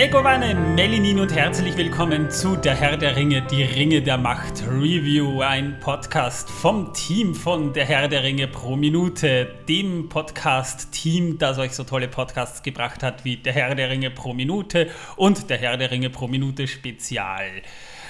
Megowane, 0.00 0.54
Melinin 0.54 1.20
und 1.20 1.30
herzlich 1.30 1.76
willkommen 1.76 2.30
zu 2.30 2.56
Der 2.56 2.74
Herr 2.74 2.96
der 2.96 3.16
Ringe, 3.16 3.42
die 3.42 3.64
Ringe 3.64 4.00
der 4.00 4.16
Macht 4.16 4.62
Review, 4.66 5.42
ein 5.42 5.78
Podcast 5.78 6.48
vom 6.48 6.94
Team 6.94 7.34
von 7.34 7.74
Der 7.74 7.84
Herr 7.84 8.08
der 8.08 8.22
Ringe 8.22 8.48
pro 8.48 8.76
Minute, 8.76 9.54
dem 9.68 10.08
Podcast-Team, 10.08 11.36
das 11.36 11.58
euch 11.58 11.72
so 11.72 11.84
tolle 11.84 12.08
Podcasts 12.08 12.62
gebracht 12.62 13.02
hat 13.02 13.26
wie 13.26 13.36
Der 13.36 13.52
Herr 13.52 13.74
der 13.74 13.90
Ringe 13.90 14.10
pro 14.10 14.32
Minute 14.32 14.88
und 15.16 15.50
Der 15.50 15.58
Herr 15.58 15.76
der 15.76 15.90
Ringe 15.90 16.08
pro 16.08 16.28
Minute 16.28 16.66
Spezial. 16.66 17.50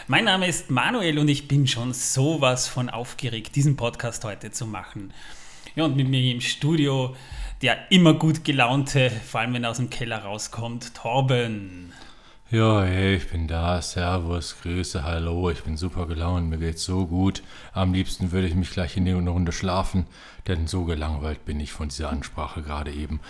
Mein 0.06 0.26
Name 0.26 0.46
ist 0.46 0.70
Manuel 0.70 1.18
und 1.18 1.26
ich 1.26 1.48
bin 1.48 1.66
schon 1.66 1.92
sowas 1.92 2.68
von 2.68 2.88
aufgeregt, 2.88 3.56
diesen 3.56 3.74
Podcast 3.74 4.24
heute 4.24 4.52
zu 4.52 4.64
machen. 4.64 5.12
Ja, 5.74 5.86
und 5.86 5.96
mit 5.96 6.08
mir 6.08 6.22
im 6.32 6.40
Studio 6.40 7.16
der 7.62 7.90
immer 7.90 8.14
gut 8.14 8.44
gelaunte, 8.44 9.10
vor 9.10 9.40
allem 9.40 9.54
wenn 9.54 9.64
er 9.64 9.70
aus 9.70 9.76
dem 9.76 9.90
Keller 9.90 10.24
rauskommt, 10.24 10.94
Torben. 10.94 11.92
Ja, 12.50 12.82
hey, 12.82 13.14
ich 13.16 13.28
bin 13.28 13.46
da. 13.46 13.80
Servus, 13.80 14.56
Grüße, 14.62 15.04
hallo. 15.04 15.50
Ich 15.50 15.62
bin 15.62 15.76
super 15.76 16.06
gelaunt, 16.06 16.48
mir 16.48 16.58
geht's 16.58 16.82
so 16.82 17.06
gut. 17.06 17.42
Am 17.72 17.92
liebsten 17.92 18.32
würde 18.32 18.48
ich 18.48 18.54
mich 18.54 18.70
gleich 18.70 18.96
in 18.96 19.04
die 19.04 19.12
Runde 19.12 19.52
schlafen, 19.52 20.06
denn 20.48 20.66
so 20.66 20.84
gelangweilt 20.84 21.44
bin 21.44 21.60
ich 21.60 21.70
von 21.70 21.90
dieser 21.90 22.10
Ansprache 22.10 22.62
gerade 22.62 22.92
eben. 22.92 23.20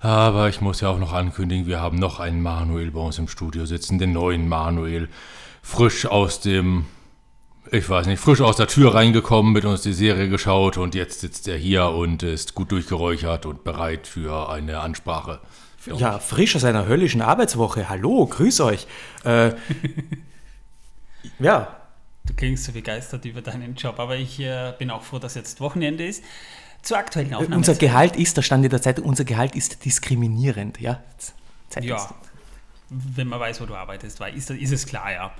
Aber 0.00 0.48
ich 0.48 0.60
muss 0.60 0.80
ja 0.80 0.90
auch 0.90 0.98
noch 0.98 1.12
ankündigen, 1.12 1.66
wir 1.66 1.80
haben 1.80 1.98
noch 1.98 2.20
einen 2.20 2.42
Manuel 2.42 2.90
bei 2.90 3.00
uns 3.00 3.18
im 3.18 3.28
Studio 3.28 3.64
sitzen, 3.64 3.98
den 3.98 4.12
neuen 4.12 4.48
Manuel. 4.48 5.08
Frisch 5.62 6.04
aus 6.04 6.40
dem 6.40 6.84
ich 7.72 7.88
weiß 7.88 8.06
nicht, 8.06 8.20
frisch 8.20 8.40
aus 8.40 8.56
der 8.56 8.66
Tür 8.66 8.94
reingekommen, 8.94 9.52
mit 9.52 9.64
uns 9.64 9.82
die 9.82 9.92
Serie 9.92 10.28
geschaut 10.28 10.76
und 10.78 10.94
jetzt 10.94 11.20
sitzt 11.20 11.48
er 11.48 11.56
hier 11.56 11.90
und 11.90 12.22
ist 12.22 12.54
gut 12.54 12.72
durchgeräuchert 12.72 13.46
und 13.46 13.64
bereit 13.64 14.06
für 14.06 14.48
eine 14.50 14.80
Ansprache. 14.80 15.40
Für 15.78 15.94
ja, 15.94 16.16
euch. 16.16 16.22
frisch 16.22 16.56
aus 16.56 16.64
einer 16.64 16.86
höllischen 16.86 17.22
Arbeitswoche. 17.22 17.88
Hallo, 17.88 18.26
grüß 18.26 18.60
euch. 18.60 18.86
Äh, 19.24 19.52
ja. 21.38 21.76
Du 22.24 22.34
klingst 22.34 22.64
so 22.64 22.72
begeistert 22.72 23.24
über 23.24 23.40
deinen 23.40 23.74
Job, 23.74 23.98
aber 23.98 24.16
ich 24.16 24.40
äh, 24.40 24.74
bin 24.78 24.90
auch 24.90 25.02
froh, 25.02 25.18
dass 25.18 25.34
jetzt 25.34 25.60
Wochenende 25.60 26.06
ist. 26.06 26.22
Zur 26.82 26.98
aktuellen 26.98 27.34
Aufnahme. 27.34 27.56
Unser 27.56 27.74
Gehalt 27.74 28.16
ist, 28.16 28.36
da 28.36 28.42
stand 28.42 28.64
in 28.64 28.70
der 28.70 28.82
Zeitung, 28.82 29.04
unser 29.04 29.24
Gehalt 29.24 29.54
ist 29.54 29.84
diskriminierend. 29.84 30.80
Ja, 30.80 31.02
Zeit 31.68 31.84
ja. 31.84 32.14
wenn 32.88 33.26
man 33.26 33.40
weiß, 33.40 33.60
wo 33.60 33.66
du 33.66 33.74
arbeitest, 33.74 34.20
ist, 34.20 34.50
ist 34.50 34.72
es 34.72 34.86
klar, 34.86 35.12
ja. 35.12 35.32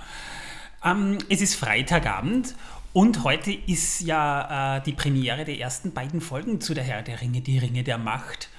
Ähm, 0.83 1.17
es 1.27 1.41
ist 1.41 1.55
Freitagabend 1.55 2.55
und 2.93 3.23
heute 3.23 3.51
ist 3.51 4.01
ja 4.01 4.77
äh, 4.77 4.81
die 4.81 4.93
Premiere 4.93 5.43
der 5.43 5.59
ersten 5.59 5.91
beiden 5.91 6.21
Folgen 6.21 6.61
zu 6.61 6.73
der 6.73 6.83
Herr 6.83 7.01
der 7.01 7.21
Ringe, 7.21 7.41
die 7.41 7.57
Ringe 7.57 7.83
der 7.83 7.97
Macht. 7.97 8.49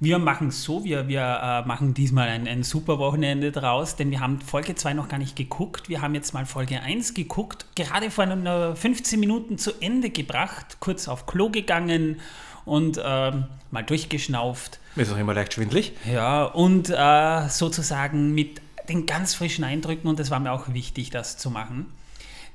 Wir 0.00 0.18
machen 0.18 0.48
es 0.48 0.64
so, 0.64 0.84
wir, 0.84 1.06
wir 1.06 1.20
äh, 1.20 1.68
machen 1.68 1.94
diesmal 1.94 2.28
ein, 2.28 2.48
ein 2.48 2.62
super 2.62 2.98
Wochenende 2.98 3.52
draus, 3.52 3.96
denn 3.96 4.10
wir 4.10 4.20
haben 4.20 4.40
Folge 4.40 4.74
2 4.74 4.94
noch 4.94 5.08
gar 5.08 5.18
nicht 5.18 5.36
geguckt. 5.36 5.88
Wir 5.88 6.02
haben 6.02 6.14
jetzt 6.14 6.34
mal 6.34 6.46
Folge 6.46 6.80
1 6.80 7.14
geguckt, 7.14 7.66
gerade 7.76 8.10
vor 8.10 8.24
einer 8.24 8.74
15 8.74 9.20
Minuten 9.20 9.56
zu 9.56 9.72
Ende 9.80 10.10
gebracht, 10.10 10.78
kurz 10.80 11.08
auf 11.08 11.26
Klo 11.26 11.50
gegangen 11.50 12.20
und 12.64 12.98
äh, 12.98 13.32
mal 13.70 13.82
durchgeschnauft. 13.86 14.80
Ist 14.96 15.12
auch 15.12 15.18
immer 15.18 15.34
leicht 15.34 15.54
schwindlig. 15.54 15.92
Ja, 16.10 16.44
und 16.44 16.90
äh, 16.90 17.48
sozusagen 17.48 18.34
mit 18.34 18.60
den 18.88 19.06
ganz 19.06 19.34
frischen 19.34 19.64
Eindrücken 19.64 20.08
und 20.08 20.20
es 20.20 20.30
war 20.30 20.40
mir 20.40 20.52
auch 20.52 20.72
wichtig, 20.72 21.10
das 21.10 21.36
zu 21.36 21.50
machen. 21.50 21.86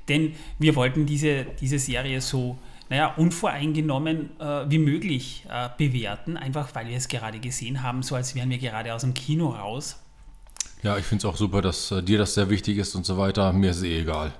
Denn 0.08 0.34
wir 0.58 0.76
wollten 0.76 1.06
diese, 1.06 1.44
diese 1.60 1.78
Serie 1.78 2.20
so 2.20 2.58
naja, 2.88 3.14
unvoreingenommen 3.16 4.30
äh, 4.40 4.68
wie 4.68 4.78
möglich 4.78 5.46
äh, 5.48 5.68
bewerten, 5.78 6.36
einfach 6.36 6.74
weil 6.74 6.88
wir 6.88 6.96
es 6.96 7.06
gerade 7.06 7.38
gesehen 7.38 7.82
haben, 7.84 8.02
so 8.02 8.16
als 8.16 8.34
wären 8.34 8.50
wir 8.50 8.58
gerade 8.58 8.92
aus 8.92 9.02
dem 9.02 9.14
Kino 9.14 9.50
raus. 9.50 10.00
Ja, 10.82 10.98
ich 10.98 11.04
finde 11.04 11.26
es 11.26 11.32
auch 11.32 11.36
super, 11.36 11.62
dass 11.62 11.92
äh, 11.92 12.02
dir 12.02 12.18
das 12.18 12.34
sehr 12.34 12.50
wichtig 12.50 12.78
ist 12.78 12.94
und 12.96 13.06
so 13.06 13.16
weiter. 13.16 13.52
Mir 13.52 13.70
ist 13.70 13.78
es 13.78 13.82
eh 13.84 14.00
egal. 14.00 14.32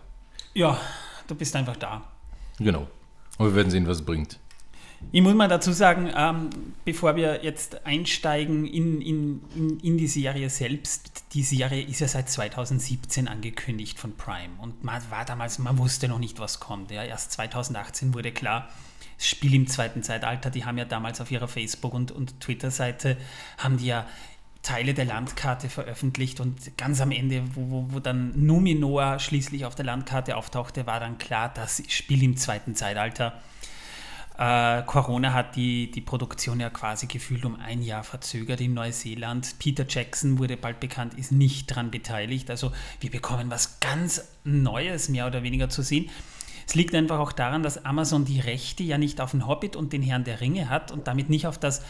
Ja, 0.52 0.80
du 1.28 1.36
bist 1.36 1.54
einfach 1.54 1.76
da. 1.76 2.02
Genau. 2.58 2.88
Und 3.38 3.46
wir 3.46 3.54
werden 3.54 3.70
sehen, 3.70 3.86
was 3.86 3.98
es 3.98 4.04
bringt. 4.04 4.40
Ich 5.12 5.22
muss 5.22 5.34
mal 5.34 5.48
dazu 5.48 5.72
sagen, 5.72 6.08
ähm, 6.16 6.50
bevor 6.84 7.16
wir 7.16 7.42
jetzt 7.42 7.84
einsteigen 7.84 8.64
in, 8.64 9.00
in, 9.00 9.42
in, 9.56 9.80
in, 9.80 9.98
die 9.98 10.06
Serie 10.06 10.48
selbst, 10.50 11.24
die 11.32 11.42
Serie 11.42 11.82
ist 11.82 12.00
ja 12.00 12.06
seit 12.06 12.30
2017 12.30 13.26
angekündigt 13.26 13.98
von 13.98 14.16
Prime 14.16 14.54
und 14.58 14.84
man 14.84 15.02
war 15.10 15.24
damals, 15.24 15.58
man 15.58 15.78
wusste 15.78 16.06
noch 16.06 16.20
nicht, 16.20 16.38
was 16.38 16.60
kommt. 16.60 16.92
Ja. 16.92 17.02
Erst 17.02 17.32
2018 17.32 18.14
wurde 18.14 18.30
klar, 18.30 18.68
Spiel 19.18 19.54
im 19.54 19.66
zweiten 19.66 20.02
Zeitalter, 20.02 20.48
die 20.48 20.64
haben 20.64 20.78
ja 20.78 20.84
damals 20.84 21.20
auf 21.20 21.30
ihrer 21.30 21.48
Facebook- 21.48 21.92
und, 21.92 22.12
und 22.12 22.40
Twitter-Seite, 22.40 23.16
haben 23.58 23.78
die 23.78 23.86
ja 23.86 24.06
Teile 24.62 24.94
der 24.94 25.06
Landkarte 25.06 25.68
veröffentlicht 25.68 26.38
und 26.38 26.76
ganz 26.76 27.00
am 27.00 27.10
Ende, 27.10 27.42
wo, 27.54 27.70
wo, 27.70 27.86
wo 27.94 28.00
dann 28.00 28.32
Numenor 28.36 29.18
schließlich 29.18 29.64
auf 29.64 29.74
der 29.74 29.86
Landkarte 29.86 30.36
auftauchte, 30.36 30.86
war 30.86 31.00
dann 31.00 31.18
klar, 31.18 31.50
das 31.52 31.82
Spiel 31.88 32.22
im 32.22 32.36
zweiten 32.36 32.74
Zeitalter 32.74 33.40
äh, 34.40 34.82
Corona 34.86 35.34
hat 35.34 35.54
die, 35.54 35.90
die 35.90 36.00
Produktion 36.00 36.60
ja 36.60 36.70
quasi 36.70 37.06
gefühlt 37.06 37.44
um 37.44 37.60
ein 37.60 37.82
Jahr 37.82 38.02
verzögert 38.02 38.62
in 38.62 38.72
Neuseeland. 38.72 39.58
Peter 39.58 39.84
Jackson 39.86 40.38
wurde 40.38 40.56
bald 40.56 40.80
bekannt, 40.80 41.12
ist 41.12 41.30
nicht 41.30 41.70
daran 41.70 41.90
beteiligt. 41.90 42.48
Also 42.48 42.72
wir 43.00 43.10
bekommen 43.10 43.50
was 43.50 43.80
ganz 43.80 44.26
Neues 44.44 45.10
mehr 45.10 45.26
oder 45.26 45.42
weniger 45.42 45.68
zu 45.68 45.82
sehen. 45.82 46.08
Es 46.66 46.74
liegt 46.74 46.94
einfach 46.94 47.18
auch 47.18 47.32
daran, 47.32 47.62
dass 47.62 47.84
Amazon 47.84 48.24
die 48.24 48.40
Rechte 48.40 48.82
ja 48.82 48.96
nicht 48.96 49.20
auf 49.20 49.32
den 49.32 49.46
Hobbit 49.46 49.76
und 49.76 49.92
den 49.92 50.00
Herrn 50.02 50.24
der 50.24 50.40
Ringe 50.40 50.70
hat 50.70 50.90
und 50.90 51.06
damit 51.06 51.28
nicht 51.28 51.46
auf 51.46 51.58
das 51.58 51.82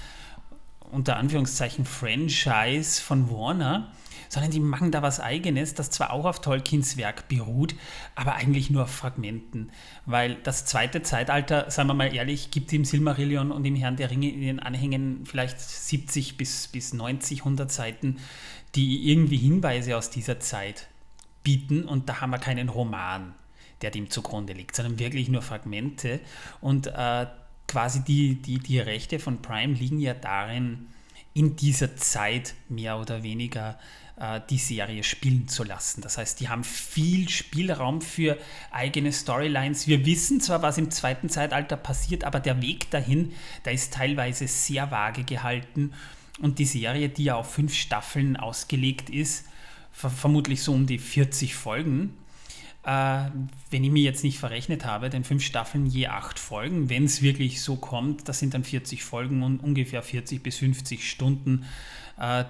unter 0.90 1.18
Anführungszeichen 1.18 1.84
Franchise 1.84 3.00
von 3.00 3.30
Warner, 3.30 3.92
sondern 4.30 4.50
die 4.50 4.60
machen 4.60 4.90
da 4.90 5.02
was 5.02 5.20
eigenes, 5.20 5.74
das 5.74 5.90
zwar 5.90 6.12
auch 6.12 6.24
auf 6.24 6.40
Tolkiens 6.40 6.96
Werk 6.96 7.28
beruht, 7.28 7.74
aber 8.14 8.36
eigentlich 8.36 8.70
nur 8.70 8.84
auf 8.84 8.90
Fragmenten. 8.90 9.70
Weil 10.06 10.36
das 10.36 10.64
zweite 10.64 11.02
Zeitalter, 11.02 11.70
sagen 11.70 11.88
wir 11.88 11.94
mal 11.94 12.14
ehrlich, 12.14 12.50
gibt 12.50 12.72
im 12.72 12.86
Silmarillion 12.86 13.52
und 13.52 13.66
im 13.66 13.76
Herrn 13.76 13.96
der 13.96 14.10
Ringe 14.10 14.30
in 14.30 14.40
den 14.40 14.60
Anhängen 14.60 15.26
vielleicht 15.26 15.60
70 15.60 16.38
bis, 16.38 16.68
bis 16.68 16.94
90, 16.94 17.40
100 17.40 17.70
Seiten, 17.70 18.16
die 18.76 19.10
irgendwie 19.10 19.36
Hinweise 19.36 19.98
aus 19.98 20.08
dieser 20.08 20.40
Zeit 20.40 20.86
bieten 21.42 21.84
und 21.84 22.08
da 22.08 22.22
haben 22.22 22.30
wir 22.30 22.38
keinen 22.38 22.70
Roman 22.70 23.34
der 23.80 23.90
dem 23.90 24.10
zugrunde 24.10 24.52
liegt, 24.52 24.76
sondern 24.76 24.98
wirklich 24.98 25.28
nur 25.28 25.42
Fragmente. 25.42 26.20
Und 26.60 26.86
äh, 26.88 27.26
quasi 27.66 28.02
die, 28.04 28.34
die, 28.36 28.58
die 28.58 28.78
Rechte 28.78 29.18
von 29.18 29.42
Prime 29.42 29.74
liegen 29.74 29.98
ja 29.98 30.14
darin, 30.14 30.88
in 31.32 31.56
dieser 31.56 31.96
Zeit 31.96 32.54
mehr 32.68 32.98
oder 32.98 33.22
weniger 33.22 33.78
äh, 34.20 34.40
die 34.50 34.58
Serie 34.58 35.02
spielen 35.02 35.48
zu 35.48 35.64
lassen. 35.64 36.02
Das 36.02 36.18
heißt, 36.18 36.40
die 36.40 36.48
haben 36.48 36.62
viel 36.62 37.28
Spielraum 37.28 38.00
für 38.02 38.38
eigene 38.70 39.12
Storylines. 39.12 39.86
Wir 39.86 40.04
wissen 40.04 40.40
zwar, 40.40 40.62
was 40.62 40.78
im 40.78 40.90
zweiten 40.90 41.28
Zeitalter 41.28 41.76
passiert, 41.76 42.24
aber 42.24 42.38
der 42.38 42.60
Weg 42.62 42.90
dahin, 42.90 43.32
der 43.64 43.72
ist 43.72 43.94
teilweise 43.94 44.46
sehr 44.46 44.90
vage 44.90 45.24
gehalten. 45.24 45.92
Und 46.40 46.58
die 46.58 46.66
Serie, 46.66 47.08
die 47.08 47.24
ja 47.24 47.36
auf 47.36 47.50
fünf 47.52 47.74
Staffeln 47.74 48.36
ausgelegt 48.36 49.10
ist, 49.10 49.46
vermutlich 49.92 50.62
so 50.62 50.72
um 50.72 50.86
die 50.86 50.98
40 50.98 51.54
Folgen, 51.54 52.14
äh, 52.82 53.24
wenn 53.70 53.84
ich 53.84 53.90
mich 53.90 54.04
jetzt 54.04 54.24
nicht 54.24 54.38
verrechnet 54.38 54.84
habe, 54.84 55.10
denn 55.10 55.24
fünf 55.24 55.42
Staffeln 55.42 55.86
je 55.86 56.06
acht 56.06 56.38
Folgen, 56.38 56.88
wenn 56.88 57.04
es 57.04 57.22
wirklich 57.22 57.60
so 57.62 57.76
kommt, 57.76 58.28
das 58.28 58.38
sind 58.38 58.54
dann 58.54 58.64
40 58.64 59.02
Folgen 59.02 59.42
und 59.42 59.62
ungefähr 59.62 60.02
40 60.02 60.42
bis 60.42 60.58
50 60.58 61.10
Stunden, 61.10 61.66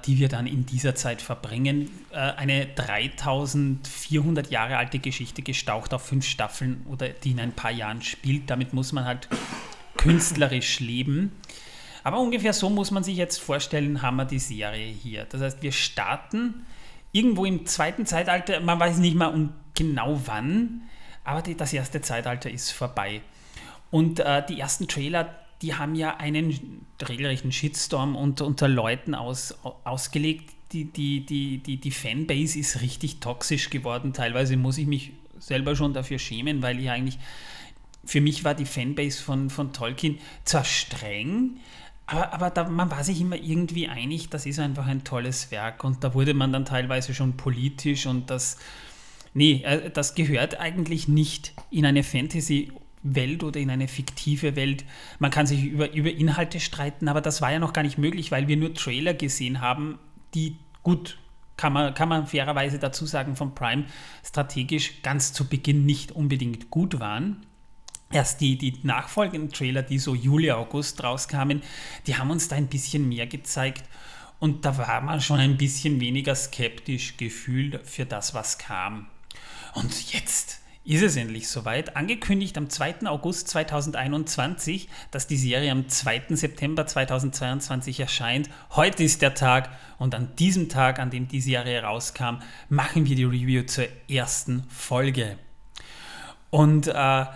die 0.06 0.18
wir 0.18 0.28
dann 0.28 0.46
in 0.46 0.66
dieser 0.66 0.94
Zeit 0.94 1.22
verbringen. 1.22 1.90
Äh, 2.10 2.16
eine 2.16 2.66
3400 2.66 4.50
Jahre 4.50 4.76
alte 4.76 4.98
Geschichte 4.98 5.42
gestaucht 5.42 5.94
auf 5.94 6.04
fünf 6.06 6.26
Staffeln 6.26 6.84
oder 6.88 7.08
die 7.08 7.30
in 7.30 7.40
ein 7.40 7.52
paar 7.52 7.70
Jahren 7.70 8.02
spielt. 8.02 8.50
Damit 8.50 8.72
muss 8.72 8.92
man 8.92 9.04
halt 9.04 9.28
künstlerisch 9.96 10.80
leben. 10.80 11.32
Aber 12.02 12.18
ungefähr 12.18 12.52
so 12.52 12.70
muss 12.70 12.90
man 12.90 13.04
sich 13.04 13.16
jetzt 13.16 13.38
vorstellen, 13.38 14.02
haben 14.02 14.16
wir 14.16 14.24
die 14.24 14.38
Serie 14.38 14.86
hier. 14.86 15.26
Das 15.26 15.40
heißt, 15.40 15.62
wir 15.62 15.72
starten 15.72 16.66
irgendwo 17.12 17.44
im 17.44 17.66
zweiten 17.66 18.06
Zeitalter, 18.06 18.60
man 18.60 18.80
weiß 18.80 18.98
nicht 18.98 19.16
mal 19.16 19.50
genau 19.74 20.20
wann, 20.24 20.82
aber 21.24 21.42
die, 21.42 21.56
das 21.56 21.72
erste 21.72 22.00
Zeitalter 22.00 22.50
ist 22.50 22.70
vorbei. 22.70 23.20
Und 23.90 24.20
äh, 24.20 24.44
die 24.46 24.58
ersten 24.58 24.88
Trailer, 24.88 25.34
die 25.62 25.74
haben 25.74 25.94
ja 25.94 26.16
einen 26.16 26.86
regelrechten 27.02 27.52
Shitstorm 27.52 28.16
unter, 28.16 28.46
unter 28.46 28.68
Leuten 28.68 29.14
aus, 29.14 29.58
ausgelegt. 29.84 30.54
Die, 30.72 30.84
die, 30.84 31.26
die, 31.26 31.58
die, 31.58 31.78
die 31.78 31.90
Fanbase 31.90 32.58
ist 32.58 32.80
richtig 32.80 33.18
toxisch 33.18 33.70
geworden. 33.70 34.12
Teilweise 34.12 34.56
muss 34.56 34.78
ich 34.78 34.86
mich 34.86 35.12
selber 35.38 35.74
schon 35.74 35.92
dafür 35.92 36.18
schämen, 36.18 36.62
weil 36.62 36.78
ich 36.78 36.90
eigentlich, 36.90 37.18
für 38.04 38.20
mich 38.20 38.44
war 38.44 38.54
die 38.54 38.66
Fanbase 38.66 39.22
von, 39.22 39.50
von 39.50 39.72
Tolkien 39.72 40.18
zwar 40.44 40.64
streng, 40.64 41.56
aber, 42.10 42.32
aber 42.32 42.50
da, 42.50 42.68
man 42.68 42.90
war 42.90 43.04
sich 43.04 43.20
immer 43.20 43.36
irgendwie 43.36 43.88
einig, 43.88 44.30
das 44.30 44.44
ist 44.44 44.58
einfach 44.58 44.86
ein 44.86 45.04
tolles 45.04 45.50
Werk 45.50 45.84
und 45.84 46.02
da 46.02 46.12
wurde 46.12 46.34
man 46.34 46.52
dann 46.52 46.64
teilweise 46.64 47.14
schon 47.14 47.36
politisch 47.36 48.06
und 48.06 48.30
das, 48.30 48.58
nee, 49.32 49.62
äh, 49.64 49.90
das 49.90 50.16
gehört 50.16 50.58
eigentlich 50.58 51.06
nicht 51.06 51.52
in 51.70 51.86
eine 51.86 52.02
Fantasy-Welt 53.02 53.42
oder 53.42 53.60
in 53.60 53.70
eine 53.70 53.88
fiktive 53.88 54.56
Welt. 54.56 54.84
Man 55.18 55.30
kann 55.30 55.46
sich 55.46 55.64
über, 55.64 55.92
über 55.92 56.10
Inhalte 56.10 56.60
streiten, 56.60 57.08
aber 57.08 57.20
das 57.20 57.40
war 57.40 57.52
ja 57.52 57.58
noch 57.58 57.72
gar 57.72 57.82
nicht 57.82 57.98
möglich, 57.98 58.30
weil 58.30 58.48
wir 58.48 58.56
nur 58.56 58.74
Trailer 58.74 59.14
gesehen 59.14 59.60
haben, 59.60 59.98
die 60.34 60.56
gut 60.82 61.18
kann 61.56 61.74
man, 61.74 61.92
kann 61.92 62.08
man 62.08 62.26
fairerweise 62.26 62.78
dazu 62.78 63.04
sagen, 63.04 63.36
von 63.36 63.54
Prime 63.54 63.84
strategisch 64.24 65.02
ganz 65.02 65.34
zu 65.34 65.46
Beginn 65.46 65.84
nicht 65.84 66.12
unbedingt 66.12 66.70
gut 66.70 67.00
waren. 67.00 67.44
Erst 68.10 68.40
die, 68.40 68.56
die 68.56 68.78
nachfolgenden 68.82 69.50
Trailer, 69.50 69.82
die 69.82 69.98
so 69.98 70.14
Juli, 70.14 70.50
August 70.50 71.04
rauskamen, 71.04 71.62
die 72.06 72.16
haben 72.16 72.30
uns 72.30 72.48
da 72.48 72.56
ein 72.56 72.68
bisschen 72.68 73.08
mehr 73.08 73.26
gezeigt. 73.26 73.84
Und 74.38 74.64
da 74.64 74.78
war 74.78 75.02
man 75.02 75.20
schon 75.20 75.38
ein 75.38 75.58
bisschen 75.58 76.00
weniger 76.00 76.34
skeptisch 76.34 77.18
gefühlt 77.18 77.86
für 77.86 78.06
das, 78.06 78.32
was 78.32 78.56
kam. 78.56 79.06
Und 79.74 80.14
jetzt 80.14 80.60
ist 80.90 81.02
es 81.02 81.14
endlich 81.14 81.46
soweit. 81.46 81.96
Angekündigt 81.96 82.58
am 82.58 82.68
2. 82.68 83.06
August 83.06 83.46
2021, 83.46 84.88
dass 85.12 85.28
die 85.28 85.36
Serie 85.36 85.70
am 85.70 85.88
2. 85.88 86.22
September 86.30 86.84
2022 86.84 88.00
erscheint. 88.00 88.50
Heute 88.70 89.04
ist 89.04 89.22
der 89.22 89.34
Tag 89.34 89.70
und 89.98 90.16
an 90.16 90.34
diesem 90.34 90.68
Tag, 90.68 90.98
an 90.98 91.10
dem 91.10 91.28
die 91.28 91.40
Serie 91.40 91.84
rauskam, 91.84 92.38
machen 92.68 93.06
wir 93.06 93.14
die 93.14 93.22
Review 93.22 93.62
zur 93.62 93.86
ersten 94.08 94.64
Folge. 94.68 95.38
Und 96.50 96.88
äh, 96.88 97.26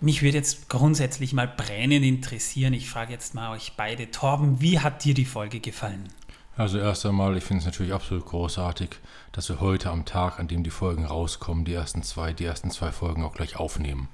mich 0.00 0.22
würde 0.22 0.38
jetzt 0.38 0.68
grundsätzlich 0.68 1.32
mal 1.32 1.48
brennend 1.48 2.04
interessieren. 2.04 2.74
Ich 2.74 2.88
frage 2.88 3.12
jetzt 3.12 3.34
mal 3.34 3.50
euch 3.50 3.72
beide. 3.76 4.12
Torben, 4.12 4.60
wie 4.60 4.78
hat 4.78 5.02
dir 5.02 5.14
die 5.14 5.24
Folge 5.24 5.58
gefallen? 5.58 6.10
Also 6.56 6.78
erst 6.78 7.06
einmal, 7.06 7.36
ich 7.36 7.44
finde 7.44 7.60
es 7.60 7.66
natürlich 7.66 7.92
absolut 7.92 8.26
großartig, 8.26 8.90
dass 9.32 9.48
wir 9.48 9.60
heute 9.60 9.90
am 9.90 10.04
Tag, 10.04 10.38
an 10.38 10.48
dem 10.48 10.62
die 10.62 10.70
Folgen 10.70 11.06
rauskommen, 11.06 11.64
die 11.64 11.74
ersten 11.74 12.02
zwei, 12.02 12.32
die 12.32 12.44
ersten 12.44 12.70
zwei 12.70 12.92
Folgen 12.92 13.24
auch 13.24 13.34
gleich 13.34 13.56
aufnehmen. 13.56 14.08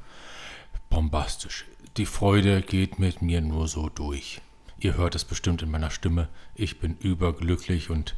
Bombastisch. 0.90 1.66
Die 1.96 2.06
Freude 2.06 2.62
geht 2.62 2.98
mit 2.98 3.22
mir 3.22 3.40
nur 3.40 3.68
so 3.68 3.88
durch. 3.88 4.40
Ihr 4.78 4.96
hört 4.96 5.14
es 5.14 5.24
bestimmt 5.24 5.62
in 5.62 5.70
meiner 5.70 5.90
Stimme. 5.90 6.28
Ich 6.54 6.78
bin 6.78 6.96
überglücklich 6.98 7.90
und 7.90 8.14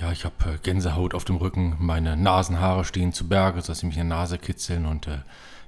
ja, 0.00 0.12
ich 0.12 0.24
habe 0.24 0.34
äh, 0.52 0.58
Gänsehaut 0.62 1.14
auf 1.14 1.24
dem 1.24 1.36
Rücken. 1.36 1.74
Meine 1.78 2.16
Nasenhaare 2.16 2.84
stehen 2.84 3.12
zu 3.12 3.28
Berge, 3.28 3.62
dass 3.62 3.80
sie 3.80 3.86
mich 3.86 3.96
in 3.96 4.08
der 4.08 4.18
Nase 4.18 4.38
kitzeln 4.38 4.86
und 4.86 5.08
äh, 5.08 5.18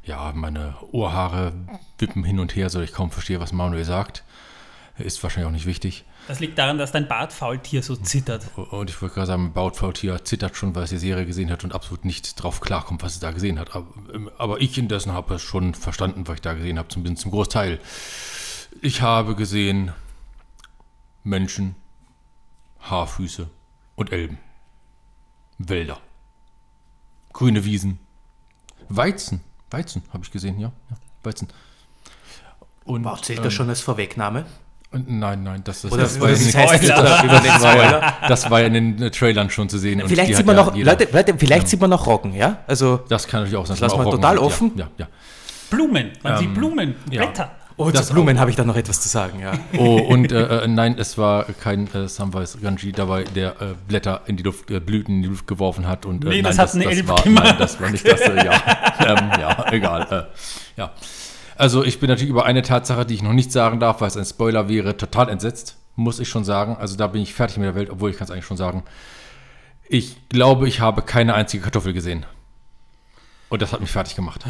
ja, 0.04 0.32
meine 0.34 0.76
Ohrhaare 0.92 1.52
wippen 1.98 2.24
hin 2.24 2.38
und 2.38 2.54
her, 2.54 2.70
so 2.70 2.80
ich 2.80 2.92
kaum 2.92 3.10
verstehe, 3.10 3.40
was 3.40 3.52
Manuel 3.52 3.84
sagt. 3.84 4.24
Ist 4.98 5.22
wahrscheinlich 5.22 5.48
auch 5.48 5.52
nicht 5.52 5.66
wichtig. 5.66 6.04
Das 6.30 6.38
liegt 6.38 6.56
daran, 6.58 6.78
dass 6.78 6.92
dein 6.92 7.08
Bartfaultier 7.08 7.82
so 7.82 7.96
zittert. 7.96 8.56
Und 8.56 8.88
ich 8.88 9.02
wollte 9.02 9.16
gerade 9.16 9.26
sagen, 9.26 9.42
mein 9.42 9.52
Bartfaultier 9.52 10.24
zittert 10.24 10.56
schon, 10.56 10.76
weil 10.76 10.84
es 10.84 10.90
die 10.90 10.98
Serie 10.98 11.26
gesehen 11.26 11.50
hat 11.50 11.64
und 11.64 11.74
absolut 11.74 12.04
nicht 12.04 12.40
drauf 12.40 12.60
klarkommt, 12.60 13.02
was 13.02 13.14
es 13.14 13.18
da 13.18 13.32
gesehen 13.32 13.58
hat. 13.58 13.74
Aber, 13.74 13.88
ähm, 14.14 14.30
aber 14.38 14.60
ich 14.60 14.78
indessen 14.78 15.12
habe 15.12 15.34
es 15.34 15.42
schon 15.42 15.74
verstanden, 15.74 16.28
was 16.28 16.36
ich 16.36 16.40
da 16.40 16.54
gesehen 16.54 16.78
habe, 16.78 16.86
zumindest 16.86 17.22
zum 17.22 17.32
Großteil. 17.32 17.80
Ich 18.80 19.02
habe 19.02 19.34
gesehen 19.34 19.90
Menschen, 21.24 21.74
Haarfüße 22.78 23.50
und 23.96 24.12
Elben. 24.12 24.38
Wälder. 25.58 25.98
Grüne 27.32 27.64
Wiesen. 27.64 27.98
Weizen. 28.88 29.40
Weizen 29.68 30.04
habe 30.12 30.22
ich 30.22 30.30
gesehen, 30.30 30.60
ja. 30.60 30.70
ja 30.90 30.96
Weizen. 31.24 31.48
Und, 32.84 33.02
wow, 33.02 33.20
zählt 33.20 33.40
ähm, 33.40 33.44
das 33.46 33.52
schon 33.52 33.68
als 33.68 33.80
Vorwegnahme? 33.80 34.46
Nein, 34.92 35.44
nein, 35.44 35.60
das 35.62 35.84
ist 35.84 35.92
Oder 35.92 36.02
das, 36.02 36.20
war, 36.20 36.28
das, 36.28 36.52
heißt 36.52 36.82
über 36.82 37.38
den 37.38 37.52
Spoiler. 37.52 38.14
das 38.26 38.50
war 38.50 38.60
ja 38.60 38.66
in 38.66 38.74
den 38.74 39.02
äh, 39.02 39.10
Trailern 39.12 39.48
schon 39.48 39.68
zu 39.68 39.78
sehen. 39.78 40.02
Vielleicht 40.04 40.34
sieht 40.34 40.46
man 40.46 40.56
noch, 40.56 40.74
ja 40.74 40.84
Leute, 40.84 41.06
Leute, 41.12 41.34
vielleicht 41.38 41.62
ja. 41.62 41.68
sieht 41.68 41.80
man 41.80 41.90
noch 41.90 42.08
Rocken, 42.08 42.34
ja? 42.34 42.58
Also 42.66 42.96
das 43.08 43.28
kann 43.28 43.42
natürlich 43.42 43.56
auch 43.56 43.66
sein. 43.66 43.76
Das 43.78 43.92
lassen 43.92 44.04
wir 44.04 44.10
total 44.10 44.38
offen. 44.38 44.72
Ja, 44.74 44.88
ja, 44.98 45.06
Blumen, 45.70 46.10
man 46.24 46.32
ähm, 46.32 46.38
sieht 46.38 46.54
Blumen, 46.54 46.96
Blätter. 47.08 47.52
Oh, 47.76 47.90
zu 47.90 48.12
Blumen 48.12 48.38
habe 48.38 48.50
ich 48.50 48.56
da 48.56 48.64
noch 48.64 48.76
etwas 48.76 49.00
zu 49.00 49.08
sagen, 49.08 49.40
ja. 49.40 49.52
Oh, 49.78 49.96
und 49.96 50.32
äh, 50.32 50.64
äh 50.64 50.68
nein, 50.68 50.96
es 50.98 51.16
war 51.16 51.44
kein 51.44 51.86
äh, 51.94 52.08
Samwise 52.08 52.58
Ganji 52.58 52.92
dabei, 52.92 53.24
der 53.24 53.52
äh, 53.52 53.74
Blätter 53.88 54.22
in 54.26 54.36
die 54.36 54.42
Luft, 54.42 54.70
äh, 54.70 54.80
Blüten 54.80 55.16
in 55.16 55.22
die 55.22 55.28
Luft 55.28 55.46
geworfen 55.46 55.88
hat. 55.88 56.04
Und, 56.04 56.24
äh, 56.24 56.28
nee, 56.28 56.42
nein, 56.42 56.56
das, 56.56 56.56
das 56.56 56.74
hat 56.74 56.86
eine 56.86 56.94
das 56.94 57.08
war, 57.08 57.22
Nein, 57.26 57.54
das 57.58 57.80
war 57.80 57.90
nicht 57.90 58.06
das, 58.06 58.20
ja. 58.26 58.52
ähm, 59.06 59.30
ja, 59.40 59.72
egal. 59.72 60.28
ja. 60.76 60.92
Also 61.60 61.84
ich 61.84 62.00
bin 62.00 62.08
natürlich 62.08 62.30
über 62.30 62.46
eine 62.46 62.62
Tatsache, 62.62 63.04
die 63.04 63.12
ich 63.12 63.22
noch 63.22 63.34
nicht 63.34 63.52
sagen 63.52 63.80
darf, 63.80 64.00
weil 64.00 64.08
es 64.08 64.16
ein 64.16 64.24
Spoiler 64.24 64.70
wäre, 64.70 64.96
total 64.96 65.28
entsetzt, 65.28 65.76
muss 65.94 66.18
ich 66.18 66.26
schon 66.26 66.42
sagen. 66.42 66.78
Also 66.78 66.96
da 66.96 67.06
bin 67.06 67.20
ich 67.20 67.34
fertig 67.34 67.58
mit 67.58 67.66
der 67.66 67.74
Welt, 67.74 67.90
obwohl 67.90 68.10
ich 68.10 68.16
kann 68.16 68.24
es 68.24 68.30
eigentlich 68.30 68.46
schon 68.46 68.56
sagen. 68.56 68.82
Ich 69.86 70.26
glaube, 70.30 70.68
ich 70.68 70.80
habe 70.80 71.02
keine 71.02 71.34
einzige 71.34 71.62
Kartoffel 71.62 71.92
gesehen. 71.92 72.24
Und 73.50 73.60
das 73.60 73.74
hat 73.74 73.82
mich 73.82 73.90
fertig 73.90 74.16
gemacht. 74.16 74.46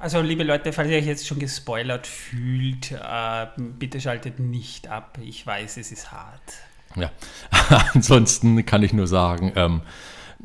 Also, 0.00 0.22
liebe 0.22 0.42
Leute, 0.42 0.72
falls 0.72 0.88
ihr 0.88 0.96
euch 0.96 1.04
jetzt 1.04 1.26
schon 1.26 1.38
gespoilert 1.38 2.06
fühlt, 2.06 2.92
äh, 2.92 3.46
bitte 3.58 4.00
schaltet 4.00 4.38
nicht 4.38 4.88
ab. 4.88 5.18
Ich 5.22 5.46
weiß, 5.46 5.76
es 5.76 5.92
ist 5.92 6.12
hart. 6.12 6.54
Ja, 6.96 7.10
ansonsten 7.92 8.64
kann 8.64 8.82
ich 8.82 8.94
nur 8.94 9.06
sagen, 9.06 9.52
ähm, 9.56 9.82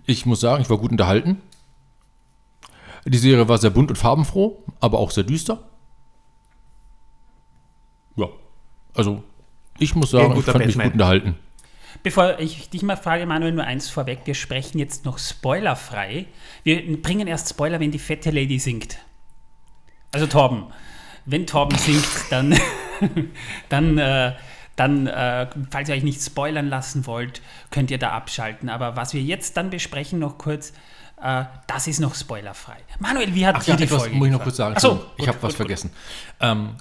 ich 0.05 0.25
muss 0.25 0.41
sagen, 0.41 0.61
ich 0.61 0.69
war 0.69 0.79
gut 0.79 0.91
unterhalten. 0.91 1.41
Die 3.05 3.17
Serie 3.17 3.47
war 3.47 3.57
sehr 3.57 3.69
bunt 3.69 3.89
und 3.89 3.95
farbenfroh, 3.95 4.65
aber 4.81 4.99
auch 4.99 5.11
sehr 5.11 5.23
düster. 5.23 5.63
Ja, 8.19 8.27
also 8.99 9.23
ich 9.79 9.95
muss 9.95 10.11
sagen, 10.11 10.37
ich 10.37 10.45
fand 10.45 10.65
mich 10.65 10.75
gut 10.75 10.93
unterhalten. 10.93 11.35
Bevor 12.03 12.39
ich 12.39 12.69
dich 12.69 12.83
mal 12.83 12.97
frage, 12.97 13.25
Manuel, 13.25 13.53
nur 13.53 13.63
eins 13.63 13.89
vorweg. 13.89 14.19
Wir 14.25 14.35
sprechen 14.35 14.77
jetzt 14.77 15.05
noch 15.05 15.17
spoilerfrei. 15.17 16.27
Wir 16.63 17.01
bringen 17.01 17.27
erst 17.27 17.49
Spoiler, 17.49 17.79
wenn 17.79 17.91
die 17.91 17.99
fette 17.99 18.29
Lady 18.29 18.59
singt. 18.59 18.97
Also 20.11 20.27
Torben. 20.27 20.65
Wenn 21.25 21.47
Torben 21.47 21.77
singt, 21.77 22.07
dann, 22.29 22.57
dann, 23.69 23.97
äh, 23.97 24.33
dann 24.75 25.07
äh, 25.07 25.47
falls 25.71 25.89
ihr 25.89 25.95
euch 25.95 26.03
nicht 26.03 26.21
spoilern 26.21 26.67
lassen 26.67 27.05
wollt, 27.05 27.41
könnt 27.71 27.91
ihr 27.91 27.97
da 27.97 28.11
abschalten. 28.11 28.69
Aber 28.69 28.95
was 28.95 29.13
wir 29.13 29.21
jetzt 29.21 29.57
dann 29.57 29.69
besprechen, 29.69 30.19
noch 30.19 30.37
kurz, 30.37 30.73
äh, 31.21 31.43
das 31.67 31.87
ist 31.87 31.99
noch 31.99 32.15
spoilerfrei. 32.15 32.77
Manuel, 32.99 33.33
wie 33.33 33.45
hat 33.45 33.55
Ach, 33.57 33.63
dir 33.63 33.71
ja, 33.71 33.77
die 33.77 33.83
etwas 33.83 34.03
Folge 34.03 34.15
muss 34.15 34.27
ich 34.27 34.33
noch 34.33 34.43
kurz 34.43 34.57
sagen. 34.57 34.75
Achso, 34.75 35.05
ich 35.17 35.27
habe 35.27 35.37
was 35.41 35.49
gut, 35.49 35.57
vergessen. 35.57 35.91
Ähm, 36.39 36.75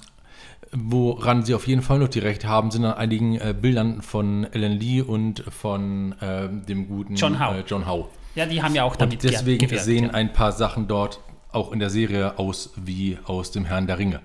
Woran 0.71 1.43
sie 1.43 1.55
auf 1.55 1.67
jeden 1.67 1.81
Fall 1.81 1.99
noch 1.99 2.09
die 2.09 2.19
Rechte 2.19 2.47
haben, 2.47 2.69
sind 2.69 2.85
an 2.85 2.93
einigen 2.93 3.35
äh, 3.39 3.55
Bildern 3.59 4.01
von 4.01 4.43
Ellen 4.53 4.73
Lee 4.73 5.01
und 5.01 5.43
von 5.49 6.13
äh, 6.21 6.47
dem 6.49 6.87
guten 6.87 7.15
John 7.15 7.39
Howe. 7.39 7.59
Äh, 7.59 7.63
John 7.65 7.87
Howe. 7.87 8.07
Ja, 8.35 8.45
die 8.45 8.61
haben 8.61 8.75
ja 8.75 8.83
auch 8.83 8.95
damit 8.95 9.23
Und 9.23 9.31
deswegen 9.31 9.65
gewährt, 9.65 9.83
sehen 9.83 10.05
ja. 10.05 10.11
ein 10.11 10.31
paar 10.31 10.51
Sachen 10.51 10.87
dort 10.87 11.19
auch 11.51 11.71
in 11.71 11.79
der 11.79 11.89
Serie 11.89 12.37
aus 12.37 12.71
wie 12.75 13.17
aus 13.25 13.51
dem 13.51 13.65
Herrn 13.65 13.87
der 13.87 13.97
Ringe. 13.97 14.21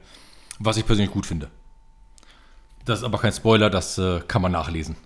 Was 0.58 0.76
ich 0.76 0.86
persönlich 0.86 1.12
gut 1.12 1.24
finde. 1.24 1.48
Das 2.84 2.98
ist 2.98 3.04
aber 3.04 3.18
kein 3.18 3.32
Spoiler, 3.32 3.70
das 3.70 3.96
äh, 3.96 4.20
kann 4.28 4.42
man 4.42 4.52
nachlesen. 4.52 4.96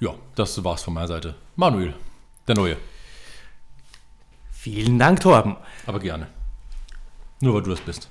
Ja, 0.00 0.14
das 0.34 0.64
war's 0.64 0.82
von 0.82 0.94
meiner 0.94 1.08
Seite. 1.08 1.34
Manuel, 1.54 1.94
der 2.48 2.54
Neue. 2.54 2.76
Vielen 4.50 4.98
Dank, 4.98 5.20
Torben. 5.20 5.56
Aber 5.86 6.00
gerne. 6.00 6.28
Nur 7.40 7.54
weil 7.54 7.62
du 7.62 7.70
das 7.70 7.80
bist. 7.80 8.08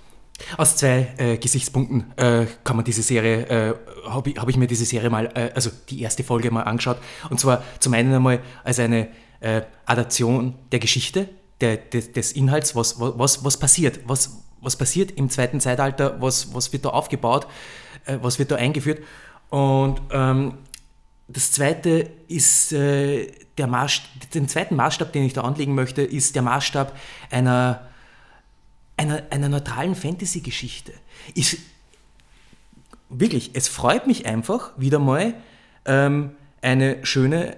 Aus 0.58 0.76
zwei 0.76 1.14
äh, 1.18 1.38
Gesichtspunkten 1.38 2.14
äh, 2.18 2.46
kann 2.64 2.76
man 2.76 2.84
diese 2.84 3.02
Serie, 3.02 3.48
äh, 3.48 3.74
habe 4.10 4.32
ich, 4.32 4.38
hab 4.38 4.50
ich, 4.50 4.58
mir 4.58 4.68
diese 4.68 4.86
Serie 4.86 5.10
mal, 5.10 5.32
äh, 5.34 5.52
also 5.56 5.70
die 5.90 6.02
erste 6.02 6.24
Folge 6.24 6.52
mal 6.52 6.64
angeschaut. 6.64 6.98
Und 7.30 7.40
zwar 7.40 7.64
zum 7.80 7.94
einen 7.94 8.14
einmal 8.14 8.42
als 8.64 8.80
eine 8.80 9.08
äh, 9.40 9.62
Adaption 9.86 10.56
der 10.72 10.80
Geschichte, 10.80 11.30
der, 11.62 11.78
des, 11.78 12.12
des 12.12 12.34
Inhalts, 12.34 12.76
was, 12.76 13.00
was, 13.00 13.46
was 13.46 13.58
passiert, 13.58 14.02
was, 14.08 14.44
was 14.60 14.76
passiert 14.76 15.12
im 15.12 15.30
zweiten 15.30 15.62
Zeitalter, 15.62 16.22
was, 16.22 16.54
was 16.54 16.74
wird 16.74 16.84
da 16.84 16.90
aufgebaut, 16.90 17.48
äh, 18.06 18.18
was 18.22 18.38
wird 18.38 18.52
da 18.52 18.58
eingeführt. 18.58 19.02
Und 19.50 20.02
ähm, 20.12 20.58
das 21.28 21.52
zweite 21.54 22.10
ist 22.28 22.72
der 22.72 23.68
Maßstab, 23.68 24.32
den 24.36 24.48
zweiten 24.48 24.76
Maßstab, 24.76 25.12
den 25.12 25.24
ich 25.24 25.34
da 25.34 25.42
anlegen 25.42 25.74
möchte, 25.74 26.04
ist 26.04 26.36
der 26.36 26.44
Maßstab 26.44 26.96
einer 27.32 27.82
einer, 28.98 29.24
einer 29.30 29.50
neutralen 29.50 29.96
Fantasy-Geschichte. 29.96 30.94
wirklich, 33.10 33.52
es 33.54 33.68
freut 33.68 34.08
mich 34.08 34.26
einfach, 34.26 34.72
wieder 34.78 35.00
mal 35.00 35.34
ähm, 35.86 36.32
eine 36.62 37.06
schöne, 37.06 37.58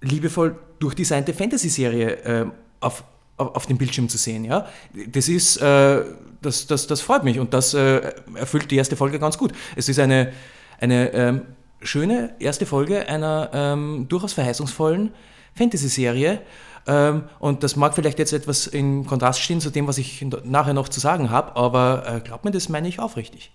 liebevoll 0.00 0.58
durchdesignte 0.78 1.34
Fantasy-Serie 1.34 2.10
äh, 2.24 2.46
auf, 2.80 3.04
auf, 3.36 3.56
auf, 3.56 3.66
dem 3.66 3.78
Bildschirm 3.78 4.08
zu 4.08 4.18
sehen. 4.18 4.44
Ja? 4.44 4.68
Das 5.08 5.28
ist, 5.28 5.56
äh, 5.58 6.04
das, 6.42 6.66
das, 6.66 6.86
das 6.86 7.00
freut 7.00 7.24
mich 7.24 7.38
und 7.38 7.52
das 7.52 7.74
äh, 7.74 8.12
erfüllt 8.34 8.70
die 8.70 8.76
erste 8.76 8.96
Folge 8.96 9.18
ganz 9.18 9.38
gut. 9.38 9.52
Es 9.74 9.88
ist 9.88 9.98
eine, 9.98 10.32
eine 10.80 11.12
ähm, 11.12 11.42
schöne 11.82 12.34
erste 12.38 12.66
Folge 12.66 13.08
einer 13.08 13.50
ähm, 13.52 14.06
durchaus 14.08 14.32
verheißungsvollen 14.32 15.12
Fantasy-Serie 15.54 16.32
ähm, 16.32 16.38
und 16.86 17.62
das 17.62 17.74
mag 17.76 17.94
vielleicht 17.94 18.18
jetzt 18.18 18.32
etwas 18.32 18.66
in 18.66 19.06
Kontrast 19.06 19.40
stehen 19.40 19.60
zu 19.60 19.70
dem, 19.70 19.88
was 19.88 19.98
ich 19.98 20.24
nachher 20.44 20.74
noch 20.74 20.88
zu 20.88 21.00
sagen 21.00 21.30
habe, 21.30 21.56
aber 21.56 22.04
äh, 22.06 22.20
glaubt 22.20 22.44
mir, 22.44 22.52
das 22.52 22.68
meine 22.68 22.86
ich 22.86 23.00
aufrichtig. 23.00 23.50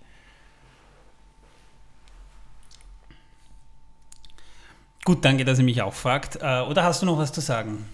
Gut, 5.04 5.24
danke, 5.24 5.44
dass 5.44 5.58
ihr 5.58 5.64
mich 5.64 5.82
auch 5.82 5.94
fragt. 5.94 6.36
Äh, 6.40 6.60
oder 6.60 6.84
hast 6.84 7.02
du 7.02 7.06
noch 7.06 7.18
was 7.18 7.32
zu 7.32 7.40
sagen? 7.40 7.84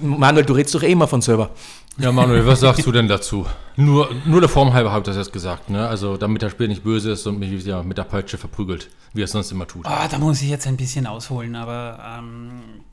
Manuel, 0.00 0.44
du 0.44 0.52
redest 0.52 0.74
doch 0.74 0.82
eh 0.82 0.92
immer 0.92 1.08
von 1.08 1.20
selber. 1.20 1.50
Ja, 1.98 2.12
Manuel, 2.12 2.46
was 2.46 2.60
sagst 2.60 2.86
du 2.86 2.92
denn 2.92 3.08
dazu? 3.08 3.44
Nur, 3.76 4.08
nur 4.24 4.40
der 4.40 4.48
Form 4.48 4.72
halber 4.72 4.92
habe 4.92 5.00
ich 5.00 5.06
das 5.06 5.16
jetzt 5.16 5.32
gesagt, 5.32 5.68
ne? 5.68 5.86
Also 5.88 6.16
damit 6.16 6.42
das 6.42 6.52
Spiel 6.52 6.68
nicht 6.68 6.84
böse 6.84 7.12
ist 7.12 7.26
und 7.26 7.38
mich 7.38 7.64
ja, 7.64 7.82
mit 7.82 7.98
der 7.98 8.04
Peitsche 8.04 8.38
verprügelt, 8.38 8.88
wie 9.12 9.22
er 9.22 9.24
es 9.24 9.32
sonst 9.32 9.50
immer 9.50 9.66
tut. 9.66 9.84
Ah, 9.84 10.06
da 10.08 10.18
muss 10.18 10.42
ich 10.42 10.48
jetzt 10.48 10.66
ein 10.66 10.76
bisschen 10.76 11.06
ausholen, 11.06 11.56
aber 11.56 12.18
ähm, 12.18 12.83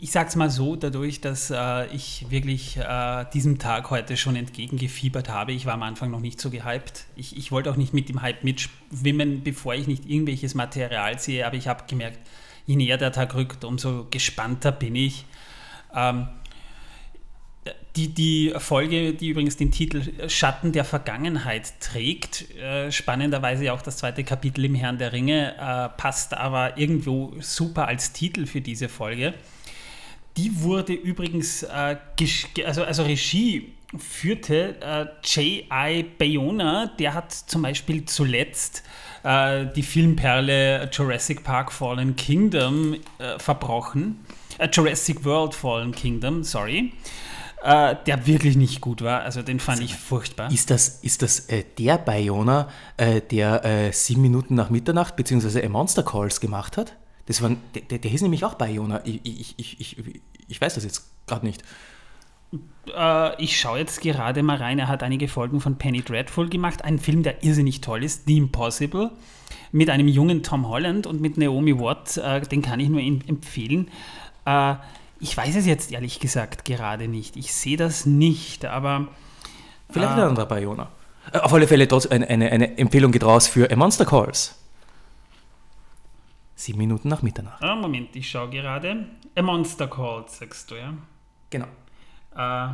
ich 0.00 0.12
sag's 0.12 0.36
mal 0.36 0.50
so, 0.50 0.76
dadurch, 0.76 1.20
dass 1.20 1.50
äh, 1.50 1.86
ich 1.86 2.26
wirklich 2.30 2.76
äh, 2.76 3.24
diesem 3.34 3.58
Tag 3.58 3.90
heute 3.90 4.16
schon 4.16 4.36
entgegengefiebert 4.36 5.28
habe, 5.28 5.52
ich 5.52 5.66
war 5.66 5.74
am 5.74 5.82
Anfang 5.82 6.10
noch 6.10 6.20
nicht 6.20 6.40
so 6.40 6.50
gehypt. 6.50 7.06
Ich, 7.16 7.36
ich 7.36 7.50
wollte 7.50 7.70
auch 7.70 7.76
nicht 7.76 7.92
mit 7.92 8.08
dem 8.08 8.22
Hype 8.22 8.44
mitschwimmen, 8.44 9.42
bevor 9.42 9.74
ich 9.74 9.88
nicht 9.88 10.08
irgendwelches 10.08 10.54
Material 10.54 11.18
sehe, 11.18 11.46
aber 11.46 11.56
ich 11.56 11.66
habe 11.66 11.84
gemerkt, 11.88 12.20
je 12.66 12.76
näher 12.76 12.96
der 12.96 13.10
Tag 13.10 13.34
rückt, 13.34 13.64
umso 13.64 14.06
gespannter 14.10 14.70
bin 14.70 14.94
ich. 14.94 15.24
Ähm, 15.92 16.28
die, 17.96 18.14
die 18.14 18.54
Folge, 18.58 19.14
die 19.14 19.30
übrigens 19.30 19.56
den 19.56 19.72
Titel 19.72 20.28
Schatten 20.28 20.70
der 20.70 20.84
Vergangenheit 20.84 21.80
trägt, 21.80 22.54
äh, 22.56 22.92
spannenderweise 22.92 23.72
auch 23.72 23.82
das 23.82 23.96
zweite 23.96 24.22
Kapitel 24.22 24.64
im 24.64 24.76
Herrn 24.76 24.98
der 24.98 25.12
Ringe, 25.12 25.54
äh, 25.56 25.88
passt 26.00 26.34
aber 26.34 26.78
irgendwo 26.78 27.34
super 27.40 27.88
als 27.88 28.12
Titel 28.12 28.46
für 28.46 28.60
diese 28.60 28.88
Folge. 28.88 29.34
Die 30.38 30.62
wurde 30.62 30.92
übrigens, 30.92 31.64
äh, 31.64 31.96
also, 32.64 32.84
also 32.84 33.02
Regie 33.02 33.74
führte 33.96 34.76
äh, 34.80 35.06
J.I. 35.24 36.04
Bayona, 36.16 36.92
der 36.96 37.14
hat 37.14 37.32
zum 37.32 37.62
Beispiel 37.62 38.04
zuletzt 38.04 38.84
äh, 39.24 39.66
die 39.74 39.82
Filmperle 39.82 40.88
Jurassic 40.92 41.42
Park 41.42 41.72
Fallen 41.72 42.14
Kingdom 42.14 42.94
äh, 43.18 43.36
verbrochen. 43.40 44.24
Äh, 44.58 44.68
Jurassic 44.72 45.24
World 45.24 45.56
Fallen 45.56 45.90
Kingdom, 45.90 46.44
sorry. 46.44 46.92
Äh, 47.64 47.96
der 48.06 48.24
wirklich 48.28 48.56
nicht 48.56 48.80
gut 48.80 49.02
war. 49.02 49.22
Also 49.22 49.42
den 49.42 49.58
fand 49.58 49.80
ich 49.80 49.96
furchtbar. 49.96 50.52
Ist 50.52 50.70
das, 50.70 51.00
ist 51.02 51.22
das 51.22 51.48
äh, 51.48 51.64
der 51.78 51.98
Bayona, 51.98 52.68
der 53.30 53.92
sieben 53.92 54.22
Minuten 54.22 54.54
nach 54.54 54.70
Mitternacht 54.70 55.16
bzw. 55.16 55.68
Monster 55.68 56.04
Calls 56.04 56.40
gemacht 56.40 56.76
hat? 56.76 56.94
Das 57.28 57.42
war, 57.42 57.50
der, 57.74 57.98
der 57.98 58.10
hieß 58.10 58.22
nämlich 58.22 58.44
auch 58.44 58.54
Bayona. 58.54 59.02
Ich, 59.04 59.20
ich, 59.22 59.54
ich, 59.58 59.80
ich, 59.80 60.20
ich 60.48 60.60
weiß 60.60 60.74
das 60.74 60.84
jetzt 60.84 61.10
gerade 61.26 61.44
nicht. 61.44 61.62
Äh, 62.96 63.42
ich 63.42 63.60
schaue 63.60 63.78
jetzt 63.78 64.00
gerade 64.00 64.42
mal 64.42 64.56
rein. 64.56 64.78
Er 64.78 64.88
hat 64.88 65.02
einige 65.02 65.28
Folgen 65.28 65.60
von 65.60 65.76
Penny 65.76 66.00
Dreadful 66.02 66.48
gemacht. 66.48 66.84
Ein 66.84 66.98
Film, 66.98 67.22
der 67.22 67.44
irrsinnig 67.44 67.82
toll 67.82 68.02
ist, 68.02 68.26
The 68.26 68.38
Impossible, 68.38 69.10
mit 69.72 69.90
einem 69.90 70.08
jungen 70.08 70.42
Tom 70.42 70.68
Holland 70.68 71.06
und 71.06 71.20
mit 71.20 71.36
Naomi 71.36 71.78
Watt. 71.78 72.16
Äh, 72.16 72.40
den 72.40 72.62
kann 72.62 72.80
ich 72.80 72.88
nur 72.88 73.00
empfehlen. 73.00 73.90
Ich 75.20 75.36
weiß 75.36 75.56
es 75.56 75.66
jetzt 75.66 75.92
ehrlich 75.92 76.20
gesagt 76.20 76.64
gerade 76.64 77.08
nicht. 77.08 77.36
Ich 77.36 77.52
sehe 77.52 77.76
das 77.76 78.06
nicht, 78.06 78.64
aber. 78.64 79.08
Vielleicht 79.90 80.12
äh, 80.12 80.14
ein 80.14 80.28
anderer 80.28 80.46
Bayona. 80.46 80.88
Äh, 81.32 81.38
auf 81.40 81.52
alle 81.52 81.66
Fälle 81.66 81.86
eine, 82.10 82.26
eine, 82.26 82.50
eine 82.50 82.78
Empfehlung 82.78 83.12
geht 83.12 83.24
raus 83.24 83.48
für 83.48 83.70
A 83.70 83.76
Monster 83.76 84.06
Calls. 84.06 84.57
Sieben 86.58 86.78
Minuten 86.78 87.06
nach 87.06 87.22
Mitternacht. 87.22 87.62
Ah, 87.62 87.76
Moment, 87.76 88.16
ich 88.16 88.28
schaue 88.28 88.50
gerade. 88.50 89.06
A 89.36 89.42
Monster 89.42 89.86
Calls, 89.86 90.38
sagst 90.38 90.68
du, 90.68 90.74
ja? 90.74 90.92
Genau. 91.50 91.68
Äh, 92.34 92.68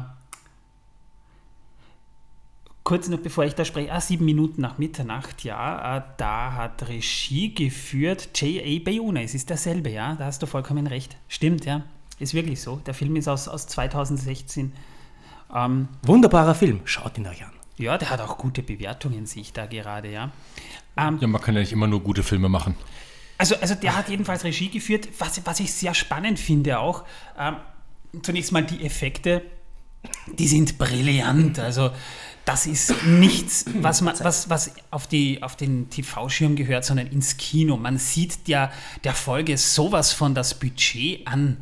kurz 2.83 3.09
noch 3.09 3.19
bevor 3.19 3.45
ich 3.45 3.55
da 3.55 3.63
spreche, 3.67 3.93
ah, 3.93 4.01
sieben 4.01 4.25
Minuten 4.25 4.63
nach 4.63 4.79
Mitternacht, 4.79 5.45
ja, 5.45 5.99
äh, 5.99 6.03
da 6.17 6.55
hat 6.55 6.89
Regie 6.89 7.55
geführt 7.55 8.31
J.A. 8.41 8.83
Bayona. 8.83 9.21
Es 9.21 9.35
ist 9.35 9.51
derselbe, 9.51 9.91
ja, 9.91 10.15
da 10.15 10.25
hast 10.25 10.43
du 10.43 10.47
vollkommen 10.47 10.87
recht. 10.87 11.19
Stimmt, 11.29 11.67
ja. 11.67 11.83
Ist 12.19 12.33
wirklich 12.33 12.63
so. 12.63 12.77
Der 12.87 12.95
Film 12.95 13.17
ist 13.17 13.29
aus, 13.29 13.49
aus 13.49 13.67
2016. 13.67 14.73
Ähm, 15.55 15.89
Wunderbarer 16.05 16.55
Film, 16.55 16.81
schaut 16.87 17.19
ihn 17.19 17.27
euch 17.27 17.45
an. 17.45 17.53
Ja, 17.77 17.99
der 17.99 18.09
hat 18.09 18.23
auch 18.23 18.39
gute 18.39 18.63
Bewertungen, 18.63 19.27
sehe 19.27 19.43
ich 19.43 19.53
da 19.53 19.67
gerade, 19.67 20.11
ja. 20.11 20.31
Ähm, 20.97 21.19
ja, 21.21 21.27
man 21.27 21.43
kann 21.43 21.55
ja 21.55 21.61
nicht 21.61 21.73
immer 21.73 21.87
nur 21.87 22.01
gute 22.01 22.23
Filme 22.23 22.49
machen. 22.49 22.77
Also, 23.39 23.57
also 23.57 23.75
der 23.75 23.97
hat 23.97 24.09
jedenfalls 24.09 24.45
Regie 24.45 24.69
geführt, 24.69 25.09
was, 25.19 25.45
was 25.45 25.61
ich 25.61 25.73
sehr 25.73 25.95
spannend 25.95 26.39
finde 26.39 26.79
auch. 26.79 27.05
Ähm, 27.39 27.57
zunächst 28.23 28.53
mal 28.53 28.65
die 28.65 28.85
Effekte, 28.85 29.43
die 30.27 30.47
sind 30.47 30.79
brillant. 30.79 31.59
Also 31.59 31.91
das 32.45 32.67
ist 32.67 33.05
nichts, 33.05 33.65
was, 33.81 34.03
man, 34.03 34.15
was, 34.21 34.51
was 34.51 34.73
auf, 34.91 35.07
die, 35.07 35.43
auf 35.43 35.57
den 35.57 35.89
TV-Schirm 35.89 36.57
gehört, 36.57 36.85
sondern 36.85 37.07
ins 37.07 37.37
Kino. 37.37 37.77
Man 37.77 37.99
sieht 37.99 38.47
ja 38.47 38.71
der 39.03 39.15
Folge 39.15 39.57
sowas 39.57 40.13
von 40.13 40.35
das 40.35 40.59
Budget 40.59 41.27
an. 41.27 41.57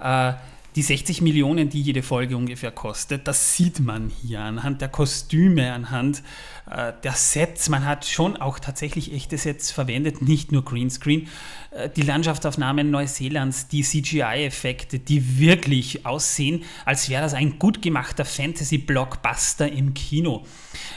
Äh, 0.00 0.34
die 0.74 0.82
60 0.82 1.20
Millionen, 1.20 1.68
die 1.68 1.82
jede 1.82 2.02
Folge 2.02 2.36
ungefähr 2.36 2.70
kostet, 2.70 3.28
das 3.28 3.56
sieht 3.56 3.80
man 3.80 4.10
hier 4.22 4.40
anhand 4.40 4.80
der 4.80 4.88
Kostüme, 4.88 5.72
anhand 5.72 6.22
äh, 6.70 6.92
der 7.02 7.12
Sets. 7.12 7.68
Man 7.68 7.84
hat 7.84 8.06
schon 8.06 8.36
auch 8.36 8.58
tatsächlich 8.58 9.12
echte 9.12 9.36
Sets 9.36 9.70
verwendet, 9.70 10.22
nicht 10.22 10.50
nur 10.50 10.64
Greenscreen. 10.64 11.28
Äh, 11.72 11.90
die 11.90 12.02
Landschaftsaufnahmen 12.02 12.90
Neuseelands, 12.90 13.68
die 13.68 13.82
CGI-Effekte, 13.82 14.98
die 14.98 15.38
wirklich 15.38 16.06
aussehen, 16.06 16.64
als 16.86 17.10
wäre 17.10 17.22
das 17.22 17.34
ein 17.34 17.58
gut 17.58 17.82
gemachter 17.82 18.24
Fantasy-Blockbuster 18.24 19.70
im 19.70 19.92
Kino. 19.92 20.44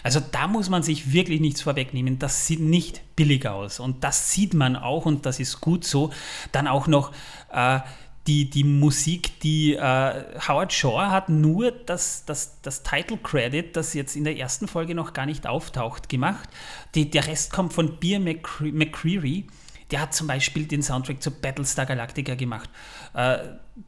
Also 0.04 0.22
da 0.32 0.48
muss 0.48 0.70
man 0.70 0.84
sich 0.84 1.12
wirklich 1.12 1.42
nichts 1.42 1.62
vorwegnehmen. 1.62 2.18
Das 2.18 2.48
sieht 2.48 2.62
nicht 2.62 3.02
billig 3.18 3.48
aus. 3.48 3.80
Und 3.82 4.06
das 4.06 4.32
sieht 4.32 4.54
man 4.54 4.78
auch 4.78 5.06
und 5.06 5.26
das 5.26 5.40
ist 5.40 5.60
gut 5.60 5.84
so. 5.84 6.12
Dann 6.54 6.68
auch 6.68 6.88
noch. 6.88 7.12
Äh, 7.52 7.80
die, 8.28 8.50
die 8.50 8.64
Musik, 8.64 9.40
die 9.42 9.74
äh, 9.74 10.24
Howard 10.48 10.74
Shaw 10.74 11.10
hat 11.10 11.30
nur 11.30 11.72
das, 11.72 12.26
das, 12.26 12.60
das 12.62 12.82
Title 12.82 13.18
Credit, 13.18 13.76
das 13.76 13.94
jetzt 13.94 14.16
in 14.16 14.24
der 14.24 14.38
ersten 14.38 14.68
Folge 14.68 14.96
noch 14.96 15.14
gar 15.14 15.26
nicht 15.26 15.46
auftaucht, 15.46 16.10
gemacht. 16.10 16.50
Die, 16.96 17.10
der 17.10 17.28
Rest 17.28 17.52
kommt 17.52 17.74
von 17.74 18.00
Beer 18.00 18.20
McCreary. 18.20 19.46
Der 19.92 20.02
hat 20.02 20.14
zum 20.14 20.28
Beispiel 20.28 20.66
den 20.66 20.82
Soundtrack 20.82 21.22
zu 21.22 21.32
Battlestar 21.32 21.86
Galactica 21.86 22.36
gemacht, 22.36 22.70
äh, 23.14 23.38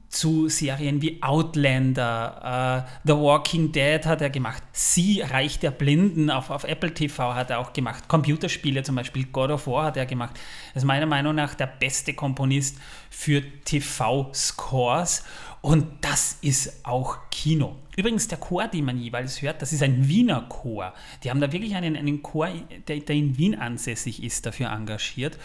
zu 0.10 0.48
Serien 0.48 1.01
wie 1.01 1.22
Outlander, 1.24 2.86
äh, 2.86 3.08
The 3.08 3.13
Walking 3.13 3.72
Dead 3.72 4.06
hat 4.06 4.22
er 4.22 4.30
gemacht, 4.30 4.62
Sie, 4.72 5.22
Reich 5.22 5.60
der 5.60 5.72
Blinden 5.72 6.30
auf, 6.30 6.50
auf 6.50 6.66
Apple 6.66 6.94
TV 6.94 7.34
hat 7.34 7.50
er 7.50 7.60
auch 7.60 7.74
gemacht, 7.74 8.08
Computerspiele 8.08 8.84
zum 8.84 8.96
Beispiel, 8.96 9.25
God 9.25 9.50
of 9.50 9.68
War 9.68 9.86
hat 9.86 9.98
er 9.98 10.06
gemacht. 10.06 10.36
Das 10.74 10.84
ist 10.84 10.88
meiner 10.88 11.06
Meinung 11.06 11.36
nach 11.36 11.56
der 11.56 11.68
beste 11.68 12.13
Komponist 12.13 12.77
für 13.10 13.42
TV-Scores 13.63 15.24
und 15.67 15.86
das 16.00 16.38
ist 16.39 16.86
auch 16.86 17.17
Kino. 17.29 17.75
Übrigens, 17.97 18.29
der 18.29 18.38
Chor, 18.38 18.69
den 18.69 18.86
man 18.86 18.97
jeweils 18.97 19.41
hört, 19.41 19.62
das 19.62 19.74
ist 19.74 19.83
ein 19.83 20.07
Wiener 20.07 20.43
Chor. 20.43 20.93
Die 21.21 21.29
haben 21.29 21.41
da 21.41 21.51
wirklich 21.51 21.75
einen, 21.75 21.97
einen 21.97 22.24
Chor, 22.24 22.47
der, 22.88 23.01
der 23.01 23.15
in 23.17 23.38
Wien 23.38 23.53
ansässig 23.53 24.24
ist, 24.24 24.45
dafür 24.45 24.71
engagiert. 24.71 25.38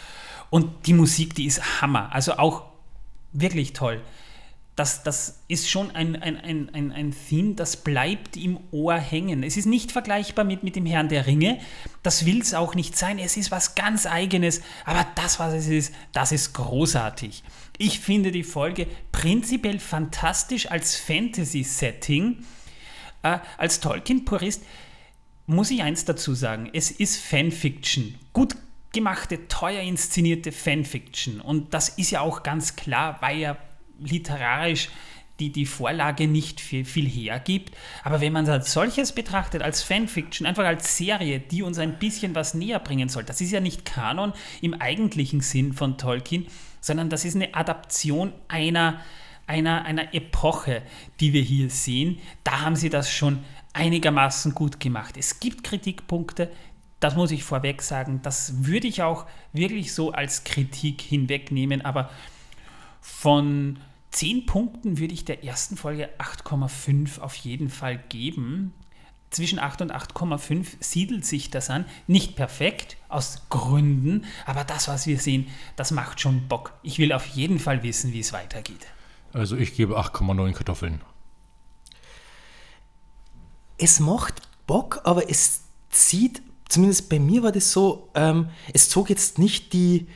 Und 0.49 0.87
die 0.87 0.93
Musik, 0.93 1.35
die 1.35 1.47
ist 1.47 1.81
Hammer. 1.81 2.13
Also 2.13 2.35
auch 2.35 2.67
wirklich 3.33 3.73
toll. 3.73 4.01
Das, 4.77 5.03
das 5.03 5.41
ist 5.49 5.69
schon 5.69 5.91
ein, 5.91 6.15
ein, 6.15 6.37
ein, 6.37 6.71
ein, 6.73 6.93
ein 6.93 7.13
Theme, 7.29 7.55
das 7.57 7.79
bleibt 7.79 8.37
im 8.37 8.61
Ohr 8.71 8.95
hängen. 8.95 9.43
Es 9.43 9.57
ist 9.57 9.67
nicht 9.67 9.91
vergleichbar 9.91 10.45
mit, 10.45 10.63
mit 10.63 10.77
dem 10.77 10.87
Herrn 10.87 11.09
der 11.09 11.27
Ringe. 11.27 11.59
Das 12.05 12.27
will 12.27 12.41
es 12.41 12.55
auch 12.55 12.77
nicht 12.77 12.97
sein. 12.97 13.19
Es 13.19 13.37
ist 13.37 13.51
was 13.51 13.75
ganz 13.75 14.07
Eigenes. 14.07 14.63
Aber 14.85 15.05
das, 15.17 15.41
was 15.41 15.53
es 15.53 15.67
ist, 15.67 15.93
das 16.13 16.31
ist 16.31 16.53
großartig. 16.53 17.43
Ich 17.79 18.01
finde 18.01 18.31
die 18.33 18.45
Folge 18.45 18.87
prinzipiell 19.13 19.79
fantastisch 19.79 20.71
als 20.71 20.97
Fantasy-Setting. 20.97 22.45
Äh, 23.23 23.39
als 23.57 23.81
Tolkien-Purist 23.81 24.65
muss 25.47 25.71
ich 25.71 25.83
eins 25.83 26.05
dazu 26.05 26.35
sagen. 26.35 26.71
Es 26.73 26.91
ist 26.91 27.17
Fanfiction. 27.17 28.15
Gut 28.33 28.57
gemachte, 28.93 29.49
teuer 29.49 29.83
inszenierte 29.83 30.53
Fanfiction. 30.53 31.41
Und 31.41 31.75
das 31.75 31.89
ist 31.89 32.11
ja 32.11 32.21
auch 32.21 32.43
ganz 32.43 32.77
klar, 32.77 33.19
weil 33.21 33.39
ja 33.39 33.57
literarisch 33.99 34.89
die, 35.41 35.51
die 35.51 35.67
Vorlage 35.67 36.29
nicht 36.29 36.61
viel, 36.61 36.85
viel 36.85 37.09
hergibt. 37.09 37.75
Aber 38.05 38.21
wenn 38.21 38.33
man 38.33 38.45
es 38.45 38.51
als 38.51 38.73
solches 38.73 39.13
betrachtet, 39.13 39.63
als 39.63 39.83
Fanfiction, 39.83 40.47
einfach 40.47 40.65
als 40.65 40.97
Serie, 40.97 41.41
die 41.41 41.63
uns 41.63 41.79
ein 41.79 41.99
bisschen 41.99 42.35
was 42.35 42.55
näher 42.55 42.79
bringen 42.79 43.09
soll, 43.09 43.25
das 43.25 43.41
ist 43.41 43.51
ja 43.51 43.61
nicht 43.61 43.85
Kanon 43.85 44.35
im 44.61 44.75
eigentlichen 44.75 45.41
Sinn 45.41 45.73
von 45.73 45.99
Tolkien, 45.99 46.47
sondern 46.83 47.09
das 47.09 47.25
ist 47.25 47.37
eine 47.37 47.55
Adaption 47.55 48.35
einer, 48.49 49.01
einer, 49.47 49.87
einer 49.87 50.13
Epoche, 50.13 50.83
die 51.21 51.33
wir 51.33 51.41
hier 51.41 51.71
sehen. 51.71 52.19
Da 52.45 52.61
haben 52.61 52.77
sie 52.77 52.91
das 52.91 53.11
schon 53.11 53.43
einigermaßen 53.73 54.55
gut 54.55 54.81
gemacht. 54.81 55.17
Es 55.17 55.41
gibt 55.41 55.65
Kritikpunkte, 55.65 56.51
das 57.01 57.17
muss 57.17 57.31
ich 57.31 57.43
vorweg 57.45 57.83
sagen. 57.83 58.21
Das 58.23 58.67
würde 58.67 58.87
ich 58.87 59.03
auch 59.03 59.27
wirklich 59.53 59.95
so 59.95 60.13
als 60.13 60.45
Kritik 60.45 61.01
hinwegnehmen. 61.01 61.83
Aber 61.83 62.11
von 63.01 63.79
10 64.11 64.47
Punkten 64.47 64.99
würde 64.99 65.15
ich 65.15 65.25
der 65.25 65.43
ersten 65.43 65.77
Folge 65.77 66.11
8,5 66.19 67.21
auf 67.21 67.35
jeden 67.37 67.71
Fall 67.71 67.99
geben. 68.09 68.75
Zwischen 69.33 69.59
8 69.59 69.83
und 69.83 69.93
8,5 69.93 70.77
siedelt 70.81 71.27
sich 71.27 71.51
das 71.51 71.71
an. 71.71 71.87
Nicht 72.07 72.37
perfekt, 72.37 72.97
aus 73.09 73.43
Gründen, 73.51 74.25
aber 74.47 74.65
das, 74.65 74.89
was 74.89 75.07
wir 75.07 75.19
sehen, 75.19 75.49
das 75.77 75.91
macht 75.91 76.21
schon 76.21 76.49
Bock. 76.49 76.73
Ich 76.83 76.99
will 76.99 77.13
auf 77.13 77.27
jeden 77.27 77.59
Fall 77.59 77.83
wissen, 77.83 78.13
wie 78.13 78.21
es 78.21 78.33
weitergeht. 78.33 78.87
Also 79.33 79.57
ich 79.57 79.75
gebe 79.75 79.99
8,9 79.99 80.53
Kartoffeln. 80.53 81.01
Es 83.79 84.01
macht 84.01 84.43
Bock, 84.67 85.01
aber 85.05 85.29
es 85.29 85.65
zieht 85.91 86.43
zumindest 86.73 87.11
bei 87.11 87.19
mir 87.19 87.43
war 87.43 87.53
das 87.53 87.71
so, 87.71 88.09
ähm, 88.15 88.49
es 88.73 88.89
zog 88.89 89.11
jetzt 89.11 89.39
nicht 89.39 89.73
die, 89.75 90.07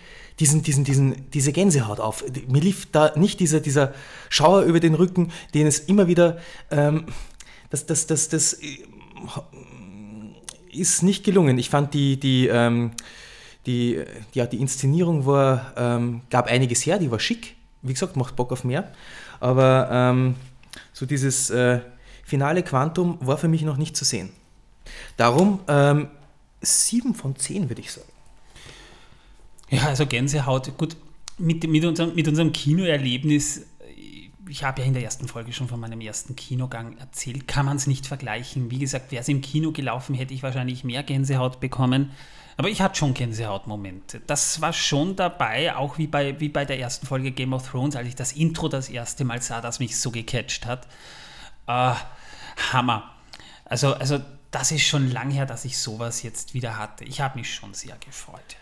diesen, 0.41 0.63
diesen, 0.63 0.85
diesen, 0.85 1.31
diese 1.31 1.53
Gänsehaut 1.53 2.01
auf. 2.01 2.25
Mir 2.49 2.63
lief 2.63 2.91
da 2.91 3.13
nicht 3.17 3.41
dieser, 3.41 3.61
dieser 3.61 3.93
Schauer 4.31 4.63
über 4.63 4.81
den 4.81 4.95
Rücken, 4.95 5.33
den 5.55 5.67
es 5.67 5.81
immer 5.81 6.09
wieder, 6.09 6.39
ähm, 6.71 7.07
das, 7.69 7.85
das, 7.85 8.07
das, 8.07 8.29
das 8.29 8.59
ist 10.73 11.03
nicht 11.03 11.25
gelungen. 11.25 11.59
Ich 11.59 11.71
fand 11.71 11.95
die, 11.95 12.19
die, 12.19 12.49
ähm, 12.49 12.93
die, 13.67 14.03
ja, 14.33 14.47
die 14.47 14.61
Inszenierung 14.61 15.27
war, 15.27 15.73
ähm, 15.77 16.23
gab 16.31 16.47
einiges 16.47 16.85
her, 16.87 16.99
die 16.99 17.11
war 17.11 17.19
schick. 17.19 17.57
Wie 17.83 17.93
gesagt, 17.93 18.17
macht 18.17 18.37
Bock 18.37 18.53
auf 18.53 18.65
mehr. 18.65 18.93
Aber 19.41 19.89
ähm, 19.91 20.35
so 20.93 21.07
dieses 21.07 21.51
äh, 21.51 21.81
finale 22.25 22.63
Quantum 22.63 23.19
war 23.21 23.39
für 23.39 23.49
mich 23.49 23.63
noch 23.63 23.77
nicht 23.77 23.97
zu 23.97 24.05
sehen. 24.05 24.31
Darum 25.17 25.61
ähm, 25.69 26.09
7 26.61 27.15
von 27.15 27.37
10 27.37 27.69
würde 27.69 27.81
ich 27.81 27.93
sagen. 27.93 28.09
Ja, 29.71 29.87
also 29.87 30.07
Gänsehaut. 30.07 30.77
Gut, 30.79 30.97
mit, 31.39 31.69
mit, 31.69 31.85
unserem, 31.85 32.15
mit 32.15 32.29
unserem 32.29 32.53
Kinoerlebnis, 32.53 33.63
ich 34.49 34.65
habe 34.65 34.81
ja 34.81 34.87
in 34.87 34.95
der 34.95 35.03
ersten 35.03 35.29
Folge 35.29 35.53
schon 35.53 35.69
von 35.69 35.81
meinem 35.81 36.01
ersten 36.01 36.37
Kinogang 36.37 36.97
erzählt, 36.99 37.49
kann 37.49 37.67
man 37.67 37.77
es 37.77 37.87
nicht 37.87 38.07
vergleichen. 38.07 38.71
Wie 38.71 38.79
gesagt, 38.79 39.11
wäre 39.11 39.23
es 39.23 39.29
im 39.29 39.41
Kino 39.41 39.73
gelaufen, 39.73 40.15
hätte 40.15 40.35
ich 40.35 40.43
wahrscheinlich 40.43 40.85
mehr 40.85 41.03
Gänsehaut 41.03 41.61
bekommen. 41.61 42.13
Aber 42.57 42.69
ich 42.69 42.81
hatte 42.81 42.97
schon 42.97 43.13
Gänsehautmomente. 43.13 44.21
Das 44.27 44.61
war 44.61 44.73
schon 44.73 45.15
dabei, 45.15 45.77
auch 45.77 45.99
wie 45.99 46.07
bei, 46.07 46.41
wie 46.41 46.49
bei 46.49 46.65
der 46.65 46.79
ersten 46.79 47.07
Folge 47.07 47.31
Game 47.31 47.53
of 47.53 47.69
Thrones, 47.69 47.97
als 47.97 48.09
ich 48.09 48.15
das 48.15 48.33
Intro 48.33 48.69
das 48.69 48.89
erste 48.89 49.25
Mal 49.25 49.43
sah, 49.43 49.61
das 49.61 49.79
mich 49.79 49.99
so 49.99 50.11
gecatcht 50.11 50.65
hat. 50.65 50.87
Äh, 51.67 51.93
Hammer. 52.73 53.11
Also, 53.67 53.95
also 53.95 54.21
das 54.51 54.71
ist 54.71 54.83
schon 54.83 55.11
lang 55.11 55.31
her, 55.31 55.45
dass 55.45 55.65
ich 55.67 55.77
sowas 55.77 56.23
jetzt 56.23 56.55
wieder 56.55 56.79
hatte. 56.79 57.05
Ich 57.05 57.21
habe 57.21 57.39
mich 57.39 57.53
schon 57.53 57.75
sehr 57.75 57.97
gefreut. 57.99 58.57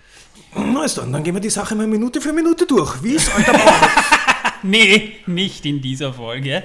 Na 0.57 0.85
ist 0.85 0.99
dann, 0.99 1.13
dann 1.13 1.23
gehen 1.23 1.35
wir 1.35 1.41
die 1.41 1.51
Sache 1.51 1.77
mal 1.77 1.87
Minute 1.87 2.21
für 2.21 2.33
Minute 2.33 2.67
durch. 2.67 3.01
Wie 3.03 3.13
ist 3.13 3.33
alter 3.33 3.53
Nee, 4.67 5.17
nicht 5.27 5.67
in 5.67 5.83
dieser 5.83 6.15
Folge. 6.15 6.63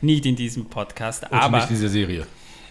Nicht 0.00 0.24
in 0.24 0.34
diesem 0.34 0.64
Podcast. 0.64 1.24
Und 1.24 1.34
aber, 1.34 1.58
nicht 1.58 1.68
in 1.68 1.76
dieser 1.76 1.90
Serie. 1.90 2.26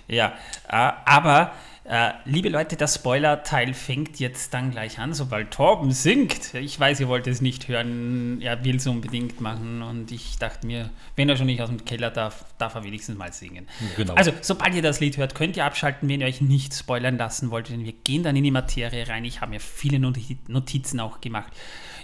Ja, 0.08 0.34
äh, 0.68 0.92
aber 1.06 1.52
äh, 1.86 2.12
liebe 2.26 2.50
Leute, 2.50 2.76
der 2.78 2.88
Spoiler-Teil 2.88 3.74
fängt 3.74 4.20
jetzt 4.20 4.54
dann 4.54 4.72
gleich 4.72 5.00
an, 5.00 5.14
sobald 5.14 5.52
Torben 5.52 5.92
singt. 5.92 6.54
Ich 6.54 6.80
weiß, 6.80 7.00
ihr 7.02 7.08
wollt 7.10 7.28
es 7.28 7.42
nicht 7.42 7.68
hören, 7.68 8.40
er 8.42 8.64
will 8.64 8.78
es 8.78 8.88
unbedingt 8.88 9.42
machen 9.42 9.82
und 9.82 10.12
ich 10.12 10.38
dachte 10.38 10.66
mir, 10.66 10.90
wenn 11.16 11.28
er 11.28 11.36
schon 11.36 11.48
nicht 11.48 11.62
aus 11.62 11.70
dem 11.70 11.84
Keller 11.84 12.10
darf, 12.10 12.46
darf 12.58 12.76
er 12.76 12.84
wenigstens 12.86 13.18
mal 13.18 13.34
singen. 13.34 13.68
Genau. 13.98 14.14
Also, 14.14 14.32
sobald 14.42 14.74
ihr 14.76 14.82
das 14.82 15.00
Lied 15.02 15.18
hört, 15.18 15.36
könnt 15.36 15.58
ihr 15.58 15.66
abschalten, 15.66 16.08
wenn 16.08 16.22
ihr 16.22 16.28
euch 16.28 16.40
nicht 16.42 16.74
spoilern 16.74 17.18
lassen 17.18 17.52
wollt, 17.52 17.70
denn 17.70 17.84
wir 17.84 17.94
gehen 17.94 18.24
dann 18.24 18.36
in 18.36 18.44
die 18.44 18.52
Materie 18.52 19.08
rein. 19.08 19.26
Ich 19.26 19.42
habe 19.42 19.52
mir 19.52 19.60
viele 19.60 19.98
Noti- 20.00 20.38
Notizen 20.48 21.00
auch 21.02 21.20
gemacht. 21.20 21.52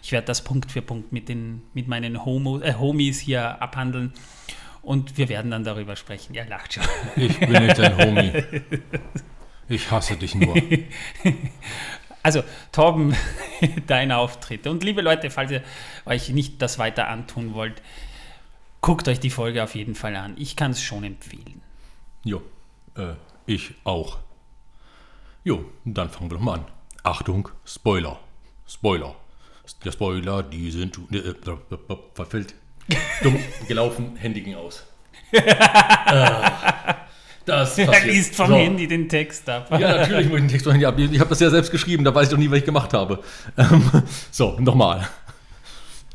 Ich 0.04 0.12
werde 0.12 0.28
das 0.28 0.44
Punkt 0.44 0.72
für 0.72 0.82
Punkt 0.82 1.12
mit, 1.14 1.30
den, 1.30 1.62
mit 1.74 1.88
meinen 1.88 2.26
Homo, 2.26 2.60
äh, 2.60 2.74
Homies 2.74 3.20
hier 3.20 3.62
abhandeln 3.62 4.14
und 4.82 5.18
wir 5.18 5.30
werden 5.30 5.52
dann 5.52 5.64
darüber 5.64 5.96
sprechen. 5.96 6.34
Ihr 6.34 6.46
lacht 6.46 6.74
schon. 6.74 6.84
Ich 7.16 7.38
bin 7.40 7.52
nicht 7.66 7.78
dein 7.78 7.98
Homie. 7.98 8.44
Ich 9.70 9.92
hasse 9.92 10.18
dich 10.18 10.36
nur. 10.36 10.56
Also, 12.22 12.44
Torben, 12.74 13.16
dein 13.88 14.12
Auftritt. 14.12 14.68
Und 14.68 14.84
liebe 14.84 15.02
Leute, 15.02 15.30
falls 15.30 15.52
ihr 15.52 15.64
euch 16.06 16.30
nicht 16.30 16.62
das 16.62 16.78
weiter 16.78 17.08
antun 17.08 17.54
wollt, 17.54 17.82
guckt 18.82 19.08
euch 19.08 19.22
die 19.22 19.30
Folge 19.30 19.64
auf 19.64 19.74
jeden 19.74 19.96
Fall 19.96 20.18
an. 20.18 20.36
Ich 20.38 20.58
kann 20.58 20.72
es 20.72 20.82
schon 20.82 21.06
empfehlen. 21.06 21.62
Jo, 22.26 22.42
äh, 22.96 23.14
ich 23.46 23.74
auch. 23.86 24.18
Jo, 25.46 25.64
dann 25.86 26.10
fangen 26.10 26.30
wir 26.30 26.38
doch 26.38 26.44
mal 26.44 26.60
an. 26.60 26.66
Achtung, 27.04 27.48
Spoiler. 27.66 28.20
Spoiler. 28.68 29.16
Der 29.86 29.94
Spoiler, 29.94 30.44
die 30.44 30.72
sind 30.72 31.00
äh, 31.12 31.20
äh, 31.20 31.32
äh, 31.32 31.98
verfällt. 32.14 32.54
Dumm 33.24 33.40
gelaufen, 33.70 34.18
Handy 34.18 34.42
ging 34.42 34.56
aus. 34.56 34.84
Ah, 35.34 36.96
das 37.50 37.78
Er 37.78 37.88
passiert. 37.88 38.06
liest 38.14 38.36
vom 38.36 38.48
So. 38.48 38.56
Handy 38.56 38.88
den 38.88 39.08
Text 39.10 39.48
ab. 39.50 39.70
Ja, 39.72 39.98
natürlich 39.98 40.28
muss 40.30 40.38
ich 40.38 40.44
den 40.44 40.50
Text 40.50 40.64
von 40.66 40.72
Handy 40.74 40.86
ab. 40.86 40.98
Ich 40.98 41.20
habe 41.20 41.30
das 41.30 41.40
ja 41.40 41.50
selbst 41.50 41.72
geschrieben, 41.72 42.04
da 42.04 42.14
weiß 42.16 42.28
ich 42.28 42.32
doch 42.32 42.38
nie, 42.38 42.50
was 42.50 42.60
ich 42.60 42.66
gemacht 42.66 42.94
habe. 42.94 43.22
Ähm, 43.58 43.92
so, 44.32 44.58
nochmal. 44.60 45.08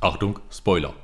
Achtung, 0.01 0.39
Spoiler. 0.51 0.95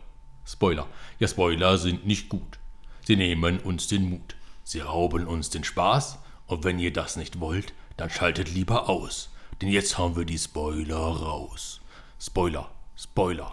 Spoiler. 0.47 0.87
Ja, 1.19 1.29
Spoiler 1.29 1.79
sind 1.79 2.07
nicht 2.07 2.29
gut. 2.29 2.59
Sie 3.07 3.17
nehmen 3.17 3.59
uns 3.61 3.89
den 3.89 4.09
Mut. 4.09 4.37
Sie 4.65 4.81
rauben 4.81 5.27
uns 5.27 5.51
den 5.51 5.65
Spaß. 5.65 6.19
Und 6.47 6.65
wenn 6.65 6.79
ihr 6.79 6.93
das 6.93 7.17
nicht 7.17 7.41
wollt, 7.41 7.73
dann 7.97 8.11
schaltet 8.11 8.53
lieber 8.53 8.89
aus. 8.89 9.31
Denn 9.61 9.69
jetzt 9.69 9.99
hauen 9.99 10.17
wir 10.17 10.25
die 10.25 10.39
Spoiler 10.39 10.97
raus. 10.97 11.81
Spoiler, 12.21 12.69
Spoiler, 12.97 13.53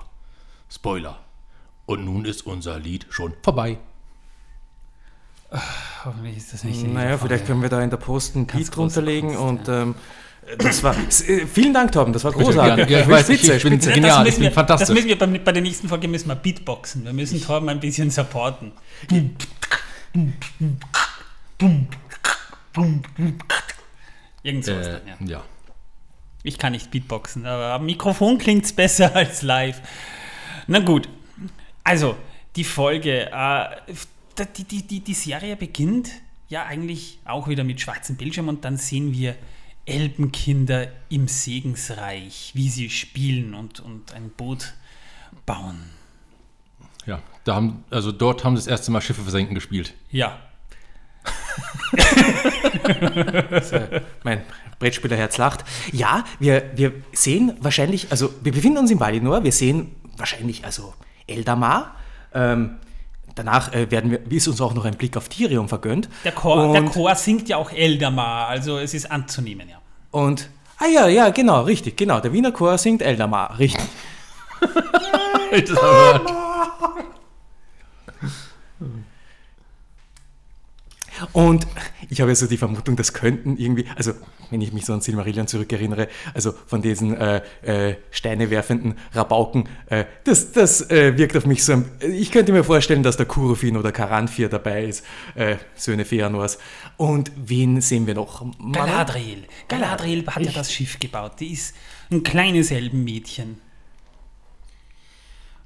Spoiler. 0.70 1.20
Und 1.86 2.06
nun 2.06 2.26
ist 2.26 2.46
unser 2.46 2.80
Lied 2.80 3.06
schon 3.10 3.34
vorbei. 3.44 3.78
Hoffentlich 6.04 6.38
ist 6.38 6.54
das 6.54 6.64
nicht 6.64 6.86
Naja, 6.92 7.18
vielleicht 7.18 7.46
können 7.46 7.62
wir 7.62 7.70
da 7.70 7.82
in 7.82 7.90
der 7.90 7.98
Post 7.98 8.36
ein 8.36 8.48
Ganz 8.48 8.66
Beat 8.66 8.72
große 8.76 8.96
drunter 8.96 9.02
legen 9.12 9.36
Kunst, 9.36 9.68
und 9.68 9.70
ähm, 9.70 9.96
das 10.58 10.84
war. 10.84 10.96
äh, 10.96 11.46
Vielen 11.46 11.74
Dank, 11.74 11.92
Torben, 11.92 12.12
das 12.14 12.24
war 12.24 12.32
großartig. 12.34 12.90
Ja, 12.90 13.00
ich 13.02 13.08
weiß, 13.08 13.30
ich- 13.30 13.44
ich 13.50 13.64
bin 13.64 13.74
spitze. 13.74 13.90
Ja, 13.90 13.96
genial, 13.96 14.26
das 14.26 14.34
ich 14.34 14.40
bin 14.42 14.52
fantastisch. 14.52 14.88
Das 14.88 14.96
müssen 14.96 15.08
wir 15.08 15.18
bei, 15.18 15.26
bei 15.28 15.52
der 15.52 15.62
nächsten 15.62 15.88
Folge 15.90 16.08
müssen 16.08 16.28
wir 16.28 16.36
Beatboxen. 16.36 17.04
Wir 17.06 17.14
müssen 17.14 17.42
Torben 17.42 17.70
ein 17.70 17.80
bisschen 17.80 18.10
supporten. 18.10 18.72
Irgend 24.44 24.66
sowas 24.66 24.88
Äh, 24.88 25.00
dann, 25.18 25.28
ja. 25.28 25.38
ja. 25.38 25.44
Ich 26.44 26.58
kann 26.58 26.72
nicht 26.74 26.92
Beatboxen, 26.92 27.46
aber 27.46 27.74
am 27.74 27.86
Mikrofon 27.86 28.38
klingt 28.38 28.66
es 28.66 28.74
besser 28.74 29.16
als 29.16 29.42
live. 29.42 29.82
Na 30.68 30.80
gut, 30.80 31.10
also 31.84 32.16
die 32.56 32.64
Folge. 32.64 33.30
Äh, 33.32 33.66
die, 34.46 34.64
die, 34.64 34.84
die, 34.84 35.00
die 35.00 35.14
Serie 35.14 35.56
beginnt 35.56 36.12
ja 36.50 36.66
eigentlich 36.66 37.20
auch 37.26 37.48
wieder 37.48 37.64
mit 37.64 37.82
schwarzem 37.82 38.16
Bildschirm 38.16 38.48
und 38.48 38.66
dann 38.66 38.78
sehen 38.78 39.14
wir 39.14 39.36
Elbenkinder 39.86 40.90
im 41.10 41.28
Segensreich, 41.28 42.52
wie 42.54 42.70
sie 42.70 42.90
spielen 42.90 43.54
und, 43.54 43.80
und 43.80 44.14
ein 44.14 44.30
Boot 44.30 44.74
bauen. 45.46 45.90
Ja, 47.06 47.22
da 47.46 47.56
haben, 47.56 47.86
also 47.90 48.12
dort 48.12 48.44
haben 48.44 48.58
sie 48.58 48.64
das 48.64 48.68
erste 48.68 48.92
Mal 48.92 49.02
Schiffe 49.02 49.22
versenken 49.22 49.56
gespielt. 49.56 49.94
Ja, 50.12 50.40
Mein 54.24 54.42
Brettspielerherz 54.80 55.38
lacht. 55.38 55.64
Ja, 55.92 56.24
wir, 56.40 56.72
wir 56.76 56.94
sehen 57.14 57.54
wahrscheinlich, 57.60 58.12
also 58.12 58.34
wir 58.42 58.52
befinden 58.52 58.80
uns 58.80 58.92
in 58.92 59.00
Valinor, 59.00 59.44
wir 59.44 59.52
sehen 59.52 59.96
wahrscheinlich 60.18 60.66
also 60.66 60.94
Eldamar. 61.28 61.96
Ähm, 62.34 62.78
danach 63.38 63.74
äh, 63.74 63.90
werden 63.92 64.12
wir, 64.12 64.20
ist 64.32 64.48
uns 64.48 64.60
auch 64.62 64.74
noch 64.74 64.86
ein 64.86 64.96
Blick 64.96 65.16
auf 65.18 65.30
Tyrion 65.30 65.68
vergönnt. 65.68 66.10
der 66.24 66.32
Chor, 66.32 66.74
der 66.74 66.86
Chor 66.86 67.16
singt 67.16 67.48
ja 67.50 67.58
auch 67.58 67.72
Eldamar, 67.72 68.48
also 68.48 68.78
es 68.78 68.94
ist 68.94 69.10
anzunehmen, 69.12 69.70
ja. 69.70 69.78
Und, 70.12 70.50
ah 70.80 70.88
ja, 70.88 71.08
ja, 71.08 71.30
genau, 71.30 71.62
richtig, 71.64 71.98
genau. 71.98 72.20
Der 72.20 72.34
Wiener 72.34 72.52
Chor 72.52 72.78
singt 72.78 73.02
Eldamar, 73.02 73.58
richtig. 73.60 73.88
Gehört. 75.52 76.34
Und 81.34 81.68
ich 82.10 82.22
habe 82.22 82.32
ja 82.32 82.36
so 82.36 82.48
die 82.48 82.58
Vermutung, 82.58 82.96
das 82.96 83.14
könnten 83.14 83.58
irgendwie, 83.58 83.86
also 83.96 84.14
wenn 84.50 84.62
ich 84.62 84.74
mich 84.74 84.86
so 84.86 84.94
an 84.94 85.02
Silmarillion 85.02 85.48
zurückerinnere, 85.48 86.08
also 86.34 86.54
von 86.66 86.82
diesen 86.82 87.16
äh, 87.18 87.42
äh, 87.62 87.96
Steine 88.12 88.50
werfenden 88.50 88.96
Rabauken, 89.14 89.68
äh, 89.88 90.06
das, 90.24 90.52
das 90.52 90.90
äh, 90.90 91.18
wirkt 91.18 91.36
auf 91.36 91.46
mich 91.46 91.64
so, 91.64 91.84
ich 92.00 92.32
könnte 92.32 92.52
mir 92.52 92.64
vorstellen, 92.64 93.04
dass 93.04 93.18
der 93.18 93.26
Kurufin 93.26 93.78
oder 93.78 93.92
Karanfir 93.92 94.50
dabei 94.50 94.86
ist, 94.86 95.06
äh, 95.36 95.58
Söhne 95.76 96.06
Feanors. 96.06 96.58
Und 96.98 97.32
wen 97.36 97.82
sehen 97.82 98.08
wir 98.08 98.14
noch? 98.14 98.44
Mann? 98.58 98.72
Galadriel. 98.72 99.44
Galadriel 99.68 100.26
hat 100.28 100.44
ja 100.44 100.52
das 100.52 100.72
Schiff 100.72 101.00
gebaut. 101.00 101.34
Die 101.40 101.54
ist 101.54 101.76
ein 102.12 102.24
kleines 102.24 102.72
Elbenmädchen. 102.72 103.62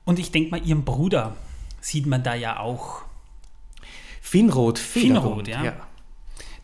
Und 0.03 0.19
ich 0.19 0.31
denke 0.31 0.51
mal, 0.51 0.65
ihren 0.65 0.83
Bruder 0.83 1.35
sieht 1.79 2.05
man 2.05 2.23
da 2.23 2.35
ja 2.35 2.59
auch. 2.59 3.03
Finrod, 4.21 4.79
Finrod, 4.79 5.45
Federhund, 5.45 5.47
ja. 5.49 5.87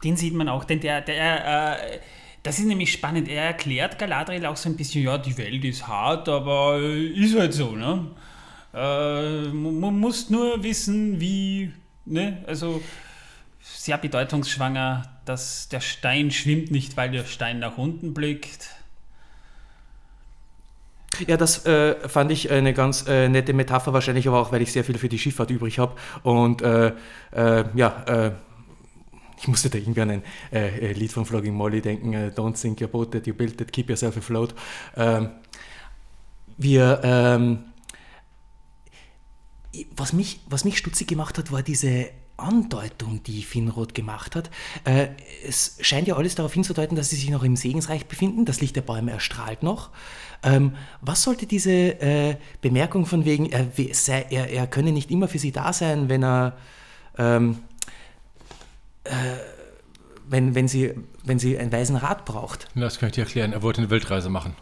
Den 0.04 0.16
sieht 0.16 0.34
man 0.34 0.48
auch, 0.48 0.64
denn 0.64 0.80
der, 0.80 1.02
der, 1.02 1.96
äh, 1.96 2.00
das 2.44 2.60
ist 2.60 2.66
nämlich 2.66 2.94
spannend. 2.94 3.28
Er 3.28 3.46
erklärt 3.46 4.00
Galadriel 4.00 4.46
auch 4.46 4.56
so 4.56 4.70
ein 4.70 4.78
bisschen, 4.78 5.04
ja, 5.04 5.18
die 5.18 5.38
Welt 5.38 5.66
ist 5.66 5.88
hart, 5.88 6.30
aber 6.30 6.80
äh, 6.80 7.08
ist 7.08 7.38
halt 7.38 7.54
so, 7.54 7.72
ne? 7.72 8.12
Äh, 8.74 9.48
man 9.50 10.00
muss 10.00 10.30
nur 10.30 10.64
wissen, 10.64 11.20
wie, 11.20 11.74
ne? 12.06 12.44
Also 12.46 12.82
sehr 13.60 13.98
bedeutungsschwanger, 13.98 15.04
dass 15.26 15.68
der 15.68 15.82
Stein 15.82 16.32
schwimmt 16.32 16.72
nicht, 16.72 16.96
weil 16.96 17.12
der 17.12 17.26
Stein 17.26 17.60
nach 17.60 17.78
unten 17.78 18.14
blickt. 18.14 18.70
Ja, 21.26 21.38
das 21.38 21.66
äh, 21.66 21.96
fand 22.08 22.32
ich 22.32 22.52
eine 22.52 22.74
ganz 22.74 23.08
äh, 23.08 23.30
nette 23.30 23.54
Metapher, 23.54 23.94
wahrscheinlich 23.94 24.28
aber 24.28 24.40
auch, 24.40 24.52
weil 24.52 24.62
ich 24.62 24.72
sehr 24.72 24.84
viel 24.84 24.98
für 24.98 25.10
die 25.10 25.18
Schifffahrt 25.18 25.50
übrig 25.50 25.80
habe. 25.80 25.96
Und 26.24 26.62
äh, 26.62 26.94
äh, 27.32 27.66
ja, 27.76 28.04
äh, 28.08 28.32
ich 29.40 29.48
musste 29.48 29.70
da 29.70 29.78
irgendwie 29.78 30.02
an 30.02 30.10
ein 30.10 30.24
äh, 30.52 30.92
Lied 30.94 31.12
von 31.12 31.26
Flogging 31.26 31.54
Molly 31.54 31.82
denken, 31.82 32.14
Don't 32.36 32.56
sink 32.56 32.82
your 32.82 32.88
boat 32.88 33.12
that 33.12 33.28
you 33.28 33.34
built 33.34 33.60
it, 33.62 33.72
keep 33.72 33.90
yourself 33.90 34.18
afloat. 34.18 34.54
Ähm, 34.96 35.30
wir, 36.58 37.02
ähm, 37.04 37.66
was, 39.96 40.14
mich, 40.14 40.42
was 40.50 40.66
mich 40.66 40.78
stutzig 40.78 41.08
gemacht 41.08 41.38
hat, 41.38 41.52
war 41.52 41.62
diese 41.62 42.10
Andeutung, 42.38 43.24
die 43.24 43.44
Finrod 43.44 43.94
gemacht 43.94 44.36
hat. 44.36 44.50
Äh, 44.84 45.08
es 45.46 45.78
scheint 45.82 46.08
ja 46.08 46.16
alles 46.16 46.36
darauf 46.36 46.54
hinzudeuten, 46.54 46.96
dass 46.96 47.10
sie 47.10 47.16
sich 47.16 47.30
noch 47.30 47.44
im 47.44 47.56
Segensreich 47.56 48.06
befinden. 48.06 48.46
Das 48.46 48.62
Licht 48.62 48.76
der 48.76 48.82
Bäume 48.82 49.12
erstrahlt 49.12 49.64
noch. 49.64 49.90
Ähm, 50.44 50.76
was 51.02 51.24
sollte 51.24 51.48
diese 51.48 51.72
äh, 51.72 52.38
Bemerkung 52.62 53.06
von 53.06 53.26
wegen, 53.26 53.48
er, 53.48 53.68
er, 54.30 54.50
er, 54.50 54.68
könne 54.68 54.92
nicht 54.92 55.10
immer 55.10 55.28
für 55.28 55.40
sie 55.40 55.52
da 55.52 55.74
sein, 55.74 56.10
wenn 56.10 56.24
er, 56.24 56.58
ähm, 57.18 57.58
äh, 59.04 59.12
wenn, 60.28 60.54
wenn, 60.54 60.68
sie, 60.68 60.94
wenn 61.24 61.40
sie 61.40 61.58
einen 61.58 61.72
weisen 61.72 61.96
Rat 61.96 62.26
braucht? 62.26 62.68
Das 62.76 63.00
kann 63.00 63.10
ich 63.10 63.16
dir 63.16 63.22
erklären. 63.22 63.52
Er 63.52 63.64
wollte 63.64 63.82
eine 63.82 63.90
Weltreise 63.90 64.30
machen. 64.30 64.56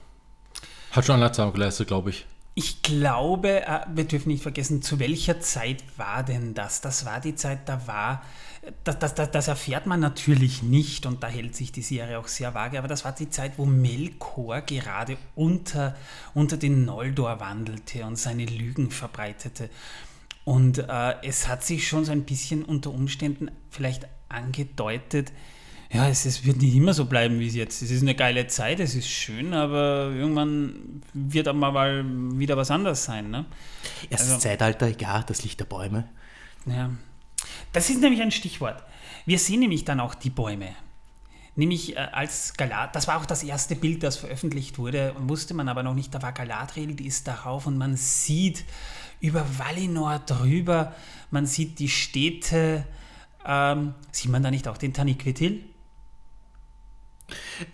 Hat 0.91 1.05
schon 1.05 1.15
Anlatsam 1.15 1.51
geleistet, 1.51 1.88
glaube 1.88 2.11
ich. 2.11 2.25
Ich 2.57 2.81
glaube, 2.81 3.65
äh, 3.65 3.81
wir 3.93 4.05
dürfen 4.05 4.29
nicht 4.29 4.41
vergessen, 4.41 4.81
zu 4.81 4.97
welcher 4.97 5.41
Zeit 5.41 5.83
war 5.97 6.23
denn 6.23 6.53
das? 6.53 6.79
Das 6.79 7.05
war 7.05 7.19
die 7.19 7.35
Zeit, 7.35 7.67
da 7.67 7.85
war, 7.85 8.23
das, 8.85 8.97
das, 8.97 9.13
das, 9.13 9.29
das 9.29 9.47
erfährt 9.49 9.87
man 9.87 9.99
natürlich 9.99 10.63
nicht 10.63 11.05
und 11.05 11.21
da 11.21 11.27
hält 11.27 11.53
sich 11.53 11.73
die 11.73 11.81
Serie 11.81 12.17
auch 12.17 12.29
sehr 12.29 12.53
vage, 12.53 12.79
aber 12.79 12.87
das 12.87 13.03
war 13.03 13.11
die 13.11 13.29
Zeit, 13.29 13.57
wo 13.57 13.65
Melkor 13.65 14.61
gerade 14.61 15.17
unter, 15.35 15.97
unter 16.33 16.55
den 16.55 16.85
Noldor 16.85 17.41
wandelte 17.41 18.05
und 18.05 18.15
seine 18.15 18.45
Lügen 18.45 18.89
verbreitete. 18.89 19.69
Und 20.45 20.77
äh, 20.77 21.15
es 21.23 21.49
hat 21.49 21.61
sich 21.61 21.85
schon 21.85 22.05
so 22.05 22.13
ein 22.13 22.23
bisschen 22.23 22.63
unter 22.63 22.91
Umständen 22.91 23.51
vielleicht 23.69 24.07
angedeutet, 24.29 25.33
ja, 25.91 26.08
es, 26.10 26.26
es, 26.26 26.45
wird 26.45 26.62
nicht 26.62 26.76
immer 26.76 26.93
so 26.93 27.06
bleiben, 27.06 27.39
wie 27.39 27.48
es 27.48 27.56
jetzt 27.56 27.82
ist. 27.82 27.89
Es 27.89 27.98
ist 27.98 28.02
eine 28.02 28.15
geile 28.15 28.48
Zeit, 28.48 28.80
es 28.80 28.95
ist 28.95 29.10
schön, 29.10 29.54
aber 29.54 30.12
irgendwann 30.13 31.02
wird 31.13 31.48
auch 31.48 31.54
mal 31.54 32.04
wieder 32.38 32.58
was 32.58 32.71
anderes 32.71 33.04
sein. 33.04 33.30
Ne? 33.30 33.45
Erstes 34.10 34.32
also, 34.32 34.41
Zeitalter, 34.41 34.89
ja, 35.00 35.21
das 35.24 35.43
Licht 35.43 35.60
der 35.60 35.65
Bäume. 35.65 36.10
Ja, 36.65 36.89
das 37.71 37.89
ist 37.89 38.02
nämlich 38.02 38.21
ein 38.21 38.32
Stichwort. 38.32 38.84
Wir 39.26 39.39
sehen 39.39 39.60
nämlich 39.60 39.86
dann 39.86 40.00
auch 40.00 40.15
die 40.15 40.30
Bäume. 40.30 40.76
Nämlich 41.56 41.95
äh, 41.95 42.00
als 42.00 42.54
Galadriel, 42.56 42.89
das 42.93 43.08
war 43.08 43.17
auch 43.19 43.26
das 43.26 43.43
erste 43.43 43.76
Bild, 43.76 44.04
das 44.04 44.17
veröffentlicht 44.17 44.78
wurde, 44.78 45.15
wusste 45.19 45.54
man 45.54 45.69
aber 45.69 45.84
noch 45.84 45.93
nicht, 45.93 46.13
da 46.13 46.21
war 46.21 46.34
Galadriel, 46.34 46.95
die 46.95 47.08
ist 47.08 47.28
darauf 47.28 47.65
und 47.65 47.78
man 47.78 47.95
sieht 47.95 48.65
über 49.21 49.45
Valinor 49.58 50.19
drüber, 50.19 50.93
man 51.32 51.45
sieht 51.45 51.80
die 51.80 51.88
Städte, 51.88 52.86
ähm, 53.45 53.93
sieht 54.12 54.32
man 54.32 54.43
da 54.43 54.52
nicht 54.52 54.67
auch 54.67 54.78
den 54.78 54.93
Taniquetil? 54.93 55.63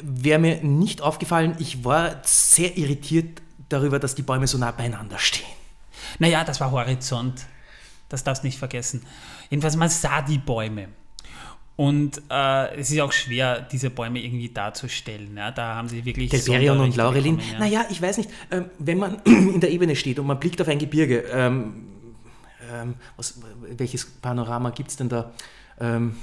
Wäre 0.02 0.40
mir 0.40 0.64
nicht 0.64 1.02
aufgefallen, 1.02 1.56
ich 1.60 1.84
war 1.84 2.22
sehr 2.24 2.78
irritiert 2.78 3.42
darüber, 3.70 4.00
dass 4.00 4.16
die 4.16 4.22
Bäume 4.22 4.48
so 4.48 4.58
nah 4.58 4.72
beieinander 4.72 5.18
stehen. 5.18 5.46
Naja, 6.20 6.44
das 6.44 6.60
war 6.60 6.72
Horizont. 6.72 7.46
Das 8.10 8.24
darfst 8.24 8.44
du 8.44 8.48
nicht 8.48 8.60
vergessen. 8.60 9.06
Jedenfalls, 9.50 9.76
man 9.78 9.90
sah 9.90 10.22
die 10.22 10.38
Bäume. 10.38 10.90
Und 11.78 12.22
äh, 12.30 12.76
es 12.76 12.92
ist 12.92 13.00
auch 13.00 13.12
schwer, 13.12 13.62
diese 13.62 13.90
Bäume 13.90 14.20
irgendwie 14.20 14.50
darzustellen. 14.50 15.36
Ja? 15.36 15.52
Da 15.52 15.76
haben 15.76 15.88
sie 15.88 16.04
wirklich. 16.04 16.30
Telperion 16.30 16.80
und 16.80 16.96
Laurelin. 16.96 17.40
Ja. 17.40 17.60
Naja, 17.60 17.86
ich 17.90 18.02
weiß 18.02 18.18
nicht, 18.18 18.30
ähm, 18.52 18.66
wenn 18.78 18.98
man 18.98 19.20
in 19.26 19.62
der 19.62 19.72
Ebene 19.72 19.96
steht 19.96 20.20
und 20.20 20.28
man 20.28 20.40
blickt 20.40 20.62
auf 20.62 20.68
ein 20.68 20.78
Gebirge, 20.78 21.24
ähm, 21.32 21.88
ähm, 22.72 22.96
was, 23.16 23.40
welches 23.62 24.06
Panorama 24.06 24.70
gibt 24.72 24.92
es 24.92 24.98
denn 24.98 25.10
da? 25.10 25.32
Ähm, 25.80 26.18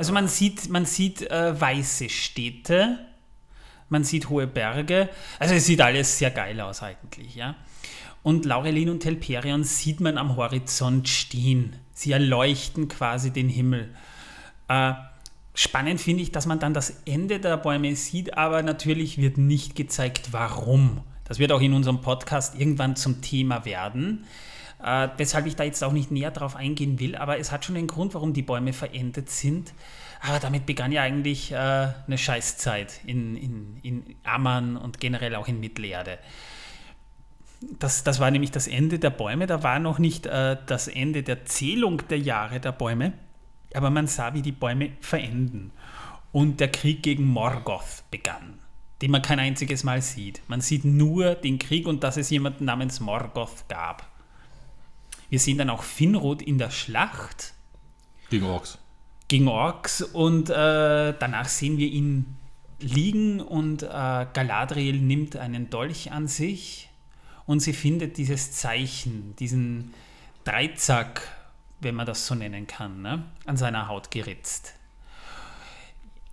also 0.00 0.14
man 0.14 0.28
sieht, 0.28 0.70
man 0.70 0.86
sieht 0.86 1.30
äh, 1.30 1.60
weiße 1.60 2.08
Städte, 2.08 3.00
man 3.90 4.02
sieht 4.02 4.30
hohe 4.30 4.46
Berge. 4.46 5.10
Also 5.38 5.54
es 5.54 5.66
sieht 5.66 5.82
alles 5.82 6.16
sehr 6.16 6.30
geil 6.30 6.58
aus 6.62 6.82
eigentlich, 6.82 7.34
ja. 7.34 7.54
Und 8.22 8.46
Laurelin 8.46 8.88
und 8.88 9.00
Telperion 9.00 9.62
sieht 9.62 10.00
man 10.00 10.16
am 10.16 10.36
Horizont 10.36 11.06
stehen. 11.06 11.76
Sie 11.92 12.12
erleuchten 12.12 12.88
quasi 12.88 13.30
den 13.30 13.50
Himmel. 13.50 13.94
Äh, 14.68 14.94
spannend 15.52 16.00
finde 16.00 16.22
ich, 16.22 16.32
dass 16.32 16.46
man 16.46 16.60
dann 16.60 16.72
das 16.72 17.02
Ende 17.04 17.38
der 17.38 17.58
Bäume 17.58 17.94
sieht, 17.94 18.38
aber 18.38 18.62
natürlich 18.62 19.18
wird 19.18 19.36
nicht 19.36 19.76
gezeigt, 19.76 20.28
warum. 20.32 21.02
Das 21.24 21.38
wird 21.38 21.52
auch 21.52 21.60
in 21.60 21.74
unserem 21.74 22.00
Podcast 22.00 22.58
irgendwann 22.58 22.96
zum 22.96 23.20
Thema 23.20 23.66
werden. 23.66 24.24
Äh, 24.82 25.08
weshalb 25.16 25.46
ich 25.46 25.56
da 25.56 25.64
jetzt 25.64 25.84
auch 25.84 25.92
nicht 25.92 26.10
näher 26.10 26.30
drauf 26.30 26.56
eingehen 26.56 26.98
will, 26.98 27.16
aber 27.16 27.38
es 27.38 27.52
hat 27.52 27.64
schon 27.64 27.76
einen 27.76 27.86
Grund, 27.86 28.14
warum 28.14 28.32
die 28.32 28.42
Bäume 28.42 28.72
verendet 28.72 29.30
sind. 29.30 29.74
Aber 30.22 30.38
damit 30.38 30.66
begann 30.66 30.92
ja 30.92 31.02
eigentlich 31.02 31.52
äh, 31.52 31.56
eine 31.56 32.18
Scheißzeit 32.18 33.00
in, 33.04 33.36
in, 33.36 33.76
in 33.82 34.16
Amman 34.22 34.76
und 34.76 35.00
generell 35.00 35.34
auch 35.34 35.48
in 35.48 35.60
Mittelerde. 35.60 36.18
Das, 37.78 38.04
das 38.04 38.20
war 38.20 38.30
nämlich 38.30 38.50
das 38.50 38.66
Ende 38.66 38.98
der 38.98 39.10
Bäume, 39.10 39.46
da 39.46 39.62
war 39.62 39.78
noch 39.78 39.98
nicht 39.98 40.26
äh, 40.26 40.56
das 40.66 40.88
Ende 40.88 41.22
der 41.22 41.44
Zählung 41.44 42.02
der 42.08 42.18
Jahre 42.18 42.58
der 42.58 42.72
Bäume, 42.72 43.12
aber 43.74 43.90
man 43.90 44.06
sah, 44.06 44.32
wie 44.32 44.42
die 44.42 44.52
Bäume 44.52 44.92
verenden. 45.00 45.72
Und 46.32 46.60
der 46.60 46.70
Krieg 46.70 47.02
gegen 47.02 47.24
Morgoth 47.24 48.04
begann, 48.10 48.60
den 49.02 49.10
man 49.10 49.20
kein 49.20 49.40
einziges 49.40 49.84
Mal 49.84 50.00
sieht. 50.00 50.40
Man 50.48 50.60
sieht 50.60 50.84
nur 50.84 51.34
den 51.34 51.58
Krieg 51.58 51.86
und 51.86 52.02
dass 52.02 52.16
es 52.16 52.30
jemanden 52.30 52.64
namens 52.64 53.00
Morgoth 53.00 53.68
gab. 53.68 54.09
Wir 55.30 55.38
sehen 55.38 55.58
dann 55.58 55.70
auch 55.70 55.84
Finrod 55.84 56.42
in 56.42 56.58
der 56.58 56.70
Schlacht. 56.70 57.54
Gegen 58.28 58.44
Orks. 58.44 58.78
Gegen 59.28 59.48
Orks 59.48 60.02
und 60.02 60.50
äh, 60.50 61.14
danach 61.18 61.48
sehen 61.48 61.78
wir 61.78 61.86
ihn 61.86 62.36
liegen 62.80 63.40
und 63.40 63.82
äh, 63.82 63.86
Galadriel 63.86 65.00
nimmt 65.00 65.36
einen 65.36 65.70
Dolch 65.70 66.10
an 66.10 66.26
sich 66.26 66.90
und 67.46 67.60
sie 67.60 67.72
findet 67.72 68.16
dieses 68.16 68.52
Zeichen, 68.52 69.36
diesen 69.36 69.94
Dreizack, 70.44 71.22
wenn 71.80 71.94
man 71.94 72.06
das 72.06 72.26
so 72.26 72.34
nennen 72.34 72.66
kann, 72.66 73.02
ne, 73.02 73.24
an 73.44 73.56
seiner 73.56 73.88
Haut 73.88 74.10
geritzt. 74.10 74.74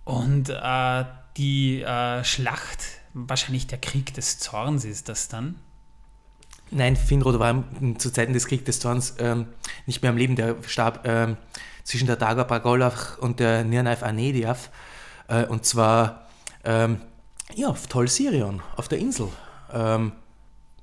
Und 0.04 0.48
äh, 0.48 1.04
die 1.36 1.82
äh, 1.82 2.24
Schlacht, 2.24 2.82
wahrscheinlich 3.14 3.66
der 3.66 3.78
Krieg 3.78 4.14
des 4.14 4.38
Zorns 4.38 4.84
ist 4.84 5.08
das 5.08 5.28
dann, 5.28 5.60
Nein, 6.70 6.96
Finrod 6.96 7.38
war 7.38 7.64
zu 7.98 8.12
Zeiten 8.12 8.32
des 8.32 8.46
Kriegs 8.46 8.64
des 8.64 8.80
Zorns 8.80 9.16
ähm, 9.18 9.46
nicht 9.86 10.02
mehr 10.02 10.10
am 10.10 10.16
Leben. 10.16 10.36
Der 10.36 10.56
starb 10.66 11.06
ähm, 11.06 11.36
zwischen 11.82 12.06
der 12.06 12.16
Daga 12.16 12.44
Bagolach 12.44 13.18
und 13.18 13.40
der 13.40 13.64
Nirnaif 13.64 14.02
Anediaf. 14.02 14.70
Äh, 15.28 15.46
und 15.46 15.64
zwar 15.64 16.28
ähm, 16.64 17.00
ja, 17.54 17.68
auf 17.68 17.86
Tol 17.86 18.08
Sirion, 18.08 18.62
auf 18.76 18.88
der 18.88 18.98
Insel. 18.98 19.28
Ähm, 19.72 20.12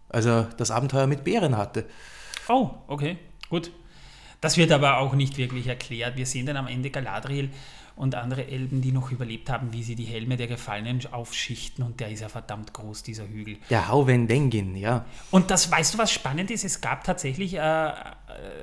also 0.10 0.48
das 0.58 0.72
Abenteuer 0.72 1.08
mit 1.08 1.24
Bären 1.24 1.58
hatte. 1.58 1.86
Oh, 2.48 2.72
okay, 2.88 3.18
gut. 3.50 3.72
Das 4.42 4.58
wird 4.58 4.72
aber 4.72 4.98
auch 4.98 5.14
nicht 5.14 5.38
wirklich 5.38 5.68
erklärt. 5.68 6.18
Wir 6.18 6.26
sehen 6.26 6.46
dann 6.46 6.58
am 6.58 6.68
Ende 6.68 6.90
Galadriel 6.92 7.50
und 7.96 8.16
andere 8.16 8.48
Elben, 8.48 8.82
die 8.82 8.92
noch 8.92 9.12
überlebt 9.12 9.50
haben, 9.50 9.72
wie 9.72 9.82
sie 9.82 9.96
die 9.96 10.04
Helme 10.04 10.36
der 10.36 10.48
Gefallenen 10.48 11.00
aufschichten 11.12 11.84
und 11.84 12.00
der 12.00 12.12
ist 12.12 12.20
ja 12.20 12.30
verdammt 12.30 12.74
groß, 12.74 13.04
dieser 13.04 13.28
Hügel. 13.28 13.58
Der 13.70 13.88
Hauvendengin, 13.88 14.76
ja. 14.76 15.06
Und 15.32 15.50
das, 15.50 15.72
weißt 15.72 15.94
du, 15.94 15.98
was 15.98 16.12
spannend 16.12 16.52
ist? 16.52 16.66
Es 16.66 16.82
gab 16.82 17.06
tatsächlich, 17.06 17.54
äh, 17.54 17.60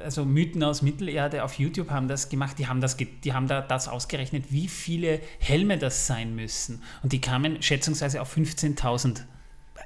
also 0.04 0.26
Mythen 0.26 0.62
aus 0.62 0.82
Mittelerde 0.82 1.44
auf 1.44 1.58
YouTube 1.58 1.90
haben 1.90 2.08
das 2.08 2.28
gemacht, 2.28 2.58
die 2.58 2.66
haben 2.66 2.82
das, 2.82 2.96
die 2.98 3.32
haben 3.32 3.48
da 3.48 3.62
das 3.62 3.88
ausgerechnet, 3.88 4.46
wie 4.50 4.68
viele 4.68 5.20
Helme 5.38 5.78
das 5.78 6.06
sein 6.06 6.34
müssen. 6.34 6.82
Und 7.02 7.12
die 7.12 7.20
kamen 7.20 7.62
schätzungsweise 7.62 8.20
auf 8.20 8.36
15.000. 8.36 9.22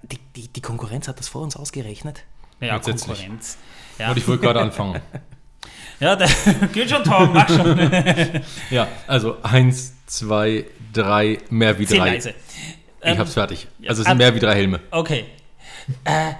Die, 0.02 0.18
die, 0.34 0.48
die, 0.48 0.60
Konkurrenz 0.60 1.06
hat 1.06 1.20
das 1.20 1.28
vor 1.28 1.42
uns 1.42 1.56
ausgerechnet? 1.56 2.24
Ja, 2.60 2.78
Konkurrenz. 2.80 3.58
Ja. 3.98 4.10
Und 4.10 4.18
ich 4.18 4.26
wollte 4.26 4.42
gerade 4.42 4.60
anfangen. 4.60 5.00
Ja, 6.00 6.16
der 6.16 6.28
geht 6.72 6.90
schon, 6.90 7.04
Tom, 7.04 7.32
mach 7.32 7.48
schon. 7.48 7.78
ja, 8.70 8.88
also 9.06 9.38
eins, 9.42 9.94
zwei, 10.06 10.66
drei, 10.92 11.38
mehr 11.50 11.78
wie 11.78 11.86
drei. 11.86 12.12
Leise. 12.12 12.30
Ich 13.02 13.12
ähm, 13.12 13.18
hab's 13.18 13.34
fertig. 13.34 13.68
Also 13.86 14.02
es 14.02 14.08
sind 14.08 14.18
mehr 14.18 14.34
wie 14.34 14.40
drei 14.40 14.54
Helme. 14.54 14.80
Okay. 14.90 15.24
Äh, 16.04 16.32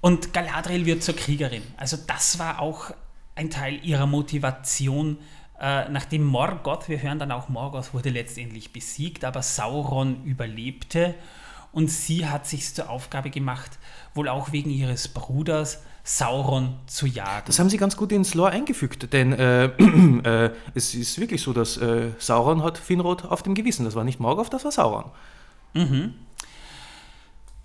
und 0.00 0.32
Galadriel 0.32 0.86
wird 0.86 1.02
zur 1.02 1.16
Kriegerin. 1.16 1.62
Also 1.76 1.96
das 2.06 2.38
war 2.38 2.60
auch 2.60 2.92
ein 3.34 3.50
Teil 3.50 3.80
ihrer 3.84 4.06
Motivation, 4.06 5.18
äh, 5.60 5.88
nachdem 5.88 6.24
Morgoth, 6.24 6.88
wir 6.88 7.00
hören 7.02 7.18
dann 7.18 7.32
auch, 7.32 7.48
Morgoth 7.48 7.94
wurde 7.94 8.10
letztendlich 8.10 8.72
besiegt, 8.72 9.24
aber 9.24 9.42
Sauron 9.42 10.24
überlebte 10.24 11.14
und 11.72 11.88
sie 11.88 12.26
hat 12.26 12.46
sich 12.46 12.74
zur 12.74 12.90
Aufgabe 12.90 13.30
gemacht, 13.30 13.78
wohl 14.14 14.28
auch 14.28 14.52
wegen 14.52 14.70
ihres 14.70 15.08
Bruders, 15.08 15.82
Sauron 16.04 16.74
zu 16.86 17.06
jagen. 17.06 17.44
Das 17.46 17.58
haben 17.58 17.70
sie 17.70 17.76
ganz 17.76 17.96
gut 17.96 18.10
ins 18.12 18.34
Lore 18.34 18.50
eingefügt, 18.50 19.12
denn 19.12 19.32
äh, 19.32 19.64
äh, 20.46 20.50
es 20.74 20.94
ist 20.94 21.18
wirklich 21.20 21.42
so, 21.42 21.52
dass 21.52 21.76
äh, 21.76 22.10
Sauron 22.18 22.62
hat 22.62 22.78
Finrod 22.78 23.24
auf 23.24 23.42
dem 23.42 23.54
Gewissen. 23.54 23.84
Das 23.84 23.94
war 23.94 24.04
nicht 24.04 24.18
Morgoth, 24.18 24.52
das 24.52 24.64
war 24.64 24.72
Sauron. 24.72 25.04
Mhm. 25.74 26.14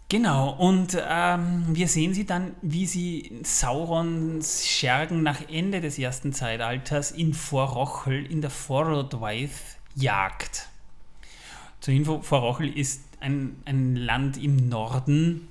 Genau, 0.10 0.52
und 0.52 0.98
ähm, 1.06 1.66
wir 1.68 1.90
sehen 1.90 2.14
sie 2.14 2.26
dann, 2.26 2.56
wie 2.62 2.86
sie 2.86 3.42
Saurons 3.44 4.66
Schergen 4.66 5.22
nach 5.22 5.42
Ende 5.50 5.82
des 5.82 6.00
ersten 6.00 6.32
Zeitalters 6.32 7.12
in 7.12 7.34
Vorrochel 7.34 8.26
in 8.26 8.40
der 8.40 8.50
Forodwaith 8.50 9.52
jagt. 9.96 10.70
Zur 11.82 11.94
Info, 11.94 12.22
Vorrochel 12.22 12.70
ist 12.78 13.02
ein, 13.20 13.62
ein 13.66 13.98
Land 13.98 14.42
im 14.42 14.70
Norden 14.70 15.50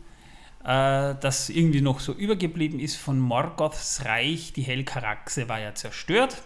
äh, 0.66 1.14
das 1.20 1.48
irgendwie 1.48 1.80
noch 1.80 2.00
so 2.00 2.12
übergeblieben 2.12 2.80
ist 2.80 2.96
von 2.96 3.20
Morgoths 3.20 4.04
Reich. 4.04 4.52
Die 4.52 4.62
Helkaraxe 4.62 5.48
war 5.48 5.60
ja 5.60 5.74
zerstört. 5.74 6.42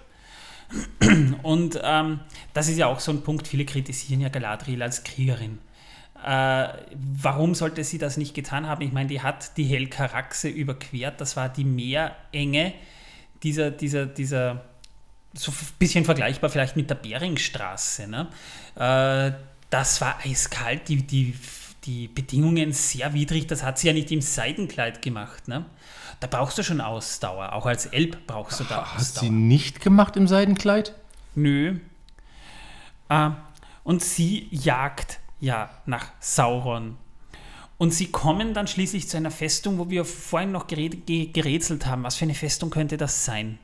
Und 1.43 1.81
ähm, 1.83 2.21
das 2.53 2.69
ist 2.69 2.77
ja 2.77 2.87
auch 2.87 3.01
so 3.01 3.11
ein 3.13 3.23
Punkt, 3.23 3.49
viele 3.49 3.65
kritisieren 3.65 4.21
ja 4.21 4.29
Galadriel 4.29 4.83
als 4.83 5.05
Kriegerin. 5.05 5.59
Äh, 6.25 6.69
warum 6.93 7.55
sollte 7.55 7.83
sie 7.83 7.97
das 7.97 8.19
nicht 8.19 8.35
getan 8.35 8.67
haben? 8.67 8.83
Ich 8.83 8.93
meine, 8.93 9.09
die 9.09 9.23
hat 9.23 9.57
die 9.57 9.65
Helkaraxe 9.65 10.49
überquert, 10.49 11.21
das 11.21 11.37
war 11.37 11.49
die 11.49 11.65
Meerenge 11.65 12.75
dieser, 13.43 13.71
dieser, 13.71 14.05
dieser 14.05 14.65
so 15.33 15.51
ein 15.51 15.57
bisschen 15.79 16.05
vergleichbar 16.05 16.51
vielleicht 16.51 16.77
mit 16.77 16.91
der 16.91 16.97
Beringstraße. 16.97 18.07
Ne? 18.07 18.29
Äh, 18.77 19.33
das 19.71 20.01
war 20.03 20.19
eiskalt, 20.25 20.89
die, 20.89 21.07
die, 21.07 21.35
die 21.85 22.09
Bedingungen 22.09 22.73
sehr 22.73 23.15
widrig, 23.15 23.47
das 23.47 23.63
hat 23.63 23.79
sie 23.79 23.89
ja 23.89 23.93
nicht 23.93 24.11
im 24.11 24.21
Seidenkleid 24.21 25.03
gemacht. 25.03 25.49
Ne? 25.49 25.65
Da 26.21 26.27
brauchst 26.27 26.59
du 26.59 26.63
schon 26.63 26.81
Ausdauer, 26.81 27.53
auch 27.55 27.67
als 27.67 27.87
Elb 27.87 28.27
brauchst 28.27 28.61
du 28.61 28.65
da 28.65 28.83
Ausdauer. 28.83 28.99
Hat 28.99 29.05
sie 29.05 29.31
nicht 29.31 29.81
gemacht 29.81 30.17
im 30.17 30.29
Seidenkleid? 30.29 30.95
Nö. 31.35 31.79
Äh, 33.09 33.31
und 33.85 34.03
sie 34.03 34.49
jagt 34.51 35.21
ja 35.41 35.71
nach 35.87 36.09
Sauron. 36.21 36.97
Und 37.79 37.95
sie 37.95 38.09
kommen 38.09 38.53
dann 38.53 38.67
schließlich 38.67 39.09
zu 39.09 39.17
einer 39.17 39.31
Festung, 39.31 39.79
wo 39.79 39.89
wir 39.89 40.05
vorhin 40.05 40.53
noch 40.53 40.67
gerätselt 40.67 41.87
haben. 41.87 42.03
Was 42.05 42.17
für 42.17 42.27
eine 42.27 42.35
Festung 42.35 42.69
könnte 42.69 42.99
das 42.99 43.25
sein? 43.25 43.59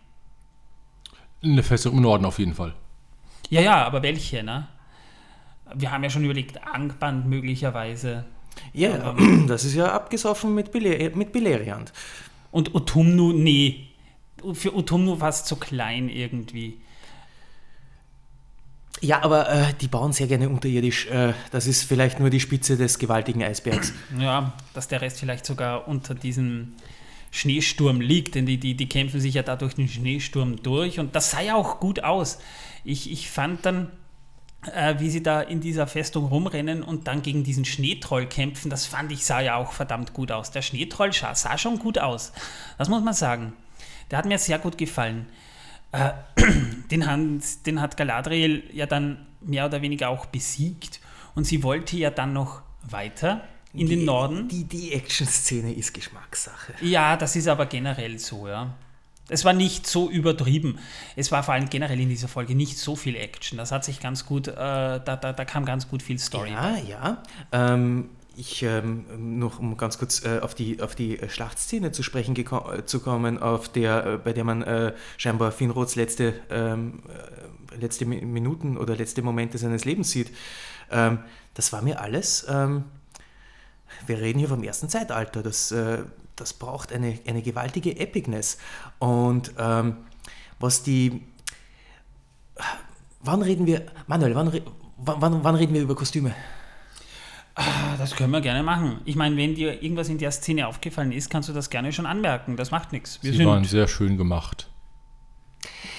Eine 1.42 1.62
Festung 1.62 1.92
im 1.96 2.00
Norden 2.00 2.24
auf 2.24 2.38
jeden 2.38 2.54
Fall. 2.54 2.74
Ja, 3.50 3.60
ja, 3.60 3.84
aber 3.84 4.02
welche, 4.02 4.42
ne? 4.42 4.68
Wir 5.74 5.90
haben 5.90 6.04
ja 6.04 6.10
schon 6.10 6.24
überlegt, 6.24 6.66
Angband 6.66 7.26
möglicherweise. 7.26 8.24
Ja, 8.72 9.14
das 9.46 9.64
ist 9.64 9.74
ja 9.74 9.92
abgesoffen 9.92 10.54
mit, 10.54 10.72
Bile 10.72 11.10
mit 11.14 11.32
Beleriand. 11.32 11.92
Und 12.50 12.74
Utumnu, 12.74 13.32
nee. 13.32 13.88
Für 14.52 14.74
Utumnu 14.74 15.20
war 15.20 15.28
es 15.28 15.44
zu 15.44 15.56
klein 15.56 16.08
irgendwie. 16.08 16.78
Ja, 19.00 19.22
aber 19.22 19.50
äh, 19.50 19.74
die 19.80 19.88
bauen 19.88 20.12
sehr 20.12 20.26
gerne 20.26 20.48
unterirdisch. 20.48 21.06
Äh, 21.08 21.34
das 21.50 21.66
ist 21.66 21.82
vielleicht 21.84 22.18
nur 22.18 22.30
die 22.30 22.40
Spitze 22.40 22.76
des 22.76 22.98
gewaltigen 22.98 23.42
Eisbergs. 23.42 23.92
Ja, 24.18 24.54
dass 24.72 24.88
der 24.88 25.02
Rest 25.02 25.20
vielleicht 25.20 25.44
sogar 25.44 25.88
unter 25.88 26.14
diesem 26.14 26.74
Schneesturm 27.30 28.00
liegt, 28.00 28.34
denn 28.34 28.46
die, 28.46 28.56
die, 28.58 28.74
die 28.74 28.88
kämpfen 28.88 29.20
sich 29.20 29.34
ja 29.34 29.42
da 29.42 29.56
durch 29.56 29.74
den 29.74 29.88
Schneesturm 29.88 30.62
durch 30.62 30.98
und 30.98 31.14
das 31.14 31.32
sah 31.32 31.42
ja 31.42 31.54
auch 31.54 31.80
gut 31.80 32.02
aus. 32.02 32.38
Ich, 32.84 33.10
ich 33.10 33.28
fand 33.28 33.66
dann, 33.66 33.90
äh, 34.74 34.96
wie 34.98 35.10
sie 35.10 35.22
da 35.22 35.40
in 35.40 35.60
dieser 35.60 35.86
Festung 35.86 36.26
rumrennen 36.26 36.82
und 36.82 37.06
dann 37.06 37.22
gegen 37.22 37.44
diesen 37.44 37.64
Schneetroll 37.64 38.26
kämpfen, 38.26 38.70
das 38.70 38.86
fand 38.86 39.12
ich, 39.12 39.24
sah 39.24 39.40
ja 39.40 39.56
auch 39.56 39.72
verdammt 39.72 40.12
gut 40.12 40.32
aus. 40.32 40.50
Der 40.50 40.62
Schneetroll 40.62 41.12
sah, 41.12 41.34
sah 41.34 41.58
schon 41.58 41.78
gut 41.78 41.98
aus. 41.98 42.32
Das 42.78 42.88
muss 42.88 43.02
man 43.02 43.14
sagen. 43.14 43.52
Der 44.10 44.18
hat 44.18 44.26
mir 44.26 44.38
sehr 44.38 44.58
gut 44.58 44.78
gefallen. 44.78 45.26
Äh, 45.92 46.12
den, 46.90 47.06
Hans, 47.06 47.62
den 47.62 47.80
hat 47.80 47.96
Galadriel 47.96 48.64
ja 48.72 48.86
dann 48.86 49.26
mehr 49.40 49.66
oder 49.66 49.82
weniger 49.82 50.08
auch 50.08 50.26
besiegt 50.26 51.00
und 51.34 51.44
sie 51.44 51.62
wollte 51.62 51.96
ja 51.96 52.10
dann 52.10 52.32
noch 52.32 52.62
weiter 52.82 53.42
in 53.72 53.86
die, 53.88 53.96
den 53.96 54.04
Norden. 54.04 54.48
Die, 54.48 54.64
die 54.64 54.92
Action-Szene 54.92 55.72
ist 55.72 55.92
Geschmackssache. 55.92 56.74
Ja, 56.80 57.16
das 57.16 57.36
ist 57.36 57.48
aber 57.48 57.66
generell 57.66 58.18
so, 58.18 58.48
ja. 58.48 58.74
Es 59.28 59.44
war 59.44 59.52
nicht 59.52 59.86
so 59.86 60.08
übertrieben. 60.08 60.78
Es 61.16 61.32
war 61.32 61.42
vor 61.42 61.54
allem 61.54 61.68
generell 61.68 61.98
in 61.98 62.08
dieser 62.08 62.28
Folge 62.28 62.54
nicht 62.54 62.78
so 62.78 62.94
viel 62.94 63.16
Action. 63.16 63.58
Das 63.58 63.72
hat 63.72 63.84
sich 63.84 64.00
ganz 64.00 64.24
gut, 64.24 64.48
äh, 64.48 64.54
da, 64.54 64.98
da, 65.00 65.32
da 65.32 65.44
kam 65.44 65.64
ganz 65.64 65.88
gut 65.88 66.02
viel 66.02 66.18
Story. 66.18 66.50
Ja, 66.50 66.72
bei. 66.72 66.82
ja. 66.88 67.22
Ähm, 67.52 68.10
ich 68.36 68.62
ähm, 68.62 69.38
noch 69.38 69.58
um 69.58 69.76
ganz 69.76 69.98
kurz 69.98 70.24
äh, 70.24 70.40
auf 70.40 70.54
die 70.54 70.82
auf 70.82 70.94
die 70.94 71.18
Schlachtszene 71.26 71.90
zu 71.90 72.02
sprechen 72.02 72.36
äh, 72.36 72.84
zu 72.84 73.00
kommen, 73.00 73.40
auf 73.40 73.70
der 73.70 74.06
äh, 74.06 74.18
bei 74.18 74.34
der 74.34 74.44
man 74.44 74.62
äh, 74.62 74.92
scheinbar 75.16 75.52
Finrods 75.52 75.96
letzte 75.96 76.34
ähm, 76.50 77.02
äh, 77.72 77.76
letzte 77.76 78.04
Minuten 78.04 78.76
oder 78.76 78.94
letzte 78.94 79.22
Momente 79.22 79.56
seines 79.56 79.86
Lebens 79.86 80.10
sieht. 80.10 80.30
Ähm, 80.90 81.20
das 81.54 81.72
war 81.72 81.80
mir 81.80 82.00
alles 82.00 82.46
ähm, 82.48 82.84
wir 84.06 84.18
reden 84.18 84.38
hier 84.38 84.48
vom 84.48 84.62
ersten 84.62 84.88
Zeitalter. 84.88 85.42
Das, 85.42 85.72
äh, 85.72 85.98
das 86.36 86.52
braucht 86.52 86.92
eine, 86.92 87.18
eine 87.26 87.42
gewaltige 87.42 87.98
Epicness. 87.98 88.58
Und 88.98 89.52
ähm, 89.58 89.96
was 90.60 90.82
die. 90.82 91.22
Wann 93.20 93.42
reden 93.42 93.66
wir. 93.66 93.86
Manuel, 94.06 94.34
wann, 94.34 94.60
wann, 94.96 95.44
wann 95.44 95.54
reden 95.54 95.74
wir 95.74 95.82
über 95.82 95.94
Kostüme? 95.94 96.34
Ah, 97.54 97.96
das 97.96 98.14
können 98.14 98.32
wir 98.32 98.42
gerne 98.42 98.62
machen. 98.62 99.00
Ich 99.06 99.16
meine, 99.16 99.36
wenn 99.36 99.54
dir 99.54 99.82
irgendwas 99.82 100.10
in 100.10 100.18
der 100.18 100.30
Szene 100.30 100.68
aufgefallen 100.68 101.10
ist, 101.10 101.30
kannst 101.30 101.48
du 101.48 101.54
das 101.54 101.70
gerne 101.70 101.90
schon 101.92 102.04
anmerken. 102.04 102.56
Das 102.56 102.70
macht 102.70 102.92
nichts. 102.92 103.18
Wir 103.22 103.32
Sie 103.32 103.46
waren 103.46 103.64
sehr 103.64 103.88
schön 103.88 104.18
gemacht. 104.18 104.68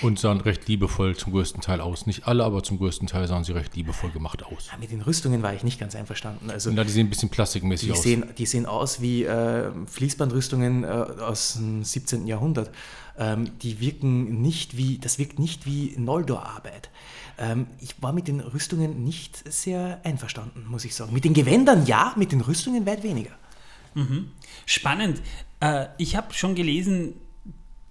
Und 0.01 0.19
sahen 0.19 0.41
recht 0.41 0.67
liebevoll 0.67 1.15
zum 1.15 1.33
größten 1.33 1.61
Teil 1.61 1.81
aus. 1.81 2.05
Nicht 2.05 2.27
alle, 2.27 2.43
aber 2.43 2.61
zum 2.63 2.77
größten 2.77 3.07
Teil 3.07 3.27
sahen 3.27 3.43
sie 3.43 3.53
recht 3.53 3.75
liebevoll 3.75 4.11
gemacht 4.11 4.43
aus. 4.43 4.69
Ja, 4.71 4.77
mit 4.77 4.91
den 4.91 5.01
Rüstungen 5.01 5.41
war 5.41 5.53
ich 5.53 5.63
nicht 5.63 5.79
ganz 5.79 5.95
einverstanden. 5.95 6.51
Also, 6.51 6.69
ja, 6.69 6.83
die 6.83 6.91
sehen 6.91 7.07
ein 7.07 7.09
bisschen 7.09 7.29
plastikmäßig 7.29 7.87
die 7.87 7.93
aus. 7.93 8.03
Sehen, 8.03 8.25
die 8.37 8.45
sehen 8.45 8.65
aus 8.65 9.01
wie 9.01 9.23
äh, 9.23 9.71
Fließbandrüstungen 9.87 10.83
äh, 10.83 10.87
aus 10.87 11.53
dem 11.55 11.83
17. 11.83 12.27
Jahrhundert. 12.27 12.71
Ähm, 13.17 13.57
die 13.59 13.79
wirken 13.79 14.41
nicht 14.41 14.77
wie, 14.77 14.99
das 14.99 15.17
wirkt 15.17 15.39
nicht 15.39 15.65
wie 15.65 15.95
Noldor-Arbeit. 15.97 16.91
Ähm, 17.39 17.67
ich 17.79 17.95
war 18.01 18.13
mit 18.13 18.27
den 18.27 18.39
Rüstungen 18.39 19.03
nicht 19.03 19.51
sehr 19.51 20.01
einverstanden, 20.03 20.65
muss 20.67 20.85
ich 20.85 20.93
sagen. 20.93 21.13
Mit 21.13 21.23
den 21.23 21.33
Gewändern 21.33 21.85
ja, 21.85 22.13
mit 22.15 22.31
den 22.31 22.41
Rüstungen 22.41 22.85
weit 22.85 23.03
weniger. 23.03 23.31
Mhm. 23.95 24.31
Spannend. 24.65 25.21
Äh, 25.59 25.87
ich 25.97 26.15
habe 26.15 26.33
schon 26.33 26.53
gelesen, 26.53 27.15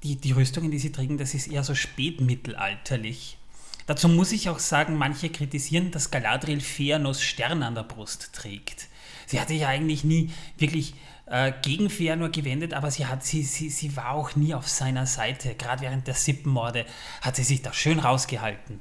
die, 0.07 0.17
die 0.17 0.33
Rüstungen, 0.33 0.71
die 0.71 0.79
sie 0.79 0.93
tragen, 0.93 1.19
das 1.19 1.35
ist 1.35 1.49
eher 1.49 1.65
so 1.65 1.75
spätmittelalterlich. 1.75 3.39
Dazu 3.87 4.09
muss 4.09 4.33
ich 4.33 4.49
auch 4.49 4.59
sagen, 4.59 4.97
manche 4.97 5.31
kritisieren, 5.31 5.91
dass 5.91 6.11
Galadriel 6.11 6.61
Feanos 6.61 7.23
Stern 7.23 7.63
an 7.63 7.75
der 7.75 7.85
Brust 7.85 8.33
trägt. 8.33 8.89
Sie 9.27 9.41
hatte 9.41 9.55
ja 9.55 9.69
eigentlich 9.69 10.05
nie 10.05 10.31
wirklich 10.59 10.95
äh, 11.27 11.53
gegen 11.63 11.91
Feanor 11.91 12.29
gewendet, 12.29 12.75
aber 12.75 12.91
sie, 12.91 13.07
hat, 13.07 13.25
sie, 13.25 13.43
sie, 13.43 13.69
sie 13.71 13.97
war 13.97 14.13
auch 14.13 14.37
nie 14.37 14.55
auf 14.55 14.69
seiner 14.69 15.07
Seite. 15.07 15.55
Gerade 15.55 15.83
während 15.83 16.07
der 16.07 16.15
Sippenmorde 16.15 16.87
hat 17.21 17.37
sie 17.37 17.45
sich 17.45 17.63
da 17.63 17.73
schön 17.73 17.99
rausgehalten. 17.99 18.81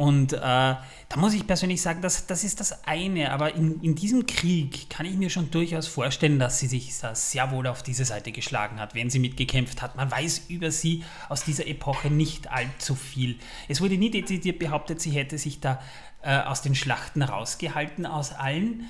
Und 0.00 0.32
äh, 0.32 0.38
da 0.38 1.16
muss 1.16 1.34
ich 1.34 1.46
persönlich 1.46 1.82
sagen, 1.82 2.00
das, 2.00 2.26
das 2.26 2.42
ist 2.42 2.58
das 2.58 2.86
eine. 2.86 3.32
Aber 3.32 3.54
in, 3.54 3.82
in 3.82 3.94
diesem 3.94 4.24
Krieg 4.24 4.88
kann 4.88 5.04
ich 5.04 5.14
mir 5.14 5.28
schon 5.28 5.50
durchaus 5.50 5.86
vorstellen, 5.88 6.38
dass 6.38 6.58
sie 6.58 6.68
sich 6.68 6.98
da 6.98 7.14
sehr 7.14 7.50
wohl 7.50 7.66
auf 7.66 7.82
diese 7.82 8.06
Seite 8.06 8.32
geschlagen 8.32 8.80
hat, 8.80 8.94
wenn 8.94 9.10
sie 9.10 9.18
mitgekämpft 9.18 9.82
hat. 9.82 9.96
Man 9.96 10.10
weiß 10.10 10.46
über 10.48 10.70
sie 10.70 11.04
aus 11.28 11.44
dieser 11.44 11.66
Epoche 11.66 12.08
nicht 12.08 12.50
allzu 12.50 12.94
viel. 12.94 13.38
Es 13.68 13.82
wurde 13.82 13.98
nie 13.98 14.10
dezidiert 14.10 14.58
behauptet, 14.58 15.02
sie 15.02 15.10
hätte 15.10 15.36
sich 15.36 15.60
da 15.60 15.82
äh, 16.22 16.44
aus 16.44 16.62
den 16.62 16.74
Schlachten 16.74 17.20
rausgehalten, 17.20 18.06
aus 18.06 18.32
allen. 18.32 18.86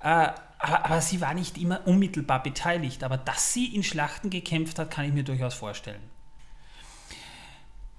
Äh, 0.00 0.06
aber, 0.06 0.86
aber 0.86 1.00
sie 1.02 1.20
war 1.20 1.34
nicht 1.34 1.58
immer 1.58 1.86
unmittelbar 1.86 2.42
beteiligt. 2.42 3.04
Aber 3.04 3.18
dass 3.18 3.52
sie 3.52 3.66
in 3.66 3.82
Schlachten 3.82 4.30
gekämpft 4.30 4.78
hat, 4.78 4.90
kann 4.90 5.04
ich 5.04 5.12
mir 5.12 5.24
durchaus 5.24 5.52
vorstellen. 5.52 6.13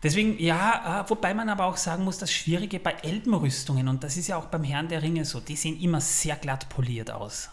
Deswegen, 0.04 0.38
ja, 0.40 1.02
äh, 1.02 1.10
wobei 1.10 1.34
man 1.34 1.50
aber 1.50 1.66
auch 1.66 1.78
sagen 1.78 2.04
muss, 2.04 2.18
das 2.18 2.32
Schwierige 2.32 2.80
bei 2.80 2.92
Elbenrüstungen, 3.02 3.88
und 3.88 4.04
das 4.04 4.18
ist 4.18 4.28
ja 4.28 4.38
auch 4.38 4.46
beim 4.46 4.64
Herrn 4.64 4.88
der 4.88 5.02
Ringe 5.02 5.26
so, 5.26 5.40
die 5.40 5.56
sehen 5.56 5.80
immer 5.82 6.02
sehr 6.02 6.36
glatt 6.36 6.70
poliert 6.70 7.10
aus. 7.10 7.50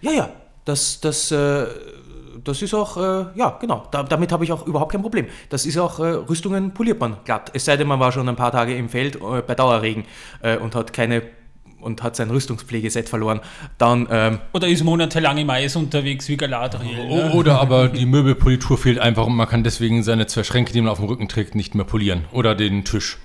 Ja, 0.00 0.12
ja, 0.12 0.30
das, 0.64 1.00
das, 1.00 1.30
äh, 1.30 1.66
das 2.42 2.62
ist 2.62 2.74
auch, 2.74 2.96
äh, 2.96 3.26
ja, 3.34 3.58
genau, 3.60 3.86
da, 3.90 4.02
damit 4.02 4.32
habe 4.32 4.44
ich 4.44 4.52
auch 4.52 4.66
überhaupt 4.66 4.92
kein 4.92 5.02
Problem. 5.02 5.26
Das 5.48 5.66
ist 5.66 5.76
auch, 5.78 5.98
äh, 5.98 6.08
Rüstungen 6.08 6.72
poliert 6.72 7.00
man 7.00 7.16
glatt. 7.24 7.50
Es 7.54 7.64
sei 7.64 7.76
denn, 7.76 7.88
man 7.88 8.00
war 8.00 8.12
schon 8.12 8.28
ein 8.28 8.36
paar 8.36 8.52
Tage 8.52 8.74
im 8.76 8.88
Feld 8.88 9.16
äh, 9.16 9.42
bei 9.42 9.54
Dauerregen 9.54 10.04
äh, 10.42 10.56
und 10.56 10.74
hat 10.74 10.92
keine 10.92 11.22
und 11.82 12.02
hat 12.02 12.16
sein 12.16 12.30
Rüstungspflegeset 12.30 13.08
verloren, 13.08 13.40
dann... 13.78 14.06
Ähm, 14.10 14.38
oder 14.52 14.68
ist 14.68 14.84
monatelang 14.84 15.38
im 15.38 15.50
Eis 15.50 15.76
unterwegs 15.76 16.28
wie 16.28 16.36
Galadriel. 16.36 17.06
Ne? 17.06 17.32
Oder 17.32 17.60
aber 17.60 17.88
die 17.88 18.06
Möbelpolitur 18.06 18.78
fehlt 18.78 18.98
einfach 18.98 19.26
und 19.26 19.34
man 19.34 19.48
kann 19.48 19.64
deswegen 19.64 20.02
seine 20.02 20.26
zwei 20.26 20.44
Schränke, 20.44 20.72
die 20.72 20.80
man 20.80 20.90
auf 20.90 20.98
dem 20.98 21.06
Rücken 21.06 21.28
trägt, 21.28 21.54
nicht 21.54 21.74
mehr 21.74 21.84
polieren. 21.84 22.24
Oder 22.32 22.54
den 22.54 22.84
Tisch. 22.84 23.18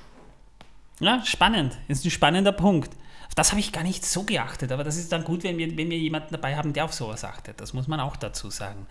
Ja, 1.00 1.22
spannend. 1.26 1.78
Das 1.88 2.00
ist 2.00 2.06
ein 2.06 2.12
spannender 2.12 2.52
Punkt. 2.52 2.91
Auf 3.28 3.36
das 3.36 3.52
habe 3.52 3.60
ich 3.60 3.72
gar 3.72 3.84
nicht 3.84 4.06
so 4.06 4.24
geachtet, 4.24 4.72
aber 4.72 4.84
das 4.84 4.98
ist 4.98 5.12
dann 5.12 5.24
gut, 5.24 5.44
wenn 5.44 5.58
wir, 5.58 5.76
wenn 5.78 5.89
wir 5.89 5.98
jemanden 5.98 6.30
dabei 6.32 6.56
haben, 6.56 6.74
der 6.74 6.86
auf 6.86 6.94
sowas 6.94 7.24
achtet. 7.24 7.60
Das 7.60 7.74
muss 7.74 7.88
man 7.88 8.00
auch 8.00 8.15
dazu 8.15 8.50
sagen. 8.50 8.86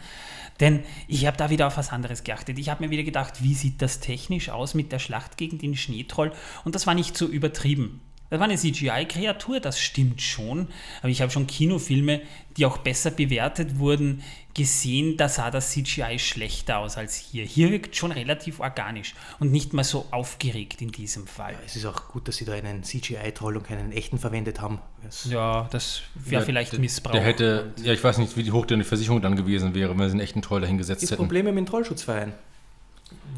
Denn 0.61 0.83
ich 1.09 1.27
habe 1.27 1.37
da 1.37 1.51
wieder 1.51 1.67
auf 1.67 1.77
was 1.77 1.91
anderes 1.91 2.25
geachtet. 2.25 2.59
Ich 2.59 2.69
habe 2.69 2.85
mir 2.85 2.91
wieder 2.91 3.05
gedacht, 3.05 3.43
wie 3.43 3.55
sieht 3.55 3.81
das 3.81 4.01
technisch 4.01 4.51
aus 4.51 4.75
mit 4.75 4.93
der 4.93 4.99
Schlacht 4.99 5.37
gegen 5.37 5.59
den 5.59 5.77
Schneetroll? 5.77 6.33
Und 6.65 6.75
das 6.75 6.87
war 6.87 6.95
nicht 6.95 7.17
so 7.17 7.27
übertrieben. 7.27 8.01
Das 8.35 8.41
war 8.41 8.49
eine 8.49 8.57
CGI-Kreatur, 8.59 9.61
das 9.61 9.79
stimmt 9.79 10.21
schon. 10.21 10.67
Aber 11.03 11.09
ich 11.09 11.23
habe 11.23 11.31
schon 11.31 11.47
Kinofilme, 11.47 12.21
die 12.57 12.67
auch 12.67 12.79
besser 12.79 13.13
bewertet 13.13 13.79
wurden, 13.79 14.25
gesehen, 14.55 15.17
da 15.17 15.29
sah 15.29 15.53
das 15.53 15.71
CGI 15.71 16.19
schlechter 16.19 16.79
aus 16.79 16.97
als 16.97 17.15
hier. 17.15 17.45
Hier 17.45 17.71
wirkt 17.71 17.95
schon 17.95 18.11
relativ 18.11 18.59
organisch 18.59 19.15
und 19.39 19.53
nicht 19.53 19.73
mal 19.73 19.85
so 19.85 20.07
aufgeregt 20.11 20.83
in 20.83 20.91
diesem 20.91 21.29
Fall. 21.29 21.55
Es 21.65 21.77
ist 21.77 21.85
auch 21.87 22.09
gut, 22.09 22.27
dass 22.27 22.35
sie 22.39 22.45
da 22.45 22.55
einen 22.55 22.83
CGI-Troll 22.83 23.57
und 23.57 23.63
keinen 23.69 23.93
echten 23.93 24.19
verwendet 24.19 24.61
haben. 24.61 24.81
Das 25.05 25.27
Ja, 25.27 25.69
das 25.71 26.03
wäre 26.17 26.41
Ja, 26.43 26.45
vielleicht 26.47 26.73
der- 26.73 26.81
Missbrauch. 26.81 27.13
Der 27.13 27.23
hätte, 27.23 27.73
ja, 27.85 27.93
ich 27.93 28.03
weiß 28.03 28.19
nicht, 28.19 28.37
wie 28.37 28.51
hoch 28.51 28.67
denn 28.67 28.81
die 28.81 28.85
Versicherung 28.85 29.23
dann 29.23 29.37
gewesen 29.37 29.77
wäre, 29.77 29.97
wenn 29.97 30.09
sie 30.09 30.15
einen 30.15 30.21
echten 30.21 30.43
Troll 30.43 30.61
dahingesetzt 30.61 31.05
ist 31.05 31.13
hätten. 31.13 31.23
Probleme 31.23 31.53
mit 31.53 31.59
dem 31.59 31.67
Trollschutzverein. 31.67 32.33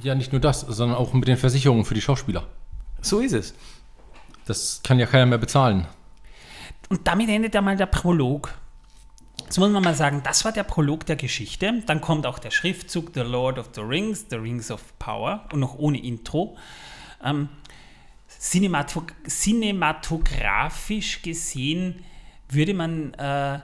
Ja, 0.02 0.14
nicht 0.14 0.32
nur 0.32 0.40
das, 0.40 0.62
sondern 0.62 0.96
auch 0.96 1.12
mit 1.12 1.28
den 1.28 1.36
Versicherungen 1.36 1.84
für 1.84 1.92
die 1.92 2.00
Schauspieler. 2.00 2.46
So 3.02 3.20
ist 3.20 3.32
es. 3.32 3.52
Das 4.46 4.80
kann 4.82 4.98
ja 4.98 5.06
keiner 5.06 5.26
mehr 5.26 5.38
bezahlen. 5.38 5.86
Und 6.88 7.06
damit 7.06 7.28
endet 7.28 7.54
ja 7.54 7.60
mal 7.60 7.76
der 7.76 7.86
Prolog. 7.86 8.54
Jetzt 9.44 9.58
muss 9.58 9.70
man 9.70 9.82
mal 9.82 9.94
sagen, 9.94 10.22
das 10.24 10.44
war 10.44 10.52
der 10.52 10.62
Prolog 10.64 11.04
der 11.06 11.16
Geschichte. 11.16 11.82
Dann 11.86 12.00
kommt 12.00 12.26
auch 12.26 12.38
der 12.38 12.50
Schriftzug 12.50 13.10
The 13.14 13.20
Lord 13.20 13.58
of 13.58 13.70
the 13.74 13.80
Rings, 13.82 14.26
The 14.30 14.36
Rings 14.36 14.70
of 14.70 14.98
Power 14.98 15.44
und 15.52 15.60
noch 15.60 15.76
ohne 15.78 16.02
Intro. 16.02 16.56
Ähm, 17.22 17.48
cinematog 18.28 19.12
cinematografisch 19.28 21.22
gesehen 21.22 22.04
würde 22.48 22.74
man 22.74 23.14
äh, 23.14 23.60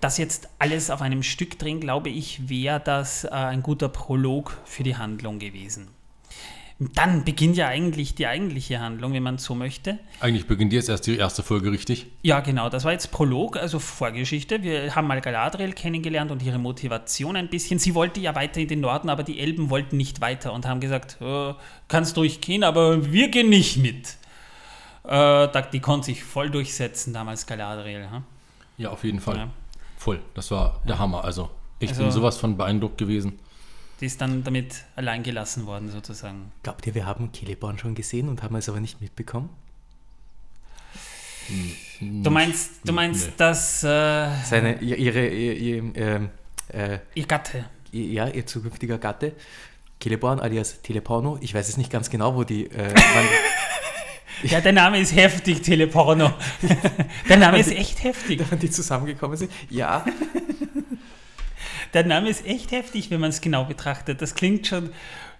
das 0.00 0.18
jetzt 0.18 0.48
alles 0.58 0.90
auf 0.90 1.00
einem 1.00 1.22
Stück 1.22 1.58
drehen, 1.58 1.80
glaube 1.80 2.10
ich, 2.10 2.48
wäre 2.48 2.80
das 2.80 3.24
äh, 3.24 3.28
ein 3.30 3.62
guter 3.62 3.88
Prolog 3.88 4.58
für 4.64 4.82
die 4.82 4.96
Handlung 4.96 5.38
gewesen. 5.38 5.88
Dann 6.94 7.24
beginnt 7.24 7.56
ja 7.56 7.68
eigentlich 7.68 8.14
die 8.14 8.26
eigentliche 8.26 8.80
Handlung, 8.80 9.12
wenn 9.12 9.22
man 9.22 9.38
so 9.38 9.54
möchte. 9.54 9.98
Eigentlich 10.20 10.46
beginnt 10.46 10.72
jetzt 10.72 10.88
erst 10.88 11.06
die 11.06 11.16
erste 11.16 11.42
Folge 11.42 11.70
richtig. 11.70 12.06
Ja, 12.22 12.40
genau, 12.40 12.68
das 12.68 12.84
war 12.84 12.92
jetzt 12.92 13.10
Prolog, 13.10 13.56
also 13.56 13.78
Vorgeschichte. 13.78 14.62
Wir 14.62 14.94
haben 14.94 15.06
mal 15.06 15.20
Galadriel 15.20 15.72
kennengelernt 15.72 16.30
und 16.30 16.42
ihre 16.42 16.58
Motivation 16.58 17.36
ein 17.36 17.48
bisschen. 17.48 17.78
Sie 17.78 17.94
wollte 17.94 18.20
ja 18.20 18.34
weiter 18.34 18.60
in 18.60 18.68
den 18.68 18.80
Norden, 18.80 19.10
aber 19.10 19.22
die 19.22 19.38
Elben 19.40 19.70
wollten 19.70 19.96
nicht 19.96 20.20
weiter 20.20 20.52
und 20.52 20.66
haben 20.66 20.80
gesagt, 20.80 21.18
äh, 21.20 21.54
kannst 21.88 22.16
durchgehen, 22.16 22.64
aber 22.64 23.12
wir 23.12 23.28
gehen 23.28 23.48
nicht 23.50 23.76
mit. 23.76 24.16
Äh, 25.04 25.48
die 25.72 25.80
konnte 25.80 26.06
sich 26.06 26.22
voll 26.24 26.50
durchsetzen 26.50 27.12
damals, 27.12 27.46
Galadriel. 27.46 28.08
Hm? 28.10 28.22
Ja, 28.78 28.90
auf 28.90 29.04
jeden 29.04 29.20
Fall. 29.20 29.36
Ja. 29.36 29.48
Voll. 29.98 30.20
Das 30.34 30.50
war 30.50 30.80
der 30.88 30.98
Hammer. 30.98 31.24
Also, 31.24 31.50
ich 31.78 31.90
Also- 31.90 32.02
bin 32.02 32.12
sowas 32.12 32.38
von 32.38 32.56
beeindruckt 32.56 32.98
gewesen. 32.98 33.38
Die 34.02 34.06
ist 34.06 34.20
dann 34.20 34.42
damit 34.42 34.84
allein 34.96 35.22
gelassen 35.22 35.64
worden, 35.64 35.88
sozusagen. 35.90 36.50
Glaubt 36.64 36.84
ihr, 36.88 36.94
wir 36.96 37.06
haben 37.06 37.30
Celeborn 37.32 37.78
schon 37.78 37.94
gesehen 37.94 38.28
und 38.28 38.42
haben 38.42 38.56
es 38.56 38.68
aber 38.68 38.80
nicht 38.80 39.00
mitbekommen? 39.00 39.48
Du 42.00 42.30
meinst, 42.30 42.70
du 42.84 42.92
meinst, 42.92 43.26
Nee. 43.28 43.32
dass 43.36 43.84
äh, 43.84 44.28
Seine, 44.44 44.80
ihr- 44.80 44.96
ihre, 44.98 45.28
ihr, 45.28 45.56
ihr, 45.56 45.96
ähm, 45.96 46.30
äh, 46.68 46.98
ihr 47.14 47.26
Gatte, 47.26 47.64
ja, 47.92 48.26
ihr 48.28 48.44
zukünftiger 48.46 48.98
Gatte, 48.98 49.34
Celeborn 50.02 50.40
alias 50.40 50.82
Teleporno, 50.82 51.38
ich 51.40 51.54
weiß 51.54 51.68
es 51.68 51.76
nicht 51.76 51.90
ganz 51.92 52.10
genau, 52.10 52.34
wo 52.34 52.42
die, 52.44 52.66
äh, 52.70 52.92
wann, 52.94 53.24
ja, 54.50 54.60
der 54.60 54.72
Name 54.72 54.98
ist 54.98 55.14
heftig, 55.14 55.62
Teleporno. 55.62 56.32
der 57.28 57.36
Name 57.36 57.60
ist 57.60 57.70
echt 57.70 58.02
heftig. 58.02 58.40
wann 58.50 58.58
die 58.58 58.70
zusammengekommen 58.70 59.36
sind. 59.36 59.52
Ja, 59.70 60.04
Der 61.94 62.04
Name 62.06 62.28
ist 62.30 62.46
echt 62.46 62.72
heftig, 62.72 63.10
wenn 63.10 63.20
man 63.20 63.30
es 63.30 63.40
genau 63.40 63.64
betrachtet. 63.64 64.22
Das 64.22 64.34
klingt 64.34 64.66
schon 64.66 64.90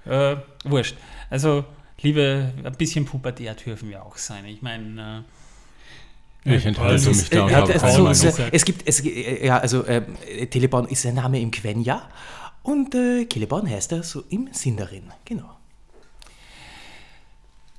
äh, 0.06 0.36
wurscht. 0.64 0.96
Also, 1.30 1.64
liebe, 2.00 2.52
ein 2.62 2.72
bisschen 2.74 3.04
pubertät 3.04 3.64
dürfen 3.64 3.88
wir 3.88 4.04
auch 4.04 4.16
sein. 4.16 4.44
Ich 4.46 4.60
meine, 4.62 5.24
Ich 6.44 6.66
enthalte 6.66 6.92
Also, 6.92 7.10
mich 7.10 7.30
da 7.30 7.44
und 7.44 7.50
äh, 7.50 7.54
habe 7.54 7.72
hat- 7.74 7.80
keine 7.80 8.08
also, 8.08 8.26
Meinung. 8.28 8.48
es, 8.48 8.52
es 8.52 8.64
gibt, 8.64 8.86
es, 8.88 9.00
äh, 9.04 9.46
ja, 9.46 9.58
also 9.58 9.84
äh, 9.84 10.46
Teleborn 10.48 10.86
ist 10.88 11.06
ein 11.06 11.14
Name 11.14 11.40
im 11.40 11.50
Quenya 11.50 12.02
und 12.62 12.94
äh, 12.94 13.26
Celeborn 13.32 13.68
heißt 13.70 13.92
er 13.92 14.02
so 14.02 14.24
im 14.28 14.48
Sindarin, 14.52 15.04
genau. 15.24 15.56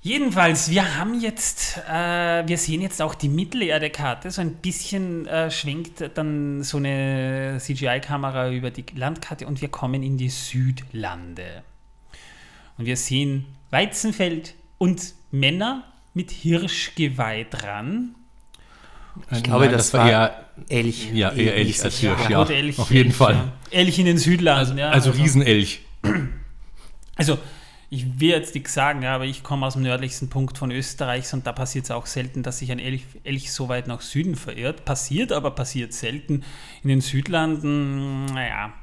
Jedenfalls, 0.05 0.69
wir 0.69 0.97
haben 0.97 1.17
jetzt, 1.21 1.77
äh, 1.89 2.45
wir 2.45 2.57
sehen 2.57 2.81
jetzt 2.81 3.01
auch 3.01 3.15
die 3.15 3.29
Mittelerde-Karte. 3.29 4.31
So 4.31 4.41
ein 4.41 4.55
bisschen 4.55 5.25
äh, 5.27 5.49
schwenkt 5.49 6.03
dann 6.15 6.61
so 6.61 6.75
eine 6.75 7.57
CGI-Kamera 7.57 8.51
über 8.51 8.69
die 8.69 8.83
Landkarte 8.95 9.47
und 9.47 9.61
wir 9.61 9.69
kommen 9.69 10.03
in 10.03 10.17
die 10.17 10.27
Südlande. 10.27 11.63
Und 12.77 12.85
wir 12.85 12.97
sehen 12.97 13.45
Weizenfeld 13.71 14.55
und 14.77 15.13
Männer 15.31 15.85
mit 16.13 16.31
Hirschgeweih 16.31 17.45
dran. 17.49 18.15
Ich 19.31 19.41
glaube, 19.41 19.65
Nein, 19.65 19.73
das, 19.73 19.93
war 19.93 20.01
war 20.01 20.09
eher, 20.11 20.45
Elch. 20.67 21.11
ja, 21.13 21.31
eher 21.31 21.55
Elch 21.55 21.81
als 21.81 21.99
Hirsch, 21.99 22.29
ja. 22.29 22.43
Gut, 22.43 22.53
Elch, 22.53 22.77
auf 22.77 22.91
jeden 22.91 23.09
Elch, 23.11 23.15
Fall. 23.15 23.35
Ja. 23.35 23.53
Elch 23.79 23.99
in 23.99 24.05
den 24.07 24.17
Südlanden, 24.17 24.59
Also, 24.59 24.77
ja. 24.77 24.89
also 24.89 25.11
Riesenelch. 25.11 25.79
Also, 27.15 27.37
ich 27.93 28.19
will 28.19 28.29
jetzt 28.29 28.55
nichts 28.55 28.73
sagen, 28.73 29.05
aber 29.05 29.25
ich 29.25 29.43
komme 29.43 29.67
aus 29.67 29.73
dem 29.73 29.83
nördlichsten 29.83 30.27
Punkt 30.27 30.57
von 30.57 30.71
Österreichs 30.71 31.31
und 31.33 31.45
da 31.45 31.51
passiert 31.51 31.85
es 31.85 31.91
auch 31.91 32.07
selten, 32.07 32.41
dass 32.41 32.57
sich 32.57 32.71
ein 32.71 32.79
Elch, 32.79 33.03
Elch 33.23 33.53
so 33.53 33.69
weit 33.69 33.87
nach 33.87 34.01
Süden 34.01 34.35
verirrt. 34.35 34.83
Passiert, 34.83 35.31
aber 35.31 35.51
passiert 35.51 35.93
selten. 35.93 36.43
In 36.81 36.89
den 36.89 37.01
Südlanden, 37.01 38.25
naja. 38.25 38.73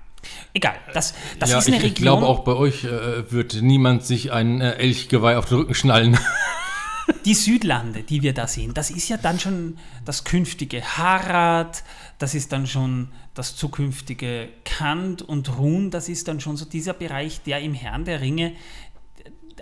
Egal, 0.55 0.77
das, 0.95 1.15
das 1.41 1.51
ja, 1.51 1.59
ist 1.59 1.67
eine 1.67 1.79
ich, 1.79 1.83
Region. 1.83 1.97
ich 1.97 2.03
glaube, 2.03 2.27
auch 2.27 2.41
bei 2.41 2.53
euch 2.53 2.85
äh, 2.85 3.33
wird 3.33 3.61
niemand 3.63 4.05
sich 4.05 4.31
ein 4.31 4.61
äh, 4.61 4.75
Elchgeweih 4.75 5.39
auf 5.39 5.47
den 5.47 5.59
Rücken 5.59 5.75
schnallen. 5.75 6.17
Die 7.25 7.35
Südlande, 7.35 8.05
die 8.05 8.23
wir 8.23 8.33
da 8.33 8.47
sehen, 8.47 8.75
das 8.75 8.91
ist 8.91 9.09
ja 9.09 9.17
dann 9.17 9.41
schon 9.41 9.79
das 10.05 10.23
künftige 10.23 10.83
Harad, 10.83 11.83
das 12.19 12.37
ist 12.37 12.53
dann 12.53 12.69
schon 12.69 13.09
das 13.35 13.57
zukünftige 13.57 14.49
Kant 14.65 15.23
und 15.23 15.59
Run, 15.59 15.91
das 15.91 16.09
ist 16.09 16.29
dann 16.29 16.41
schon 16.41 16.57
so 16.57 16.65
dieser 16.65 16.93
Bereich, 16.93 17.43
der 17.43 17.61
im 17.61 17.75
Herrn 17.75 18.05
der 18.05 18.21
Ringe 18.21 18.53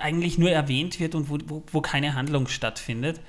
eigentlich 0.00 0.38
nur 0.38 0.50
erwähnt 0.50 1.00
wird 1.00 1.14
und 1.14 1.28
wo, 1.28 1.38
wo, 1.46 1.62
wo 1.70 1.80
keine 1.80 2.14
Handlung 2.14 2.48
stattfindet. 2.48 3.20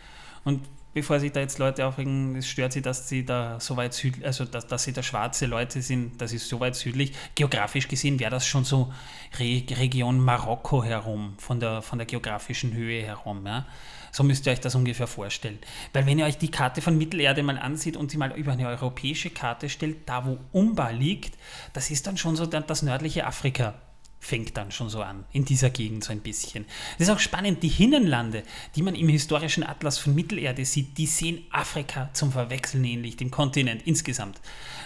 Und 0.43 0.61
bevor 0.93 1.19
sich 1.19 1.31
da 1.31 1.39
jetzt 1.39 1.59
Leute 1.59 1.85
aufregen, 1.85 2.35
es 2.35 2.47
stört 2.47 2.73
sie, 2.73 2.81
dass 2.81 3.07
sie 3.07 3.25
da 3.25 3.59
so 3.59 3.77
weit 3.77 3.93
südlich, 3.93 4.25
also 4.25 4.45
dass, 4.45 4.67
dass 4.67 4.83
sie 4.83 4.93
da 4.93 5.03
schwarze 5.03 5.45
Leute 5.45 5.81
sind, 5.81 6.21
das 6.21 6.33
ist 6.33 6.49
so 6.49 6.59
weit 6.59 6.75
südlich. 6.75 7.13
Geografisch 7.35 7.87
gesehen 7.87 8.19
wäre 8.19 8.31
das 8.31 8.45
schon 8.45 8.65
so 8.65 8.91
Re 9.39 9.63
Region 9.77 10.19
Marokko 10.19 10.83
herum, 10.83 11.35
von 11.37 11.59
der, 11.59 11.81
von 11.81 11.99
der 11.99 12.07
geografischen 12.07 12.73
Höhe 12.73 13.03
herum. 13.03 13.45
Ja. 13.45 13.65
So 14.11 14.23
müsst 14.23 14.47
ihr 14.47 14.53
euch 14.53 14.59
das 14.59 14.73
ungefähr 14.73 15.07
vorstellen. 15.07 15.59
Weil 15.93 16.07
wenn 16.07 16.17
ihr 16.17 16.25
euch 16.25 16.39
die 16.39 16.49
Karte 16.49 16.81
von 16.81 16.97
Mittelerde 16.97 17.43
mal 17.43 17.59
ansieht 17.59 17.95
und 17.95 18.09
sie 18.09 18.17
mal 18.17 18.31
über 18.31 18.53
eine 18.53 18.67
europäische 18.67 19.29
Karte 19.29 19.69
stellt, 19.69 20.09
da 20.09 20.25
wo 20.25 20.39
Umba 20.51 20.89
liegt, 20.89 21.37
das 21.73 21.91
ist 21.91 22.07
dann 22.07 22.17
schon 22.17 22.35
so 22.35 22.47
das 22.47 22.81
nördliche 22.81 23.27
Afrika 23.27 23.75
fängt 24.19 24.57
dann 24.57 24.71
schon 24.71 24.89
so 24.89 25.01
an, 25.01 25.25
in 25.31 25.45
dieser 25.45 25.69
Gegend 25.69 26.03
so 26.03 26.11
ein 26.11 26.19
bisschen. 26.19 26.65
Das 26.97 27.07
ist 27.07 27.13
auch 27.13 27.19
spannend, 27.19 27.63
die 27.63 27.69
Hinnenlande, 27.69 28.43
die 28.75 28.81
man 28.81 28.95
im 28.95 29.07
historischen 29.07 29.63
Atlas 29.63 29.97
von 29.97 30.13
Mittelerde 30.13 30.65
sieht, 30.65 30.97
die 30.97 31.05
sehen 31.05 31.45
Afrika 31.51 32.09
zum 32.13 32.31
Verwechseln 32.31 32.83
ähnlich, 32.83 33.17
dem 33.17 33.31
Kontinent 33.31 33.87
insgesamt. 33.87 34.41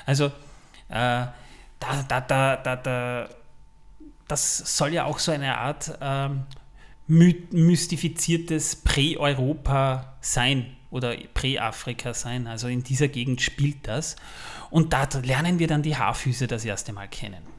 Also, 0.06 0.28
äh, 0.90 1.26
da, 1.80 2.06
da, 2.08 2.22
da, 2.22 2.56
da, 2.58 2.76
da, 2.76 3.30
das 4.28 4.78
soll 4.78 4.94
ja 4.94 5.06
auch 5.06 5.20
so 5.20 5.32
eine 5.32 5.58
Art 5.58 5.98
ähm, 6.00 6.44
my 7.08 7.36
mystifiziertes 7.52 8.78
Prä-Europa 8.78 10.16
sein 10.22 10.78
oder 10.90 11.16
Prä-Afrika 11.34 12.14
sein. 12.14 12.48
Also 12.48 12.68
in 12.68 12.84
dieser 12.84 13.08
Gegend 13.08 13.42
spielt 13.42 13.88
das. 13.88 14.16
Und 14.70 14.94
da 14.94 15.08
lernen 15.24 15.60
wir 15.60 15.68
dann 15.68 15.82
die 15.82 15.98
Haarfüße 15.98 16.48
das 16.48 16.64
erste 16.64 16.94
Mal 16.94 17.08
kennen. 17.08 17.53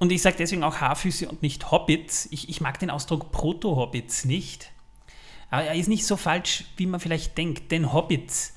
Und 0.00 0.10
ich 0.10 0.22
sage 0.22 0.36
deswegen 0.38 0.64
auch 0.64 0.76
Haarfüße 0.76 1.28
und 1.28 1.42
nicht 1.42 1.70
Hobbits. 1.70 2.26
Ich, 2.30 2.48
ich 2.48 2.62
mag 2.62 2.78
den 2.78 2.88
Ausdruck 2.90 3.30
Proto-Hobbits 3.32 4.24
nicht. 4.24 4.72
Aber 5.50 5.64
er 5.64 5.74
ist 5.74 5.88
nicht 5.88 6.06
so 6.06 6.16
falsch, 6.16 6.64
wie 6.78 6.86
man 6.86 7.00
vielleicht 7.00 7.36
denkt. 7.36 7.70
Denn 7.70 7.92
Hobbits 7.92 8.54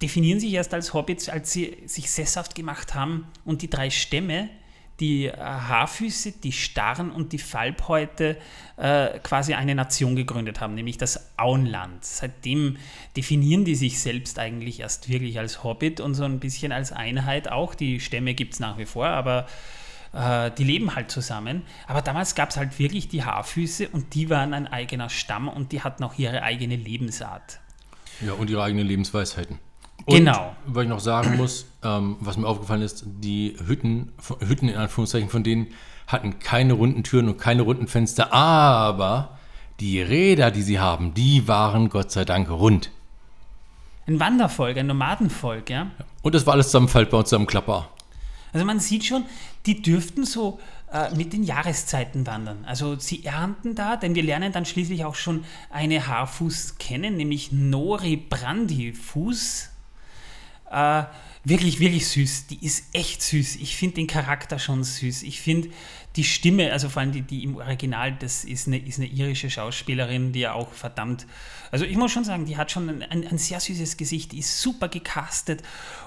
definieren 0.00 0.40
sich 0.40 0.54
erst 0.54 0.72
als 0.72 0.94
Hobbits, 0.94 1.28
als 1.28 1.52
sie 1.52 1.76
sich 1.84 2.10
sesshaft 2.10 2.54
gemacht 2.54 2.94
haben 2.94 3.26
und 3.44 3.60
die 3.60 3.68
drei 3.68 3.90
Stämme, 3.90 4.48
die 5.00 5.26
äh, 5.26 5.36
Haarfüße, 5.36 6.32
die 6.32 6.52
Starren 6.52 7.10
und 7.10 7.32
die 7.32 7.38
Falbhäute 7.38 8.38
äh, 8.78 9.18
quasi 9.18 9.52
eine 9.52 9.74
Nation 9.74 10.16
gegründet 10.16 10.60
haben, 10.60 10.74
nämlich 10.74 10.96
das 10.96 11.36
Auenland. 11.36 12.06
Seitdem 12.06 12.78
definieren 13.18 13.66
die 13.66 13.74
sich 13.74 14.00
selbst 14.00 14.38
eigentlich 14.38 14.80
erst 14.80 15.10
wirklich 15.10 15.38
als 15.38 15.62
Hobbit 15.62 16.00
und 16.00 16.14
so 16.14 16.24
ein 16.24 16.40
bisschen 16.40 16.72
als 16.72 16.90
Einheit 16.90 17.50
auch. 17.50 17.74
Die 17.74 18.00
Stämme 18.00 18.32
gibt 18.32 18.54
es 18.54 18.60
nach 18.60 18.78
wie 18.78 18.86
vor, 18.86 19.08
aber 19.08 19.46
äh, 20.14 20.50
die 20.50 20.64
leben 20.64 20.94
halt 20.94 21.10
zusammen. 21.10 21.62
Aber 21.86 22.02
damals 22.02 22.34
gab 22.34 22.50
es 22.50 22.56
halt 22.56 22.78
wirklich 22.78 23.08
die 23.08 23.24
Haarfüße 23.24 23.88
und 23.88 24.14
die 24.14 24.30
waren 24.30 24.54
ein 24.54 24.66
eigener 24.66 25.10
Stamm 25.10 25.48
und 25.48 25.72
die 25.72 25.82
hatten 25.82 26.04
auch 26.04 26.18
ihre 26.18 26.42
eigene 26.42 26.76
Lebensart. 26.76 27.60
Ja, 28.20 28.32
und 28.34 28.48
ihre 28.48 28.62
eigenen 28.62 28.86
Lebensweisheiten. 28.86 29.58
Und, 30.06 30.16
Genau. 30.16 30.54
Was 30.66 30.84
ich 30.84 30.88
noch 30.88 31.00
sagen 31.00 31.36
muss, 31.36 31.66
ähm, 31.82 32.16
was 32.20 32.36
mir 32.36 32.46
aufgefallen 32.46 32.82
ist, 32.82 33.04
die 33.06 33.56
Hütten, 33.66 34.12
Hütten 34.40 34.68
in 34.68 34.76
Anführungszeichen 34.76 35.28
von 35.28 35.42
denen 35.42 35.68
hatten 36.06 36.38
keine 36.38 36.74
runden 36.74 37.02
Türen 37.02 37.28
und 37.28 37.38
keine 37.38 37.62
runden 37.62 37.88
Fenster, 37.88 38.32
aber 38.32 39.38
die 39.80 40.00
Räder, 40.00 40.50
die 40.50 40.62
sie 40.62 40.78
haben, 40.78 41.14
die 41.14 41.48
waren 41.48 41.88
Gott 41.88 42.12
sei 42.12 42.24
Dank 42.24 42.50
rund. 42.50 42.90
Ein 44.06 44.20
Wandervolk, 44.20 44.76
ein 44.76 44.86
Nomadenvolk, 44.86 45.70
ja. 45.70 45.90
Und 46.22 46.34
das 46.34 46.46
war 46.46 46.52
alles 46.52 46.70
uns 47.16 47.32
am 47.32 47.46
Klapper. 47.46 47.88
Also 48.54 48.64
man 48.64 48.80
sieht 48.80 49.04
schon, 49.04 49.24
die 49.66 49.82
dürften 49.82 50.24
so 50.24 50.60
äh, 50.92 51.12
mit 51.14 51.32
den 51.32 51.42
Jahreszeiten 51.42 52.24
wandern. 52.26 52.64
Also 52.64 52.96
sie 52.98 53.24
ernten 53.24 53.74
da, 53.74 53.96
denn 53.96 54.14
wir 54.14 54.22
lernen 54.22 54.52
dann 54.52 54.64
schließlich 54.64 55.04
auch 55.04 55.16
schon 55.16 55.44
eine 55.70 56.06
Haarfuß 56.06 56.78
kennen, 56.78 57.16
nämlich 57.16 57.50
Nori 57.50 58.16
Brandifuß. 58.16 59.70
Äh, 60.70 61.02
wirklich, 61.42 61.80
wirklich 61.80 62.06
süß. 62.08 62.46
Die 62.46 62.64
ist 62.64 62.94
echt 62.94 63.22
süß. 63.22 63.56
Ich 63.56 63.76
finde 63.76 63.96
den 63.96 64.06
Charakter 64.06 64.60
schon 64.60 64.84
süß. 64.84 65.24
Ich 65.24 65.40
finde 65.40 65.70
die 66.14 66.24
Stimme, 66.24 66.72
also 66.72 66.88
vor 66.88 67.02
allem 67.02 67.10
die, 67.10 67.22
die 67.22 67.42
im 67.42 67.56
Original, 67.56 68.12
das 68.12 68.44
ist 68.44 68.68
eine, 68.68 68.78
ist 68.78 69.00
eine 69.00 69.08
irische 69.08 69.50
Schauspielerin, 69.50 70.32
die 70.32 70.40
ja 70.40 70.52
auch 70.52 70.72
verdammt, 70.72 71.26
also 71.74 71.86
ich 71.86 71.96
muss 71.96 72.12
schon 72.12 72.22
sagen, 72.22 72.44
die 72.44 72.56
hat 72.56 72.70
schon 72.70 73.02
ein, 73.02 73.26
ein, 73.26 73.36
sehr 73.36 73.58
süßes 73.58 73.96
Gesicht, 73.96 74.30
die 74.30 74.38
ist 74.38 74.62
super 74.62 74.86
gecastet 74.86 75.60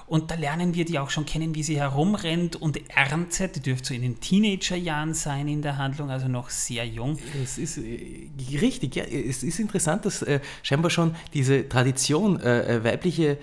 und 0.06 0.30
da 0.30 0.34
lernen 0.34 0.72
wir 0.72 0.86
die 0.86 0.98
auch 0.98 1.10
schon 1.10 1.26
kennen, 1.26 1.54
wie 1.54 1.62
sie 1.62 1.78
herumrennt 1.78 2.56
und 2.56 2.80
erntet. 2.88 3.56
Die 3.56 3.60
dürfte 3.60 3.88
so 3.88 3.94
in 3.94 4.00
den 4.00 4.18
Teenagerjahren 4.18 5.12
sein 5.12 5.46
in 5.46 5.60
der 5.60 5.76
Handlung, 5.76 6.10
also 6.10 6.26
noch 6.26 6.48
sehr 6.48 6.86
jung. 6.86 7.18
Es 7.44 7.58
ist 7.58 7.76
äh, 7.76 8.30
richtig, 8.58 8.96
ja, 8.96 9.04
es 9.04 9.42
ist 9.42 9.58
interessant, 9.58 10.06
dass 10.06 10.22
äh, 10.22 10.40
scheinbar 10.62 10.90
schon 10.90 11.14
diese 11.34 11.68
Tradition, 11.68 12.40
äh, 12.40 12.76
äh 12.76 12.84
weibliche 12.84 13.36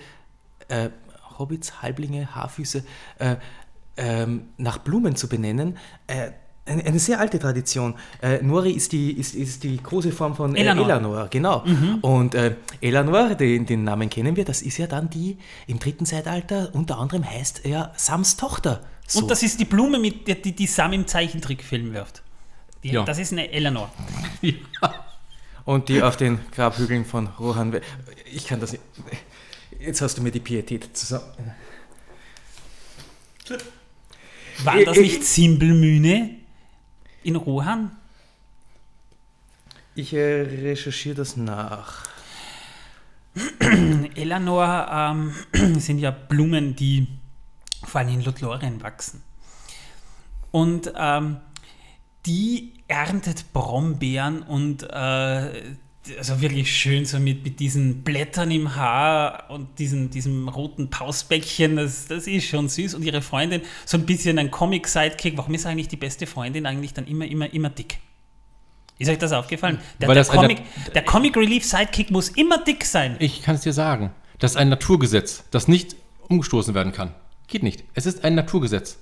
äh, 0.68 0.90
Hobbits, 1.38 1.84
Halblinge, 1.84 2.34
Haarfüße, 2.34 2.84
äh, 3.20 3.36
ähm, 3.98 4.48
nach 4.58 4.80
Blumen 4.80 5.16
zu 5.16 5.30
benennen, 5.30 5.78
eine, 6.66 6.84
eine, 6.84 7.00
sehr 7.00 7.20
alte 7.20 7.40
Tradition. 7.40 7.96
Äh, 8.22 8.42
Nori 8.42 8.72
ist 8.72 8.92
die, 8.92 9.12
ist, 9.12 9.36
ist 9.36 9.64
die 9.64 9.78
große 9.82 10.12
Form 10.12 10.36
von 10.36 10.56
äh, 10.56 10.62
Elanor. 10.62 10.86
Elanor 10.86 11.28
genau. 11.30 11.64
Mhm. 11.66 12.00
Und 12.02 12.36
äh, 12.36 12.56
Elanor, 12.82 13.36
den, 13.36 13.66
den 13.66 13.84
Namen 13.84 14.10
kennen 14.10 14.36
wir, 14.36 14.46
das 14.46 14.62
ist 14.62 14.78
ja 14.78 14.88
dann 14.88 15.10
die 15.10 15.38
im 15.68 15.80
dritten 15.80 16.06
Zeitalter, 16.06 16.70
unter 16.74 16.98
anderem 16.98 17.30
heißt 17.30 17.66
ja 17.66 17.92
Sams 17.96 18.38
Tochter. 18.38 18.82
So. 19.08 19.22
Und 19.22 19.32
das 19.32 19.44
ist 19.44 19.60
die 19.60 19.66
Blume, 19.66 20.00
mit 20.00 20.28
der 20.28 20.36
die, 20.36 20.56
die 20.56 20.66
Sam 20.66 20.94
im 20.94 21.06
Zeichentrickfilm 21.06 21.94
wirft. 21.94 22.24
Die, 22.84 22.92
ja. 22.92 23.04
Das 23.04 23.20
ist 23.20 23.32
eine 23.32 23.52
Elanor. 23.52 23.92
ja. 24.42 25.06
Und 25.66 25.90
die 25.90 26.02
auf 26.02 26.18
den 26.18 26.40
Grabhügeln 26.52 27.06
von 27.06 27.28
Rohan. 27.40 27.80
Ich 28.32 28.48
kann 28.48 28.60
das 28.60 28.72
nicht. 28.72 28.84
Jetzt 29.80 30.02
hast 30.02 30.18
du 30.18 30.22
mir 30.22 30.32
die 30.32 30.40
Pietät 30.40 30.96
zusammen. 30.96 31.26
War 34.64 34.84
das 34.84 34.98
nicht 34.98 35.24
Zimbelmühne? 35.24 36.45
In 37.26 37.36
Rohan? 37.36 37.92
Ich 39.96 40.14
äh, 40.14 40.42
recherchiere 40.42 41.16
das 41.16 41.38
nach. 41.38 42.08
Eleanor 44.16 44.88
ähm, 44.92 45.34
sind 45.80 46.00
ja 46.00 46.12
Blumen, 46.12 46.76
die 46.76 47.08
vor 47.84 48.02
allem 48.02 48.10
in 48.10 48.24
Lothlorien 48.24 48.82
wachsen. 48.84 49.24
Und 50.52 50.94
ähm, 50.96 51.38
die 52.26 52.74
erntet 52.88 53.52
Brombeeren 53.54 54.42
und 54.44 54.84
äh, 54.84 55.76
also 56.18 56.42
wirklich 56.42 56.76
schön 56.76 57.06
so 57.06 57.20
mit, 57.20 57.44
mit 57.44 57.60
diesen 57.60 58.04
Blättern 58.04 58.52
im 58.52 58.76
Haar 58.76 59.46
und 59.50 59.80
diesen, 59.80 60.10
diesem 60.10 60.48
roten 60.48 60.90
Pausbäckchen, 60.90 61.76
das, 61.76 62.08
das 62.08 62.28
ist 62.28 62.46
schon 62.46 62.70
süß. 62.70 62.96
Und 62.96 63.04
ihre 63.04 63.22
Freundin, 63.22 63.62
so 63.86 63.98
ein 63.98 64.06
bisschen 64.06 64.38
ein 64.40 64.52
Comic-Sidekick. 64.52 65.38
Warum 65.38 65.54
ist 65.54 65.66
eigentlich 65.66 65.88
die 65.88 65.98
beste 65.98 66.28
Freundin 66.28 66.66
eigentlich 66.66 66.94
dann 66.94 67.08
immer, 67.08 67.26
immer, 67.26 67.52
immer 67.54 67.70
dick? 67.70 68.00
Ist 68.98 69.10
euch 69.10 69.18
das 69.18 69.34
aufgefallen? 69.34 69.80
Der, 70.00 70.14
der, 70.14 70.26
Comic, 70.26 70.62
der 70.94 71.04
Comic 71.04 71.36
Relief 71.36 71.66
Sidekick 71.66 72.12
muss 72.12 72.30
immer 72.30 72.64
dick 72.64 72.86
sein. 72.86 73.18
Ich 73.20 73.42
kann 73.42 73.56
es 73.56 73.62
dir 73.62 73.74
sagen. 73.74 74.12
Das 74.40 74.52
ist 74.52 74.58
ein 74.58 74.70
Naturgesetz, 74.70 75.44
das 75.52 75.68
nicht 75.68 75.96
umgestoßen 76.30 76.74
werden 76.74 76.94
kann. 76.94 77.14
Geht 77.48 77.64
nicht. 77.64 77.84
Es 77.94 78.06
ist 78.06 78.24
ein 78.24 78.36
Naturgesetz. 78.36 78.98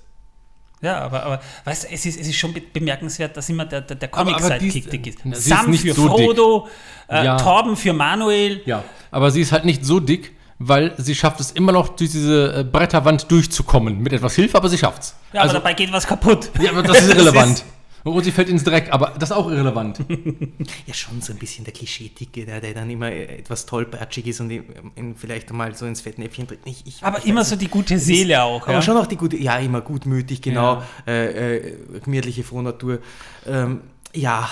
Ja, 0.84 1.00
aber, 1.00 1.22
aber 1.22 1.40
weißt 1.64 1.84
du, 1.84 1.88
es 1.90 2.04
ist, 2.04 2.20
es 2.20 2.28
ist 2.28 2.36
schon 2.36 2.54
bemerkenswert, 2.72 3.34
dass 3.36 3.48
immer 3.48 3.64
der, 3.64 3.80
der, 3.80 3.96
der 3.96 4.08
Comic-Sidekick 4.08 4.90
dick 4.90 5.06
ist. 5.06 5.18
Sam 5.42 5.72
ist 5.72 5.80
für 5.80 5.94
so 5.94 6.06
Frodo, 6.06 6.68
äh, 7.08 7.24
ja. 7.24 7.36
Torben 7.38 7.74
für 7.74 7.94
Manuel. 7.94 8.60
Ja, 8.66 8.84
aber 9.10 9.30
sie 9.30 9.40
ist 9.40 9.52
halt 9.52 9.64
nicht 9.64 9.84
so 9.84 9.98
dick, 9.98 10.32
weil 10.58 10.92
sie 10.98 11.14
schafft 11.14 11.40
es 11.40 11.52
immer 11.52 11.72
noch 11.72 11.88
durch 11.88 12.10
diese 12.10 12.60
äh, 12.60 12.64
Bretterwand 12.64 13.30
durchzukommen. 13.30 13.98
Mit 13.98 14.12
etwas 14.12 14.34
Hilfe, 14.34 14.58
aber 14.58 14.68
sie 14.68 14.76
schafft's. 14.76 15.16
Ja, 15.32 15.40
also, 15.40 15.56
aber 15.56 15.60
dabei 15.60 15.72
geht 15.72 15.90
was 15.90 16.06
kaputt. 16.06 16.50
Ja, 16.60 16.72
aber 16.72 16.82
das 16.82 17.00
ist 17.00 17.08
irrelevant. 17.14 17.64
Und 18.04 18.22
sie 18.22 18.32
fällt 18.32 18.50
ins 18.50 18.64
Dreck, 18.64 18.92
aber 18.92 19.14
das 19.18 19.30
ist 19.30 19.36
auch 19.36 19.48
irrelevant. 19.48 19.98
ja, 20.86 20.92
schon 20.92 21.22
so 21.22 21.32
ein 21.32 21.38
bisschen 21.38 21.64
der 21.64 21.72
Klischee-Dicke, 21.72 22.44
der, 22.44 22.60
der 22.60 22.74
dann 22.74 22.90
immer 22.90 23.10
etwas 23.10 23.64
tollpatschig 23.64 24.26
ist 24.26 24.40
und 24.40 24.50
ihn 24.50 25.16
vielleicht 25.16 25.50
mal 25.52 25.74
so 25.74 25.86
ins 25.86 26.02
Fettnäpfchen 26.02 26.46
tritt. 26.46 26.60
Ich, 26.66 26.86
ich, 26.86 27.02
aber 27.02 27.18
ich 27.18 27.26
immer 27.26 27.44
so 27.44 27.56
die 27.56 27.68
gute 27.68 27.98
Seele 27.98 28.42
auch. 28.42 28.62
Aber 28.64 28.74
ja? 28.74 28.82
schon 28.82 28.98
auch 28.98 29.06
die 29.06 29.16
gute, 29.16 29.38
ja, 29.38 29.56
immer 29.56 29.80
gutmütig, 29.80 30.42
genau, 30.42 30.82
ja. 31.06 31.12
äh, 31.12 31.56
äh, 31.56 31.78
gemütliche 32.00 32.44
Frohnatur. 32.44 33.00
Ähm, 33.46 33.80
ja. 34.12 34.50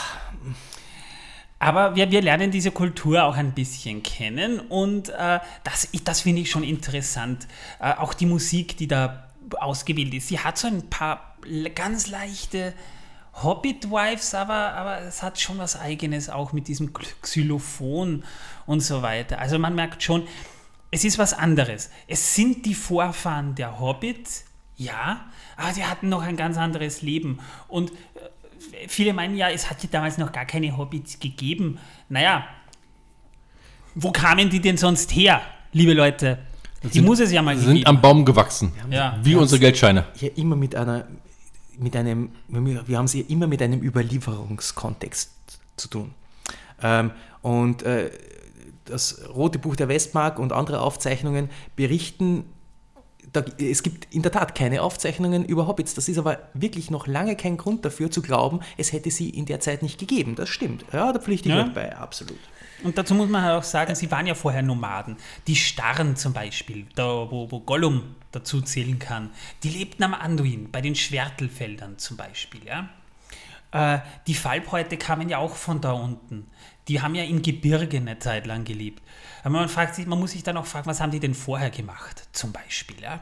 Aber 1.58 1.94
wir, 1.94 2.10
wir 2.10 2.22
lernen 2.22 2.50
diese 2.50 2.70
Kultur 2.70 3.24
auch 3.24 3.36
ein 3.36 3.52
bisschen 3.52 4.02
kennen 4.02 4.60
und 4.60 5.10
äh, 5.10 5.40
das, 5.62 5.88
das 6.04 6.22
finde 6.22 6.40
ich 6.40 6.50
schon 6.50 6.64
interessant. 6.64 7.46
Äh, 7.80 7.92
auch 7.92 8.14
die 8.14 8.26
Musik, 8.26 8.78
die 8.78 8.88
da 8.88 9.28
ausgewählt 9.60 10.14
ist. 10.14 10.28
Sie 10.28 10.38
hat 10.38 10.56
so 10.56 10.68
ein 10.68 10.88
paar 10.88 11.36
ganz 11.74 12.08
leichte 12.08 12.72
Hobbit-Wives, 13.34 14.34
aber, 14.34 14.74
aber 14.74 15.00
es 15.02 15.22
hat 15.22 15.40
schon 15.40 15.58
was 15.58 15.78
Eigenes, 15.78 16.28
auch 16.28 16.52
mit 16.52 16.68
diesem 16.68 16.92
Xylophon 16.92 18.24
und 18.66 18.80
so 18.80 19.02
weiter. 19.02 19.38
Also 19.38 19.58
man 19.58 19.74
merkt 19.74 20.02
schon, 20.02 20.24
es 20.90 21.04
ist 21.04 21.18
was 21.18 21.32
anderes. 21.32 21.90
Es 22.06 22.34
sind 22.34 22.66
die 22.66 22.74
Vorfahren 22.74 23.54
der 23.54 23.80
Hobbit, 23.80 24.28
ja, 24.76 25.24
aber 25.56 25.72
sie 25.72 25.84
hatten 25.84 26.08
noch 26.08 26.22
ein 26.22 26.36
ganz 26.36 26.58
anderes 26.58 27.02
Leben. 27.02 27.38
Und 27.68 27.90
äh, 27.90 28.88
viele 28.88 29.14
meinen 29.14 29.36
ja, 29.36 29.48
es 29.48 29.70
hat 29.70 29.82
ja 29.82 29.88
damals 29.90 30.18
noch 30.18 30.32
gar 30.32 30.44
keine 30.44 30.76
Hobbits 30.76 31.18
gegeben. 31.18 31.78
Naja, 32.10 32.44
wo 33.94 34.12
kamen 34.12 34.50
die 34.50 34.60
denn 34.60 34.76
sonst 34.76 35.14
her, 35.14 35.40
liebe 35.72 35.94
Leute? 35.94 36.38
Die 36.82 36.88
sind, 36.88 37.04
muss 37.04 37.20
es 37.20 37.30
ja 37.30 37.42
mal 37.42 37.56
sind 37.56 37.86
am 37.86 38.00
Baum 38.00 38.24
gewachsen, 38.24 38.72
ja. 38.90 39.16
wie 39.22 39.36
unsere 39.36 39.60
Geldscheine. 39.60 40.04
Ja, 40.18 40.28
immer 40.34 40.56
mit 40.56 40.74
einer 40.74 41.06
mit 41.78 41.96
einem, 41.96 42.32
wir 42.48 42.98
haben 42.98 43.04
es 43.04 43.14
ja 43.14 43.22
immer 43.28 43.46
mit 43.46 43.62
einem 43.62 43.82
Überlieferungskontext 43.82 45.30
zu 45.76 45.88
tun. 45.88 46.14
Ähm, 46.82 47.12
und 47.42 47.82
äh, 47.82 48.10
das 48.84 49.28
Rote 49.34 49.58
Buch 49.58 49.76
der 49.76 49.88
Westmark 49.88 50.38
und 50.38 50.52
andere 50.52 50.80
Aufzeichnungen 50.80 51.50
berichten, 51.76 52.44
da, 53.32 53.44
es 53.58 53.82
gibt 53.82 54.12
in 54.14 54.22
der 54.22 54.32
Tat 54.32 54.54
keine 54.54 54.82
Aufzeichnungen 54.82 55.44
über 55.44 55.66
Hobbits. 55.66 55.94
Das 55.94 56.08
ist 56.08 56.18
aber 56.18 56.38
wirklich 56.54 56.90
noch 56.90 57.06
lange 57.06 57.36
kein 57.36 57.56
Grund 57.56 57.84
dafür 57.84 58.10
zu 58.10 58.20
glauben, 58.20 58.60
es 58.76 58.92
hätte 58.92 59.10
sie 59.10 59.30
in 59.30 59.46
der 59.46 59.60
Zeit 59.60 59.82
nicht 59.82 59.98
gegeben. 59.98 60.34
Das 60.34 60.48
stimmt. 60.48 60.84
Ja, 60.92 61.12
da 61.12 61.18
pflichte 61.18 61.48
ich 61.48 61.54
ja. 61.54 61.64
bei, 61.64 61.96
absolut. 61.96 62.38
Und 62.82 62.98
dazu 62.98 63.14
muss 63.14 63.28
man 63.28 63.42
halt 63.42 63.58
auch 63.58 63.64
sagen, 63.64 63.94
sie 63.94 64.10
waren 64.10 64.26
ja 64.26 64.34
vorher 64.34 64.62
Nomaden. 64.62 65.16
Die 65.46 65.56
Starren 65.56 66.16
zum 66.16 66.32
Beispiel, 66.32 66.86
da 66.94 67.30
wo, 67.30 67.50
wo 67.50 67.60
Gollum 67.60 68.16
dazu 68.32 68.60
zählen 68.60 68.98
kann, 68.98 69.30
die 69.62 69.70
lebten 69.70 70.02
am 70.02 70.14
Anduin, 70.14 70.70
bei 70.70 70.80
den 70.80 70.94
Schwertelfeldern 70.94 71.98
zum 71.98 72.16
Beispiel. 72.16 72.60
Ja? 72.64 72.88
Äh, 73.72 74.00
die 74.26 74.34
Falbhäute 74.34 74.96
kamen 74.96 75.28
ja 75.28 75.38
auch 75.38 75.56
von 75.56 75.80
da 75.80 75.92
unten. 75.92 76.48
Die 76.88 77.00
haben 77.00 77.14
ja 77.14 77.24
im 77.24 77.42
Gebirge 77.42 77.98
eine 77.98 78.18
Zeit 78.18 78.46
lang 78.46 78.64
gelebt. 78.64 79.02
Aber 79.44 79.54
man, 79.54 79.68
fragt 79.68 79.94
sich, 79.94 80.06
man 80.06 80.18
muss 80.18 80.32
sich 80.32 80.42
dann 80.42 80.56
auch 80.56 80.66
fragen, 80.66 80.86
was 80.86 81.00
haben 81.00 81.12
die 81.12 81.20
denn 81.20 81.34
vorher 81.34 81.70
gemacht, 81.70 82.28
zum 82.32 82.52
Beispiel. 82.52 83.00
Ja? 83.00 83.20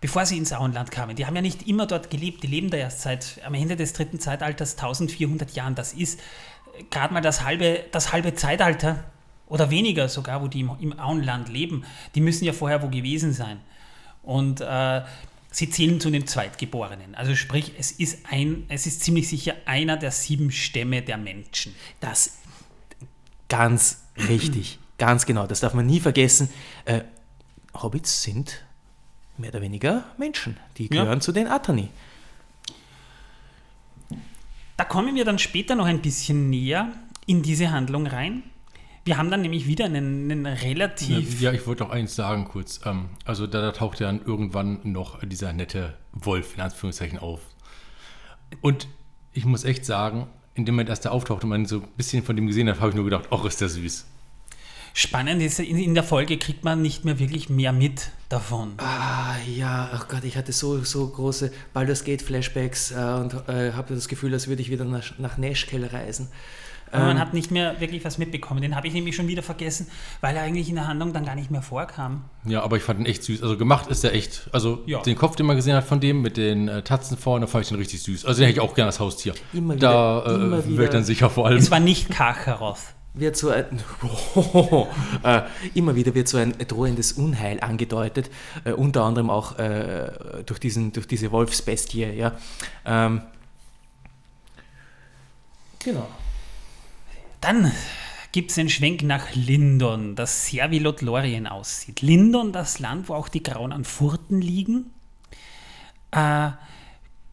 Bevor 0.00 0.24
sie 0.26 0.38
ins 0.38 0.52
Auenland 0.52 0.90
kamen. 0.90 1.16
Die 1.16 1.26
haben 1.26 1.36
ja 1.36 1.42
nicht 1.42 1.66
immer 1.68 1.86
dort 1.86 2.10
gelebt, 2.10 2.42
die 2.42 2.46
leben 2.46 2.70
da 2.70 2.78
erst 2.78 3.02
seit 3.02 3.40
am 3.44 3.54
Ende 3.54 3.76
des 3.76 3.92
dritten 3.92 4.20
Zeitalters 4.20 4.72
1400 4.72 5.52
Jahren. 5.52 5.74
Das 5.74 5.92
ist 5.92 6.20
gerade 6.90 7.14
mal 7.14 7.20
das 7.20 7.44
halbe, 7.44 7.84
das 7.92 8.12
halbe 8.12 8.34
Zeitalter 8.34 9.04
oder 9.46 9.70
weniger 9.70 10.08
sogar, 10.08 10.42
wo 10.42 10.48
die 10.48 10.60
im, 10.60 10.70
im 10.80 10.98
Auenland 10.98 11.48
leben. 11.48 11.84
Die 12.14 12.20
müssen 12.20 12.44
ja 12.44 12.52
vorher 12.52 12.82
wo 12.82 12.88
gewesen 12.88 13.32
sein. 13.32 13.60
Und 14.22 14.60
äh, 14.60 15.02
sie 15.50 15.70
zählen 15.70 16.00
zu 16.00 16.10
den 16.10 16.26
Zweitgeborenen. 16.26 17.14
Also 17.14 17.34
sprich, 17.34 17.72
es 17.78 17.92
ist, 17.92 18.26
ein, 18.30 18.64
es 18.68 18.86
ist 18.86 19.02
ziemlich 19.02 19.28
sicher 19.28 19.54
einer 19.64 19.96
der 19.96 20.10
sieben 20.10 20.50
Stämme 20.50 21.02
der 21.02 21.16
Menschen. 21.16 21.74
Das 22.00 22.38
ganz 23.48 24.02
richtig, 24.28 24.78
ganz 24.98 25.26
genau. 25.26 25.46
Das 25.46 25.60
darf 25.60 25.74
man 25.74 25.86
nie 25.86 26.00
vergessen. 26.00 26.48
Äh, 26.84 27.02
Hobbits 27.74 28.22
sind 28.22 28.64
mehr 29.38 29.50
oder 29.50 29.60
weniger 29.60 30.04
Menschen. 30.18 30.56
Die 30.76 30.88
gehören 30.88 31.18
ja. 31.18 31.20
zu 31.20 31.32
den 31.32 31.46
Atani. 31.46 31.88
Da 34.76 34.84
kommen 34.84 35.14
wir 35.14 35.24
dann 35.24 35.38
später 35.38 35.74
noch 35.74 35.86
ein 35.86 36.02
bisschen 36.02 36.50
näher 36.50 36.92
in 37.26 37.42
diese 37.42 37.70
Handlung 37.70 38.06
rein. 38.06 38.42
Wir 39.04 39.16
haben 39.16 39.30
dann 39.30 39.40
nämlich 39.40 39.66
wieder 39.66 39.84
einen, 39.84 40.30
einen 40.30 40.46
relativ. 40.46 41.40
Ja, 41.40 41.52
ich 41.52 41.66
wollte 41.66 41.84
noch 41.84 41.90
eins 41.90 42.16
sagen 42.16 42.44
kurz. 42.44 42.80
Ähm, 42.84 43.10
also 43.24 43.46
da, 43.46 43.60
da 43.60 43.72
taucht 43.72 44.00
ja 44.00 44.06
dann 44.06 44.20
irgendwann 44.24 44.80
noch 44.82 45.20
dieser 45.22 45.52
nette 45.52 45.96
Wolf 46.12 46.54
in 46.56 46.60
Anführungszeichen 46.60 47.18
auf. 47.18 47.40
Und 48.60 48.88
ich 49.32 49.44
muss 49.44 49.64
echt 49.64 49.84
sagen, 49.84 50.26
in 50.54 50.64
dem 50.64 50.74
Moment, 50.74 50.90
als 50.90 51.00
der 51.00 51.12
auftaucht 51.12 51.44
und 51.44 51.50
man 51.50 51.66
so 51.66 51.76
ein 51.82 51.88
bisschen 51.96 52.22
von 52.22 52.34
dem 52.34 52.46
gesehen 52.46 52.68
hat, 52.68 52.80
habe 52.80 52.90
ich 52.90 52.96
nur 52.96 53.04
gedacht, 53.04 53.28
ach, 53.30 53.44
ist 53.44 53.60
der 53.60 53.68
süß. 53.68 54.06
Spannend 54.98 55.42
ist, 55.42 55.58
in, 55.60 55.76
in 55.78 55.92
der 55.94 56.02
Folge 56.04 56.38
kriegt 56.38 56.64
man 56.64 56.80
nicht 56.80 57.04
mehr 57.04 57.18
wirklich 57.18 57.50
mehr 57.50 57.72
mit 57.74 58.08
davon. 58.30 58.72
Ah, 58.78 59.34
ja, 59.54 59.90
ach 59.92 60.08
Gott, 60.08 60.24
ich 60.24 60.38
hatte 60.38 60.52
so, 60.52 60.82
so 60.84 61.06
große 61.08 61.52
Baldur's 61.74 62.02
Gate 62.02 62.22
Flashbacks 62.22 62.92
äh, 62.92 62.94
und 62.94 63.34
äh, 63.46 63.72
habe 63.74 63.94
das 63.94 64.08
Gefühl, 64.08 64.32
als 64.32 64.48
würde 64.48 64.62
ich 64.62 64.70
wieder 64.70 64.86
nach, 64.86 65.04
nach 65.18 65.36
Nashkel 65.36 65.84
reisen. 65.84 66.28
Aber 66.92 67.04
man 67.06 67.18
hat 67.20 67.34
nicht 67.34 67.50
mehr 67.50 67.78
wirklich 67.80 68.04
was 68.06 68.16
mitbekommen. 68.16 68.62
Den 68.62 68.74
habe 68.74 68.86
ich 68.86 68.94
nämlich 68.94 69.14
schon 69.16 69.28
wieder 69.28 69.42
vergessen, 69.42 69.88
weil 70.22 70.34
er 70.36 70.44
eigentlich 70.44 70.68
in 70.70 70.76
der 70.76 70.86
Handlung 70.86 71.12
dann 71.12 71.26
gar 71.26 71.34
nicht 71.34 71.50
mehr 71.50 71.60
vorkam. 71.60 72.24
Ja, 72.46 72.62
aber 72.62 72.76
ich 72.78 72.82
fand 72.84 73.00
ihn 73.00 73.06
echt 73.06 73.22
süß. 73.24 73.42
Also 73.42 73.58
gemacht 73.58 73.88
ist 73.88 74.02
er 74.04 74.14
echt. 74.14 74.48
Also 74.52 74.82
Ja. 74.86 75.02
den 75.02 75.16
Kopf, 75.16 75.36
den 75.36 75.44
man 75.44 75.56
gesehen 75.56 75.74
hat 75.76 75.84
von 75.84 76.00
dem 76.00 76.22
mit 76.22 76.38
den 76.38 76.68
äh, 76.68 76.82
Tatzen 76.82 77.18
vorne, 77.18 77.48
fand 77.48 77.64
ich 77.64 77.68
den 77.68 77.76
richtig 77.78 78.02
süß. 78.02 78.24
Also 78.24 78.38
den 78.40 78.46
hätte 78.48 78.60
ich 78.60 78.66
auch 78.66 78.74
gerne 78.74 78.86
als 78.86 79.00
Haustier. 79.00 79.34
Immer 79.52 79.76
da 79.76 80.24
wieder- 80.24 80.34
immer 80.36 80.56
äh, 80.58 80.64
wieder- 80.64 80.76
wäre 80.78 80.84
ich 80.84 80.90
dann 80.90 81.04
sicher 81.04 81.28
vor 81.28 81.46
allem. 81.48 81.58
Es 81.58 81.70
war 81.70 81.80
nicht 81.80 82.08
Karkaroth. 82.08 82.78
Wird 83.16 83.36
so 83.36 83.50
ein, 83.50 83.64
äh, 85.24 85.42
immer 85.74 85.96
wieder 85.96 86.14
wird 86.14 86.28
so 86.28 86.36
ein 86.36 86.54
drohendes 86.68 87.12
Unheil 87.12 87.60
angedeutet, 87.60 88.30
äh, 88.64 88.72
unter 88.72 89.04
anderem 89.04 89.30
auch 89.30 89.58
äh, 89.58 90.42
durch, 90.44 90.60
diesen, 90.60 90.92
durch 90.92 91.08
diese 91.08 91.32
Wolfsbestie. 91.32 92.04
Ja. 92.04 92.36
Ähm, 92.84 93.22
genau. 95.78 96.06
Dann 97.40 97.72
gibt 98.32 98.50
es 98.50 98.58
einen 98.58 98.68
Schwenk 98.68 99.02
nach 99.02 99.34
Lindon, 99.34 100.14
das 100.14 100.46
sehr 100.46 100.70
wie 100.70 100.78
Lothlorien 100.78 101.46
aussieht. 101.46 102.02
Lindon, 102.02 102.52
das 102.52 102.78
Land, 102.78 103.08
wo 103.08 103.14
auch 103.14 103.28
die 103.28 103.42
Grauen 103.42 103.72
an 103.72 103.84
Furten 103.84 104.42
liegen, 104.42 104.90
äh, 106.10 106.50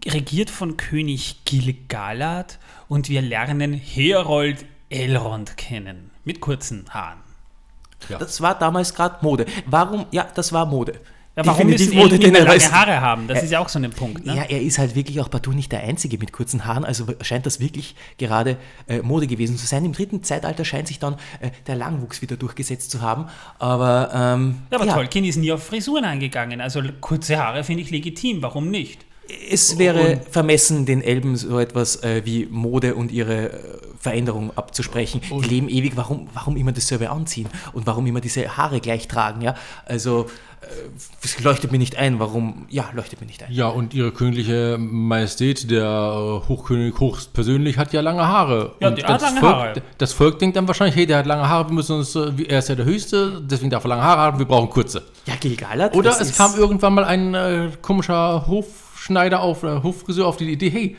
regiert 0.05 0.49
von 0.49 0.77
König 0.77 1.43
Gil-galad 1.45 2.59
und 2.87 3.09
wir 3.09 3.21
lernen 3.21 3.73
Herold 3.73 4.65
Elrond 4.93 5.57
kennen, 5.57 6.11
mit 6.23 6.39
kurzen 6.41 6.85
Haaren. 6.89 7.19
Das 8.19 8.41
war 8.41 8.57
damals 8.57 8.93
gerade 8.93 9.17
Mode. 9.21 9.45
Warum? 9.65 10.05
Ja, 10.11 10.27
das 10.35 10.51
war 10.51 10.65
Mode. 10.65 10.99
Ja, 11.35 11.43
warum 11.47 11.67
müssen 11.67 11.93
Elben 11.93 12.09
immer 12.09 12.19
denn 12.19 12.35
er 12.35 12.43
lange 12.45 12.59
weiß- 12.59 12.71
Haare 12.71 13.01
haben? 13.01 13.27
Das 13.27 13.41
ist 13.41 13.49
ja 13.49 13.57
auch 13.59 13.67
so 13.67 13.79
ein 13.79 13.89
Punkt. 13.89 14.23
Ne? 14.23 14.35
Ja, 14.35 14.43
er 14.43 14.61
ist 14.61 14.77
halt 14.77 14.93
wirklich 14.93 15.19
auch 15.19 15.31
partout 15.31 15.53
nicht 15.53 15.71
der 15.71 15.81
Einzige 15.81 16.19
mit 16.19 16.31
kurzen 16.31 16.65
Haaren, 16.65 16.85
also 16.85 17.07
scheint 17.21 17.47
das 17.47 17.59
wirklich 17.59 17.95
gerade 18.19 18.57
äh, 18.87 19.01
Mode 19.01 19.25
gewesen 19.25 19.57
zu 19.57 19.65
sein. 19.65 19.83
Im 19.83 19.93
dritten 19.93 20.21
Zeitalter 20.21 20.63
scheint 20.63 20.87
sich 20.87 20.99
dann 20.99 21.15
äh, 21.39 21.49
der 21.65 21.75
Langwuchs 21.75 22.21
wieder 22.21 22.37
durchgesetzt 22.37 22.91
zu 22.91 23.01
haben, 23.01 23.29
aber, 23.57 24.11
ähm, 24.13 24.57
Ja, 24.69 24.79
aber 24.79 24.91
Tolkien 24.93 25.25
ist 25.25 25.37
nie 25.37 25.51
auf 25.51 25.63
Frisuren 25.63 26.05
eingegangen. 26.05 26.61
Also 26.61 26.83
kurze 27.01 27.37
Haare 27.39 27.63
finde 27.63 27.81
ich 27.81 27.89
legitim. 27.89 28.43
Warum 28.43 28.69
nicht? 28.69 29.03
Es 29.49 29.79
wäre 29.79 30.21
vermessen, 30.29 30.85
den 30.85 31.01
Elben 31.01 31.35
so 31.35 31.57
etwas 31.57 32.03
äh, 32.03 32.21
wie 32.25 32.45
Mode 32.45 32.93
und 32.93 33.11
ihre 33.11 33.53
äh, 33.53 33.79
Veränderung 34.03 34.51
abzusprechen. 34.57 35.21
Die 35.31 35.47
leben 35.47 35.69
ewig, 35.69 35.93
warum, 35.95 36.27
warum 36.33 36.57
immer 36.57 36.73
dasselbe 36.73 37.09
anziehen 37.09 37.47
und 37.71 37.87
warum 37.87 38.05
immer 38.05 38.19
diese 38.19 38.57
Haare 38.57 38.81
gleich 38.81 39.07
tragen, 39.07 39.39
ja? 39.39 39.55
Also, 39.85 40.25
äh, 40.59 40.65
es 41.23 41.39
leuchtet 41.39 41.71
mir 41.71 41.77
nicht 41.77 41.95
ein, 41.95 42.19
warum, 42.19 42.65
ja, 42.69 42.89
leuchtet 42.93 43.21
mir 43.21 43.27
nicht 43.27 43.41
ein. 43.43 43.51
Ja, 43.53 43.69
und 43.69 43.93
ihre 43.93 44.11
königliche 44.11 44.77
Majestät, 44.77 45.71
der 45.71 45.85
äh, 45.85 46.49
Hochkönig 46.49 46.99
höchstpersönlich, 46.99 47.77
hat 47.77 47.93
ja 47.93 48.01
lange 48.01 48.27
Haare. 48.27 48.75
Ja, 48.81 48.89
und 48.89 48.97
der 48.97 49.07
hat 49.07 49.21
das 49.21 49.29
lange 49.29 49.39
Volk, 49.39 49.55
Haare. 49.55 49.81
Das 49.97 50.11
Volk 50.11 50.39
denkt 50.39 50.57
dann 50.57 50.67
wahrscheinlich, 50.67 50.97
hey, 50.97 51.05
der 51.05 51.19
hat 51.19 51.25
lange 51.25 51.47
Haare, 51.47 51.69
wir 51.69 51.73
müssen 51.73 51.95
uns, 51.95 52.13
äh, 52.13 52.33
er 52.49 52.59
ist 52.59 52.67
ja 52.67 52.75
der 52.75 52.85
Höchste, 52.85 53.41
deswegen 53.41 53.69
darf 53.69 53.85
er 53.85 53.87
lange 53.87 54.03
Haare 54.03 54.19
haben, 54.19 54.39
wir 54.39 54.45
brauchen 54.45 54.69
kurze. 54.69 55.03
Ja, 55.27 55.35
Gilgalad. 55.39 55.95
Oder 55.95 56.19
es 56.19 56.35
kam 56.35 56.55
irgendwann 56.55 56.93
mal 56.93 57.05
ein 57.05 57.33
äh, 57.33 57.69
komischer 57.81 58.45
Hofschneider 58.47 59.39
auf, 59.39 59.63
äh, 59.63 59.81
Hoffriseur 59.81 60.27
auf 60.27 60.35
die 60.35 60.51
Idee, 60.51 60.69
hey, 60.69 60.97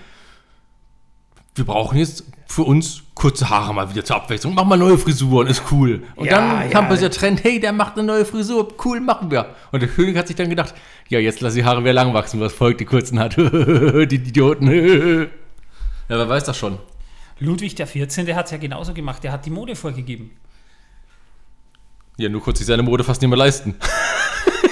wir 1.55 1.66
brauchen 1.66 1.98
jetzt 1.98 2.24
für 2.47 2.62
uns 2.62 3.03
kurze 3.14 3.49
Haare 3.49 3.72
mal 3.72 3.90
wieder 3.90 4.05
zur 4.05 4.16
Abwechslung. 4.16 4.55
Mach 4.55 4.64
mal 4.64 4.76
neue 4.76 4.99
Frisuren, 4.99 5.47
ist 5.47 5.62
cool. 5.70 6.03
Und 6.16 6.26
Ja, 6.26 6.61
dann 6.61 6.70
kam 6.70 6.90
ja. 6.90 6.97
der 6.97 7.11
Trend, 7.11 7.42
hey, 7.45 7.61
der 7.61 7.72
macht 7.72 7.97
eine 7.97 8.07
neue 8.07 8.24
Frisur, 8.24 8.68
cool, 8.84 9.01
machen 9.01 9.30
wir. 9.30 9.55
Und 9.72 9.80
der 9.80 9.88
König 9.88 10.16
hat 10.16 10.26
sich 10.26 10.36
dann 10.36 10.51
gedacht, 10.51 10.74
ja, 11.09 11.18
jetzt 11.18 11.40
lass 11.40 11.55
die 11.55 11.64
Haare 11.64 11.82
wieder 11.82 11.92
lang 11.92 12.12
wachsen, 12.14 12.40
was 12.40 12.53
Volk 12.53 12.78
die 12.78 12.84
kurzen 12.84 13.18
hat. 13.18 13.36
die 13.36 14.14
Idioten. 14.14 14.66
ja, 14.68 15.28
wer 16.09 16.28
weiß 16.28 16.45
das 16.45 16.57
schon. 16.57 16.78
Ludwig 17.38 17.74
der 17.74 17.86
14. 17.86 18.34
hat 18.34 18.47
es 18.47 18.53
ja 18.53 18.59
genauso 18.59 18.95
gemacht. 18.95 19.22
Der 19.24 19.32
hat 19.32 19.45
die 19.47 19.51
Mode 19.51 19.74
vorgegeben. 19.76 20.30
Ja, 22.16 22.28
nur 22.28 22.42
kurz 22.42 22.59
sich 22.59 22.66
seine 22.66 22.82
Mode 22.82 23.03
fast 23.03 23.20
nicht 23.20 23.28
mehr 23.28 23.38
leisten. 23.38 23.74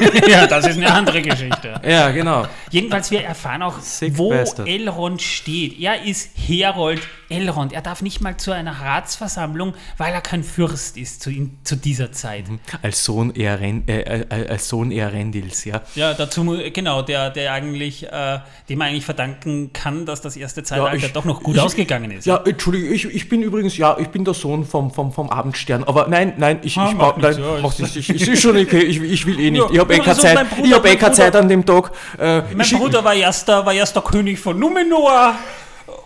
ja, 0.29 0.47
das 0.47 0.67
ist 0.67 0.77
eine 0.77 0.93
andere 0.93 1.23
Geschichte. 1.23 1.81
Ja, 1.85 2.11
genau. 2.11 2.47
Jedenfalls, 2.71 3.11
wir 3.11 3.23
erfahren 3.23 3.63
auch, 3.63 3.81
Sick 3.81 4.17
wo 4.17 4.31
bastard. 4.31 4.69
Elrond 4.69 5.21
steht. 5.21 5.79
Er 5.81 6.05
ist 6.05 6.31
Herold 6.37 7.01
Elrond. 7.33 7.73
Er 7.73 7.81
darf 7.83 8.03
nicht 8.03 8.21
mal 8.21 8.37
zu 8.37 8.53
einer 8.53 8.73
Ratsversammlung, 8.81 9.75
weil 9.99 10.13
er 10.13 10.21
kein 10.21 10.45
Fürst 10.45 10.97
ist 10.97 11.23
zu, 11.23 11.31
ihm- 11.31 11.59
zu 11.65 11.77
dieser 11.77 12.13
Zeit. 12.13 12.45
Als 12.83 13.05
Sohn 13.05 13.35
Earen, 13.35 13.87
äh, 13.89 14.01
äh, 14.29 14.49
als 14.49 14.69
Sohn 14.69 14.91
Earendils, 14.91 15.65
ja. 15.65 15.81
Ja, 15.95 16.15
dazu, 16.15 16.59
genau, 16.73 17.03
der, 17.03 17.31
der 17.31 17.53
eigentlich, 17.53 18.05
äh, 18.11 18.39
dem 18.69 18.79
man 18.79 18.89
eigentlich 18.89 19.05
verdanken 19.05 19.73
kann, 19.73 20.07
dass 20.07 20.21
das 20.21 20.37
erste 20.37 20.63
Zeitalter 20.63 21.07
ich- 21.07 21.13
doch 21.13 21.25
noch 21.25 21.43
gut 21.43 21.57
ich- 21.57 21.63
ausgegangen 21.63 22.11
ist. 22.11 22.27
Ja, 22.27 22.37
Entschuldige, 22.45 22.89
ich, 22.89 23.05
ich 23.07 23.29
bin 23.29 23.43
übrigens, 23.43 23.77
ja, 23.77 23.97
ich 23.99 24.09
bin 24.09 24.25
der 24.25 24.35
Sohn 24.35 24.65
vom, 24.65 24.91
vom, 24.93 25.13
vom 25.13 25.31
Abendstern. 25.31 25.85
Aber 25.85 26.07
nein, 26.09 26.35
nein, 26.37 26.59
ich, 26.63 26.77
Ah, 26.79 26.89
ich, 26.91 26.95
nichts, 26.97 27.17
nein, 27.39 27.39
ja, 27.57 27.61
macht 27.63 27.75
ist- 27.81 27.95
nichts. 27.95 27.97
ich, 27.97 28.11
ich, 28.11 28.29
ist 28.29 28.43
schon 28.43 28.57
okay, 28.57 28.81
ich, 28.83 29.01
ich 29.01 29.27
will 29.27 29.39
eh 29.41 29.51
nicht. 29.51 29.63
Ja, 29.63 29.71
Ich 29.73 29.79
habe 29.79 29.95
eh 29.95 29.97
ja, 29.99 30.03
keine 30.05 30.15
so 30.17 30.23
Zeit, 30.23 30.47
ich 30.63 30.73
hab 30.75 30.85
eh 30.87 30.97
keine 30.97 31.15
Zeit 31.15 31.37
an 31.37 31.49
dem 31.49 31.65
Tag. 31.65 31.91
Äh, 32.19 32.43
Mein 32.55 32.69
Bruder 32.71 33.03
war 33.05 33.15
erster, 33.15 33.65
war 33.65 33.73
erster 33.73 34.03
König 34.03 34.39
von 34.39 34.59
Numenor 34.59 35.35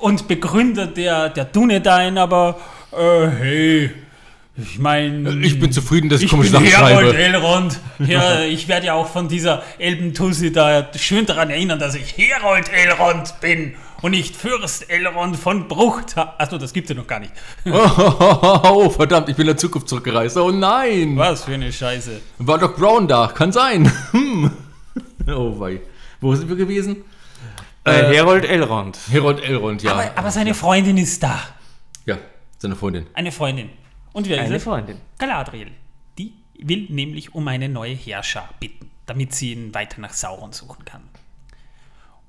und 0.00 0.28
Begründer 0.28 0.86
der, 0.86 1.28
der 1.30 1.44
Dunedain, 1.44 2.18
aber 2.18 2.58
äh, 2.92 3.26
hey, 3.26 3.90
ich 4.56 4.78
meine... 4.78 5.30
Ich 5.44 5.60
bin 5.60 5.70
zufrieden, 5.70 6.08
dass 6.08 6.20
ich, 6.20 6.26
Ich 6.26 6.30
komische 6.30 6.52
bin 6.52 6.66
Sachen 6.66 6.86
Herold 6.86 7.06
schreibe. 7.14 7.18
Elrond. 7.18 7.80
Ja, 8.06 8.40
ich 8.42 8.68
werde 8.68 8.86
ja 8.86 8.94
auch 8.94 9.08
von 9.08 9.28
dieser 9.28 9.62
Elbentussi 9.78 10.52
da 10.52 10.88
schön 10.96 11.26
daran 11.26 11.50
erinnern, 11.50 11.78
dass 11.78 11.94
ich 11.94 12.16
Herold 12.16 12.70
Elrond 12.72 13.40
bin 13.40 13.74
und 14.02 14.10
nicht 14.12 14.36
Fürst 14.36 14.88
Elrond 14.90 15.36
von 15.36 15.66
Bruchtal. 15.68 16.34
Achso, 16.38 16.58
das 16.58 16.72
gibt's 16.72 16.90
ja 16.90 16.96
noch 16.96 17.06
gar 17.06 17.20
nicht. 17.20 17.32
Oh, 17.66 18.90
verdammt, 18.90 19.28
ich 19.28 19.36
bin 19.36 19.42
in 19.44 19.48
der 19.48 19.56
Zukunft 19.56 19.88
zurückgereist. 19.88 20.36
Oh 20.36 20.50
nein. 20.50 21.16
Was 21.16 21.44
für 21.44 21.54
eine 21.54 21.72
Scheiße. 21.72 22.20
War 22.38 22.58
Doc 22.58 22.76
Brown 22.76 23.08
da? 23.08 23.28
Kann 23.34 23.52
sein. 23.52 23.90
Hm. 24.12 24.50
Oh 25.28 25.58
wei. 25.58 25.80
Wo 26.20 26.34
sind 26.34 26.48
wir 26.48 26.56
gewesen? 26.56 26.96
Äh, 27.86 28.14
Herold 28.14 28.44
Elrond. 28.44 28.98
Herold 29.10 29.42
Elrond, 29.42 29.82
ja. 29.82 29.92
Aber, 29.92 30.16
aber 30.18 30.30
seine 30.30 30.54
Freundin 30.54 30.96
ist 30.98 31.22
da. 31.22 31.42
ja, 32.04 32.18
seine 32.58 32.76
Freundin. 32.76 33.06
Eine 33.14 33.32
Freundin. 33.32 33.70
Und 34.12 34.28
wer 34.28 34.38
Eine 34.40 34.48
ist 34.48 34.62
es? 34.62 34.64
Freundin. 34.64 34.98
Galadriel. 35.18 35.70
Die 36.18 36.32
will 36.58 36.86
nämlich 36.88 37.34
um 37.34 37.46
eine 37.48 37.68
neue 37.68 37.94
Herrscher 37.94 38.48
bitten, 38.60 38.90
damit 39.06 39.34
sie 39.34 39.52
ihn 39.52 39.74
weiter 39.74 40.00
nach 40.00 40.12
Sauron 40.14 40.52
suchen 40.52 40.84
kann. 40.84 41.02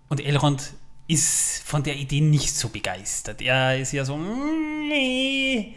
Und 0.10 0.20
Elrond 0.24 0.74
ist 1.08 1.64
von 1.66 1.84
der 1.84 1.96
Idee 1.96 2.20
nicht 2.22 2.54
so 2.54 2.68
begeistert. 2.70 3.42
Er 3.42 3.80
ist 3.80 3.94
ja 3.94 4.04
so, 4.04 4.18
"Mm, 4.18 4.88
nee, 4.90 5.76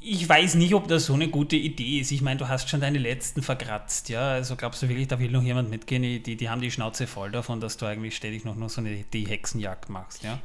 ich 0.00 0.28
weiß 0.28 0.54
nicht, 0.56 0.74
ob 0.74 0.88
das 0.88 1.06
so 1.06 1.14
eine 1.14 1.28
gute 1.28 1.56
Idee 1.56 2.00
ist. 2.00 2.10
Ich 2.12 2.22
meine, 2.22 2.38
du 2.38 2.48
hast 2.48 2.68
schon 2.68 2.80
deine 2.80 2.98
letzten 2.98 3.42
verkratzt, 3.42 4.08
ja. 4.08 4.32
Also 4.32 4.56
glaubst 4.56 4.82
du 4.82 4.88
wirklich, 4.88 5.08
da 5.08 5.18
will 5.18 5.30
noch 5.30 5.42
jemand 5.42 5.70
mitgehen? 5.70 6.02
Die, 6.02 6.36
die 6.36 6.48
haben 6.48 6.60
die 6.60 6.70
Schnauze 6.70 7.06
voll 7.06 7.30
davon, 7.30 7.60
dass 7.60 7.76
du 7.76 7.86
eigentlich 7.86 8.16
ständig 8.16 8.44
noch, 8.44 8.56
noch 8.56 8.70
so 8.70 8.80
eine 8.80 9.04
die 9.12 9.26
Hexenjagd 9.26 9.88
machst, 9.88 10.22
ja. 10.22 10.38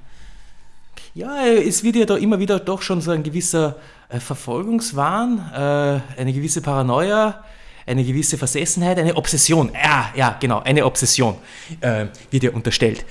Ja, 1.13 1.45
es 1.45 1.83
wird 1.83 1.95
ja 1.95 2.05
da 2.05 2.17
immer 2.17 2.39
wieder 2.39 2.59
doch 2.59 2.81
schon 2.81 3.01
so 3.01 3.11
ein 3.11 3.23
gewisser 3.23 3.75
äh, 4.09 4.19
Verfolgungswahn, 4.19 5.39
äh, 5.53 6.19
eine 6.19 6.33
gewisse 6.33 6.61
Paranoia, 6.61 7.43
eine 7.85 8.03
gewisse 8.03 8.37
Versessenheit, 8.37 8.99
eine 8.99 9.15
Obsession. 9.15 9.71
Ja, 9.73 10.11
ja, 10.15 10.37
genau, 10.39 10.59
eine 10.59 10.85
Obsession 10.85 11.35
äh, 11.81 12.07
wird 12.31 12.43
ja 12.43 12.51
unterstellt. 12.51 13.05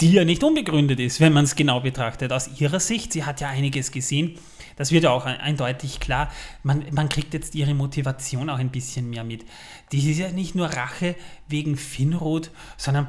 Die 0.00 0.12
ja 0.12 0.24
nicht 0.24 0.44
unbegründet 0.44 1.00
ist, 1.00 1.20
wenn 1.20 1.32
man 1.32 1.44
es 1.44 1.56
genau 1.56 1.80
betrachtet. 1.80 2.32
Aus 2.32 2.48
ihrer 2.60 2.80
Sicht, 2.80 3.12
sie 3.12 3.24
hat 3.24 3.40
ja 3.40 3.48
einiges 3.48 3.90
gesehen, 3.92 4.38
das 4.76 4.92
wird 4.92 5.04
ja 5.04 5.10
auch 5.10 5.24
ein- 5.24 5.38
eindeutig 5.40 6.00
klar, 6.00 6.30
man, 6.62 6.84
man 6.92 7.08
kriegt 7.08 7.32
jetzt 7.32 7.54
ihre 7.54 7.72
Motivation 7.72 8.50
auch 8.50 8.58
ein 8.58 8.68
bisschen 8.70 9.08
mehr 9.08 9.24
mit. 9.24 9.44
Die 9.92 10.10
ist 10.10 10.18
ja 10.18 10.30
nicht 10.30 10.54
nur 10.54 10.66
Rache 10.66 11.14
wegen 11.48 11.76
Finrod, 11.78 12.50
sondern 12.76 13.08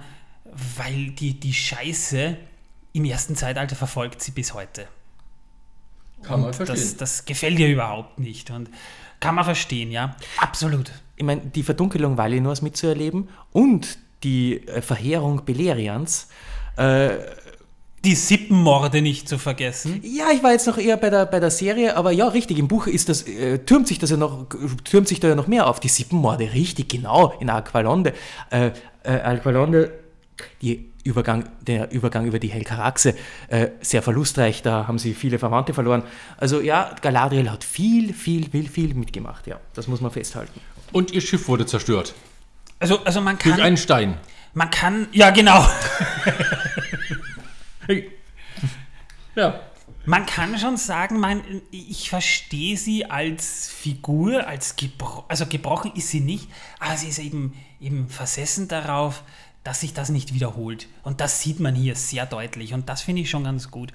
weil 0.78 1.12
die, 1.12 1.38
die 1.40 1.54
Scheiße 1.54 2.38
im 2.94 3.06
ersten 3.06 3.36
Zeitalter 3.36 3.76
verfolgt 3.76 4.22
sie 4.22 4.32
bis 4.32 4.54
heute. 4.54 4.88
Kann 6.24 6.42
man 6.42 6.52
Das, 6.58 6.96
das 6.98 7.26
gefällt 7.26 7.60
ihr 7.60 7.68
überhaupt 7.68 8.18
nicht 8.18 8.50
und 8.50 8.70
kann 9.20 9.36
man 9.36 9.44
verstehen, 9.44 9.92
ja. 9.92 10.16
Absolut. 10.38 10.92
Ich 11.16 11.24
meine, 11.24 11.42
die 11.42 11.64
Verdunkelung 11.64 12.18
Valinors 12.18 12.62
mitzuerleben 12.62 13.30
und 13.52 13.98
die 14.24 14.66
äh, 14.68 14.82
Verheerung 14.82 15.44
Beleriands. 15.44 16.30
Äh, 16.78 17.10
Die 18.06 18.16
Sippenmorde 18.16 19.02
nicht 19.02 19.28
zu 19.28 19.38
vergessen. 19.38 20.02
ja, 20.04 20.28
ich 20.32 20.42
war 20.44 20.52
jetzt 20.52 20.68
noch 20.68 20.78
eher 20.78 20.98
bei 20.98 21.10
der, 21.10 21.26
bei 21.26 21.40
der 21.40 21.52
Serie, 21.52 21.98
aber 21.98 22.12
ja, 22.12 22.28
richtig, 22.28 22.58
im 22.60 22.68
Buch 22.68 22.88
ist 22.88 23.10
das, 23.10 23.24
äh, 23.24 23.60
türmt 23.60 23.88
sich 23.88 24.00
das 24.00 24.12
ja 24.12 24.18
noch, 24.18 24.46
türmt 24.84 25.08
sich 25.08 25.20
da 25.20 25.28
ja 25.28 25.36
noch 25.36 25.48
mehr 25.48 25.68
auf. 25.68 25.80
Die 25.80 25.90
Sippenmorde, 25.90 26.54
richtig, 26.54 26.88
genau, 26.90 27.34
in 27.40 27.50
Aqualonde. 27.50 28.14
Äh, 28.52 28.72
äh, 29.04 29.10
Aqualonde 29.10 29.92
die 30.62 30.92
Übergang, 31.04 31.50
der 31.62 31.92
Übergang 31.92 32.26
über 32.26 32.38
die 32.38 32.50
Helkaraxe 32.50 33.16
äh, 33.48 33.70
sehr 33.82 34.02
verlustreich, 34.04 34.62
da 34.62 34.88
haben 34.88 35.00
sie 35.00 35.14
viele 35.14 35.40
Verwandte 35.40 35.74
verloren. 35.74 36.04
Also 36.38 36.60
ja, 36.62 36.94
Galadriel 37.02 37.50
hat 37.50 37.64
viel, 37.64 38.14
viel, 38.14 38.50
viel, 38.50 38.68
viel 38.70 38.94
mitgemacht, 38.94 39.48
ja, 39.48 39.60
das 39.74 39.88
muss 39.88 40.02
man 40.02 40.12
festhalten. 40.12 40.60
Und 40.92 41.12
ihr 41.12 41.22
Schiff 41.22 41.48
wurde 41.48 41.66
zerstört. 41.66 42.14
Also, 42.80 43.00
also 43.06 43.22
man 43.22 43.38
Durch 43.40 43.56
kann. 43.56 43.64
einen 43.66 43.78
Stein. 43.78 44.18
Man 44.58 44.72
kann. 44.72 45.08
Ja, 45.12 45.30
genau. 45.30 45.64
Ja. 49.36 49.60
Man 50.06 50.26
kann 50.26 50.58
schon 50.58 50.78
sagen, 50.78 51.20
man, 51.20 51.44
ich 51.70 52.10
verstehe 52.10 52.76
sie 52.76 53.06
als 53.06 53.70
Figur, 53.70 54.48
als 54.48 54.76
gebro 54.76 55.26
also 55.28 55.46
gebrochen 55.46 55.92
ist 55.94 56.10
sie 56.10 56.22
nicht, 56.22 56.50
aber 56.80 56.98
sie 56.98 57.10
ist 57.10 57.20
eben, 57.20 57.54
eben 57.80 58.10
versessen 58.10 58.68
darauf, 58.68 59.24
dass 59.64 59.82
sich 59.82 59.94
das 59.94 60.10
nicht 60.10 60.34
wiederholt. 60.34 60.88
Und 61.04 61.22
das 61.22 61.40
sieht 61.44 61.60
man 61.60 61.76
hier 61.76 61.96
sehr 61.96 62.26
deutlich 62.26 62.74
und 62.74 62.90
das 62.90 63.04
finde 63.04 63.22
ich 63.22 63.30
schon 63.30 63.44
ganz 63.44 63.70
gut. 63.70 63.94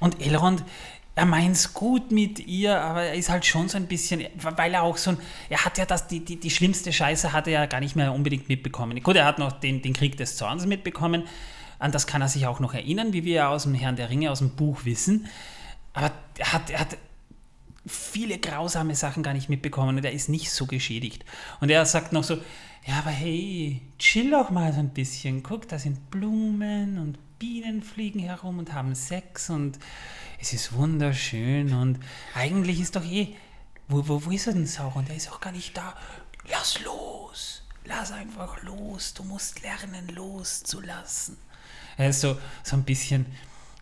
Und 0.00 0.22
Elrond, 0.22 0.64
er 1.18 1.26
meint's 1.26 1.74
gut 1.74 2.12
mit 2.12 2.38
ihr, 2.46 2.80
aber 2.80 3.02
er 3.02 3.14
ist 3.14 3.28
halt 3.28 3.44
schon 3.44 3.68
so 3.68 3.76
ein 3.76 3.86
bisschen, 3.86 4.24
weil 4.36 4.72
er 4.72 4.84
auch 4.84 4.96
so 4.96 5.10
ein, 5.10 5.18
er 5.48 5.64
hat 5.64 5.76
ja 5.76 5.84
das, 5.84 6.06
die, 6.06 6.24
die, 6.24 6.38
die 6.38 6.50
schlimmste 6.50 6.92
Scheiße 6.92 7.32
hat 7.32 7.48
er 7.48 7.52
ja 7.52 7.66
gar 7.66 7.80
nicht 7.80 7.96
mehr 7.96 8.12
unbedingt 8.12 8.48
mitbekommen. 8.48 9.02
Gut, 9.02 9.16
er 9.16 9.24
hat 9.24 9.40
noch 9.40 9.50
den, 9.50 9.82
den 9.82 9.94
Krieg 9.94 10.16
des 10.16 10.36
Zorns 10.36 10.64
mitbekommen, 10.64 11.24
an 11.80 11.90
das 11.90 12.06
kann 12.06 12.22
er 12.22 12.28
sich 12.28 12.46
auch 12.46 12.60
noch 12.60 12.72
erinnern, 12.72 13.12
wie 13.12 13.24
wir 13.24 13.34
ja 13.34 13.48
aus 13.48 13.64
dem 13.64 13.74
Herrn 13.74 13.96
der 13.96 14.10
Ringe, 14.10 14.30
aus 14.30 14.38
dem 14.38 14.50
Buch 14.50 14.84
wissen. 14.84 15.26
Aber 15.92 16.12
er 16.38 16.52
hat, 16.52 16.70
er 16.70 16.80
hat 16.80 16.96
viele 17.84 18.38
grausame 18.38 18.94
Sachen 18.94 19.24
gar 19.24 19.34
nicht 19.34 19.48
mitbekommen 19.48 19.96
und 19.96 20.04
er 20.04 20.12
ist 20.12 20.28
nicht 20.28 20.52
so 20.52 20.66
geschädigt. 20.66 21.24
Und 21.60 21.70
er 21.70 21.84
sagt 21.84 22.12
noch 22.12 22.24
so, 22.24 22.36
ja, 22.86 22.98
aber 22.98 23.10
hey, 23.10 23.82
chill 23.98 24.30
doch 24.30 24.50
mal 24.50 24.72
so 24.72 24.78
ein 24.78 24.90
bisschen. 24.90 25.42
Guck, 25.42 25.68
da 25.68 25.80
sind 25.80 26.10
Blumen 26.10 26.98
und 26.98 27.18
Bienen 27.40 27.82
fliegen 27.82 28.20
herum 28.20 28.58
und 28.58 28.72
haben 28.72 28.94
Sex 28.94 29.50
und 29.50 29.78
es 30.40 30.52
ist 30.52 30.72
wunderschön 30.72 31.72
und 31.74 31.98
eigentlich 32.34 32.80
ist 32.80 32.96
doch 32.96 33.04
eh, 33.04 33.34
wo, 33.88 34.06
wo, 34.06 34.24
wo 34.24 34.30
ist 34.30 34.46
er 34.46 34.52
denn 34.52 34.66
Sauron? 34.66 35.04
Der 35.06 35.16
ist 35.16 35.30
auch 35.32 35.40
gar 35.40 35.52
nicht 35.52 35.76
da. 35.76 35.94
Lass 36.50 36.80
los, 36.84 37.62
lass 37.84 38.12
einfach 38.12 38.62
los, 38.62 39.14
du 39.14 39.24
musst 39.24 39.62
lernen 39.62 40.08
loszulassen. 40.14 41.36
Er 41.96 42.10
ist 42.10 42.20
so, 42.20 42.38
so 42.62 42.76
ein 42.76 42.84
bisschen 42.84 43.26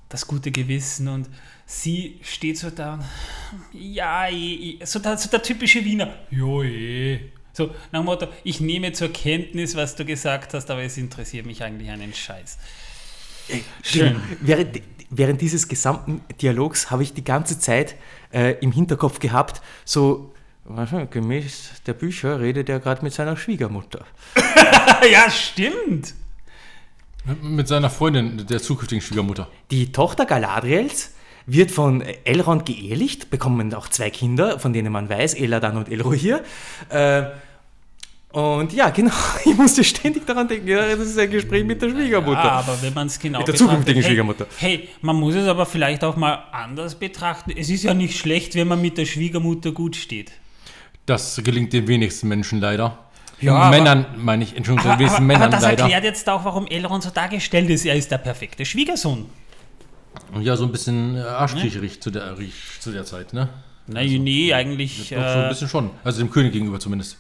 das 0.09 0.27
gute 0.27 0.51
Gewissen 0.51 1.09
und 1.09 1.29
sie 1.67 2.21
steht 2.23 2.59
so 2.59 2.71
da 2.71 2.95
und, 2.95 3.05
ja, 3.73 4.29
eh, 4.29 4.79
eh, 4.81 4.85
so 4.85 5.01
der, 5.01 5.19
so 5.19 5.29
der 5.29 5.43
typische 5.43 5.85
Wiener, 5.85 6.15
jo 6.31 6.63
eh. 6.63 7.33
So 7.53 7.69
nach 7.91 8.01
dem 8.01 8.05
Motto, 8.05 8.29
ich 8.45 8.61
nehme 8.61 8.93
zur 8.93 9.13
Kenntnis, 9.13 9.75
was 9.75 9.97
du 9.97 10.05
gesagt 10.05 10.53
hast, 10.55 10.71
aber 10.71 10.83
es 10.83 10.99
interessiert 10.99 11.47
mich 11.47 11.63
eigentlich 11.63 11.91
einen 11.91 12.13
Scheiß. 12.13 12.59
Schön. 13.83 14.21
Während, 14.41 14.83
während 15.11 15.41
dieses 15.41 15.69
gesamten 15.69 16.23
Dialogs 16.41 16.91
habe 16.91 17.03
ich 17.03 17.15
die 17.15 17.25
ganze 17.25 17.59
Zeit 17.59 17.97
äh, 18.33 18.57
im 18.61 18.73
Hinterkopf 18.73 19.19
gehabt, 19.19 19.63
so 19.85 20.33
gemäß 21.11 21.83
der 21.87 21.93
Bücher 21.93 22.41
redet 22.41 22.69
er 22.69 22.81
gerade 22.81 23.03
mit 23.05 23.13
seiner 23.13 23.37
Schwiegermutter. 23.37 24.05
ja, 25.13 25.31
stimmt. 25.31 26.15
Mit 27.43 27.69
seiner 27.69 27.91
Freundin, 27.91 28.47
der 28.47 28.61
zukünftigen 28.61 29.03
Schwiegermutter. 29.03 29.49
Die 29.71 29.93
Tochter 29.93 30.27
Galadriels 30.27 31.13
wird 31.47 31.71
von 31.71 32.03
Elrond 32.25 32.67
geehelicht, 32.67 33.31
bekommen 33.31 33.73
auch 33.75 33.89
zwei 33.89 34.11
Kinder, 34.11 34.59
von 34.59 34.73
denen 34.73 34.93
man 34.93 35.09
weiß, 35.09 35.35
Eladan 35.35 35.77
und 35.77 35.89
Elrohir. 35.89 36.43
Äh, 36.89 37.25
und 38.37 38.73
ja, 38.75 38.91
genau, 38.91 39.13
ich 39.45 39.57
musste 39.57 39.83
ständig 39.83 40.27
daran 40.27 40.47
denken, 40.47 40.69
ja, 40.69 40.95
das 40.95 41.07
ist 41.09 41.19
ein 41.19 41.31
Gespräch 41.31 41.65
mit 41.65 41.81
der 41.81 41.89
Schwiegermutter. 41.91 42.45
Ja, 42.45 42.51
aber 42.53 42.77
wenn 42.83 42.93
man 42.93 43.07
es 43.07 43.19
genau 43.19 43.39
Mit 43.39 43.49
der 43.49 43.55
zukünftigen 43.55 44.03
hey, 44.03 44.11
Schwiegermutter. 44.11 44.47
Hey, 44.59 44.89
man 45.01 45.17
muss 45.17 45.35
es 45.35 45.47
aber 45.49 45.65
vielleicht 45.65 46.05
auch 46.05 46.17
mal 46.17 46.35
anders 46.53 46.95
betrachten. 46.97 47.53
Es 47.57 47.71
ist 47.71 47.85
ja 47.85 47.95
nicht 47.95 48.19
schlecht, 48.19 48.55
wenn 48.55 48.69
man 48.69 48.81
mit 48.83 48.99
der 48.99 49.07
Schwiegermutter 49.07 49.73
gut 49.73 49.97
steht. 49.97 50.33
Das 51.07 51.41
gelingt 51.43 51.73
den 51.73 51.89
wenigsten 51.89 52.29
Menschen 52.29 52.61
leider. 52.61 52.99
Ja, 53.41 53.53
Und 53.55 53.59
aber- 53.63 53.71
Männern, 53.77 54.07
meine 54.19 54.45
ich, 54.45 54.57
Entschuldigung, 54.57 54.85
den 54.85 54.93
Aber, 54.93 54.99
wenigsten 55.01 55.17
aber, 55.25 55.35
aber 55.35 55.39
Männern 55.39 55.51
das 55.53 55.63
leider. 55.63 55.83
erklärt 55.85 56.05
jetzt 56.05 56.29
auch, 56.29 56.45
warum 56.45 56.67
Elrond 56.67 57.03
so 57.05 57.11
dargestellt 57.11 57.71
ist. 57.71 57.85
Er 57.87 57.95
ist 57.95 58.11
der 58.11 58.19
perfekte 58.19 58.65
Schwiegersohn. 58.65 59.27
Und 60.33 60.43
ja, 60.43 60.57
so 60.57 60.65
ein 60.65 60.73
bisschen 60.73 61.17
äh, 61.17 61.21
arschkriecherig 61.21 62.01
zu, 62.03 62.11
der, 62.11 62.35
zu 62.81 62.93
der 62.93 63.05
Zeit, 63.05 63.33
ne? 63.33 63.49
Nein, 63.87 64.09
nee, 64.25 64.53
eigentlich. 64.53 65.11
Doch, 65.11 65.17
so 65.17 65.23
ein 65.23 65.45
Äh, 65.45 65.49
bisschen 65.49 65.69
schon. 65.69 65.91
Also 66.05 66.19
dem 66.19 66.31
König 66.31 66.53
gegenüber 66.53 66.81
zumindest. 66.81 67.19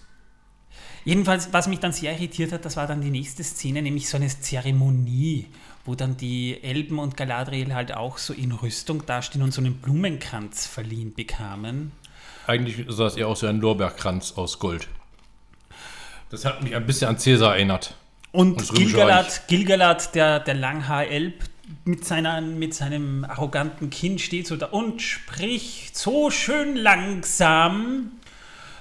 Jedenfalls, 1.06 1.52
was 1.52 1.68
mich 1.68 1.78
dann 1.78 1.92
sehr 1.92 2.12
irritiert 2.12 2.52
hat, 2.52 2.66
das 2.66 2.76
war 2.76 2.86
dann 2.86 3.00
die 3.00 3.10
nächste 3.10 3.42
Szene, 3.42 3.80
nämlich 3.80 4.10
so 4.10 4.18
eine 4.18 4.28
Zeremonie, 4.28 5.46
wo 5.86 5.94
dann 5.94 6.18
die 6.18 6.62
Elben 6.62 6.98
und 6.98 7.16
Galadriel 7.16 7.74
halt 7.74 7.94
auch 7.94 8.18
so 8.18 8.34
in 8.34 8.52
Rüstung 8.52 9.06
dastehen 9.06 9.40
und 9.42 9.52
so 9.52 9.62
einen 9.62 9.76
Blumenkranz 9.76 10.66
verliehen 10.66 11.14
bekamen. 11.14 11.92
Eigentlich 12.46 12.84
sah 12.88 13.06
es 13.06 13.16
eher 13.16 13.28
aus 13.28 13.42
wie 13.42 13.46
ein 13.46 13.60
Lorbeerkranz 13.60 14.34
aus 14.36 14.58
Gold. 14.58 14.88
Das 16.28 16.44
hat 16.44 16.62
mich 16.62 16.74
ein 16.76 16.84
bisschen 16.84 17.08
an 17.08 17.18
Cäsar 17.18 17.54
erinnert. 17.54 17.94
Und 18.32 18.68
Gilgalad, 18.74 19.48
Gilgalad, 19.48 20.14
der, 20.14 20.40
der 20.40 20.54
Langhaar-Elb, 20.54 21.44
mit, 21.84 22.04
seiner, 22.04 22.40
mit 22.40 22.74
seinem 22.74 23.24
arroganten 23.24 23.90
Kinn 23.90 24.18
steht 24.18 24.46
so 24.46 24.56
da 24.56 24.66
und 24.66 25.02
spricht 25.02 25.96
so 25.96 26.30
schön 26.30 26.76
langsam. 26.76 28.12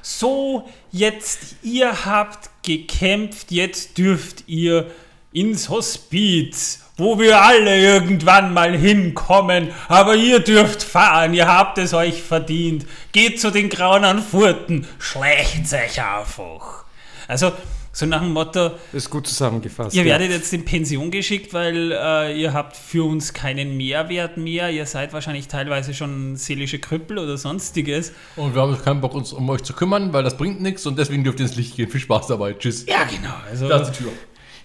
So, 0.08 0.70
jetzt, 0.92 1.56
ihr 1.64 2.06
habt 2.06 2.52
gekämpft, 2.62 3.52
jetzt 3.52 3.98
dürft 3.98 4.44
ihr 4.46 4.92
ins 5.34 5.70
Hospiz, 5.70 6.84
wo 6.96 7.18
wir 7.18 7.42
alle 7.42 7.76
irgendwann 7.76 8.54
mal 8.54 8.78
hinkommen, 8.78 9.74
aber 9.88 10.14
ihr 10.14 10.42
dürft 10.42 10.84
fahren, 10.84 11.34
ihr 11.34 11.48
habt 11.48 11.80
es 11.80 11.96
euch 11.96 12.22
verdient. 12.22 12.86
Geht 13.14 13.42
zu 13.42 13.50
den 13.50 13.68
grauen 13.68 14.22
Furten, 14.22 14.86
schlecht 15.00 15.74
euch 15.74 16.00
einfach. 16.00 16.86
Also, 17.28 17.54
so 17.96 18.06
nach 18.06 18.20
dem 18.20 18.34
Motto, 18.34 18.72
Das 18.92 19.06
ist 19.06 19.10
gut 19.10 19.26
zusammengefasst. 19.26 19.96
Ihr 19.96 20.04
ja. 20.04 20.10
werdet 20.10 20.30
jetzt 20.30 20.52
in 20.52 20.66
Pension 20.66 21.12
geschickt, 21.12 21.54
weil 21.54 21.94
äh, 21.94 22.38
ihr 22.38 22.52
habt 22.52 22.76
für 22.76 23.08
uns 23.08 23.32
keinen 23.32 23.78
Mehrwert 23.78 24.36
mehr. 24.36 24.70
Ihr 24.70 24.86
seid 24.86 25.14
wahrscheinlich 25.14 25.48
teilweise 25.48 25.94
schon 25.94 26.36
seelische 26.36 26.78
Krüppel 26.78 27.18
oder 27.18 27.38
sonstiges. 27.38 28.12
Und 28.36 28.54
wir 28.54 28.62
haben 28.62 28.78
keinen 28.84 29.00
Bock, 29.00 29.14
uns 29.14 29.32
um 29.32 29.50
euch 29.50 29.64
zu 29.64 29.72
kümmern, 29.72 30.12
weil 30.12 30.24
das 30.24 30.36
bringt 30.36 30.60
nichts 30.60 30.86
und 30.86 31.00
deswegen 31.00 31.24
dürft 31.24 31.40
ihr 31.40 31.46
ins 31.46 31.56
Licht 31.56 31.78
gehen. 31.78 31.90
Viel 31.90 32.02
Spaß 32.02 32.28
dabei. 32.28 32.52
Tschüss. 32.52 32.86
Ja, 32.86 33.06
genau. 33.06 33.34
Also, 33.50 33.70
Da 33.70 33.80
ist 33.80 33.92
die 33.92 34.04
Tür. 34.04 34.12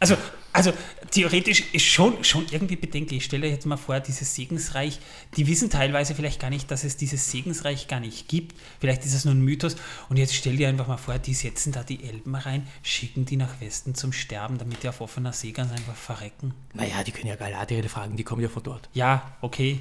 also, 0.01 0.17
also 0.53 0.73
theoretisch 1.11 1.65
ist 1.73 1.85
schon, 1.85 2.25
schon 2.25 2.47
irgendwie 2.51 2.77
bedenklich. 2.77 3.25
Stell 3.25 3.41
dir 3.41 3.49
jetzt 3.49 3.67
mal 3.67 3.77
vor, 3.77 4.01
dieses 4.01 4.35
Segensreich, 4.35 4.99
die 5.37 5.47
wissen 5.47 5.71
teilweise 5.71 6.15
vielleicht 6.15 6.41
gar 6.41 6.51
nicht, 6.51 6.71
dass 6.71 6.83
es 6.85 6.97
dieses 6.97 7.31
Segensreich 7.31 7.87
gar 7.87 8.01
nicht 8.01 8.29
gibt. 8.29 8.57
Vielleicht 8.81 9.05
ist 9.05 9.15
es 9.15 9.25
nur 9.25 9.35
ein 9.35 9.43
Mythos. 9.43 9.77
Und 10.09 10.17
jetzt 10.17 10.35
stell 10.35 10.57
dir 10.57 10.69
einfach 10.69 10.89
mal 10.89 10.97
vor, 10.97 11.19
die 11.19 11.35
setzen 11.35 11.73
da 11.73 11.83
die 11.83 12.05
Elben 12.05 12.35
rein, 12.35 12.67
schicken 12.83 13.27
die 13.27 13.37
nach 13.37 13.61
Westen 13.61 13.95
zum 13.95 14.13
Sterben, 14.13 14.59
damit 14.59 14.83
die 14.83 14.89
auf 14.89 15.01
offener 15.01 15.33
See 15.33 15.53
ganz 15.53 15.73
einfach 15.73 15.97
verrecken. 15.97 16.53
Naja, 16.75 17.05
die 17.05 17.13
können 17.13 17.29
ja 17.29 17.37
Galadriel 17.37 17.89
fragen, 17.89 18.17
die 18.17 18.25
kommen 18.25 18.43
ja 18.43 18.49
von 18.49 18.63
dort. 18.63 18.89
Ja, 18.93 19.37
okay. 19.41 19.81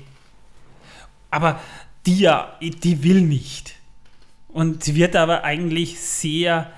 Aber 1.32 1.60
die 2.06 2.20
ja, 2.20 2.58
die 2.62 3.04
will 3.04 3.22
nicht. 3.22 3.76
Und 4.48 4.84
sie 4.84 4.96
wird 4.96 5.16
aber 5.16 5.44
eigentlich 5.44 6.00
sehr 6.00 6.72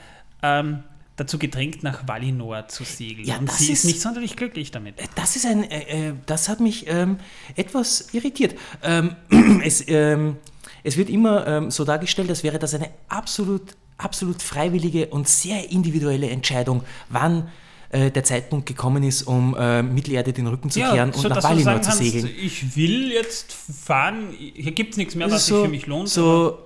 ähm, 0.44 0.84
dazu 1.22 1.38
gedrängt, 1.38 1.84
nach 1.84 2.08
Valinor 2.08 2.68
zu 2.68 2.84
segeln. 2.84 3.28
Ja, 3.28 3.38
Und 3.38 3.52
sie 3.52 3.72
ist 3.72 3.86
nicht 3.86 4.02
sonderlich 4.02 4.36
glücklich 4.36 4.72
damit. 4.72 4.96
Das 5.16 5.36
ist 5.36 5.46
ein, 5.46 5.70
äh, 5.70 6.10
äh, 6.10 6.14
das 6.26 6.50
hat 6.50 6.60
mich 6.60 6.86
ähm, 6.88 7.18
etwas 7.56 8.14
irritiert. 8.14 8.56
Ähm, 8.84 9.16
es, 9.64 9.84
ähm, 9.88 10.38
es 10.84 10.98
wird 10.98 11.10
immer 11.10 11.48
ähm, 11.48 11.72
so 11.72 11.86
dargestellt, 11.86 12.30
als 12.30 12.44
wäre 12.44 12.60
das 12.60 12.74
eine 12.74 12.90
absolut, 13.08 13.76
absolut 13.98 14.42
freiwillige 14.42 15.08
und 15.08 15.28
sehr 15.28 15.72
individuelle 15.72 16.30
Entscheidung, 16.30 16.84
wann 17.10 17.50
äh, 17.90 18.10
der 18.10 18.24
Zeitpunkt 18.24 18.66
gekommen 18.66 19.04
ist, 19.04 19.24
um 19.24 19.56
äh, 19.56 19.84
Mittelerde 19.84 20.34
den 20.34 20.48
Rücken 20.48 20.70
zu 20.70 20.80
kehren 20.80 21.12
und 21.12 21.30
nach 21.30 21.44
Valinor 21.44 21.82
zu 21.82 21.90
kannst, 21.90 22.04
segeln. 22.04 22.30
Ich 22.42 22.76
will 22.76 23.12
jetzt 23.12 23.54
fahren, 23.54 24.30
hier 24.38 24.72
gibt 24.72 24.92
es 24.92 24.98
nichts 24.98 25.16
mehr, 25.16 25.30
was 25.30 25.46
so, 25.46 25.56
sich 25.56 25.66
für 25.66 25.72
mich 25.72 25.86
lohnt. 25.86 26.10
So, 26.10 26.58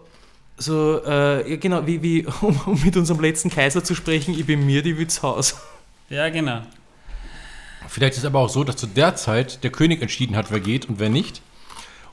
so 0.57 1.03
äh, 1.05 1.49
ja, 1.51 1.57
genau, 1.57 1.85
wie, 1.85 2.01
wie 2.01 2.25
um, 2.41 2.59
um 2.65 2.81
mit 2.83 2.95
unserem 2.97 3.21
letzten 3.21 3.49
Kaiser 3.49 3.83
zu 3.83 3.95
sprechen, 3.95 4.33
ich 4.37 4.45
bin 4.45 4.65
mir 4.65 4.81
die 4.81 4.97
Witzhaus. 4.97 5.55
ja, 6.09 6.29
genau. 6.29 6.61
Vielleicht 7.87 8.13
ist 8.13 8.19
es 8.19 8.25
aber 8.25 8.39
auch 8.39 8.49
so, 8.49 8.63
dass 8.63 8.77
zu 8.77 8.87
der 8.87 9.15
Zeit 9.15 9.63
der 9.63 9.71
König 9.71 10.01
entschieden 10.01 10.35
hat, 10.35 10.49
wer 10.51 10.59
geht 10.59 10.89
und 10.89 10.99
wer 10.99 11.09
nicht. 11.09 11.41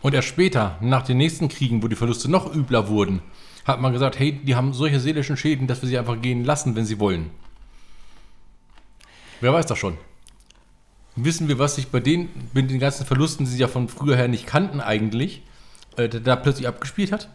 Und 0.02 0.12
erst 0.14 0.28
später, 0.28 0.76
nach 0.80 1.02
den 1.02 1.16
nächsten 1.16 1.48
Kriegen, 1.48 1.82
wo 1.82 1.88
die 1.88 1.96
Verluste 1.96 2.30
noch 2.30 2.52
übler 2.54 2.88
wurden, 2.88 3.22
hat 3.64 3.80
man 3.80 3.92
gesagt, 3.92 4.18
hey, 4.18 4.32
die 4.32 4.54
haben 4.54 4.74
solche 4.74 5.00
seelischen 5.00 5.36
Schäden, 5.36 5.66
dass 5.68 5.80
wir 5.80 5.88
sie 5.88 5.96
einfach 5.98 6.20
gehen 6.20 6.44
lassen, 6.44 6.74
wenn 6.76 6.84
sie 6.84 6.98
wollen. 6.98 7.30
Wer 9.40 9.52
weiß 9.52 9.66
das 9.66 9.78
schon? 9.78 9.96
Wissen 11.16 11.48
wir, 11.48 11.58
was 11.58 11.76
sich 11.76 11.88
bei 11.88 12.00
den, 12.00 12.28
mit 12.52 12.70
den 12.70 12.78
ganzen 12.78 13.06
Verlusten, 13.06 13.44
die 13.44 13.50
sie 13.52 13.58
ja 13.58 13.68
von 13.68 13.88
früher 13.88 14.16
her 14.16 14.28
nicht 14.28 14.46
kannten 14.46 14.80
eigentlich, 14.80 15.42
äh, 15.96 16.08
da- 16.08 16.18
da 16.20 16.36
plötzlich 16.36 16.66
abgespielt 16.68 17.12
hat? 17.12 17.28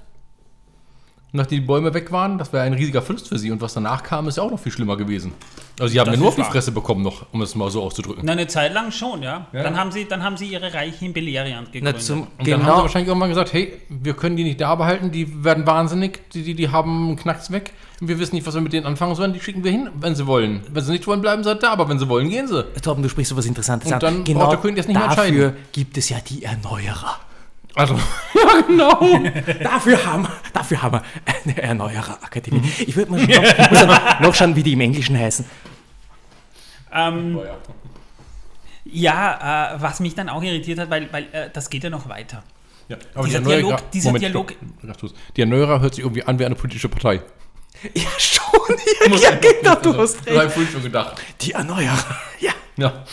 Nachdem 1.37 1.59
die 1.61 1.65
Bäume 1.65 1.93
weg 1.93 2.11
waren, 2.11 2.37
das 2.37 2.51
war 2.51 2.61
ein 2.61 2.73
riesiger 2.73 3.01
Verlust 3.01 3.29
für 3.29 3.39
sie. 3.39 3.49
Und 3.51 3.61
was 3.61 3.73
danach 3.73 4.03
kam, 4.03 4.27
ist 4.27 4.37
ja 4.37 4.43
auch 4.43 4.51
noch 4.51 4.59
viel 4.59 4.71
schlimmer 4.71 4.97
gewesen. 4.97 5.31
Also 5.79 5.91
sie 5.93 5.99
haben 5.99 6.07
Das 6.07 6.15
ja 6.15 6.19
nur 6.19 6.29
auf 6.29 6.35
die 6.35 6.41
wahr. 6.41 6.51
Fresse 6.51 6.71
bekommen 6.71 7.03
noch, 7.03 7.25
um 7.31 7.41
es 7.41 7.53
mal 7.55 7.69
so 7.69 7.83
auszudrücken. 7.83 8.23
Na, 8.25 8.31
eine 8.33 8.47
Zeit 8.47 8.73
lang 8.73 8.91
schon, 8.91 9.21
ja. 9.23 9.47
Ja. 9.53 9.63
Dann, 9.63 9.77
haben 9.77 9.91
sie, 9.91 10.05
dann 10.05 10.23
haben 10.23 10.35
sie 10.35 10.47
ihre 10.47 10.73
Reiche 10.73 11.05
in 11.05 11.13
Beleriand 11.13 11.67
Na, 11.67 11.71
gegründet. 11.71 12.01
zum, 12.01 12.21
Und 12.21 12.27
dann 12.29 12.37
haben 12.39 12.45
sie 12.45 12.51
genau, 12.65 12.81
wahrscheinlich 12.81 13.07
irgendwann 13.07 13.29
gesagt, 13.29 13.53
hey, 13.53 13.73
wir 13.89 14.13
können 14.15 14.35
die 14.35 14.43
nicht 14.43 14.59
da 14.59 14.75
behalten, 14.75 15.11
die 15.11 15.43
werden 15.43 15.65
wahnsinnig, 15.67 16.19
die, 16.33 16.41
die, 16.43 16.55
die 16.55 16.69
haben 16.69 17.07
einen 17.09 17.15
Knacks 17.15 17.51
weg. 17.51 17.73
Und 18.01 18.07
wir 18.07 18.19
wissen 18.19 18.35
nicht, 18.35 18.45
was 18.45 18.53
wir 18.55 18.61
mit 18.61 18.73
denen 18.73 18.85
anfangen 18.85 19.15
sollen, 19.15 19.33
die 19.33 19.39
schicken 19.39 19.63
wir 19.63 19.71
hin, 19.71 19.89
wenn 19.99 20.15
sie 20.15 20.25
wollen. 20.27 20.61
Wenn 20.71 20.83
sie 20.83 20.91
nicht 20.91 21.05
wollen, 21.07 21.21
bleiben 21.21 21.43
sie 21.43 21.49
halt 21.49 21.61
da, 21.63 21.71
aber 21.71 21.87
wenn 21.89 21.99
sie 21.99 22.09
wollen, 22.09 22.29
gehen 22.29 22.47
sie. 22.47 22.63
Torben, 22.81 23.03
du 23.03 23.09
sprichst 23.09 23.29
so 23.29 23.37
was 23.37 23.45
Interessantes 23.45 23.87
Und 23.87 23.93
an. 23.95 23.99
dann 23.99 24.23
genau 24.23 24.39
braucht 24.41 24.53
der 24.53 24.59
König 24.59 24.77
das 24.77 24.87
nicht 24.87 24.97
mehr 24.99 25.07
dafür 25.15 25.53
gibt 25.71 25.97
es 25.97 26.09
ja 26.09 26.17
die 26.27 26.43
Erneuerer. 26.43 27.19
Also, 27.77 27.93
ja 28.33 28.61
genau. 28.67 28.99
Dafür 29.63 30.03
haben, 30.05 30.23
wir- 30.23 30.31
dafür 30.53 30.81
haben 30.81 30.93
wir 30.99 31.03
eine 31.45 31.61
Erneuererakademie. 31.61 32.59
Mhm. 32.59 32.71
Ich 32.79 32.95
würde 32.95 33.11
mal 33.11 33.21
noch, 33.25 33.69
muss 33.71 33.81
aber 33.83 34.17
noch 34.21 34.35
schauen, 34.35 34.55
wie 34.55 34.63
die 34.63 34.73
im 34.73 34.81
Englischen 34.81 35.17
heißen. 35.17 35.45
ähm, 36.93 37.39
ja, 38.85 39.73
äh, 39.75 39.81
was 39.81 39.99
mich 39.99 40.15
dann 40.15 40.29
auch 40.29 40.41
irritiert 40.41 40.79
hat, 40.79 40.89
weil, 40.89 41.11
weil 41.11 41.25
äh, 41.33 41.49
das 41.51 41.69
geht 41.69 41.83
ja 41.83 41.89
noch 41.89 42.07
weiter. 42.09 42.43
Ja, 42.89 42.97
aber 43.13 43.25
Dieser 43.27 43.39
die 43.39 43.45
Erneuerer- 43.45 43.61
Dialog- 43.77 43.91
dieser 43.91 44.13
Dialog- 44.13 44.51
stopp. 44.95 45.13
Die 45.35 45.41
Erneuerer 45.41 45.79
hört 45.81 45.95
sich 45.95 46.03
irgendwie 46.03 46.23
an 46.23 46.39
wie 46.39 46.45
eine 46.45 46.55
politische 46.55 46.87
Partei. 46.89 47.21
Ja, 47.93 48.09
schon. 48.17 48.43
Ja, 49.11 49.15
ja 49.17 49.35
genau, 49.35 49.75
du 49.75 49.95
hast 49.97 50.15
Das 50.17 50.25
habe 50.27 50.31
ich 50.31 50.39
recht. 50.41 50.51
vorhin 50.53 50.71
schon 50.71 50.83
gedacht. 50.83 51.21
Die 51.41 51.51
Erneuerer. 51.51 51.97
Ja. 52.39 52.51
Ja. 52.77 53.03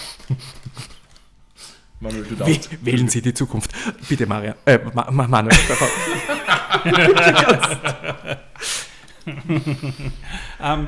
Manuel, 2.05 2.25
du 2.25 2.37
Wäh- 2.47 2.61
Wählen 2.83 3.09
Sie 3.09 3.21
die 3.23 3.35
Zukunft. 3.35 3.73
Bitte, 4.09 4.27
Maria. 4.27 4.55
Äh, 4.65 4.79
Ma 4.95 5.11
Ma 5.11 5.27
Manuel. 5.27 5.57
Ähm, 10.61 10.87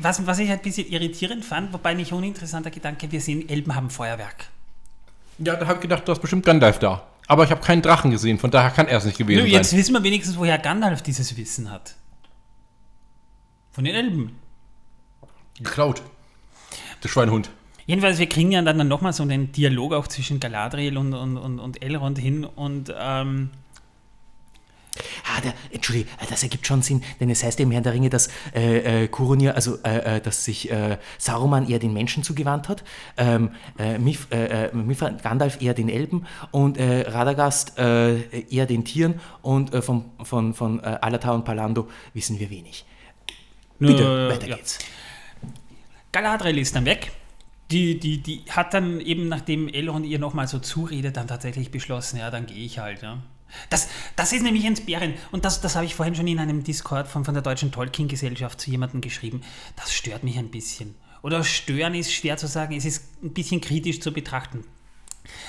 was, 0.00 0.26
was 0.26 0.38
ich 0.38 0.48
halt 0.50 0.60
ein 0.60 0.62
bisschen 0.62 0.86
irritierend 0.88 1.44
fand, 1.44 1.72
wobei 1.72 1.94
nicht 1.94 2.12
uninteressanter 2.12 2.70
Gedanke, 2.70 3.10
wir 3.10 3.20
sehen, 3.20 3.48
Elben 3.48 3.74
haben 3.74 3.88
Feuerwerk. 3.90 4.46
Ja, 5.38 5.56
da 5.56 5.66
habe 5.66 5.76
ich 5.76 5.80
gedacht, 5.80 6.06
du 6.06 6.12
hast 6.12 6.20
bestimmt 6.20 6.44
Gandalf 6.44 6.78
da. 6.78 7.06
Aber 7.26 7.44
ich 7.44 7.50
habe 7.50 7.60
keinen 7.62 7.80
Drachen 7.82 8.10
gesehen, 8.10 8.38
von 8.38 8.50
daher 8.50 8.70
kann 8.70 8.86
er 8.88 8.98
es 8.98 9.04
nicht 9.04 9.16
gewesen 9.18 9.44
Nö, 9.44 9.48
jetzt 9.48 9.70
sein. 9.70 9.78
wissen 9.78 9.92
wir 9.94 10.02
wenigstens, 10.02 10.36
woher 10.36 10.58
Gandalf 10.58 11.02
dieses 11.02 11.36
Wissen 11.36 11.70
hat. 11.70 11.94
Von 13.72 13.84
den 13.84 13.94
Elben. 13.94 14.38
Geklaut. 15.58 16.02
Der 17.02 17.08
Schweinhund. 17.08 17.50
Jedenfalls, 17.88 18.18
wir 18.18 18.28
kriegen 18.28 18.52
ja 18.52 18.60
dann 18.60 18.86
nochmal 18.86 19.14
so 19.14 19.22
einen 19.22 19.50
Dialog 19.50 19.94
auch 19.94 20.06
zwischen 20.06 20.40
Galadriel 20.40 20.98
und, 20.98 21.14
und, 21.14 21.38
und, 21.38 21.58
und 21.58 21.82
Elrond 21.82 22.18
hin 22.18 22.44
und 22.44 22.94
ähm, 22.96 23.48
Ah, 25.24 25.40
der, 25.40 25.54
Entschuldige, 25.70 26.08
äh, 26.20 26.26
das 26.28 26.42
ergibt 26.42 26.66
schon 26.66 26.82
Sinn, 26.82 27.02
denn 27.20 27.30
es 27.30 27.42
heißt 27.42 27.60
im 27.60 27.70
Herrn 27.70 27.84
der 27.84 27.92
Ringe, 27.92 28.10
dass 28.10 28.28
äh, 28.54 29.04
äh, 29.04 29.08
Kurunir, 29.08 29.54
also 29.54 29.78
äh, 29.84 30.16
äh, 30.16 30.20
dass 30.20 30.44
sich 30.44 30.70
äh, 30.70 30.98
Saruman 31.18 31.68
eher 31.68 31.78
den 31.78 31.92
Menschen 31.92 32.24
zugewandt 32.24 32.68
hat, 32.68 32.84
ähm, 33.16 33.52
äh, 33.78 33.96
Mif, 33.98 34.28
Gandalf 35.22 35.62
eher 35.62 35.72
den 35.72 35.88
Elben 35.88 36.26
und 36.50 36.78
Radagast 36.78 37.78
eher 37.78 38.66
den 38.66 38.84
Tieren 38.84 39.20
und 39.42 39.74
von, 39.84 40.04
von, 40.22 40.52
von 40.52 40.80
Alatar 40.80 41.34
und 41.34 41.44
Palando 41.44 41.88
wissen 42.12 42.38
wir 42.38 42.50
wenig. 42.50 42.84
Bitte, 43.78 44.28
weiter 44.28 44.48
ja. 44.48 44.56
geht's. 44.56 44.78
Galadriel 46.12 46.58
ist 46.58 46.74
dann 46.74 46.84
weg. 46.84 47.12
Die, 47.70 47.98
die, 47.98 48.22
die 48.22 48.44
hat 48.48 48.72
dann 48.72 49.00
eben, 49.00 49.28
nachdem 49.28 49.68
Elrond 49.68 50.06
ihr 50.06 50.18
nochmal 50.18 50.48
so 50.48 50.58
zuredet, 50.58 51.16
dann 51.16 51.28
tatsächlich 51.28 51.70
beschlossen, 51.70 52.18
ja, 52.18 52.30
dann 52.30 52.46
gehe 52.46 52.64
ich 52.64 52.78
halt. 52.78 53.02
Ja. 53.02 53.22
Das, 53.70 53.88
das 54.16 54.32
ist 54.32 54.42
nämlich 54.42 54.64
entbehrend. 54.64 55.18
Und 55.32 55.44
das, 55.44 55.60
das 55.60 55.74
habe 55.76 55.84
ich 55.84 55.94
vorhin 55.94 56.14
schon 56.14 56.26
in 56.26 56.38
einem 56.38 56.64
Discord 56.64 57.08
von, 57.08 57.24
von 57.24 57.34
der 57.34 57.42
Deutschen 57.42 57.72
Tolkien-Gesellschaft 57.72 58.60
zu 58.60 58.70
jemandem 58.70 59.00
geschrieben. 59.00 59.42
Das 59.76 59.92
stört 59.92 60.24
mich 60.24 60.38
ein 60.38 60.50
bisschen. 60.50 60.94
Oder 61.22 61.44
stören 61.44 61.94
ist 61.94 62.12
schwer 62.12 62.36
zu 62.36 62.46
sagen, 62.46 62.76
es 62.76 62.84
ist 62.84 63.22
ein 63.22 63.34
bisschen 63.34 63.60
kritisch 63.60 64.00
zu 64.00 64.12
betrachten. 64.12 64.64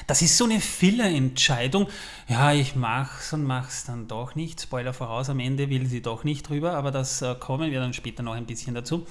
Das 0.08 0.22
ist 0.22 0.38
so 0.38 0.46
eine 0.46 0.60
Filler-Entscheidung. 0.60 1.88
Ja, 2.28 2.54
ich 2.54 2.76
mach's 2.76 3.34
und 3.34 3.44
mach's 3.44 3.86
dann 3.86 4.08
doch 4.08 4.36
nicht. 4.36 4.62
Spoiler 4.62 4.94
voraus, 4.94 5.30
am 5.30 5.40
Ende 5.40 5.70
will 5.70 5.88
sie 5.88 6.02
doch 6.02 6.24
nicht 6.24 6.48
drüber, 6.50 6.74
aber 6.74 6.92
das 6.92 7.22
äh, 7.22 7.36
kommen 7.36 7.72
wir 7.72 7.80
dann 7.80 7.94
später 7.94 8.24
noch 8.24 8.34
ein 8.34 8.46
bisschen 8.46 8.76
dazu. 8.76 9.06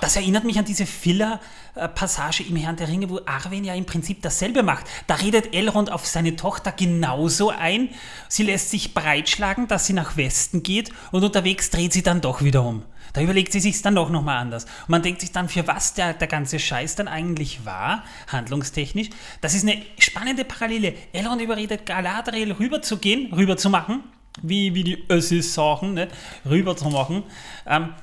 Das 0.00 0.16
erinnert 0.16 0.44
mich 0.44 0.58
an 0.58 0.64
diese 0.64 0.86
Filler-Passage 0.86 2.44
im 2.48 2.56
Herrn 2.56 2.76
der 2.76 2.88
Ringe, 2.88 3.08
wo 3.10 3.20
Arwen 3.26 3.64
ja 3.64 3.74
im 3.74 3.86
Prinzip 3.86 4.22
dasselbe 4.22 4.62
macht. 4.62 4.86
Da 5.06 5.16
redet 5.16 5.54
Elrond 5.54 5.90
auf 5.90 6.06
seine 6.06 6.36
Tochter 6.36 6.72
genauso 6.72 7.50
ein. 7.50 7.90
Sie 8.28 8.42
lässt 8.42 8.70
sich 8.70 8.94
breitschlagen, 8.94 9.68
dass 9.68 9.86
sie 9.86 9.92
nach 9.92 10.16
Westen 10.16 10.62
geht 10.62 10.90
und 11.12 11.24
unterwegs 11.24 11.70
dreht 11.70 11.92
sie 11.92 12.02
dann 12.02 12.20
doch 12.20 12.42
wieder 12.42 12.62
um. 12.62 12.84
Da 13.12 13.20
überlegt 13.20 13.52
sie 13.52 13.60
sich 13.60 13.80
dann 13.82 13.94
doch 13.94 14.10
nochmal 14.10 14.38
anders. 14.38 14.64
Und 14.64 14.88
man 14.88 15.02
denkt 15.02 15.20
sich 15.20 15.32
dann, 15.32 15.48
für 15.48 15.66
was 15.66 15.94
der, 15.94 16.14
der 16.14 16.28
ganze 16.28 16.58
Scheiß 16.58 16.96
dann 16.96 17.08
eigentlich 17.08 17.64
war, 17.64 18.04
handlungstechnisch. 18.28 19.10
Das 19.40 19.54
ist 19.54 19.62
eine 19.62 19.82
spannende 19.98 20.44
Parallele. 20.44 20.94
Elrond 21.12 21.40
überredet 21.42 21.86
Galadriel 21.86 22.52
rüberzugehen, 22.52 23.32
rüberzumachen, 23.32 24.04
wie, 24.42 24.74
wie 24.74 24.84
die 24.84 25.04
Össis 25.10 25.54
sagen, 25.54 25.94
ne? 25.94 26.08
rüberzumachen. 26.48 27.24
Ähm, 27.66 27.94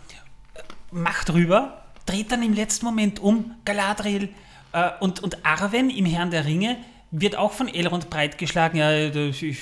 macht 0.92 1.34
rüber, 1.34 1.84
dreht 2.06 2.32
dann 2.32 2.44
im 2.44 2.54
letzten 2.54 2.86
Moment 2.86 3.20
um, 3.20 3.56
Galadriel 3.66 4.30
äh, 4.74 4.90
und, 5.00 5.22
und 5.22 5.46
Arwen 5.46 5.90
im 5.90 6.06
Herrn 6.06 6.32
der 6.32 6.46
Ringe 6.46 6.78
wird 7.12 7.36
auch 7.38 7.54
von 7.54 7.68
Elrond 7.68 8.10
breitgeschlagen, 8.10 8.80
ja, 8.80 8.92
ich, 8.92 9.58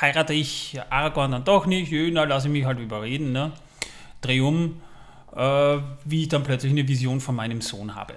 heirate 0.00 0.32
ich 0.32 0.80
Aragorn 0.90 1.32
dann 1.32 1.44
doch 1.44 1.66
nicht, 1.66 1.92
na, 2.12 2.24
lasse 2.24 2.48
ich 2.48 2.52
mich 2.52 2.64
halt 2.64 2.78
überreden, 2.78 3.32
ne? 3.32 3.52
Dreh 4.20 4.40
um, 4.40 4.80
äh, 5.34 5.78
wie 6.04 6.22
ich 6.22 6.28
dann 6.28 6.42
plötzlich 6.42 6.72
eine 6.72 6.86
Vision 6.88 7.20
von 7.20 7.36
meinem 7.36 7.60
Sohn 7.60 7.94
habe. 7.94 8.14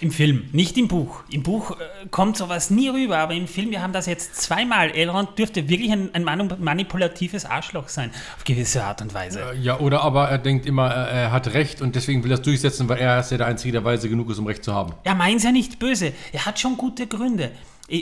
Im 0.00 0.10
Film, 0.10 0.48
nicht 0.52 0.76
im 0.76 0.88
Buch. 0.88 1.22
Im 1.30 1.42
Buch 1.42 1.72
äh, 1.72 2.06
kommt 2.10 2.36
sowas 2.36 2.70
nie 2.70 2.88
rüber, 2.88 3.18
aber 3.18 3.34
im 3.34 3.46
Film, 3.46 3.70
wir 3.70 3.82
haben 3.82 3.92
das 3.92 4.06
jetzt 4.06 4.36
zweimal. 4.36 4.90
Elrond 4.90 5.38
dürfte 5.38 5.68
wirklich 5.68 5.92
ein, 5.92 6.10
ein 6.14 6.24
manipulatives 6.24 7.44
Arschloch 7.44 7.88
sein, 7.88 8.10
auf 8.36 8.44
gewisse 8.44 8.84
Art 8.84 9.02
und 9.02 9.14
Weise. 9.14 9.54
Ja, 9.60 9.78
oder 9.78 10.02
aber 10.02 10.28
er 10.28 10.38
denkt 10.38 10.66
immer, 10.66 10.88
er, 10.88 11.32
hat 11.32 11.52
Recht 11.54 11.80
und 11.80 11.94
deswegen 11.94 12.24
will 12.24 12.32
er 12.32 12.38
es 12.38 12.42
durchsetzen, 12.42 12.88
weil 12.88 12.98
er 12.98 13.20
ist 13.20 13.30
ja 13.30 13.38
der 13.38 13.46
Einzige, 13.46 13.72
der 13.72 13.84
weise 13.84 14.08
genug 14.08 14.30
ist, 14.30 14.38
um 14.38 14.46
Recht 14.46 14.64
zu 14.64 14.74
haben. 14.74 14.94
Er 15.04 15.14
meint 15.14 15.42
ja 15.42 15.52
nicht 15.52 15.78
böse. 15.78 16.12
Er 16.32 16.46
hat 16.46 16.58
schon 16.58 16.76
gute 16.76 17.06
Gründe. 17.06 17.50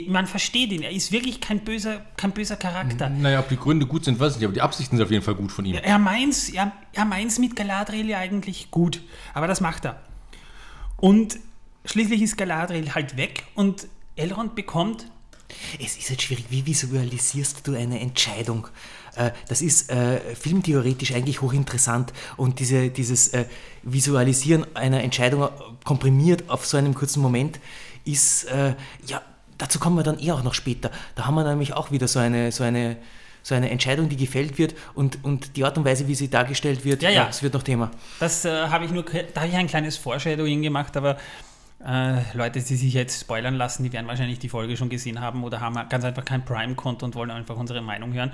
Man 0.07 0.27
versteht 0.27 0.71
ihn. 0.71 0.81
Er 0.81 0.91
ist 0.91 1.11
wirklich 1.11 1.41
kein 1.41 1.59
böser, 1.59 2.05
kein 2.15 2.31
böser 2.31 2.55
Charakter. 2.55 3.09
Naja, 3.09 3.39
ob 3.39 3.49
die 3.49 3.57
Gründe 3.57 3.85
gut 3.85 4.05
sind, 4.05 4.17
weiß 4.19 4.33
ich 4.33 4.37
nicht, 4.39 4.45
aber 4.45 4.53
die 4.53 4.61
Absichten 4.61 4.95
sind 4.95 5.05
auf 5.05 5.11
jeden 5.11 5.23
Fall 5.23 5.35
gut 5.35 5.51
von 5.51 5.65
ihm. 5.65 5.75
Er 5.75 5.99
meint's, 5.99 6.49
er, 6.49 6.71
er 6.93 7.03
meint's 7.05 7.37
mit 7.37 7.55
Galadriel 7.55 8.07
ja 8.09 8.19
eigentlich 8.19 8.71
gut. 8.71 9.01
Aber 9.33 9.47
das 9.47 9.59
macht 9.59 9.83
er. 9.85 9.99
Und 10.95 11.37
schließlich 11.83 12.21
ist 12.21 12.37
Galadriel 12.37 12.95
halt 12.95 13.17
weg 13.17 13.43
und 13.55 13.87
Elrond 14.15 14.55
bekommt 14.55 15.07
Es 15.83 15.97
ist 15.97 16.09
jetzt 16.09 16.21
schwierig, 16.23 16.45
wie 16.49 16.65
visualisierst 16.65 17.67
du 17.67 17.75
eine 17.75 17.99
Entscheidung? 17.99 18.67
Äh, 19.15 19.31
Das 19.49 19.61
ist 19.61 19.89
äh, 19.91 20.19
filmtheoretisch 20.35 21.13
eigentlich 21.13 21.41
hochinteressant 21.41 22.13
und 22.37 22.59
diese, 22.59 22.89
dieses 22.89 23.29
äh, 23.29 23.45
Visualisieren 23.83 24.65
einer 24.75 25.03
Entscheidung 25.03 25.43
äh, 25.43 25.49
komprimiert 25.83 26.49
auf 26.49 26.65
so 26.65 26.77
einem 26.77 26.93
kurzen 26.93 27.21
Moment 27.21 27.59
ist, 28.05 28.45
äh, 28.45 28.75
ja, 29.07 29.21
dazu 29.63 29.79
kommen 29.79 29.95
wir 29.95 30.03
dann 30.03 30.19
eher 30.19 30.35
auch 30.35 30.43
noch 30.43 30.53
später. 30.53 30.91
Da 31.15 31.25
haben 31.25 31.35
wir 31.35 31.43
nämlich 31.43 31.73
auch 31.73 31.89
wieder 31.89 32.07
so 32.07 32.19
eine, 32.19 32.51
so 32.51 32.63
eine, 32.63 32.97
so 33.43 33.55
eine 33.55 33.69
Entscheidung, 33.69 34.09
die 34.09 34.17
gefällt 34.17 34.57
wird 34.57 34.75
und, 34.93 35.23
und 35.23 35.55
die 35.55 35.63
Art 35.63 35.77
und 35.77 35.85
Weise, 35.85 36.07
wie 36.07 36.15
sie 36.15 36.29
dargestellt 36.29 36.83
wird, 36.83 37.01
Ja, 37.01 37.09
ja. 37.09 37.27
es 37.29 37.41
wird 37.41 37.53
noch 37.53 37.63
Thema. 37.63 37.89
Das 38.19 38.43
äh, 38.45 38.67
habe 38.67 38.85
ich 38.85 38.91
nur, 38.91 39.03
da 39.03 39.41
habe 39.41 39.49
ich 39.49 39.55
ein 39.55 39.67
kleines 39.67 39.97
Foreshadowing 39.97 40.61
gemacht, 40.61 40.97
aber 40.97 41.17
äh, 41.85 42.21
Leute, 42.33 42.61
die 42.61 42.75
sich 42.75 42.93
jetzt 42.93 43.21
spoilern 43.21 43.55
lassen, 43.55 43.83
die 43.83 43.93
werden 43.93 44.07
wahrscheinlich 44.07 44.39
die 44.39 44.49
Folge 44.49 44.75
schon 44.75 44.89
gesehen 44.89 45.21
haben 45.21 45.43
oder 45.45 45.61
haben 45.61 45.79
ganz 45.87 46.03
einfach 46.03 46.25
kein 46.25 46.43
Prime-Konto 46.43 47.05
und 47.05 47.15
wollen 47.15 47.31
einfach 47.31 47.55
unsere 47.55 47.81
Meinung 47.81 48.13
hören. 48.13 48.33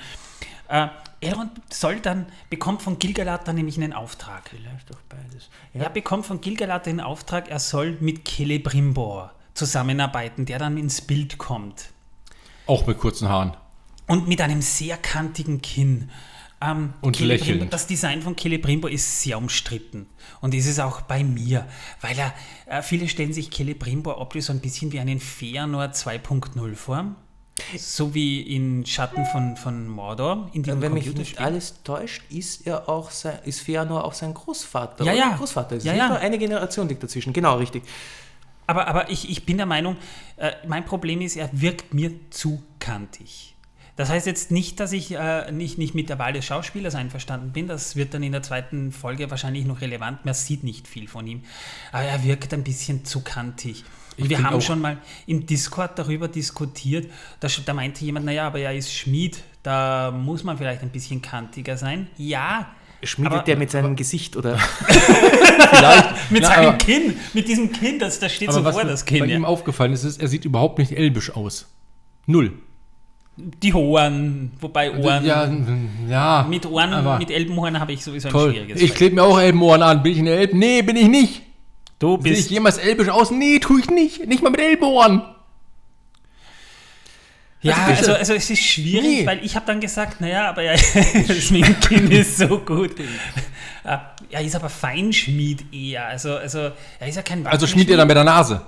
Äh, 0.67 0.87
Elrond 1.21 1.51
soll 1.71 1.99
dann, 1.99 2.25
bekommt 2.49 2.81
von 2.81 2.97
Gilgalad 2.97 3.47
dann 3.47 3.55
nämlich 3.55 3.77
einen 3.77 3.93
Auftrag. 3.93 4.49
Vielleicht 4.49 4.89
doch 4.89 5.01
beides. 5.09 5.49
Er 5.73 5.89
bekommt 5.89 6.25
von 6.25 6.41
Gilgalad 6.41 6.87
den 6.87 7.01
Auftrag, 7.01 7.49
er 7.49 7.59
soll 7.59 7.97
mit 7.99 8.27
Celebrimbor 8.27 9.31
zusammenarbeiten, 9.53 10.45
der 10.45 10.59
dann 10.59 10.77
ins 10.77 11.01
Bild 11.01 11.37
kommt. 11.37 11.89
Auch 12.65 12.85
mit 12.87 12.97
kurzen 12.97 13.29
Haaren. 13.29 13.55
Und 14.07 14.27
mit 14.27 14.41
einem 14.41 14.61
sehr 14.61 14.97
kantigen 14.97 15.61
Kinn. 15.61 16.09
Ähm, 16.61 16.93
Und 17.01 17.15
Celebrimbor- 17.17 17.27
lächelnd. 17.27 17.73
Das 17.73 17.87
Design 17.87 18.21
von 18.21 18.35
Celebrimbor 18.37 18.89
ist 18.89 19.21
sehr 19.21 19.37
umstritten. 19.37 20.07
Und 20.41 20.53
ist 20.53 20.67
es 20.67 20.79
auch 20.79 21.01
bei 21.01 21.23
mir. 21.23 21.65
Weil 22.01 22.17
er, 22.19 22.33
äh, 22.65 22.81
viele 22.81 23.07
stellen 23.07 23.33
sich 23.33 23.49
Celebrimbor 23.49 24.19
optisch 24.19 24.45
so 24.45 24.53
ein 24.53 24.59
bisschen 24.59 24.91
wie 24.91 24.99
einen 24.99 25.19
Feanor 25.19 25.91
2.0 25.93 26.75
vor. 26.75 27.15
So 27.77 28.13
wie 28.13 28.41
in 28.41 28.85
Schatten 28.85 29.25
von, 29.25 29.57
von 29.57 29.87
Mordor. 29.87 30.49
In 30.53 30.65
Wenn 30.65 30.93
mich 30.93 31.13
nicht 31.13 31.39
alles 31.39 31.83
täuscht, 31.83 32.23
ist 32.29 32.65
er 32.65 32.87
auch 32.87 33.11
sein, 33.11 33.39
ist 33.43 33.61
Feanor 33.61 34.05
auch 34.05 34.13
sein 34.13 34.33
Großvater. 34.33 35.03
Ja, 35.03 35.13
ja. 35.13 35.35
Großvater 35.35 35.75
ist 35.75 35.83
Ja, 35.85 35.93
ja. 35.93 36.15
Eine 36.15 36.37
Generation 36.37 36.87
liegt 36.87 37.03
dazwischen, 37.03 37.33
genau 37.33 37.57
richtig. 37.57 37.83
Aber, 38.69 38.87
aber 38.87 39.09
ich, 39.09 39.27
ich 39.31 39.47
bin 39.47 39.57
der 39.57 39.65
Meinung, 39.65 39.97
äh, 40.37 40.51
mein 40.67 40.85
Problem 40.85 41.21
ist, 41.21 41.35
er 41.35 41.49
wirkt 41.53 41.91
mir 41.95 42.11
zu 42.29 42.61
kantig. 42.77 43.55
Das 43.95 44.09
heißt 44.09 44.27
jetzt 44.27 44.51
nicht, 44.51 44.79
dass 44.79 44.91
ich 44.91 45.11
äh, 45.11 45.51
nicht, 45.51 45.79
nicht 45.79 45.95
mit 45.95 46.07
der 46.07 46.19
Wahl 46.19 46.33
des 46.33 46.45
Schauspielers 46.45 46.93
einverstanden 46.93 47.51
bin. 47.51 47.65
Das 47.65 47.95
wird 47.95 48.13
dann 48.13 48.21
in 48.21 48.31
der 48.31 48.43
zweiten 48.43 48.91
Folge 48.91 49.31
wahrscheinlich 49.31 49.65
noch 49.65 49.81
relevant. 49.81 50.23
Man 50.23 50.35
sieht 50.35 50.63
nicht 50.63 50.87
viel 50.87 51.07
von 51.07 51.25
ihm. 51.25 51.41
Aber 51.91 52.03
er 52.03 52.23
wirkt 52.23 52.53
ein 52.53 52.63
bisschen 52.63 53.05
zu 53.05 53.21
kantig. 53.21 53.85
Und 54.19 54.29
wir 54.29 54.43
haben 54.43 54.61
schon 54.61 54.81
mal 54.81 54.99
im 55.25 55.47
Discord 55.47 55.97
darüber 55.97 56.27
diskutiert. 56.27 57.11
Da, 57.39 57.47
da 57.65 57.73
meinte 57.73 58.05
jemand, 58.05 58.27
naja, 58.27 58.45
aber 58.45 58.59
er 58.59 58.75
ist 58.75 58.93
Schmied. 58.93 59.41
Da 59.63 60.11
muss 60.11 60.43
man 60.43 60.59
vielleicht 60.59 60.83
ein 60.83 60.91
bisschen 60.91 61.23
kantiger 61.23 61.75
sein. 61.75 62.07
Ja. 62.17 62.75
Schmiedet 63.03 63.33
aber- 63.33 63.43
der 63.43 63.57
mit 63.57 63.71
seinem 63.71 63.95
Gesicht 63.95 64.35
oder 64.35 64.57
Vielleicht. 65.69 66.09
Mit 66.31 66.43
Na, 66.43 66.47
seinem 66.49 66.67
aber, 66.69 66.77
Kinn, 66.77 67.15
mit 67.33 67.47
diesem 67.47 67.71
Kinn, 67.71 67.97
das, 67.99 68.19
das 68.19 68.31
steht 68.33 68.49
aber 68.49 68.59
so 68.59 68.63
was 68.65 68.75
vor, 68.75 68.83
mir 68.83 68.89
das 68.91 69.05
Kinn. 69.05 69.23
ihm 69.29 69.41
Ja. 69.43 69.47
aufgefallen 69.47 69.93
ist, 69.93 70.03
ist, 70.03 70.21
er 70.21 70.27
sieht 70.27 70.45
überhaupt 70.45 70.77
nicht 70.79 70.91
elbisch 70.91 71.35
aus. 71.35 71.67
Null. 72.25 72.53
Die 73.37 73.73
Ohren, 73.73 74.51
wobei 74.59 74.91
Ohren, 74.97 75.25
Ja, 75.25 75.49
ja. 76.09 76.45
mit 76.49 76.65
Ohren, 76.65 76.93
aber 76.93 77.17
mit 77.19 77.31
Elbenohren 77.31 77.79
habe 77.79 77.93
ich 77.93 78.03
sowieso 78.03 78.27
ein 78.27 78.31
Toll. 78.33 78.51
schwieriges 78.51 78.81
Ich 78.81 78.93
klebe 78.93 79.15
mir 79.15 79.23
auch 79.23 79.39
Elbenohren 79.39 79.81
an. 79.81 80.03
Bin 80.03 80.11
ich 80.13 80.19
eine 80.19 80.31
Elb? 80.31 80.53
Nee, 80.53 80.81
bin 80.81 80.95
ich 80.97 81.07
nicht. 81.07 81.41
Du 81.99 82.19
Sehe 82.21 82.33
ich 82.33 82.37
bist 82.39 82.51
jemals 82.51 82.77
elbisch 82.77 83.07
aus? 83.09 83.31
Nee, 83.31 83.59
tue 83.59 83.79
ich 83.79 83.89
nicht. 83.89 84.25
Nicht 84.27 84.43
mal 84.43 84.49
mit 84.49 84.59
Elbenohren. 84.59 85.21
Ja, 87.61 87.75
Also 87.75 88.11
also, 88.11 88.13
also 88.13 88.33
es 88.35 88.49
ist 88.49 88.61
schwierig, 88.63 89.03
Nee. 89.21 89.25
weil 89.25 89.43
ich 89.43 89.55
habe 89.55 89.65
dann 89.65 89.79
gesagt, 89.81 90.21
naja, 90.21 90.49
aber 90.49 90.61
ja, 90.63 90.77
Schminken 91.39 92.09
ist 92.11 92.37
so 92.37 92.59
gut. 92.59 92.91
Er 93.83 94.41
ist 94.41 94.55
aber 94.55 94.69
Feinschmied 94.69 95.73
eher. 95.73 96.05
Also, 96.07 96.35
also 96.35 96.71
er 96.99 97.07
ist 97.07 97.15
ja 97.15 97.21
kein 97.21 97.45
Also 97.47 97.67
schmiert 97.67 97.89
ihr 97.89 97.97
dann 97.97 98.07
mit 98.07 98.15
der 98.15 98.23
Nase. 98.23 98.61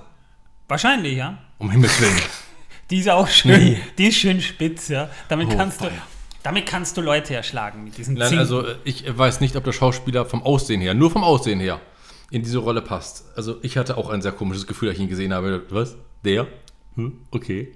Wahrscheinlich, 0.68 1.16
ja. 1.16 1.38
Um 1.58 1.70
Himmels 1.70 2.00
Willen. 2.00 2.12
Die 2.90 2.98
ist 2.98 3.08
auch 3.08 3.28
schön, 3.28 3.58
Nee. 3.58 3.78
die 3.96 4.08
ist 4.08 4.16
schön 4.18 4.42
spitz, 4.42 4.88
ja. 4.88 5.08
Damit, 5.28 5.48
Oh, 5.50 5.56
kannst, 5.56 5.80
du, 5.80 5.86
damit 6.42 6.66
kannst 6.66 6.94
du 6.96 7.00
Leute 7.00 7.34
erschlagen 7.34 7.84
mit 7.84 7.96
diesen 7.96 8.14
Nein, 8.16 8.28
Zinken. 8.28 8.40
also 8.40 8.66
äh, 8.66 8.74
ich 8.84 9.04
weiß 9.16 9.40
nicht, 9.40 9.56
ob 9.56 9.64
der 9.64 9.72
Schauspieler 9.72 10.26
vom 10.26 10.42
Aussehen 10.42 10.82
her, 10.82 10.92
nur 10.92 11.10
vom 11.10 11.24
Aussehen 11.24 11.58
her, 11.60 11.80
in 12.30 12.42
diese 12.42 12.58
Rolle 12.58 12.82
passt. 12.82 13.24
Also 13.34 13.56
ich 13.62 13.78
hatte 13.78 13.96
auch 13.96 14.10
ein 14.10 14.20
sehr 14.20 14.32
komisches 14.32 14.66
Gefühl, 14.66 14.88
als 14.90 14.98
ich 14.98 15.04
ihn 15.04 15.08
gesehen 15.08 15.32
habe. 15.32 15.62
Was? 15.70 15.96
Der? 16.22 16.48
Hm? 16.96 17.14
Okay. 17.30 17.72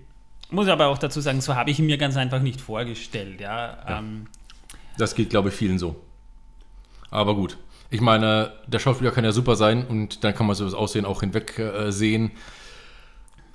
Muss 0.51 0.68
aber 0.68 0.86
auch 0.86 0.99
dazu 0.99 1.20
sagen, 1.20 1.40
so 1.40 1.55
habe 1.57 1.70
ich 1.70 1.78
ihn 1.78 1.86
mir 1.86 1.99
ganz 1.99 2.16
einfach 2.16 2.40
nicht 2.40 2.61
vorgestellt, 2.61 3.40
ja. 3.40 3.78
Ähm, 3.99 4.26
Das 4.99 5.14
geht, 5.14 5.30
glaube 5.30 5.49
ich, 5.49 5.55
vielen 5.55 5.78
so. 5.78 5.97
Aber 7.11 7.34
gut. 7.34 7.59
Ich 7.90 8.01
meine, 8.01 8.53
der 8.66 8.78
Schauspieler 8.78 9.11
kann 9.12 9.24
ja 9.24 9.32
super 9.32 9.57
sein 9.57 9.86
und 9.86 10.24
dann 10.24 10.34
kann 10.34 10.47
man 10.47 10.57
so 10.57 10.64
das 10.64 10.74
Aussehen 10.74 11.05
auch 11.05 11.20
hinweg 11.20 11.59
äh, 11.59 11.90
sehen. 11.92 12.32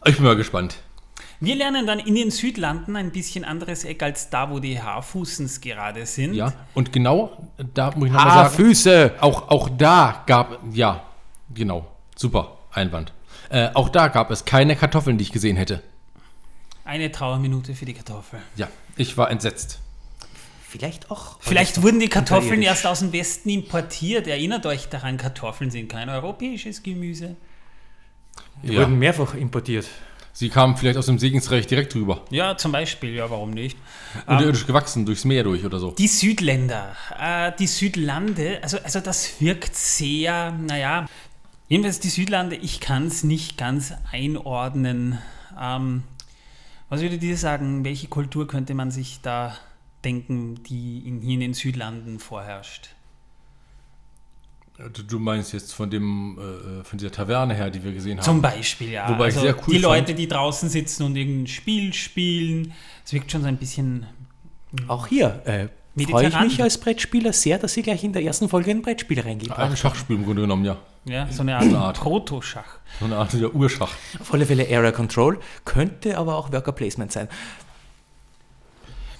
Ich 0.05 0.15
bin 0.15 0.25
mal 0.25 0.35
gespannt. 0.35 0.77
Wir 1.39 1.55
lernen 1.55 1.87
dann 1.87 1.99
in 1.99 2.15
den 2.15 2.31
Südlanden 2.31 2.95
ein 2.95 3.11
bisschen 3.11 3.43
anderes 3.43 3.83
Eck 3.83 4.03
als 4.03 4.29
da, 4.29 4.49
wo 4.51 4.59
die 4.59 4.81
Haarfußens 4.81 5.59
gerade 5.59 6.05
sind. 6.05 6.33
Ja, 6.33 6.53
und 6.73 6.93
genau, 6.93 7.49
da 7.73 7.91
muss 7.95 8.07
ich 8.07 8.13
nochmal 8.13 8.49
sagen, 8.49 8.55
Füße! 8.55 9.13
auch, 9.19 9.49
auch 9.49 9.69
da 9.69 10.23
gab, 10.27 10.59
ja, 10.71 11.03
genau, 11.53 11.87
super, 12.15 12.57
Einwand. 12.71 13.11
Äh, 13.49 13.69
auch 13.73 13.89
da 13.89 14.07
gab 14.07 14.31
es 14.31 14.45
keine 14.45 14.75
Kartoffeln, 14.75 15.17
die 15.17 15.23
ich 15.23 15.31
gesehen 15.31 15.57
hätte. 15.57 15.81
Eine 16.91 17.09
Trauerminute 17.09 17.73
für 17.73 17.85
die 17.85 17.93
Kartoffel. 17.93 18.41
Ja, 18.57 18.67
ich 18.97 19.15
war 19.15 19.31
entsetzt. 19.31 19.79
Vielleicht 20.67 21.09
auch. 21.09 21.37
Vielleicht 21.39 21.81
wurden 21.81 22.01
die 22.01 22.09
Kartoffeln 22.09 22.61
erst 22.61 22.85
aus 22.85 22.99
dem 22.99 23.13
Westen 23.13 23.47
importiert. 23.47 24.27
Erinnert 24.27 24.65
euch 24.65 24.89
daran, 24.89 25.15
Kartoffeln 25.15 25.71
sind 25.71 25.87
kein 25.87 26.09
europäisches 26.09 26.83
Gemüse. 26.83 27.37
Die 28.61 28.73
Ja, 28.73 28.81
wurden 28.81 28.99
mehrfach 28.99 29.35
importiert. 29.35 29.87
sie 30.33 30.49
kamen 30.49 30.75
vielleicht 30.75 30.97
aus 30.97 31.05
dem 31.05 31.17
Segensreich 31.17 31.65
direkt 31.65 31.95
rüber. 31.95 32.25
Ja, 32.29 32.57
zum 32.57 32.73
Beispiel, 32.73 33.15
ja, 33.15 33.29
warum 33.29 33.51
nicht? 33.51 33.77
Unterirdisch 34.27 34.67
gewachsen, 34.67 35.05
durchs 35.05 35.23
Meer 35.23 35.45
durch 35.45 35.63
oder 35.63 35.79
so. 35.79 35.91
Die 35.91 36.09
Südländer, 36.09 36.93
äh, 37.17 37.53
die 37.57 37.67
Südlande, 37.67 38.59
also, 38.63 38.77
also 38.83 38.99
das 38.99 39.39
wirkt 39.39 39.77
sehr, 39.77 40.51
naja, 40.51 41.05
jedenfalls 41.69 42.01
die 42.01 42.09
Südlande, 42.09 42.57
ich 42.57 42.81
kann 42.81 43.07
es 43.07 43.23
nicht 43.23 43.57
ganz 43.57 43.93
einordnen. 44.11 45.19
Ähm, 45.57 46.03
was 46.91 46.99
würdet 47.01 47.23
ihr 47.23 47.37
sagen, 47.37 47.85
welche 47.85 48.07
Kultur 48.09 48.47
könnte 48.47 48.73
man 48.73 48.91
sich 48.91 49.21
da 49.21 49.55
denken, 50.03 50.61
die 50.63 50.99
in, 51.07 51.21
hier 51.21 51.35
in 51.35 51.39
den 51.39 51.53
Südlanden 51.53 52.19
vorherrscht? 52.19 52.89
Du, 55.07 55.17
meinst 55.17 55.53
jetzt 55.53 55.73
von 55.73 55.89
dem, 55.89 56.37
äh, 56.37 56.83
von 56.83 56.97
dieser 56.97 57.11
Taverne 57.11 57.53
her, 57.53 57.69
die 57.69 57.81
wir 57.81 57.93
gesehen 57.93 58.17
haben. 58.17 58.25
Zum 58.25 58.41
Beispiel, 58.41 58.89
ja. 58.89 59.03
Also 59.03 59.15
Wobei 59.15 59.27
ich 59.29 59.35
sehr 59.35 59.55
cool 59.55 59.63
Die 59.67 59.79
fand- 59.79 59.83
Leute, 59.83 60.13
die 60.15 60.27
draußen 60.27 60.67
sitzen 60.67 61.03
und 61.03 61.15
irgendein 61.15 61.47
Spiel 61.47 61.93
spielen, 61.93 62.73
es 63.05 63.13
wirkt 63.13 63.31
schon 63.31 63.41
so 63.41 63.47
ein 63.47 63.57
bisschen 63.57 64.05
Auch 64.89 65.07
hier 65.07 65.41
äh, 65.45 65.69
freue 66.03 66.27
ich 66.27 66.39
mich 66.41 66.61
als 66.61 66.77
Brettspieler 66.77 67.31
sehr, 67.31 67.57
dass 67.57 67.73
Sie 67.73 67.83
gleich 67.83 68.03
in 68.03 68.11
der 68.11 68.23
ersten 68.23 68.49
Folge 68.49 68.71
ein 68.71 68.81
Brettspiel 68.81 69.21
reingebracht 69.21 69.59
Ein. 69.59 69.77
Schachspiel 69.77 70.17
im 70.17 70.25
Grunde 70.25 70.41
genommen, 70.41 70.65
ja. 70.65 70.77
Ja, 71.05 71.27
so 71.31 71.41
eine 71.41 71.57
eine 71.57 71.77
Art 71.77 71.87
Art. 71.87 71.99
Protoschach. 71.99 72.77
So 72.99 73.05
eine 73.05 73.17
Art 73.17 73.33
der 73.33 73.53
Urschach. 73.55 73.91
Auf 74.19 74.33
alle 74.33 74.45
Fälle 74.45 74.63
Area 74.65 74.91
Control, 74.91 75.39
könnte 75.65 76.17
aber 76.17 76.35
auch 76.35 76.51
Worker 76.51 76.71
Placement 76.71 77.11
sein. 77.11 77.27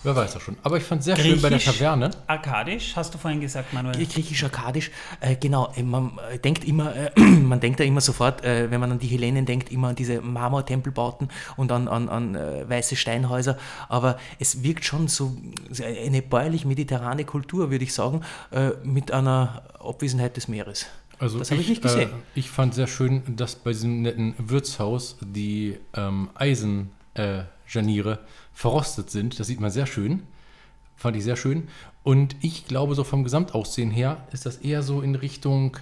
Wer 0.03 0.15
weiß 0.15 0.34
das 0.34 0.41
schon. 0.41 0.57
Aber 0.63 0.77
ich 0.77 0.84
fand 0.84 1.03
sehr 1.03 1.15
schön 1.15 1.39
bei 1.41 1.49
der 1.49 1.59
Griechisch. 1.59 1.77
Taverne. 1.77 2.09
Arkadisch, 2.25 2.95
hast 2.95 3.13
du 3.13 3.19
vorhin 3.19 3.39
gesagt, 3.39 3.71
Manuel? 3.71 4.03
Griechisch-Akkadisch, 4.03 4.89
äh, 5.19 5.36
genau, 5.36 5.71
äh, 5.75 5.84
man 5.84 6.17
äh, 6.32 6.39
denkt 6.39 6.63
immer, 6.63 6.95
äh, 6.95 7.11
man 7.19 7.59
denkt 7.59 7.79
ja 7.79 7.86
immer 7.86 8.01
sofort, 8.01 8.43
äh, 8.43 8.71
wenn 8.71 8.79
man 8.79 8.91
an 8.91 8.99
die 8.99 9.05
Hellenen 9.07 9.45
denkt, 9.45 9.71
immer 9.71 9.89
an 9.89 9.95
diese 9.95 10.19
Marmortempelbauten 10.21 11.29
und 11.55 11.71
an, 11.71 11.88
an, 11.88 12.09
an 12.09 12.34
äh, 12.34 12.67
weiße 12.67 12.95
Steinhäuser, 12.95 13.57
aber 13.89 14.17
es 14.39 14.63
wirkt 14.63 14.86
schon 14.86 15.07
so 15.07 15.38
so 15.69 15.84
eine 15.84 16.23
bäuerlich-mediterrane 16.23 17.23
Kultur, 17.25 17.69
würde 17.69 17.84
ich 17.84 17.93
sagen, 17.93 18.21
äh, 18.49 18.71
mit 18.84 19.11
einer 19.11 19.61
Abwesenheit 19.79 20.36
des 20.36 20.47
Meeres. 20.47 20.88
Also 21.22 21.38
Das 21.38 21.51
habe 21.51 21.61
ich 21.61 21.69
nicht 21.69 21.84
gesehen. 21.84 22.09
Äh, 22.09 22.39
ich 22.39 22.49
fand 22.49 22.74
sehr 22.74 22.88
schön, 22.88 23.22
dass 23.36 23.55
bei 23.55 23.74
diesem 23.74 24.01
netten 24.01 24.34
Wirtshaus 24.39 25.17
die 25.22 25.78
ähm, 25.93 26.32
Eisenjaniere 26.34 28.13
äh, 28.13 28.17
verrostet 28.53 29.11
sind. 29.11 29.39
Das 29.39 29.45
sieht 29.45 29.59
man 29.59 29.69
sehr 29.69 29.86
schön. 29.86 30.24
Fand 30.95 31.15
ich 31.15 31.24
sehr 31.24 31.36
schön. 31.36 31.67
Und 32.01 32.36
ich 32.41 32.65
glaube, 32.65 32.95
so 32.95 33.03
vom 33.03 33.24
Gesamtaussehen 33.24 33.91
her 33.91 34.28
ist 34.32 34.47
das 34.47 34.57
eher 34.57 34.82
so 34.82 35.03
in 35.03 35.13
Richtung, 35.13 35.78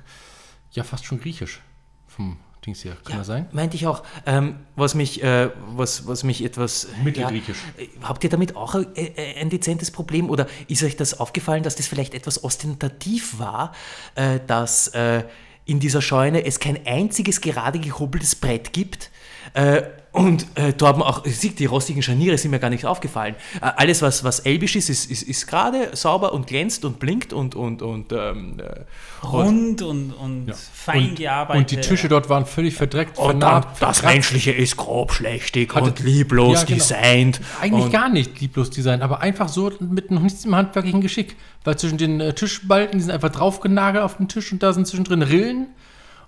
ja, 0.74 0.84
fast 0.84 1.06
schon 1.06 1.22
griechisch. 1.22 1.62
Vom 2.10 2.36
Dings 2.70 2.86
her. 2.86 2.98
Kann 3.04 3.18
das 3.18 3.28
sein? 3.28 3.48
Meinte 3.52 3.76
ich 3.76 3.88
auch. 3.88 4.04
Ähm, 4.26 4.56
was, 4.76 4.94
mich, 4.96 5.24
äh, 5.24 5.50
was, 5.76 6.08
was 6.08 6.24
mich 6.24 6.44
etwas. 6.44 6.88
Mittelgriechisch. 7.04 7.58
Ja, 7.78 7.84
äh, 7.84 7.88
habt 8.04 8.24
ihr 8.24 8.30
damit 8.30 8.56
auch 8.56 8.76
ein, 8.76 8.86
äh, 8.96 9.36
ein 9.40 9.50
dezentes 9.50 9.92
Problem 9.92 10.30
oder 10.30 10.48
ist 10.68 10.84
euch 10.84 10.96
das 10.96 11.20
aufgefallen, 11.20 11.64
dass 11.64 11.76
das 11.76 11.88
vielleicht 11.88 12.14
etwas 12.14 12.44
ostentativ 12.44 13.40
war, 13.40 13.74
äh, 14.16 14.40
dass 14.46 14.90
äh, 14.90 15.24
in 15.66 15.80
dieser 15.80 16.02
Scheune 16.02 16.46
es 16.46 16.60
kein 16.60 16.86
einziges 16.86 17.42
gerade 17.42 17.80
gehobeltes 17.80 18.36
Brett 18.36 18.74
gibt? 18.74 19.12
Äh, 19.54 19.84
und 20.12 20.48
äh, 20.56 20.74
da 20.76 20.88
haben 20.88 21.04
auch, 21.04 21.24
sieht, 21.26 21.60
die 21.60 21.68
rostigen 21.68 22.02
Scharniere 22.02 22.36
sind 22.38 22.50
mir 22.50 22.58
gar 22.60 22.72
nicht 22.72 22.84
aufgefallen. 22.84 23.36
Äh, 23.62 23.70
alles, 23.76 24.02
was, 24.02 24.24
was 24.24 24.40
elbisch 24.40 24.76
ist, 24.76 24.90
ist, 24.90 25.10
ist, 25.10 25.22
ist 25.22 25.46
gerade, 25.46 25.96
sauber 25.96 26.34
und 26.34 26.48
glänzt 26.48 26.84
und 26.84 27.00
blinkt 27.00 27.32
und, 27.32 27.54
und, 27.54 27.84
und, 27.84 28.12
ähm, 28.12 28.58
äh, 28.60 29.26
und 29.26 29.32
Rund 29.32 29.82
und, 29.84 30.12
und 30.14 30.48
Ja. 30.48 30.56
fein 30.74 31.10
und, 31.10 31.16
gearbeitet. 31.16 31.62
Und 31.62 31.72
die 31.72 31.88
Tische 31.88 32.10
dort 32.10 32.28
waren 32.28 32.48
völlig 32.48 32.74
verdreckt. 32.74 33.20
Und 33.20 33.26
vernarbt, 33.26 33.80
das 33.82 34.00
verkratzt. 34.00 34.04
Menschliche 34.16 34.52
ist 34.52 34.78
grob 34.78 35.14
schlechtig 35.14 35.76
Hatte- 35.76 35.90
und 35.90 36.00
lieblos 36.00 36.62
Ja, 36.62 36.66
genau. 36.66 36.78
designt. 36.78 37.42
Eigentlich 37.62 37.86
und 37.86 37.92
gar 37.92 38.10
nicht 38.10 38.42
lieblos 38.42 38.72
Design, 38.72 39.04
aber 39.04 39.22
einfach 39.22 39.48
so 39.48 39.72
mit 39.80 40.10
noch 40.10 40.24
nichts 40.24 40.44
im 40.44 40.56
handwerklichen 40.56 41.02
Geschick. 41.02 41.36
Weil 41.64 41.78
zwischen 41.78 42.00
den 42.00 42.20
äh, 42.20 42.34
Tischbalken, 42.34 42.98
die 42.98 43.04
sind 43.04 43.12
einfach 43.12 43.30
draufgenagelt 43.30 44.04
auf 44.04 44.18
den 44.18 44.28
Tisch 44.28 44.52
und 44.52 44.64
da 44.64 44.74
sind 44.74 44.88
zwischendrin 44.88 45.22
Rillen. 45.22 45.68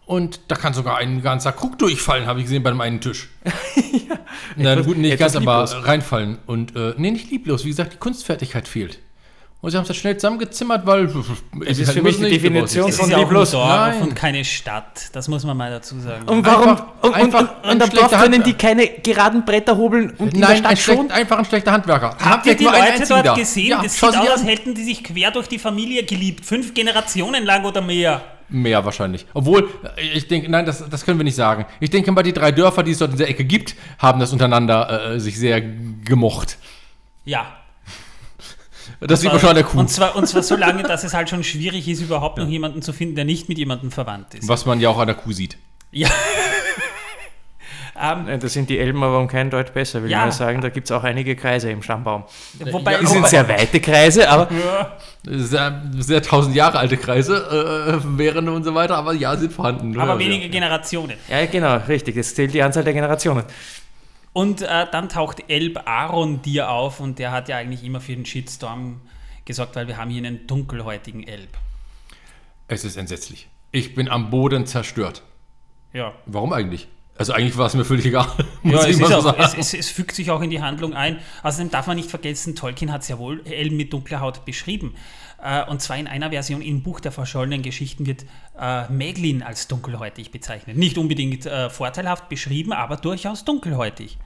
Und 0.05 0.41
da 0.49 0.55
kann 0.55 0.73
sogar 0.73 0.97
ein 0.97 1.21
ganzer 1.21 1.51
Krug 1.53 1.77
durchfallen, 1.79 2.25
habe 2.25 2.39
ich 2.39 2.45
gesehen 2.45 2.63
bei 2.63 2.69
dem 2.71 2.81
einen 2.81 2.99
Tisch. 2.99 3.29
Na 4.57 4.73
Etwas- 4.73 4.85
gut, 4.85 4.97
nicht 4.97 5.17
ganz, 5.17 5.35
aber 5.35 5.63
reinfallen. 5.85 6.37
Und 6.45 6.75
äh, 6.75 6.93
nee, 6.97 7.11
nicht 7.11 7.31
lieblos. 7.31 7.63
Wie 7.63 7.69
gesagt, 7.69 7.93
die 7.93 7.97
Kunstfertigkeit 7.97 8.67
fehlt. 8.67 8.99
Und 9.63 9.69
sie 9.69 9.77
haben 9.77 9.85
es 9.87 9.95
schnell 9.95 10.17
zusammengezimmert, 10.17 10.87
weil 10.87 11.07
Es 11.67 11.77
ist 11.77 11.91
für 11.91 12.01
mich 12.01 12.17
die 12.17 12.29
Definition 12.29 12.91
von 12.91 13.05
ist 13.05 13.11
ja 13.11 13.17
auch 13.17 13.19
ein 13.19 13.19
lieblos. 13.25 13.51
Dorf 13.51 13.67
Nein. 13.67 14.01
und 14.01 14.15
keine 14.15 14.43
Stadt. 14.43 15.09
Das 15.13 15.27
muss 15.27 15.43
man 15.43 15.55
mal 15.55 15.69
dazu 15.69 15.99
sagen. 15.99 16.27
Und 16.27 16.43
warum? 16.43 16.69
Einfach- 16.69 16.85
und, 17.03 17.09
und, 17.09 17.13
einfach 17.13 17.39
und, 17.41 17.49
ein 17.63 17.71
und 17.75 17.83
am 17.83 17.89
Dorf 17.91 18.11
können 18.11 18.43
die 18.43 18.53
keine 18.53 18.87
geraden 18.87 19.45
Bretter 19.45 19.77
hobeln 19.77 20.11
und 20.17 20.33
in 20.33 20.39
der 20.39 20.49
Nein, 20.49 20.57
Stadt 20.57 20.71
ein 20.71 20.77
schon? 20.77 21.11
einfach 21.11 21.37
ein 21.37 21.45
schlechter 21.45 21.73
Handwerker. 21.73 22.17
Habt 22.19 22.47
ihr 22.47 22.55
die 22.55 22.63
Leute 22.63 23.03
dort 23.07 23.27
da. 23.27 23.33
gesehen? 23.35 23.67
Ja, 23.69 23.83
das 23.83 23.99
sieht 23.99 24.11
sie 24.11 24.17
aus, 24.17 24.29
als 24.29 24.45
hätten 24.45 24.73
die 24.73 24.83
sich 24.83 25.03
quer 25.03 25.29
durch 25.29 25.47
die 25.47 25.59
Familie 25.59 26.05
geliebt. 26.05 26.43
Fünf 26.43 26.73
Generationen 26.73 27.45
lang 27.45 27.63
oder 27.63 27.81
mehr. 27.81 28.23
Mehr 28.49 28.83
wahrscheinlich. 28.83 29.27
Obwohl, 29.35 29.69
äh, 29.95 30.01
ich 30.17 30.27
denke, 30.27 30.49
nein, 30.49 30.65
das, 30.65 30.83
das 30.89 31.05
können 31.05 31.19
wir 31.19 31.23
nicht 31.23 31.35
sagen. 31.35 31.65
Ich 31.79 31.91
denke 31.91 32.11
mal, 32.11 32.23
die 32.23 32.33
drei 32.33 32.51
Dörfer, 32.51 32.81
die 32.81 32.91
es 32.91 32.97
dort 32.97 33.11
in 33.11 33.17
der 33.17 33.29
Ecke 33.29 33.45
gibt, 33.45 33.75
haben 33.99 34.19
das 34.19 34.33
untereinander 34.33 35.13
äh, 35.13 35.19
sich 35.19 35.37
sehr 35.37 35.61
gemocht. 35.61 36.57
Ja. 37.25 37.45
Das 39.01 39.21
sieht 39.21 39.31
man 39.31 39.39
schon 39.39 39.49
an 39.49 39.55
der 39.55 39.63
Kuh. 39.63 39.79
Und 39.79 39.89
zwar, 39.89 40.15
und 40.15 40.27
zwar 40.27 40.43
so 40.43 40.55
lange, 40.55 40.83
dass 40.83 41.03
es 41.03 41.13
halt 41.13 41.27
schon 41.29 41.43
schwierig 41.43 41.87
ist, 41.87 42.01
überhaupt 42.01 42.37
noch 42.37 42.47
jemanden 42.47 42.81
zu 42.81 42.93
finden, 42.93 43.15
der 43.15 43.25
nicht 43.25 43.49
mit 43.49 43.57
jemandem 43.57 43.91
verwandt 43.91 44.35
ist. 44.35 44.47
Was 44.47 44.65
man 44.65 44.79
ja 44.79 44.89
auch 44.89 44.99
an 44.99 45.07
der 45.07 45.15
Kuh 45.15 45.31
sieht. 45.31 45.57
Ja. 45.91 46.07
Ähm, 48.03 48.27
Äh, 48.27 48.37
Da 48.39 48.47
sind 48.47 48.69
die 48.69 48.79
Elben 48.79 49.03
aber 49.03 49.19
um 49.19 49.27
kein 49.27 49.49
Deut 49.51 49.73
besser, 49.73 50.01
will 50.01 50.09
Ja. 50.09 50.19
ich 50.19 50.25
mal 50.25 50.31
sagen. 50.31 50.61
Da 50.61 50.69
gibt 50.69 50.85
es 50.87 50.91
auch 50.91 51.03
einige 51.03 51.35
Kreise 51.35 51.69
im 51.69 51.83
Stammbaum. 51.83 52.23
wobei, 52.71 52.93
Das 52.97 53.09
sind 53.11 53.19
wobei- 53.19 53.29
sehr 53.29 53.47
weite 53.47 53.79
Kreise, 53.79 54.27
aber 54.29 54.47
Sehr, 55.23 55.83
sehr 55.99 56.21
tausend 56.23 56.55
Jahre 56.55 56.79
alte 56.79 56.97
Kreise 56.97 57.99
äh, 58.01 58.17
wären 58.17 58.49
und 58.49 58.63
so 58.63 58.73
weiter, 58.73 58.95
aber 58.97 59.13
ja, 59.13 59.35
sind 59.37 59.53
vorhanden. 59.53 59.99
aber 59.99 60.13
ja, 60.13 60.19
wenige 60.19 60.45
ja. 60.45 60.51
Generationen. 60.51 61.15
ja, 61.29 61.45
genau, 61.45 61.77
richtig. 61.87 62.15
Das 62.15 62.33
zählt 62.33 62.53
die 62.55 62.63
Anzahl 62.63 62.83
der 62.83 62.93
Generationen. 62.93 63.43
Und 64.33 64.61
äh, 64.61 64.87
dann 64.91 65.09
taucht 65.09 65.43
Elb 65.49 65.87
Arondir 65.87 66.69
auf 66.69 66.99
und 66.99 67.19
der 67.19 67.31
hat 67.31 67.49
ja 67.49 67.57
eigentlich 67.57 67.83
immer 67.83 67.99
für 67.99 68.15
den 68.15 68.25
Shitstorm 68.25 69.01
gesorgt, 69.45 69.75
weil 69.75 69.87
wir 69.87 69.97
haben 69.97 70.09
hier 70.09 70.25
einen 70.25 70.47
dunkelhäutigen 70.47 71.27
Elb. 71.27 71.57
Es 72.67 72.85
ist 72.85 72.95
entsetzlich. 72.95 73.49
Ich 73.71 73.95
bin 73.95 74.07
am 74.07 74.29
Boden 74.29 74.65
zerstört. 74.65 75.23
Ja. 75.93 76.13
Warum 76.25 76.53
eigentlich? 76.53 76.87
Also 77.17 77.33
eigentlich 77.33 77.57
war 77.57 77.67
es 77.67 77.73
mir 77.73 77.85
völlig 77.85 78.05
egal. 78.05 78.27
Ja, 78.63 78.85
es, 78.85 78.97
so 78.97 79.05
auch, 79.05 79.37
es, 79.37 79.55
es, 79.55 79.73
es 79.73 79.89
fügt 79.89 80.15
sich 80.15 80.31
auch 80.31 80.41
in 80.41 80.49
die 80.49 80.61
Handlung 80.61 80.93
ein. 80.93 81.19
Außerdem 81.43 81.71
darf 81.71 81.87
man 81.87 81.97
nicht 81.97 82.09
vergessen, 82.09 82.55
Tolkien 82.55 82.91
hat 82.91 83.03
sehr 83.03 83.17
wohl 83.17 83.45
Elben 83.45 83.75
mit 83.75 83.91
dunkler 83.91 84.21
Haut 84.21 84.45
beschrieben. 84.45 84.95
Äh, 85.43 85.65
und 85.65 85.81
zwar 85.81 85.97
in 85.97 86.07
einer 86.07 86.29
Version 86.29 86.61
im 86.61 86.83
Buch 86.83 86.99
der 86.99 87.11
verschollenen 87.11 87.61
Geschichten 87.61 88.05
wird 88.05 88.25
äh, 88.59 88.87
Meglin 88.91 89.43
als 89.43 89.67
dunkelhäutig 89.67 90.31
bezeichnet. 90.31 90.77
Nicht 90.77 90.97
unbedingt 90.97 91.45
äh, 91.45 91.69
vorteilhaft 91.69 92.29
beschrieben, 92.29 92.73
aber 92.73 92.97
durchaus 92.97 93.45
dunkelhäutig. 93.45 94.17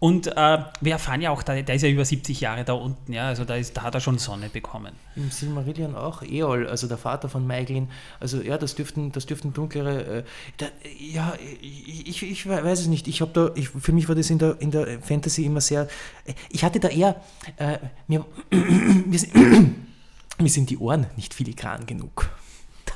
Und 0.00 0.26
äh, 0.26 0.58
wir 0.80 0.92
erfahren 0.92 1.22
ja 1.22 1.30
auch, 1.30 1.42
da, 1.42 1.62
der 1.62 1.74
ist 1.74 1.80
ja 1.80 1.88
über 1.88 2.04
70 2.04 2.40
Jahre 2.40 2.64
da 2.64 2.74
unten, 2.74 3.12
ja, 3.12 3.28
also 3.28 3.44
da, 3.44 3.56
ist, 3.56 3.76
da 3.76 3.84
hat 3.84 3.94
er 3.94 4.00
schon 4.00 4.18
Sonne 4.18 4.50
bekommen. 4.50 4.92
Im 5.16 5.30
Silmarillion 5.30 5.94
auch 5.94 6.22
Eol, 6.22 6.66
also 6.66 6.88
der 6.88 6.98
Vater 6.98 7.30
von 7.30 7.46
Maiglin. 7.46 7.88
Also 8.20 8.42
ja, 8.42 8.58
das 8.58 8.74
dürften, 8.74 9.12
das 9.12 9.24
dürften 9.24 9.54
dunklere. 9.54 10.18
Äh, 10.18 10.24
da, 10.58 10.66
ja, 10.98 11.32
ich, 11.62 12.22
ich 12.22 12.46
weiß 12.46 12.80
es 12.80 12.86
nicht. 12.88 13.08
Ich 13.08 13.22
habe 13.22 13.30
da, 13.32 13.50
ich, 13.54 13.70
für 13.70 13.92
mich 13.92 14.08
war 14.08 14.14
das 14.14 14.28
in 14.28 14.38
der, 14.38 14.60
in 14.60 14.72
der 14.72 15.00
Fantasy 15.00 15.46
immer 15.46 15.62
sehr. 15.62 15.88
Ich 16.50 16.64
hatte 16.64 16.80
da 16.80 16.88
eher. 16.88 17.16
Äh, 17.56 17.78
mir, 18.06 18.26
mir, 18.50 19.18
sind, 19.18 19.83
mir 20.38 20.48
sind 20.48 20.70
die 20.70 20.78
Ohren 20.78 21.06
nicht 21.16 21.34
filigran 21.34 21.86
genug. 21.86 22.30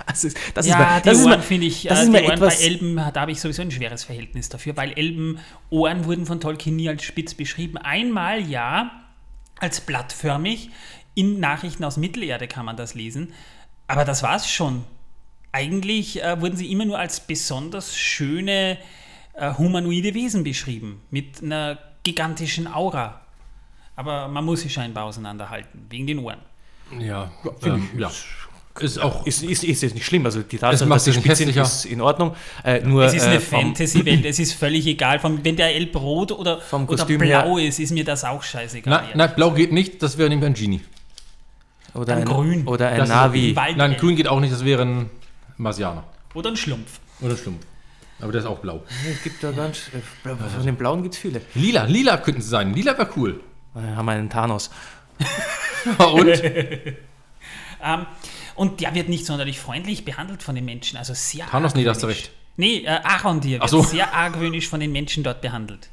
Das 0.07 0.25
ist, 0.25 0.37
das 0.55 0.67
ist 0.67 0.73
ja, 0.73 0.79
mir, 0.79 1.01
die 1.01 1.09
das 1.09 1.19
ist 1.19 1.27
Ohren 1.27 1.43
finde 1.43 1.67
ich, 1.67 1.83
das 1.83 1.99
äh, 1.99 2.03
ist 2.05 2.13
die 2.13 2.23
Ohren 2.23 2.33
etwas. 2.33 2.59
bei 2.59 2.65
Elben, 2.65 2.97
da 2.97 3.21
habe 3.21 3.33
ich 3.33 3.41
sowieso 3.41 3.63
ein 3.63 3.71
schweres 3.71 4.05
Verhältnis 4.05 4.49
dafür, 4.49 4.77
weil 4.77 4.93
Elben, 4.93 5.39
Ohren 5.71 6.05
wurden 6.05 6.25
von 6.25 6.41
Tolkien 6.41 6.77
nie 6.77 6.89
als 6.89 7.03
spitz 7.03 7.35
beschrieben. 7.35 7.79
Einmal 7.79 8.49
ja, 8.49 8.91
als 9.59 9.81
blattförmig, 9.81 10.71
in 11.15 11.41
Nachrichten 11.41 11.85
aus 11.85 11.97
Mittelerde 11.97 12.47
kann 12.47 12.65
man 12.65 12.77
das 12.77 12.95
lesen, 12.95 13.33
aber 13.87 14.05
das 14.05 14.23
war 14.23 14.37
es 14.37 14.49
schon. 14.49 14.85
Eigentlich 15.51 16.23
äh, 16.23 16.41
wurden 16.41 16.57
sie 16.57 16.71
immer 16.71 16.85
nur 16.85 16.99
als 16.99 17.21
besonders 17.21 17.97
schöne 17.97 18.79
äh, 19.33 19.55
humanoide 19.55 20.15
Wesen 20.15 20.45
beschrieben, 20.45 21.01
mit 21.11 21.43
einer 21.43 21.79
gigantischen 22.03 22.67
Aura. 22.67 23.21
Aber 23.97 24.29
man 24.29 24.45
muss 24.45 24.61
sie 24.61 24.71
scheinbar 24.71 25.05
auseinanderhalten, 25.05 25.87
wegen 25.91 26.07
den 26.07 26.19
Ohren. 26.21 26.39
Ja, 26.99 27.31
ähm, 27.65 27.89
ja. 27.99 28.11
Ist 28.81 29.01
auch. 29.01 29.27
Ist, 29.27 29.43
ist, 29.43 29.65
ist 29.65 29.83
jetzt 29.83 29.95
nicht 29.95 30.07
schlimm. 30.07 30.25
Also 30.25 30.41
die 30.43 30.57
Tatsache, 30.57 30.89
macht 30.89 30.97
dass 30.99 31.05
sie 31.07 31.13
spitz 31.13 31.39
sind, 31.39 31.55
ist 31.57 31.85
in 31.85 32.01
Ordnung. 32.01 32.37
Äh, 32.63 32.81
nur, 32.81 33.03
Es 33.05 33.13
ist 33.15 33.25
eine 33.27 33.37
äh, 33.37 33.41
Fantasy-Welt, 33.41 34.25
es 34.25 34.39
ist 34.39 34.53
völlig 34.53 34.87
egal. 34.87 35.19
Vom, 35.19 35.45
wenn 35.45 35.57
der 35.57 35.75
Elb 35.75 35.97
rot 35.97 36.31
oder, 36.31 36.61
Vom 36.61 36.85
oder 36.85 36.97
Kostüm 36.97 37.19
blau 37.19 37.59
her- 37.59 37.67
ist, 37.69 37.81
ist 37.81 37.91
mir 37.91 38.05
das 38.05 38.23
auch 38.25 38.41
scheißegal. 38.43 39.03
Nein, 39.03 39.11
nein, 39.17 39.33
blau 39.35 39.51
geht 39.51 39.73
nicht, 39.73 40.01
das 40.01 40.17
wäre 40.17 40.29
nämlich 40.29 40.47
ein 40.47 40.55
Genie. 40.55 40.81
Oder 41.95 42.05
Dann 42.05 42.19
ein, 42.19 42.25
grün. 42.27 42.69
Oder 42.69 42.89
ein 42.91 42.99
Das 42.99 43.09
Navi. 43.09 43.57
Wald 43.57 43.77
Nein, 43.79 43.97
grün 43.99 44.15
geht 44.15 44.29
auch 44.29 44.39
nicht, 44.39 44.53
das 44.53 44.65
wäre 44.65 44.83
ein 44.83 45.11
Marsianer. 45.57 46.05
Oder 46.35 46.51
ein 46.51 46.57
Schlumpf. 46.57 47.01
Oder 47.21 47.37
Schlumpf. 47.37 47.65
Aber 48.21 48.31
der 48.31 48.43
ist 48.43 48.47
auch 48.47 48.59
blau. 48.59 48.85
Es 49.13 49.23
gibt 49.25 49.43
da 49.43 49.51
ganz. 49.51 49.89
äh, 49.93 50.29
Von 50.29 50.65
den 50.67 50.77
Blauen 50.77 51.03
gibt 51.03 51.15
es 51.15 51.21
viele. 51.21 51.41
Lila, 51.55 51.85
lila 51.85 52.17
könnten 52.19 52.43
sie 52.43 52.49
sein. 52.49 52.75
Lila 52.75 52.97
wäre 52.97 53.09
cool. 53.17 53.41
Äh, 53.75 53.81
haben 53.97 54.07
wir 54.07 54.13
einen 54.13 54.31
Thanos. 54.31 54.71
Und? 56.13 56.43
Ähm, 57.81 58.07
und 58.57 58.81
der 58.81 58.93
wird 58.97 59.09
nicht 59.09 59.25
sonderlich 59.25 59.61
freundlich 59.61 60.05
behandelt 60.05 60.43
von 60.43 60.57
den 60.57 60.65
Menschen. 60.65 60.97
Also 60.97 61.15
sehr 61.15 61.47
Thanos, 61.47 61.77
nee, 61.77 61.85
da 61.85 61.91
hast 61.91 62.03
du 62.03 62.09
argwöhnisch. 62.09 62.25
recht. 62.25 62.37
Nee, 62.57 62.79
äh, 62.79 62.89
Arondir 63.05 63.61
wird 63.61 63.71
so. 63.71 63.83
sehr 63.85 64.13
argwöhnisch 64.13 64.69
von 64.69 64.81
den 64.81 64.91
Menschen 64.91 65.23
dort 65.23 65.41
behandelt. 65.41 65.89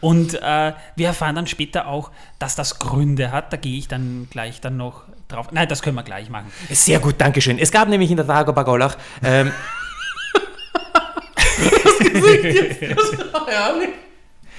Und 0.00 0.34
äh, 0.34 0.72
wir 0.94 1.06
erfahren 1.06 1.34
dann 1.34 1.48
später 1.48 1.88
auch, 1.88 2.12
dass 2.38 2.54
das 2.54 2.78
Gründe 2.78 3.32
hat. 3.32 3.52
Da 3.52 3.56
gehe 3.56 3.76
ich 3.76 3.88
dann 3.88 4.28
gleich 4.30 4.60
dann 4.60 4.76
noch 4.76 5.02
drauf. 5.26 5.48
Nein, 5.50 5.68
das 5.68 5.82
können 5.82 5.96
wir 5.96 6.04
gleich 6.04 6.28
machen. 6.28 6.52
Sehr 6.70 7.00
gut, 7.00 7.16
Dankeschön. 7.20 7.58
Es 7.58 7.72
gab 7.72 7.88
nämlich 7.88 8.10
in 8.10 8.16
der 8.16 8.26
Tago 8.26 8.52
Bagolach. 8.52 8.96
Ähm, 9.22 9.52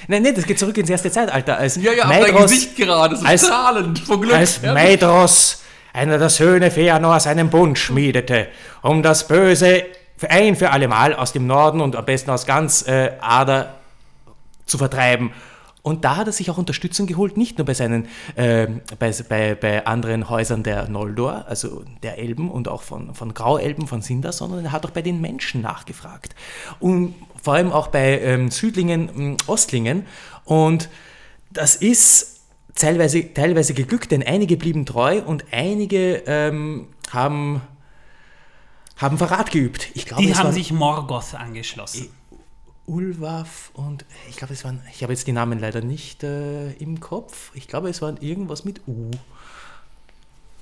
nein, 0.07 0.23
nein, 0.23 0.35
das 0.35 0.45
geht 0.45 0.59
zurück 0.59 0.77
ins 0.77 0.89
erste 0.89 1.11
Zeitalter. 1.11 1.57
Als 1.57 1.75
Ja, 1.77 1.91
ja, 1.93 2.05
aber 2.05 2.19
dein 2.19 2.35
Gesicht 2.35 2.75
gerade, 2.75 3.15
so 3.15 3.25
als- 3.25 3.45
strahlend 3.45 3.99
vor 3.99 4.19
Glück. 4.21 4.35
als 4.35 4.61
Ja. 4.61 4.73
Maedhros, 4.73 5.61
einer 5.93 6.17
der 6.17 6.29
Söhne 6.29 6.71
Feanors, 6.71 7.27
einen 7.27 7.49
Bund 7.49 7.77
schmiedete, 7.77 8.47
um 8.81 9.03
das 9.03 9.27
Böse 9.27 9.83
ein 10.29 10.55
für 10.55 10.71
allemal 10.71 11.13
aus 11.13 11.33
dem 11.33 11.47
Norden 11.47 11.81
und 11.81 11.95
am 11.97 12.05
besten 12.05 12.31
aus 12.31 12.45
ganz 12.45 12.87
äh, 12.87 13.11
Ader 13.19 13.75
zu 14.65 14.77
vertreiben. 14.77 15.31
Und 15.81 16.05
da 16.05 16.15
hat 16.15 16.27
er 16.27 16.31
sich 16.33 16.49
auch 16.49 16.57
Unterstützung 16.57 17.07
geholt, 17.07 17.35
nicht 17.35 17.57
nur 17.57 17.65
bei 17.65 17.73
seinen, 17.73 18.07
ähm, 18.37 18.79
bei, 18.99 19.13
bei, 19.27 19.53
bei 19.55 19.85
anderen 19.85 20.29
Häusern 20.29 20.63
der 20.63 20.87
Noldor, 20.87 21.43
also 21.49 21.83
der 22.03 22.19
Elben 22.19 22.49
und 22.49 22.69
auch 22.69 22.83
von, 22.83 23.13
von 23.13 23.33
Grauelben, 23.33 23.85
von 23.85 24.01
Sindar, 24.01 24.31
sondern 24.31 24.63
er 24.63 24.71
hat 24.71 24.85
auch 24.85 24.91
bei 24.91 25.01
den 25.01 25.19
Menschen 25.19 25.59
nachgefragt. 25.59 26.35
Und 26.79 27.15
vor 27.43 27.55
allem 27.55 27.71
auch 27.71 27.87
bei 27.87 28.21
ähm, 28.21 28.49
Südlingen, 28.49 29.09
ähm, 29.15 29.37
Ostlingen. 29.47 30.07
Und 30.45 30.89
das 31.51 31.75
ist 31.75 32.41
teilweise, 32.73 33.33
teilweise 33.33 33.73
geglückt, 33.73 34.11
denn 34.11 34.23
einige 34.23 34.55
blieben 34.55 34.85
treu 34.85 35.21
und 35.21 35.45
einige 35.51 36.23
ähm, 36.25 36.87
haben, 37.11 37.61
haben 38.97 39.17
Verrat 39.17 39.51
geübt. 39.51 39.89
Ich 39.93 40.05
glaube, 40.05 40.23
Die 40.23 40.33
haben 40.33 40.45
waren 40.45 40.53
sich 40.53 40.71
Morgoth 40.71 41.35
angeschlossen. 41.35 42.09
Ulwaf 42.85 43.71
und 43.73 44.05
ich 44.29 44.35
glaube, 44.35 44.53
es 44.53 44.65
waren, 44.65 44.81
ich 44.91 45.03
habe 45.03 45.13
jetzt 45.13 45.27
die 45.27 45.31
Namen 45.31 45.59
leider 45.59 45.81
nicht 45.81 46.23
äh, 46.23 46.71
im 46.73 46.99
Kopf. 46.99 47.51
Ich 47.53 47.67
glaube, 47.67 47.89
es 47.89 48.01
waren 48.01 48.17
irgendwas 48.17 48.65
mit 48.65 48.81
U. 48.87 49.11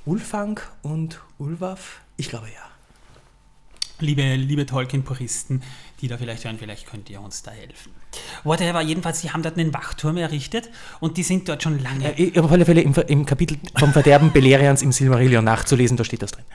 Ulfang 0.05 0.59
und 0.82 1.21
Ulwaf? 1.38 2.01
Ich 2.17 2.29
glaube 2.29 2.47
ja. 2.47 2.70
Liebe, 4.02 4.36
liebe 4.36 4.66
Tolkien-Puristen, 4.66 5.62
die 6.02 6.08
da 6.08 6.18
vielleicht 6.18 6.45
hören, 6.45 6.58
vielleicht 6.58 6.88
könnt 6.88 7.10
ihr 7.10 7.22
uns 7.22 7.43
da 7.43 7.52
helfen. 7.52 7.91
Whatever, 8.43 8.82
jedenfalls, 8.82 9.22
sie 9.22 9.32
haben 9.32 9.43
dort 9.43 9.58
einen 9.58 9.74
Wachturm 9.74 10.18
errichtet 10.18 10.70
und 10.99 11.18
die 11.18 11.24
sind 11.24 11.47
dort 11.47 11.64
schon 11.64 11.80
lange. 11.80 12.18
Äh, 12.18 12.39
auf 12.39 12.52
alle 12.52 12.66
Fälle 12.66 12.82
im, 12.82 12.93
im 13.08 13.26
Kapitel 13.26 13.58
vom 13.78 13.93
Verderben 13.93 14.32
Belerians 14.34 14.82
im 14.82 14.91
Silmarillion 14.91 15.43
nachzulesen, 15.43 15.97
da 15.97 16.04
steht 16.04 16.22
das 16.22 16.32
drin. 16.32 16.45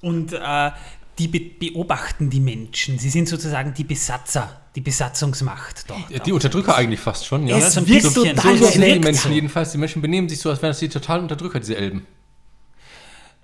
Und 0.00 0.32
äh, 0.32 0.70
die 1.18 1.28
be 1.28 1.40
beobachten 1.40 2.30
die 2.30 2.40
Menschen. 2.40 2.98
Sie 2.98 3.10
sind 3.10 3.28
sozusagen 3.28 3.74
die 3.74 3.84
Besatzer, 3.84 4.60
die 4.76 4.80
Besatzungsmacht 4.80 5.90
dort. 5.90 6.26
Die 6.26 6.32
Unterdrücker 6.32 6.76
eigentlich 6.76 7.00
fast 7.00 7.26
schon, 7.26 7.46
ja. 7.46 7.56
Es 7.56 7.74
so 7.74 7.80
ein 7.80 7.88
wirkt 7.88 8.04
bisschen. 8.04 8.36
total 8.36 8.56
so 8.56 8.68
wie 8.68 8.72
sind 8.72 8.84
die 8.84 8.98
Menschen 9.00 9.32
jedenfalls. 9.32 9.72
Die 9.72 9.78
Menschen 9.78 10.00
benehmen 10.00 10.28
sich 10.28 10.38
so, 10.38 10.50
als 10.50 10.62
wären 10.62 10.70
das 10.70 10.78
die 10.78 10.88
totalen 10.88 11.22
Unterdrücker, 11.22 11.58
diese 11.58 11.76
Elben. 11.76 12.06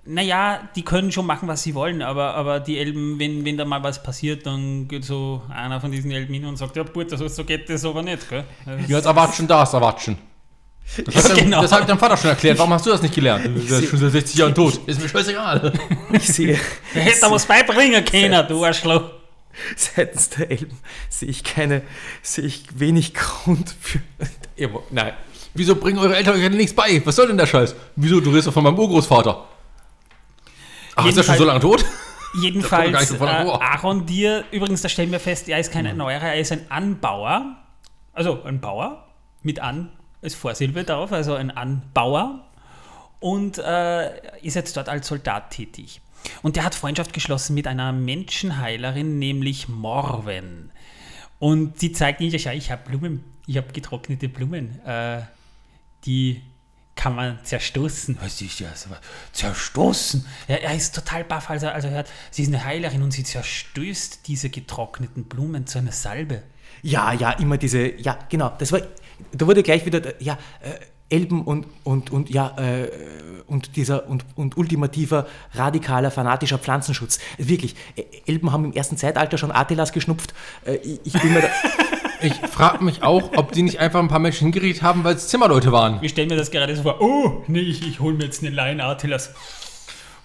Naja, 0.07 0.59
die 0.75 0.83
können 0.83 1.11
schon 1.11 1.25
machen, 1.25 1.47
was 1.47 1.63
sie 1.63 1.73
wollen, 1.73 2.01
aber, 2.03 2.35
aber 2.35 2.59
die 2.59 2.77
Elben, 2.77 3.17
wenn, 3.19 3.43
wenn 3.43 3.57
da 3.57 3.65
mal 3.65 3.81
was 3.81 4.03
passiert, 4.03 4.45
dann 4.45 4.87
geht 4.87 5.03
so 5.03 5.41
einer 5.49 5.81
von 5.81 5.91
diesen 5.91 6.11
Elben 6.11 6.31
hin 6.33 6.45
und 6.45 6.57
sagt, 6.57 6.75
ja 6.75 6.83
gut, 6.83 7.09
so, 7.09 7.27
so 7.27 7.43
geht 7.43 7.67
das 7.69 7.83
aber 7.85 8.03
nicht. 8.03 8.29
Gell? 8.29 8.43
Das 8.65 8.87
Ja, 8.87 8.97
das 8.97 9.05
Erwatschen, 9.07 9.47
da 9.47 9.63
ist 9.63 9.73
Erwatschen. 9.73 10.17
Das, 11.03 11.15
hat 11.15 11.31
dein- 11.31 11.45
Genau. 11.45 11.61
das 11.63 11.71
hat 11.71 11.89
dein 11.89 11.97
Vater 11.97 12.15
schon 12.17 12.29
erklärt. 12.29 12.59
Warum 12.59 12.71
hast 12.73 12.85
du 12.85 12.91
das 12.91 13.01
nicht 13.01 13.15
gelernt? 13.15 13.45
Der 13.45 13.79
ist 13.79 13.89
schon 13.89 13.97
seit 13.97 14.11
60 14.11 14.35
Jahren 14.37 14.53
tot. 14.53 14.79
Ist 14.85 15.01
mir 15.01 15.09
scheißegal. 15.09 15.73
Ich 16.11 16.27
sehe, 16.27 16.59
Der 16.93 17.01
hätte 17.01 17.21
da 17.21 17.31
was 17.31 17.45
beibringen 17.47 18.05
können, 18.05 18.47
du 18.47 18.63
Arschloch. 18.63 19.09
seitens 19.75 20.29
der 20.29 20.51
Elben 20.51 20.77
sehe 21.09 21.29
ich 21.29 21.43
keine, 21.43 21.81
sehe 22.21 22.45
ich 22.45 22.65
wenig 22.77 23.15
Grund 23.15 23.73
für. 23.81 23.99
Nein. 24.91 25.13
Wieso 25.55 25.75
bringen 25.75 25.97
eure 25.97 26.15
Eltern 26.15 26.35
euch 26.35 26.41
denn 26.41 26.57
nichts 26.57 26.75
bei? 26.75 27.01
Was 27.05 27.15
soll 27.15 27.27
denn 27.27 27.37
der 27.37 27.47
Scheiß? 27.47 27.73
Wieso? 27.95 28.19
Du 28.19 28.29
redest 28.29 28.47
doch 28.49 28.53
von 28.53 28.63
meinem 28.63 28.77
Urgroßvater. 28.77 29.43
Ach, 30.95 31.05
ist 31.05 31.17
er 31.17 31.23
schon 31.23 31.37
so 31.37 31.45
lange 31.45 31.59
tot? 31.59 31.85
Jedenfalls, 32.41 33.11
äh. 33.11 33.23
Aaron 33.23 34.05
Dir, 34.05 34.43
übrigens, 34.51 34.81
da 34.81 34.89
stellen 34.89 35.11
wir 35.11 35.19
fest, 35.19 35.47
er 35.47 35.59
ist 35.59 35.71
kein 35.71 35.85
Erneuerer, 35.85 36.33
er 36.33 36.39
ist 36.39 36.51
ein 36.51 36.69
Anbauer. 36.69 37.57
Also 38.13 38.43
ein 38.43 38.61
Bauer 38.61 39.07
mit 39.41 39.59
An 39.59 39.91
als 40.21 40.35
Vorsilbe 40.35 40.83
drauf, 40.83 41.11
also 41.11 41.35
ein 41.35 41.51
Anbauer. 41.51 42.41
Und 43.19 43.57
äh, 43.57 44.37
ist 44.41 44.55
jetzt 44.55 44.75
dort 44.75 44.89
als 44.89 45.07
Soldat 45.07 45.51
tätig. 45.51 46.01
Und 46.41 46.55
der 46.55 46.63
hat 46.63 46.75
Freundschaft 46.75 47.13
geschlossen 47.13 47.53
mit 47.53 47.67
einer 47.67 47.91
Menschenheilerin, 47.91 49.19
nämlich 49.19 49.67
Morwen. 49.69 50.71
Und 51.39 51.79
sie 51.79 51.91
zeigt 51.91 52.21
ihm, 52.21 52.29
ja, 52.31 52.51
ich 52.51 52.71
habe 52.71 52.89
Blumen, 52.89 53.23
ich 53.45 53.57
habe 53.57 53.71
getrocknete 53.71 54.29
Blumen. 54.29 54.79
Äh, 54.85 55.21
die 56.05 56.41
kann 56.95 57.15
man 57.15 57.39
zerstoßen. 57.43 58.17
Was 58.21 58.41
ist 58.41 58.61
das? 58.61 58.87
Zerstoßen? 59.33 60.25
Ja, 60.47 60.55
er 60.55 60.75
ist 60.75 60.95
total 60.95 61.23
baff, 61.23 61.49
als 61.49 61.63
er, 61.63 61.73
als 61.73 61.85
er 61.85 61.91
hört, 61.91 62.09
sie 62.31 62.43
ist 62.43 62.47
eine 62.47 62.63
Heilerin 62.63 63.03
und 63.03 63.11
sie 63.11 63.23
zerstößt 63.23 64.27
diese 64.27 64.49
getrockneten 64.49 65.25
Blumen 65.25 65.67
zu 65.67 65.77
einer 65.77 65.91
Salbe. 65.91 66.43
Ja, 66.81 67.13
ja, 67.13 67.31
immer 67.31 67.57
diese, 67.57 67.99
ja, 67.99 68.17
genau, 68.29 68.53
das 68.57 68.71
war, 68.71 68.81
da 69.31 69.47
wurde 69.47 69.63
gleich 69.63 69.85
wieder, 69.85 70.21
ja, 70.21 70.37
äh, 70.61 70.79
Elben 71.07 71.43
und, 71.43 71.67
und, 71.83 72.09
und, 72.09 72.29
ja, 72.31 72.55
äh, 72.57 72.89
und 73.45 73.75
dieser 73.75 74.07
und, 74.07 74.25
und 74.35 74.57
ultimativer, 74.57 75.27
radikaler, 75.53 76.09
fanatischer 76.09 76.57
Pflanzenschutz. 76.57 77.19
Wirklich, 77.37 77.75
Elben 78.25 78.51
haben 78.51 78.65
im 78.65 78.73
ersten 78.73 78.97
Zeitalter 78.97 79.37
schon 79.37 79.51
Atelas 79.51 79.91
geschnupft. 79.91 80.33
Äh, 80.65 80.77
ich, 80.77 80.99
ich 81.03 81.13
bin 81.13 81.33
mir 81.33 81.41
da. 81.41 81.49
Ich 82.21 82.33
frage 82.33 82.83
mich 82.83 83.03
auch, 83.03 83.31
ob 83.35 83.51
die 83.51 83.63
nicht 83.63 83.79
einfach 83.79 83.99
ein 83.99 84.07
paar 84.07 84.19
Menschen 84.19 84.45
hingerichtet 84.45 84.83
haben, 84.83 85.03
weil 85.03 85.15
es 85.15 85.27
Zimmerleute 85.27 85.71
waren. 85.71 85.99
Ich 86.01 86.11
stelle 86.11 86.27
mir 86.27 86.35
das 86.35 86.51
gerade 86.51 86.75
so 86.75 86.83
vor. 86.83 87.01
Oh, 87.01 87.43
nee, 87.47 87.59
ich, 87.59 87.87
ich 87.87 87.99
hole 87.99 88.15
mir 88.15 88.25
jetzt 88.25 88.43
eine 88.43 88.51
Line 88.51 88.83
Artilas. 88.83 89.33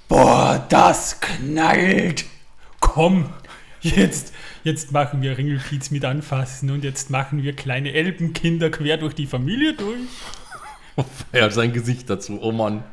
Boah, 0.09 0.65
das 0.69 1.21
knallt. 1.21 2.25
Komm, 2.81 3.31
jetzt, 3.81 4.33
jetzt 4.65 4.93
machen 4.93 5.23
wir 5.23 5.39
Ringelpiez 5.39 5.91
mit 5.91 6.05
anfassen 6.05 6.71
und 6.71 6.85
jetzt 6.85 7.11
machen 7.11 7.43
wir 7.43 7.55
kleine 7.55 7.93
Elbenkinder 7.93 8.71
quer 8.71 8.97
durch 8.97 9.15
die 9.15 9.27
Familie 9.27 9.75
durch. 9.75 9.99
Er 11.33 11.45
hat 11.45 11.55
sein 11.55 11.73
Gesicht 11.73 12.11
dazu, 12.11 12.41
oh 12.43 12.53
Mann. 12.53 12.85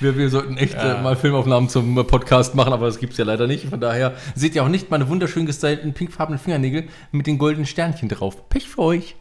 Wir, 0.00 0.16
wir 0.16 0.30
sollten 0.30 0.56
echt 0.56 0.74
ja. 0.74 1.00
äh, 1.00 1.02
mal 1.02 1.16
Filmaufnahmen 1.16 1.68
zum 1.68 1.94
Podcast 2.06 2.54
machen, 2.54 2.72
aber 2.72 2.86
das 2.86 2.98
gibt 2.98 3.12
es 3.12 3.18
ja 3.18 3.24
leider 3.24 3.46
nicht. 3.46 3.68
Von 3.68 3.80
daher 3.80 4.14
seht 4.34 4.54
ihr 4.54 4.62
auch 4.62 4.68
nicht 4.68 4.90
meine 4.90 5.08
wunderschön 5.08 5.46
gestylten 5.46 5.92
pinkfarbenen 5.92 6.38
Fingernägel 6.38 6.88
mit 7.10 7.26
den 7.26 7.38
goldenen 7.38 7.66
Sternchen 7.66 8.08
drauf. 8.08 8.48
Pech 8.48 8.68
für 8.68 8.82
euch. 8.82 9.16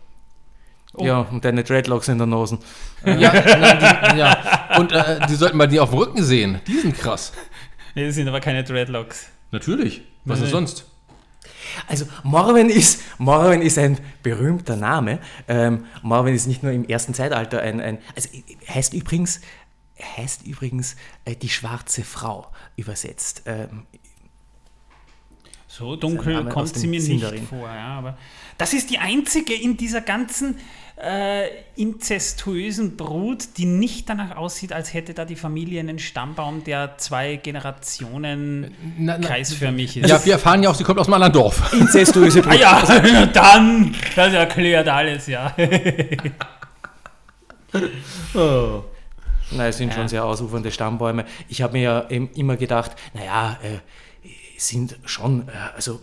Oh. 0.93 1.05
Ja, 1.05 1.21
und 1.21 1.45
deine 1.45 1.63
Dreadlocks 1.63 2.07
in 2.07 2.17
der 2.17 2.28
Nase. 2.28 2.59
Ja, 3.05 3.13
die, 3.13 4.17
ja. 4.17 4.78
und 4.80 4.91
äh, 4.91 5.19
die 5.28 5.36
sollten 5.36 5.57
mal 5.57 5.67
die 5.67 5.80
auf 5.80 5.89
dem 5.89 5.99
Rücken 5.99 6.23
sehen. 6.23 6.59
Die 6.67 6.80
sind 6.80 6.97
krass. 6.97 7.34
Nee, 7.95 8.05
das 8.05 8.15
sind 8.15 8.28
aber 8.28 8.39
keine 8.39 8.63
Dreadlocks. 8.63 9.28
Natürlich. 9.51 10.01
Was 10.25 10.41
ist 10.41 10.51
sonst? 10.51 10.86
Also 11.88 12.05
Morwen 12.23 12.69
ist, 12.69 13.01
Morwen 13.17 13.61
ist 13.61 13.78
ein 13.78 13.97
berühmter 14.23 14.75
Name. 14.75 15.19
Ähm, 15.47 15.86
Morwen 16.01 16.34
ist 16.34 16.47
nicht 16.47 16.63
nur 16.63 16.71
im 16.71 16.86
ersten 16.86 17.13
Zeitalter 17.13 17.61
ein, 17.61 17.80
ein 17.80 17.99
also 18.15 18.30
heißt 18.67 18.93
übrigens, 18.93 19.41
heißt 20.18 20.45
übrigens 20.45 20.95
äh, 21.26 21.36
die 21.36 21.50
schwarze 21.50 22.04
Frau 22.04 22.48
übersetzt. 22.76 23.43
Ähm, 23.45 23.86
so 25.68 25.95
dunkel 25.95 26.45
kommt 26.45 26.76
sie 26.76 26.88
mir 26.88 27.02
Sindarin. 27.02 27.41
nicht 27.41 27.50
vor, 27.50 27.68
ja, 27.68 27.98
aber 27.98 28.18
das 28.58 28.74
ist 28.74 28.89
die 28.89 28.98
einzige 28.98 29.54
in 29.54 29.78
dieser 29.78 30.02
ganzen 30.02 30.58
äh, 31.00 31.50
inzestuösen 31.76 32.98
Brut, 32.98 33.58
die 33.58 33.66
nicht 33.66 34.10
danach 34.10 34.36
aussieht, 34.38 34.74
als 34.74 34.93
hätte 34.93 35.14
da 35.14 35.26
die 35.26 35.36
Familie 35.36 35.80
einen 35.80 36.00
Stammbaum, 36.00 36.64
der 36.64 36.98
zwei 36.98 37.36
Generationen 37.36 38.74
na, 38.98 39.18
na, 39.20 39.28
kreisförmig 39.28 39.98
ist. 39.98 40.10
Ja, 40.10 40.26
wir 40.26 40.34
erfahren 40.34 40.64
ja 40.64 40.72
auch, 40.72 40.76
sie 40.76 40.84
kommt 40.84 41.00
aus 41.00 41.06
einem 41.06 41.16
anderen 41.16 41.34
Dorf. 41.34 41.74
Inzestuöse 41.80 42.41
Brut. 42.41 42.54
ah 42.54 42.56
ja, 42.56 43.26
dann, 43.34 43.93
das 44.16 44.34
erklärt 44.34 44.88
alles, 44.88 45.28
ja. 45.28 45.56
oh. 48.34 48.84
Na, 49.52 49.68
es 49.68 49.78
sind 49.78 49.93
schon 49.93 50.08
sehr 50.08 50.26
ausufernde 50.26 50.72
Stammbäume. 50.72 51.26
Ich 51.48 51.62
habe 51.62 51.74
mir 51.74 51.82
ja 51.82 52.00
immer 52.00 52.58
gedacht, 52.58 52.91
naja, 53.14 53.58
äh, 53.64 53.80
sind 54.58 54.98
schon, 55.06 55.48
äh, 55.48 55.52
also 55.76 56.02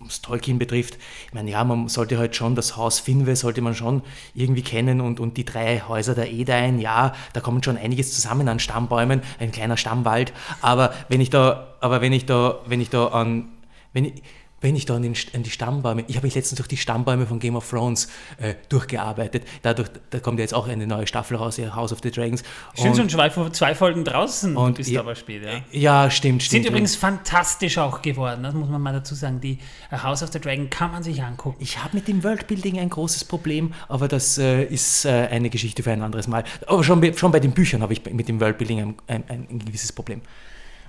was 0.00 0.22
Tolkien 0.22 0.58
betrifft, 0.58 0.98
ich 1.26 1.34
meine, 1.34 1.50
ja, 1.50 1.64
man 1.64 1.88
sollte 1.88 2.18
halt 2.18 2.36
schon 2.36 2.54
das 2.54 2.76
Haus 2.76 3.00
Finwe 3.00 3.34
sollte 3.36 3.60
man 3.60 3.74
schon 3.74 4.02
irgendwie 4.34 4.62
kennen 4.62 5.00
und, 5.00 5.20
und 5.20 5.36
die 5.36 5.44
drei 5.44 5.80
Häuser 5.80 6.14
der 6.14 6.30
Edain, 6.30 6.78
ja, 6.78 7.14
da 7.32 7.40
kommt 7.40 7.64
schon 7.64 7.76
einiges 7.76 8.14
zusammen 8.14 8.48
an 8.48 8.60
Stammbäumen, 8.60 9.22
ein 9.38 9.52
kleiner 9.52 9.76
Stammwald, 9.76 10.32
aber 10.60 10.92
wenn 11.08 11.20
ich 11.20 11.30
da, 11.30 11.74
aber 11.80 12.00
wenn 12.00 12.12
ich 12.12 12.26
da, 12.26 12.60
wenn 12.66 12.80
ich 12.80 12.90
da 12.90 13.06
an, 13.08 13.48
wenn 13.92 14.06
ich, 14.06 14.22
wenn 14.62 14.74
ich 14.74 14.86
da 14.86 14.96
an, 14.96 15.02
die 15.02 15.50
Stammbäume, 15.50 16.04
ich 16.08 16.16
habe 16.16 16.26
mich 16.26 16.34
letztens 16.34 16.56
durch 16.56 16.68
die 16.68 16.78
Stammbäume 16.78 17.26
von 17.26 17.38
Game 17.38 17.56
of 17.56 17.68
Thrones 17.68 18.08
äh, 18.38 18.54
durchgearbeitet. 18.70 19.44
Dadurch, 19.62 19.88
da 20.10 20.18
kommt 20.18 20.38
ja 20.38 20.44
jetzt 20.44 20.54
auch 20.54 20.66
eine 20.66 20.86
neue 20.86 21.06
Staffel 21.06 21.36
raus, 21.36 21.58
House 21.58 21.92
of 21.92 21.98
the 22.02 22.10
Dragons. 22.10 22.42
Stimmt 22.74 22.96
schon 22.96 23.08
zwei, 23.08 23.28
zwei 23.50 23.74
Folgen 23.74 24.04
draußen 24.04 24.56
und 24.56 24.78
ist 24.78 24.88
ja, 24.88 25.00
aber 25.00 25.14
spät, 25.14 25.42
ja. 25.44 25.60
Ja, 25.72 26.10
stimmt, 26.10 26.42
stimmt. 26.42 26.64
Sind 26.64 26.70
übrigens 26.70 26.96
fantastisch 26.96 27.76
auch 27.76 28.00
geworden, 28.00 28.42
das 28.42 28.54
muss 28.54 28.68
man 28.68 28.80
mal 28.80 28.94
dazu 28.94 29.14
sagen. 29.14 29.40
Die 29.40 29.58
äh, 29.90 29.98
House 29.98 30.22
of 30.22 30.32
the 30.32 30.40
Dragon 30.40 30.70
kann 30.70 30.90
man 30.90 31.02
sich 31.02 31.22
angucken. 31.22 31.58
Ich 31.60 31.82
habe 31.82 31.94
mit 31.94 32.08
dem 32.08 32.24
Worldbuilding 32.24 32.78
ein 32.78 32.88
großes 32.88 33.24
Problem, 33.24 33.74
aber 33.88 34.08
das 34.08 34.38
äh, 34.38 34.64
ist 34.64 35.04
äh, 35.04 35.28
eine 35.30 35.50
Geschichte 35.50 35.82
für 35.82 35.92
ein 35.92 36.00
anderes 36.00 36.28
Mal. 36.28 36.44
Aber 36.66 36.82
schon, 36.82 37.14
schon 37.14 37.30
bei 37.30 37.40
den 37.40 37.52
Büchern 37.52 37.82
habe 37.82 37.92
ich 37.92 38.04
mit 38.10 38.26
dem 38.26 38.40
Worldbuilding 38.40 38.80
ein, 38.80 38.94
ein, 39.06 39.24
ein, 39.28 39.46
ein 39.50 39.58
gewisses 39.58 39.92
Problem. 39.92 40.22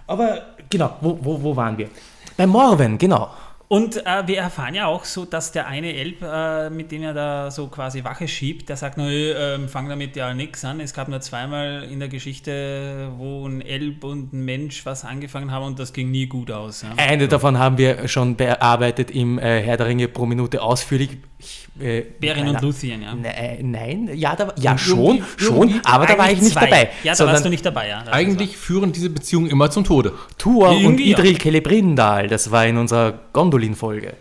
Aber 0.07 0.55
genau, 0.69 0.95
wo, 1.01 1.19
wo, 1.21 1.41
wo 1.43 1.55
waren 1.55 1.77
wir? 1.77 1.89
Bei 2.37 2.47
Morven, 2.47 2.97
genau. 2.97 3.29
Und 3.69 3.97
äh, 3.97 4.25
wir 4.25 4.37
erfahren 4.37 4.75
ja 4.75 4.85
auch 4.87 5.03
so, 5.03 5.25
dass 5.25 5.51
der 5.51 5.67
eine 5.67 5.93
Elb, 5.93 6.21
äh, 6.21 6.69
mit 6.69 6.89
dem 6.91 7.03
er 7.03 7.13
da 7.13 7.51
so 7.51 7.67
quasi 7.67 8.01
Wache 8.05 8.25
schiebt, 8.25 8.69
der 8.69 8.77
sagt, 8.77 8.97
nö, 8.97 9.31
äh, 9.33 9.67
fang 9.67 9.89
damit 9.89 10.15
ja 10.15 10.33
nichts 10.33 10.63
an. 10.63 10.79
Es 10.79 10.93
gab 10.93 11.09
nur 11.09 11.19
zweimal 11.19 11.83
in 11.83 11.99
der 11.99 12.07
Geschichte, 12.07 13.11
wo 13.17 13.45
ein 13.45 13.59
Elb 13.59 14.05
und 14.05 14.31
ein 14.31 14.45
Mensch 14.45 14.85
was 14.85 15.03
angefangen 15.03 15.51
haben 15.51 15.65
und 15.65 15.79
das 15.79 15.91
ging 15.91 16.11
nie 16.11 16.27
gut 16.27 16.49
aus. 16.49 16.83
Ja. 16.83 16.93
Eine 16.95 17.27
davon 17.27 17.59
haben 17.59 17.77
wir 17.77 18.07
schon 18.07 18.37
bearbeitet 18.37 19.11
im 19.11 19.37
äh, 19.37 19.61
Herr 19.61 19.75
der 19.75 19.87
Ringe 19.87 20.07
pro 20.07 20.25
Minute 20.25 20.61
ausführlich. 20.61 21.17
Ich, 21.39 21.67
äh, 21.79 22.03
Beren 22.19 22.47
und 22.47 22.61
Luthien, 22.61 23.03
ja. 23.03 23.13
Ne, 23.13 23.35
äh, 23.37 23.61
nein, 23.61 24.09
ja, 24.13 24.35
da, 24.35 24.53
ja 24.57 24.77
schon, 24.77 25.23
schon, 25.35 25.81
aber 25.83 26.07
da 26.07 26.17
war 26.17 26.31
ich 26.31 26.41
nicht 26.41 26.53
zwei. 26.53 26.65
dabei. 26.65 26.89
Ja, 27.03 27.13
da 27.13 27.27
warst 27.27 27.45
du 27.45 27.49
nicht 27.49 27.65
dabei, 27.65 27.89
ja. 27.89 28.03
Eigentlich 28.09 28.57
führen 28.57 28.91
diese 28.91 29.09
Beziehungen 29.11 29.47
immer 29.47 29.69
zum 29.69 29.83
Tode. 29.83 30.13
Tuor 30.37 30.69
und 30.69 30.99
Idril 30.99 31.37
Celebrindal, 31.37 32.27
das 32.27 32.49
war 32.49 32.65
in 32.65 32.77
unserer 32.77 33.19
Gondel 33.33 33.56
Gondolin-Folge. 33.57 34.13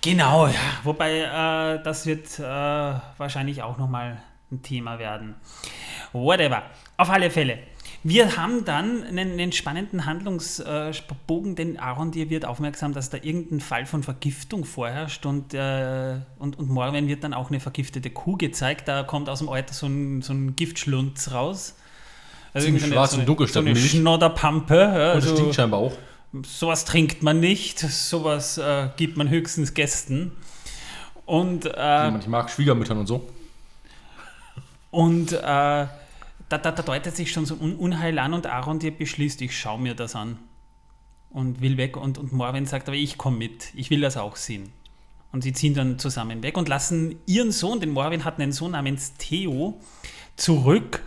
Genau, 0.00 0.46
ja. 0.46 0.54
Wobei 0.84 1.20
äh, 1.20 1.82
das 1.82 2.06
wird 2.06 2.38
äh, 2.38 2.42
wahrscheinlich 2.42 3.62
auch 3.62 3.78
nochmal 3.78 4.22
ein 4.52 4.62
Thema 4.62 4.98
werden. 4.98 5.34
Whatever. 6.12 6.62
Auf 6.96 7.10
alle 7.10 7.30
Fälle. 7.30 7.58
Wir 8.04 8.36
haben 8.36 8.64
dann 8.64 9.02
einen, 9.02 9.32
einen 9.32 9.50
spannenden 9.50 10.06
Handlungsbogen, 10.06 11.56
denn 11.56 11.78
Aaron 11.80 12.12
dir 12.12 12.30
wird 12.30 12.44
aufmerksam, 12.44 12.92
dass 12.92 13.10
da 13.10 13.18
irgendein 13.20 13.58
Fall 13.58 13.86
von 13.86 14.04
Vergiftung 14.04 14.64
vorherrscht 14.64 15.26
und, 15.26 15.52
äh, 15.52 16.18
und, 16.38 16.56
und 16.58 16.70
morgen 16.70 17.08
wird 17.08 17.24
dann 17.24 17.34
auch 17.34 17.50
eine 17.50 17.58
vergiftete 17.58 18.10
Kuh 18.10 18.36
gezeigt. 18.36 18.86
Da 18.86 19.02
kommt 19.02 19.28
aus 19.28 19.40
dem 19.40 19.48
Alter 19.48 19.74
so 19.74 19.86
ein, 19.86 20.22
so 20.22 20.32
ein 20.32 20.54
Giftschlunz 20.54 21.32
raus. 21.32 21.74
Also 22.54 22.68
schwarz 22.78 23.12
so 23.12 23.18
und 23.18 23.26
dunkel 23.26 23.48
so 23.48 23.58
eine 23.58 23.74
Schnodderpampe. 23.74 24.76
Ja, 24.76 24.90
und 24.90 24.98
also, 25.16 25.34
stinkt 25.34 25.56
scheinbar 25.56 25.80
auch 25.80 25.92
sowas 26.42 26.84
trinkt 26.84 27.22
man 27.22 27.40
nicht, 27.40 27.78
sowas 27.78 28.58
äh, 28.58 28.88
gibt 28.96 29.16
man 29.16 29.28
höchstens 29.28 29.74
Gästen. 29.74 30.32
Und, 31.26 31.66
äh, 31.66 32.18
ich 32.18 32.26
mag 32.26 32.50
Schwiegermüttern 32.50 32.98
und 32.98 33.06
so. 33.06 33.28
Und 34.90 35.32
äh, 35.32 35.36
da, 35.42 35.88
da, 36.48 36.56
da, 36.58 36.82
deutet 36.82 37.14
sich 37.14 37.30
schon 37.30 37.44
so 37.44 37.54
ein 37.54 37.76
Unheil 37.76 38.18
an 38.18 38.32
und 38.32 38.46
Aaron 38.46 38.78
dir 38.78 38.96
beschließt, 38.96 39.42
ich 39.42 39.58
schaue 39.58 39.80
mir 39.80 39.94
das 39.94 40.14
an. 40.14 40.38
Und 41.30 41.60
will 41.60 41.76
weg 41.76 41.98
und, 41.98 42.16
und 42.16 42.32
Morwen 42.32 42.64
sagt, 42.64 42.88
aber 42.88 42.96
ich 42.96 43.18
komme 43.18 43.36
mit, 43.36 43.74
ich 43.74 43.90
will 43.90 44.00
das 44.00 44.16
auch 44.16 44.36
sehen. 44.36 44.72
Und 45.30 45.42
sie 45.42 45.52
ziehen 45.52 45.74
dann 45.74 45.98
zusammen 45.98 46.42
weg 46.42 46.56
und 46.56 46.70
lassen 46.70 47.16
ihren 47.26 47.52
Sohn, 47.52 47.80
den 47.80 47.90
Morwen 47.90 48.24
hat 48.24 48.40
einen 48.40 48.52
Sohn 48.52 48.70
namens 48.70 49.12
Theo, 49.18 49.78
zurück. 50.36 51.02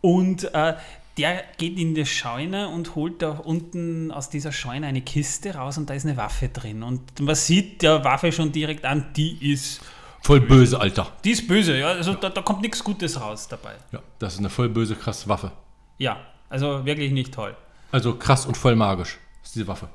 Und 0.00 0.44
äh, 0.54 0.74
der 1.18 1.42
geht 1.58 1.78
in 1.78 1.94
die 1.94 2.06
Scheune 2.06 2.68
und 2.68 2.94
holt 2.94 3.20
da 3.22 3.30
unten 3.30 4.12
aus 4.12 4.30
dieser 4.30 4.52
Scheune 4.52 4.86
eine 4.86 5.02
Kiste 5.02 5.54
raus 5.54 5.76
und 5.76 5.90
da 5.90 5.94
ist 5.94 6.06
eine 6.06 6.16
Waffe 6.16 6.48
drin. 6.48 6.82
Und 6.82 7.20
man 7.20 7.34
sieht 7.34 7.82
der 7.82 8.04
Waffe 8.04 8.30
schon 8.32 8.52
direkt 8.52 8.84
an, 8.84 9.06
die 9.16 9.52
ist. 9.52 9.80
Voll 10.22 10.40
böse, 10.40 10.80
Alter. 10.80 11.12
Die 11.24 11.32
ist 11.32 11.46
böse, 11.46 11.76
ja. 11.78 11.88
Also 11.88 12.14
da, 12.14 12.30
da 12.30 12.42
kommt 12.42 12.62
nichts 12.62 12.82
Gutes 12.82 13.20
raus 13.20 13.48
dabei. 13.48 13.74
Ja, 13.92 14.00
das 14.18 14.34
ist 14.34 14.38
eine 14.38 14.50
voll 14.50 14.68
böse, 14.68 14.94
krasse 14.94 15.28
Waffe. 15.28 15.52
Ja, 15.98 16.18
also 16.48 16.84
wirklich 16.84 17.12
nicht 17.12 17.34
toll. 17.34 17.56
Also 17.90 18.14
krass 18.14 18.46
und 18.46 18.56
voll 18.56 18.76
magisch 18.76 19.18
ist 19.42 19.54
diese 19.54 19.66
Waffe. 19.66 19.88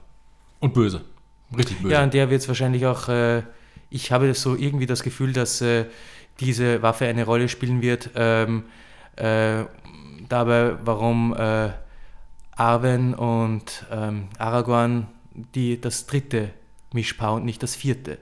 Und 0.60 0.74
böse. 0.74 1.02
Richtig 1.56 1.80
böse. 1.80 1.94
Ja, 1.94 2.02
an 2.02 2.12
der 2.12 2.30
wird 2.30 2.42
es 2.42 2.48
wahrscheinlich 2.48 2.86
auch. 2.86 3.08
Äh, 3.08 3.44
ich 3.90 4.12
habe 4.12 4.34
so 4.34 4.56
irgendwie 4.56 4.88
das 4.88 5.04
Gefühl, 5.04 5.34
dass 5.34 5.62
äh, 5.62 5.86
diese 6.40 6.82
Waffe 6.82 7.06
eine 7.06 7.26
Rolle 7.26 7.48
spielen 7.48 7.82
wird. 7.82 8.10
Ähm, 8.16 8.64
äh, 9.16 9.66
dabei, 10.30 10.78
warum 10.84 11.36
äh, 11.36 11.72
Arwen 12.52 13.14
und 13.14 13.86
ähm, 13.92 14.30
Aragorn 14.38 15.08
die, 15.34 15.80
das 15.80 16.06
dritte 16.06 16.52
Mischpaar 16.92 17.34
und 17.34 17.46
nicht 17.46 17.64
das 17.64 17.76
vierte 17.76 18.20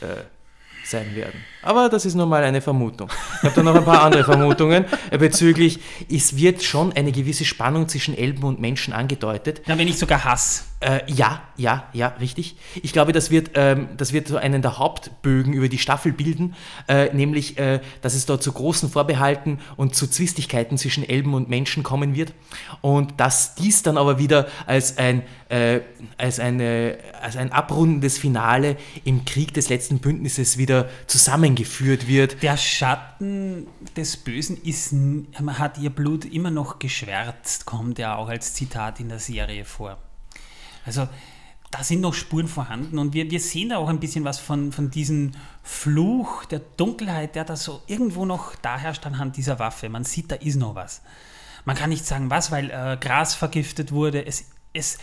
äh, 0.00 0.24
sein 0.84 1.14
werden. 1.14 1.40
Aber 1.62 1.88
das 1.88 2.06
ist 2.06 2.14
nur 2.14 2.26
mal 2.26 2.42
eine 2.44 2.60
Vermutung. 2.60 3.10
Ich 3.38 3.44
habe 3.44 3.54
da 3.54 3.62
noch 3.62 3.74
ein 3.74 3.84
paar 3.84 4.02
andere 4.02 4.24
Vermutungen 4.24 4.84
äh, 5.10 5.18
bezüglich, 5.18 5.80
es 6.10 6.36
wird 6.36 6.62
schon 6.62 6.92
eine 6.92 7.12
gewisse 7.12 7.44
Spannung 7.44 7.88
zwischen 7.88 8.16
Elben 8.16 8.44
und 8.44 8.60
Menschen 8.60 8.92
angedeutet. 8.92 9.62
Ja, 9.66 9.76
wenn 9.76 9.86
nicht 9.86 9.98
sogar 9.98 10.24
Hass. 10.24 10.68
Äh, 10.80 11.00
ja, 11.12 11.42
ja, 11.56 11.88
ja, 11.92 12.08
richtig. 12.20 12.56
Ich 12.82 12.92
glaube, 12.92 13.10
das 13.10 13.32
wird, 13.32 13.50
ähm, 13.54 13.88
das 13.96 14.12
wird 14.12 14.28
so 14.28 14.36
einen 14.36 14.62
der 14.62 14.78
Hauptbögen 14.78 15.52
über 15.52 15.68
die 15.68 15.78
Staffel 15.78 16.12
bilden, 16.12 16.54
äh, 16.86 17.12
nämlich, 17.12 17.58
äh, 17.58 17.80
dass 18.00 18.14
es 18.14 18.26
dort 18.26 18.44
zu 18.44 18.52
großen 18.52 18.88
Vorbehalten 18.88 19.58
und 19.76 19.96
zu 19.96 20.06
Zwistigkeiten 20.06 20.78
zwischen 20.78 21.08
Elben 21.08 21.34
und 21.34 21.48
Menschen 21.48 21.82
kommen 21.82 22.14
wird 22.14 22.32
und 22.80 23.18
dass 23.18 23.56
dies 23.56 23.82
dann 23.82 23.98
aber 23.98 24.20
wieder 24.20 24.46
als 24.66 24.98
ein, 24.98 25.22
äh, 25.48 25.80
als 26.16 26.38
eine, 26.38 26.98
als 27.20 27.36
ein 27.36 27.50
abrundendes 27.50 28.16
Finale 28.16 28.76
im 29.04 29.24
Krieg 29.24 29.52
des 29.54 29.70
letzten 29.70 29.98
Bündnisses 29.98 30.58
wieder 30.58 30.88
zusammengeführt 31.56 32.06
wird. 32.06 32.42
Der 32.42 32.56
Schatten 32.56 33.66
des 33.96 34.16
Bösen 34.16 34.62
ist, 34.62 34.94
hat 35.58 35.78
ihr 35.78 35.90
Blut 35.90 36.24
immer 36.24 36.50
noch 36.50 36.78
geschwärzt, 36.78 37.64
kommt 37.64 37.98
ja 37.98 38.16
auch 38.16 38.28
als 38.28 38.54
Zitat 38.54 39.00
in 39.00 39.08
der 39.08 39.18
Serie 39.18 39.64
vor. 39.64 39.98
Also 40.84 41.08
da 41.70 41.84
sind 41.84 42.00
noch 42.00 42.14
Spuren 42.14 42.48
vorhanden 42.48 42.98
und 42.98 43.12
wir, 43.12 43.30
wir 43.30 43.40
sehen 43.40 43.70
da 43.70 43.76
auch 43.76 43.88
ein 43.88 44.00
bisschen 44.00 44.24
was 44.24 44.38
von, 44.38 44.72
von 44.72 44.90
diesem 44.90 45.32
Fluch 45.62 46.46
der 46.46 46.60
Dunkelheit, 46.60 47.34
der 47.34 47.44
da 47.44 47.56
so 47.56 47.82
irgendwo 47.86 48.24
noch 48.24 48.54
da 48.56 48.78
herrscht 48.78 49.04
anhand 49.06 49.36
dieser 49.36 49.58
Waffe. 49.58 49.88
Man 49.88 50.04
sieht, 50.04 50.30
da 50.30 50.36
ist 50.36 50.56
noch 50.56 50.74
was. 50.74 51.02
Man 51.66 51.76
kann 51.76 51.90
nicht 51.90 52.06
sagen, 52.06 52.30
was, 52.30 52.50
weil 52.50 52.70
äh, 52.70 52.96
Gras 52.98 53.34
vergiftet 53.34 53.92
wurde. 53.92 54.24
Es, 54.24 54.46
es, 54.72 54.98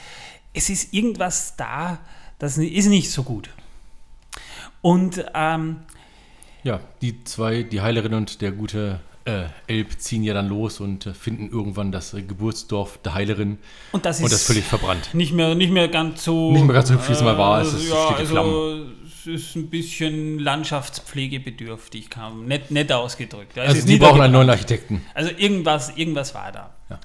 es 0.53 0.69
ist 0.69 0.93
irgendwas 0.93 1.55
da, 1.55 1.99
das 2.39 2.57
ist 2.57 2.87
nicht 2.87 3.11
so 3.11 3.21
gut. 3.21 3.51
Und 4.81 5.23
ähm, 5.35 5.81
Ja, 6.65 6.79
die 7.01 7.23
zwei, 7.23 7.61
die 7.63 7.81
Heilerin 7.81 8.13
und 8.15 8.41
der 8.41 8.51
gute 8.51 8.99
äh, 9.25 9.43
Elb, 9.67 9.99
ziehen 9.99 10.23
ja 10.23 10.33
dann 10.33 10.47
los 10.49 10.79
und 10.79 11.05
äh, 11.05 11.13
finden 11.13 11.49
irgendwann 11.49 11.91
das 11.91 12.13
äh, 12.13 12.21
Geburtsdorf 12.23 12.97
der 13.03 13.13
Heilerin. 13.13 13.59
Und 13.91 14.05
das 14.05 14.19
Und 14.19 14.25
ist 14.25 14.33
das 14.33 14.43
völlig 14.45 14.63
verbrannt. 14.65 15.13
nicht 15.13 15.31
mehr, 15.33 15.55
nicht 15.55 15.71
mehr 15.71 15.87
ganz 15.87 16.23
so. 16.23 16.51
Nicht 16.51 16.65
mehr 16.65 16.73
ganz 16.73 16.87
so 16.89 16.95
hübsch, 16.95 17.07
wie 17.09 17.13
es 17.13 17.21
mal 17.21 17.37
war. 17.37 17.61
Es 17.61 17.73
ist- 17.73 17.89
ja, 17.89 18.13
steht 18.13 18.19
also, 18.35 18.85
es 19.07 19.25
ist 19.27 19.55
ein 19.55 19.69
bisschen 19.69 20.37
landschaftspflegebedürftig, 20.39 22.09
kam 22.09 22.45
nett, 22.45 22.69
nett 22.71 22.91
ausgedrückt. 22.91 23.55
Ja, 23.57 23.63
es 23.63 23.75
Also 23.75 23.87
die 23.87 23.97
brauchen 23.97 24.21
einen 24.21 24.33
neuen 24.33 24.49
Architekten. 24.49 25.03
Also 25.13 25.31
irgendwas, 25.37 25.95
irgendwas 25.97 26.33
war 26.35 26.51
da. 26.51 26.73
Ja. 26.89 26.99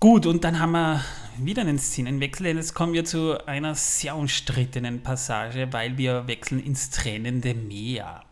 Gut, 0.00 0.26
und 0.26 0.42
dann 0.42 0.58
haben 0.58 0.72
wir 0.72 1.00
wieder 1.38 1.62
einen 1.62 1.78
Szenenwechsel. 1.78 2.46
Jetzt 2.46 2.74
kommen 2.74 2.92
wir 2.92 3.04
zu 3.04 3.46
einer 3.46 3.74
sehr 3.74 4.16
umstrittenen 4.16 5.02
Passage, 5.02 5.68
weil 5.72 5.98
wir 5.98 6.26
wechseln 6.26 6.62
ins 6.62 6.90
tränende 6.90 7.54
Meer. 7.54 8.24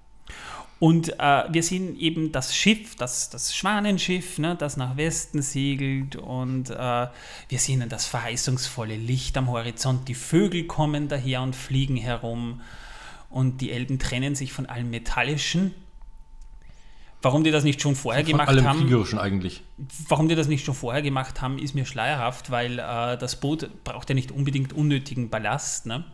Und 0.81 1.11
äh, 1.19 1.45
wir 1.51 1.63
sehen 1.63 1.99
eben 1.99 2.33
das 2.33 2.57
Schiff, 2.57 2.97
das, 2.97 3.29
das 3.29 3.55
Schwanenschiff, 3.55 4.39
ne, 4.39 4.57
das 4.57 4.79
nach 4.79 4.97
Westen 4.97 5.43
segelt. 5.43 6.17
Und 6.17 6.71
äh, 6.71 6.75
wir 6.75 7.59
sehen 7.59 7.87
das 7.89 8.07
verheißungsvolle 8.07 8.97
Licht 8.97 9.37
am 9.37 9.49
Horizont. 9.49 10.09
Die 10.09 10.15
Vögel 10.15 10.65
kommen 10.65 11.09
daher 11.09 11.43
und 11.43 11.55
fliegen 11.55 11.97
herum. 11.97 12.63
Und 13.29 13.61
die 13.61 13.73
Elben 13.73 13.99
trennen 13.99 14.35
sich 14.35 14.55
von 14.55 14.67
allem 14.67 14.89
Metallischen. 14.89 15.75
Warum 17.23 17.45
die 17.45 17.51
das 17.51 17.65
nicht 17.65 17.83
schon 17.83 17.97
vorher 17.97 18.23
Von 18.25 18.33
gemacht 18.33 18.49
allem 18.49 18.67
haben, 18.67 18.81
Kriegerischen 18.81 19.19
eigentlich. 19.19 19.63
warum 20.09 20.29
die 20.29 20.35
das 20.35 20.49
nicht 20.49 20.65
schon 20.65 20.75
vorher 20.75 21.03
gemacht 21.03 21.43
haben, 21.43 21.59
ist 21.59 21.75
mir 21.75 21.85
schleierhaft, 21.85 22.51
weil 22.51 22.79
äh, 22.79 23.19
das 23.19 23.41
Boot 23.41 23.85
braucht 23.85 24.09
ja 24.09 24.15
nicht 24.15 24.33
unbedingt 24.33 24.73
unnötigen 24.73 25.29
Ballast. 25.29 25.87
Ne? 25.87 26.05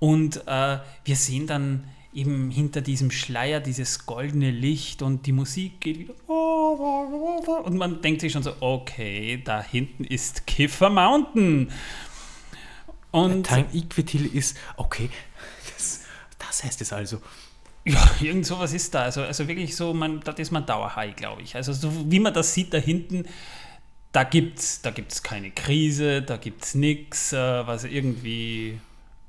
Und 0.00 0.48
äh, 0.48 0.78
wir 1.04 1.16
sehen 1.16 1.46
dann 1.46 1.84
eben 2.12 2.50
hinter 2.50 2.80
diesem 2.80 3.10
Schleier 3.10 3.60
dieses 3.60 4.06
goldene 4.06 4.50
Licht 4.50 5.02
und 5.02 5.26
die 5.26 5.32
Musik 5.32 5.80
geht 5.80 5.98
wieder. 6.00 6.14
Und 6.26 7.76
man 7.76 8.02
denkt 8.02 8.20
sich 8.20 8.32
schon 8.32 8.42
so, 8.42 8.54
okay, 8.60 9.40
da 9.44 9.62
hinten 9.62 10.04
ist 10.04 10.46
Kiffer 10.46 10.90
Mountain. 10.90 11.70
Und 13.12 13.46
Time 13.46 13.66
Equitil 13.72 14.26
ist, 14.26 14.56
okay, 14.76 15.10
das, 15.72 16.00
das 16.38 16.64
heißt 16.64 16.80
es 16.80 16.92
also. 16.92 17.20
Ja, 17.84 18.10
irgend 18.20 18.46
sowas 18.46 18.72
ist 18.72 18.94
da. 18.94 19.02
Also, 19.02 19.22
also 19.22 19.48
wirklich 19.48 19.74
so, 19.76 19.94
man, 19.94 20.20
das 20.20 20.38
ist 20.38 20.50
man 20.52 20.66
Dauerhigh, 20.66 21.14
glaube 21.16 21.42
ich. 21.42 21.56
Also 21.56 21.72
so 21.72 21.90
wie 22.10 22.20
man 22.20 22.34
das 22.34 22.54
sieht 22.54 22.72
da 22.74 22.78
hinten, 22.78 23.24
da 24.12 24.24
gibt 24.24 24.58
es 24.58 24.82
da 24.82 24.90
gibt's 24.90 25.22
keine 25.22 25.50
Krise, 25.50 26.20
da 26.22 26.36
gibt 26.36 26.64
es 26.64 26.74
nichts, 26.74 27.32
äh, 27.32 27.66
was 27.66 27.84
irgendwie 27.84 28.78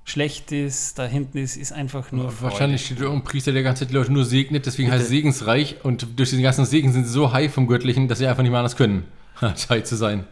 schlecht 0.03 0.51
ist. 0.51 0.97
Da 0.99 1.05
hinten 1.05 1.37
ist, 1.37 1.55
ist 1.55 1.71
einfach 1.71 2.11
nur 2.11 2.31
Freude. 2.31 2.51
Wahrscheinlich 2.51 2.85
steht 2.85 2.99
irgendein 2.99 3.23
Priester, 3.23 3.51
der 3.51 3.63
ganze 3.63 3.81
Zeit 3.81 3.91
die 3.91 3.95
Leute 3.95 4.11
nur 4.11 4.25
segnet, 4.25 4.65
deswegen 4.65 4.91
heißt 4.91 5.03
es 5.03 5.09
segensreich 5.09 5.77
und 5.83 6.19
durch 6.19 6.29
diesen 6.31 6.41
ganzen 6.43 6.65
Segen 6.65 6.91
sind 6.91 7.05
sie 7.05 7.11
so 7.11 7.31
high 7.31 7.53
vom 7.53 7.67
Göttlichen, 7.67 8.07
dass 8.07 8.17
sie 8.17 8.27
einfach 8.27 8.41
nicht 8.41 8.51
mehr 8.51 8.59
anders 8.59 8.75
können, 8.75 9.05
high 9.41 9.83
zu 9.83 9.95
sein. 9.95 10.25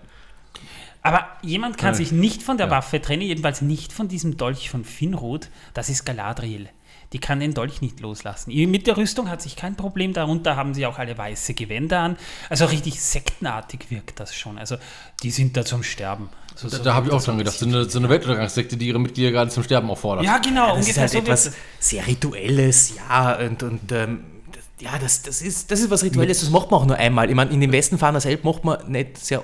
Aber 1.02 1.26
jemand 1.42 1.78
kann 1.78 1.90
Ja. 1.94 1.98
sich 1.98 2.12
nicht 2.12 2.44
von 2.44 2.58
der 2.58 2.66
Ja. 2.68 2.72
Waffe 2.74 3.00
trennen, 3.02 3.22
jedenfalls 3.22 3.62
nicht 3.62 3.94
von 3.94 4.10
diesem 4.10 4.36
Dolch 4.36 4.70
von 4.70 4.84
Finrod. 4.84 5.48
Das 5.74 5.90
ist 5.90 6.06
Galadriel. 6.06 6.68
Die 7.14 7.20
kann 7.20 7.40
den 7.40 7.54
Dolch 7.54 7.82
nicht 7.82 8.00
loslassen. 8.02 8.52
Mit 8.70 8.86
der 8.86 8.98
Rüstung 8.98 9.30
hat 9.30 9.42
sich 9.42 9.56
kein 9.56 9.76
Problem. 9.76 10.14
Darunter 10.14 10.56
haben 10.56 10.76
sie 10.76 10.86
auch 10.86 11.00
alle 11.00 11.18
weiße 11.18 11.56
Gewänder 11.56 12.00
an. 12.02 12.18
Also 12.50 12.66
richtig 12.66 13.02
sektenartig 13.02 13.90
wirkt 13.90 14.20
das 14.20 14.36
schon. 14.36 14.60
Also 14.60 14.76
die 15.24 15.32
sind 15.32 15.58
da 15.58 15.66
zum 15.66 15.82
Sterben. 15.82 16.30
So, 16.56 16.70
Da, 16.70 16.78
so 16.78 16.84
da 16.84 16.94
habe 16.94 17.08
ich 17.08 17.14
auch 17.14 17.24
dran 17.24 17.36
ein 17.36 17.40
gedacht. 17.40 17.58
So 17.58 17.66
eine, 17.66 17.86
so 17.86 17.98
eine 17.98 18.10
Weltuntergangssekte, 18.10 18.78
die 18.78 18.88
ihre 18.88 19.00
Mitglieder 19.00 19.32
gerade 19.32 19.50
zum 19.50 19.64
Sterben 19.64 19.90
auffordert. 19.90 20.24
Ja, 20.26 20.38
genau. 20.38 20.76
Das 20.76 20.88
ist 20.88 20.98
halt 20.98 21.16
etwas 21.16 21.52
sehr 21.80 22.06
Rituelles, 22.06 22.94
ja, 22.96 23.38
und, 23.40 23.64
und 23.64 23.92
ähm, 23.92 24.26
das, 24.52 24.64
ja, 24.80 25.00
das, 25.00 25.22
das, 25.24 25.42
ist, 25.42 25.72
das 25.72 25.80
ist 25.80 25.90
was 25.90 26.04
Rituelles, 26.04 26.42
das 26.42 26.50
macht 26.50 26.70
man 26.70 26.82
auch 26.82 26.86
nur 26.86 26.98
einmal. 26.98 27.30
Ich 27.30 27.36
meine, 27.36 27.52
in 27.52 27.62
den 27.62 27.72
Westen 27.72 27.98
fahren 27.98 28.14
das 28.14 28.24
selbst 28.24 28.44
macht 28.44 28.64
man 28.64 28.92
nicht 28.92 29.18
sehr 29.18 29.44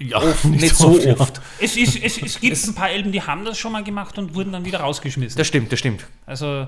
ja 0.00 0.16
oft, 0.16 0.44
nicht, 0.46 0.74
so 0.74 0.98
ja. 0.98 1.16
oft. 1.18 1.40
Es, 1.60 1.76
ist, 1.76 2.02
es, 2.02 2.20
es 2.20 2.40
gibt 2.40 2.66
ein 2.66 2.74
paar 2.74 2.90
Elben, 2.90 3.12
die 3.12 3.22
haben 3.22 3.44
das 3.44 3.58
schon 3.58 3.72
mal 3.72 3.84
gemacht 3.84 4.18
und 4.18 4.34
wurden 4.34 4.52
dann 4.52 4.64
wieder 4.64 4.80
rausgeschmissen. 4.80 5.38
Das 5.38 5.46
stimmt, 5.46 5.70
das 5.70 5.78
stimmt. 5.78 6.06
Also 6.26 6.66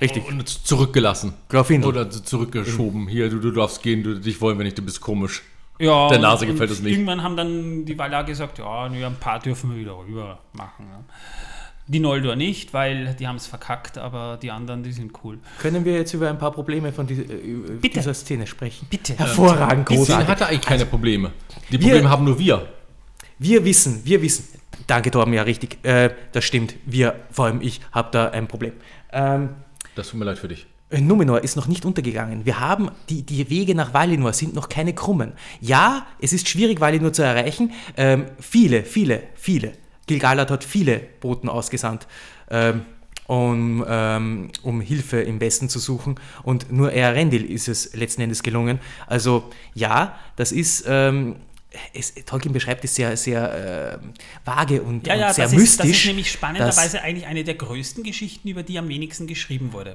Richtig. 0.00 0.26
Und 0.26 0.48
zurückgelassen. 0.48 1.34
Grafin. 1.48 1.84
Oder 1.84 2.08
zurückgeschoben. 2.10 3.06
Hier, 3.08 3.28
du, 3.28 3.38
du 3.38 3.50
darfst 3.50 3.82
gehen, 3.82 4.02
du, 4.02 4.18
dich 4.18 4.40
wollen 4.40 4.58
wir 4.58 4.64
nicht, 4.64 4.78
du 4.78 4.82
bist 4.82 5.00
komisch. 5.00 5.42
Ja, 5.78 6.08
Der 6.08 6.18
Nase 6.18 6.46
gefällt 6.46 6.70
es 6.70 6.80
nicht. 6.80 6.92
Irgendwann 6.92 7.22
haben 7.22 7.36
dann 7.36 7.84
die 7.84 7.98
Valar 7.98 8.24
gesagt, 8.24 8.58
ja, 8.58 8.84
ein 8.84 9.16
paar 9.18 9.38
dürfen 9.38 9.70
wir 9.70 9.78
wieder 9.78 9.96
rüber 9.96 10.38
machen. 10.52 10.86
Ja. 10.90 11.04
Die 11.92 11.98
Noldor 11.98 12.36
nicht, 12.36 12.72
weil 12.72 13.16
die 13.18 13.26
haben 13.26 13.34
es 13.34 13.48
verkackt, 13.48 13.98
aber 13.98 14.38
die 14.40 14.52
anderen, 14.52 14.84
die 14.84 14.92
sind 14.92 15.10
cool. 15.24 15.38
Können 15.58 15.84
wir 15.84 15.94
jetzt 15.94 16.14
über 16.14 16.30
ein 16.30 16.38
paar 16.38 16.52
Probleme 16.52 16.92
von 16.92 17.04
dieser, 17.04 17.22
äh, 17.24 17.26
Bitte. 17.80 17.98
dieser 17.98 18.14
Szene 18.14 18.46
sprechen? 18.46 18.86
Bitte. 18.88 19.14
Hervorragend, 19.18 19.88
Die 19.88 19.94
Szene 19.94 19.98
großartig. 20.06 20.28
hatte 20.28 20.46
eigentlich 20.46 20.60
keine 20.66 20.86
Probleme. 20.86 21.32
Die 21.68 21.72
wir- 21.72 21.80
Probleme 21.80 22.08
haben 22.10 22.24
nur 22.24 22.38
wir. 22.38 22.68
Wir 23.40 23.64
wissen, 23.64 24.02
wir 24.04 24.22
wissen, 24.22 24.44
danke 24.86 25.10
Torben, 25.10 25.32
ja 25.32 25.42
richtig, 25.42 25.78
äh, 25.84 26.10
das 26.30 26.44
stimmt, 26.44 26.76
wir, 26.86 27.16
vor 27.32 27.46
allem 27.46 27.60
ich, 27.60 27.80
habe 27.90 28.08
da 28.12 28.28
ein 28.30 28.46
Problem. 28.46 28.74
Ähm, 29.12 29.48
Das 29.96 30.10
tut 30.10 30.20
mir 30.20 30.26
leid 30.26 30.38
für 30.38 30.46
dich. 30.46 30.66
Äh, 30.90 31.00
Numenor 31.00 31.40
ist 31.42 31.56
noch 31.56 31.66
nicht 31.66 31.84
untergegangen. 31.84 32.44
Wir 32.46 32.60
haben, 32.60 32.90
die, 33.08 33.22
die 33.22 33.50
Wege 33.50 33.74
nach 33.74 33.92
Valinor 33.94 34.32
sind 34.32 34.54
noch 34.54 34.68
keine 34.68 34.92
krummen. 34.94 35.32
Ja, 35.60 36.06
es 36.20 36.32
ist 36.32 36.48
schwierig, 36.48 36.80
Valinor 36.80 37.12
zu 37.12 37.22
erreichen. 37.22 37.72
Ähm, 37.96 38.26
viele, 38.38 38.84
viele, 38.84 39.22
viele. 39.34 39.72
Gilgalad 40.10 40.50
hat 40.50 40.64
viele 40.64 40.98
Boten 41.20 41.48
ausgesandt, 41.48 42.08
ähm, 42.50 42.82
um, 43.28 43.84
ähm, 43.88 44.50
um 44.64 44.80
Hilfe 44.80 45.20
im 45.20 45.40
Westen 45.40 45.68
zu 45.68 45.78
suchen. 45.78 46.16
Und 46.42 46.72
nur 46.72 46.92
Earendil 46.92 47.44
ist 47.44 47.68
es 47.68 47.94
letzten 47.94 48.22
Endes 48.22 48.42
gelungen. 48.42 48.80
Also 49.06 49.50
ja, 49.74 50.18
das 50.36 50.52
ist... 50.52 50.84
Ähm, 50.88 51.36
es, 51.92 52.12
Tolkien 52.26 52.52
beschreibt 52.52 52.82
es 52.84 52.96
sehr, 52.96 53.16
sehr 53.16 54.00
ähm, 54.02 54.12
vage 54.44 54.82
und, 54.82 55.06
Ja, 55.06 55.14
ja, 55.14 55.28
und 55.28 55.34
sehr 55.34 55.44
das 55.44 55.52
mystisch. 55.54 55.70
ist, 55.70 55.78
das 55.78 55.98
ist 56.00 56.06
nämlich 56.06 56.32
spannenderweise 56.32 57.00
eigentlich 57.00 57.28
eine 57.28 57.44
der 57.44 57.54
größten 57.54 58.02
Geschichten, 58.02 58.48
über 58.48 58.64
die 58.64 58.76
am 58.76 58.88
wenigsten 58.88 59.28
geschrieben 59.28 59.72
wurde. 59.72 59.94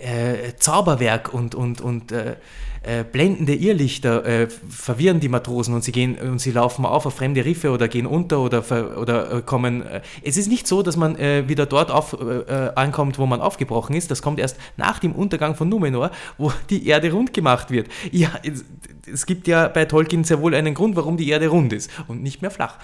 äh, 0.00 0.54
Zauberwerk 0.58 1.34
und, 1.34 1.54
und, 1.54 1.82
und 1.82 2.12
äh, 2.12 2.36
äh, 2.82 3.04
blendende 3.04 3.54
Irrlichter 3.54 4.24
äh, 4.24 4.48
verwirren 4.48 5.20
die 5.20 5.28
Matrosen 5.28 5.74
und 5.74 5.84
sie 5.84 5.92
gehen 5.92 6.16
und 6.16 6.38
sie 6.38 6.50
laufen 6.50 6.86
auf 6.86 7.04
auf 7.04 7.14
fremde 7.14 7.44
Riffe 7.44 7.70
oder 7.70 7.88
gehen 7.88 8.06
unter 8.06 8.40
oder, 8.40 8.64
oder 8.98 9.32
äh, 9.32 9.42
kommen. 9.42 9.82
Äh, 9.82 10.00
es 10.22 10.38
ist 10.38 10.48
nicht 10.48 10.66
so, 10.66 10.82
dass 10.82 10.96
man 10.96 11.16
äh, 11.16 11.46
wieder 11.46 11.66
dort 11.66 11.90
auf, 11.90 12.14
äh, 12.14 12.38
äh, 12.38 12.74
ankommt, 12.74 13.18
wo 13.18 13.26
man 13.26 13.42
aufgebrochen 13.42 13.94
ist. 13.94 14.10
Das 14.10 14.22
kommt 14.22 14.38
erst 14.38 14.56
nach 14.78 14.98
dem 14.98 15.12
Untergang 15.12 15.54
von 15.54 15.68
Numenor, 15.68 16.10
wo 16.38 16.52
die 16.70 16.86
Erde 16.86 17.12
rund 17.12 17.34
gemacht 17.34 17.70
wird. 17.70 17.88
Ja, 18.12 18.30
es, 18.42 18.64
es 19.12 19.26
gibt 19.26 19.46
ja 19.46 19.68
bei 19.68 19.84
Tolkien 19.84 20.24
sehr 20.24 20.40
wohl 20.40 20.54
einen 20.54 20.74
Grund, 20.74 20.96
warum 20.96 21.18
die 21.18 21.28
Erde 21.28 21.48
rund 21.48 21.72
ist 21.74 21.90
und 22.08 22.22
nicht 22.22 22.40
mehr 22.40 22.50
flach. 22.50 22.78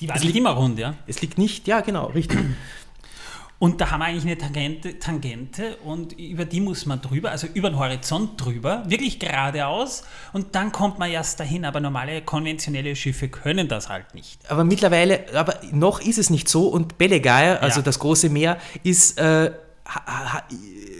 Die 0.00 0.08
war 0.08 0.18
nicht 0.20 0.36
immer 0.36 0.50
rund, 0.50 0.78
ja. 0.78 0.94
Es 1.08 1.20
liegt 1.22 1.38
nicht, 1.38 1.66
ja 1.66 1.80
genau, 1.80 2.06
richtig. 2.06 2.38
Und 3.60 3.80
da 3.80 3.90
haben 3.90 4.00
wir 4.00 4.06
eigentlich 4.06 4.24
eine 4.24 4.38
Tangente, 4.38 4.98
Tangente 5.00 5.76
und 5.78 6.12
über 6.12 6.44
die 6.44 6.60
muss 6.60 6.86
man 6.86 7.00
drüber, 7.02 7.32
also 7.32 7.48
über 7.54 7.70
den 7.70 7.78
Horizont 7.78 8.40
drüber, 8.44 8.84
wirklich 8.86 9.18
geradeaus 9.18 10.04
und 10.32 10.54
dann 10.54 10.70
kommt 10.70 11.00
man 11.00 11.10
erst 11.10 11.40
dahin. 11.40 11.64
Aber 11.64 11.80
normale 11.80 12.22
konventionelle 12.22 12.94
Schiffe 12.94 13.28
können 13.28 13.66
das 13.66 13.88
halt 13.88 14.14
nicht. 14.14 14.38
Aber 14.48 14.62
mittlerweile, 14.62 15.24
aber 15.34 15.56
noch 15.72 16.00
ist 16.00 16.18
es 16.18 16.30
nicht 16.30 16.48
so 16.48 16.68
und 16.68 16.98
Belegaia, 16.98 17.56
also 17.56 17.80
Ja. 17.80 17.84
das 17.84 17.98
große 17.98 18.28
Meer, 18.28 18.58
ist, 18.84 19.18
äh, 19.18 19.50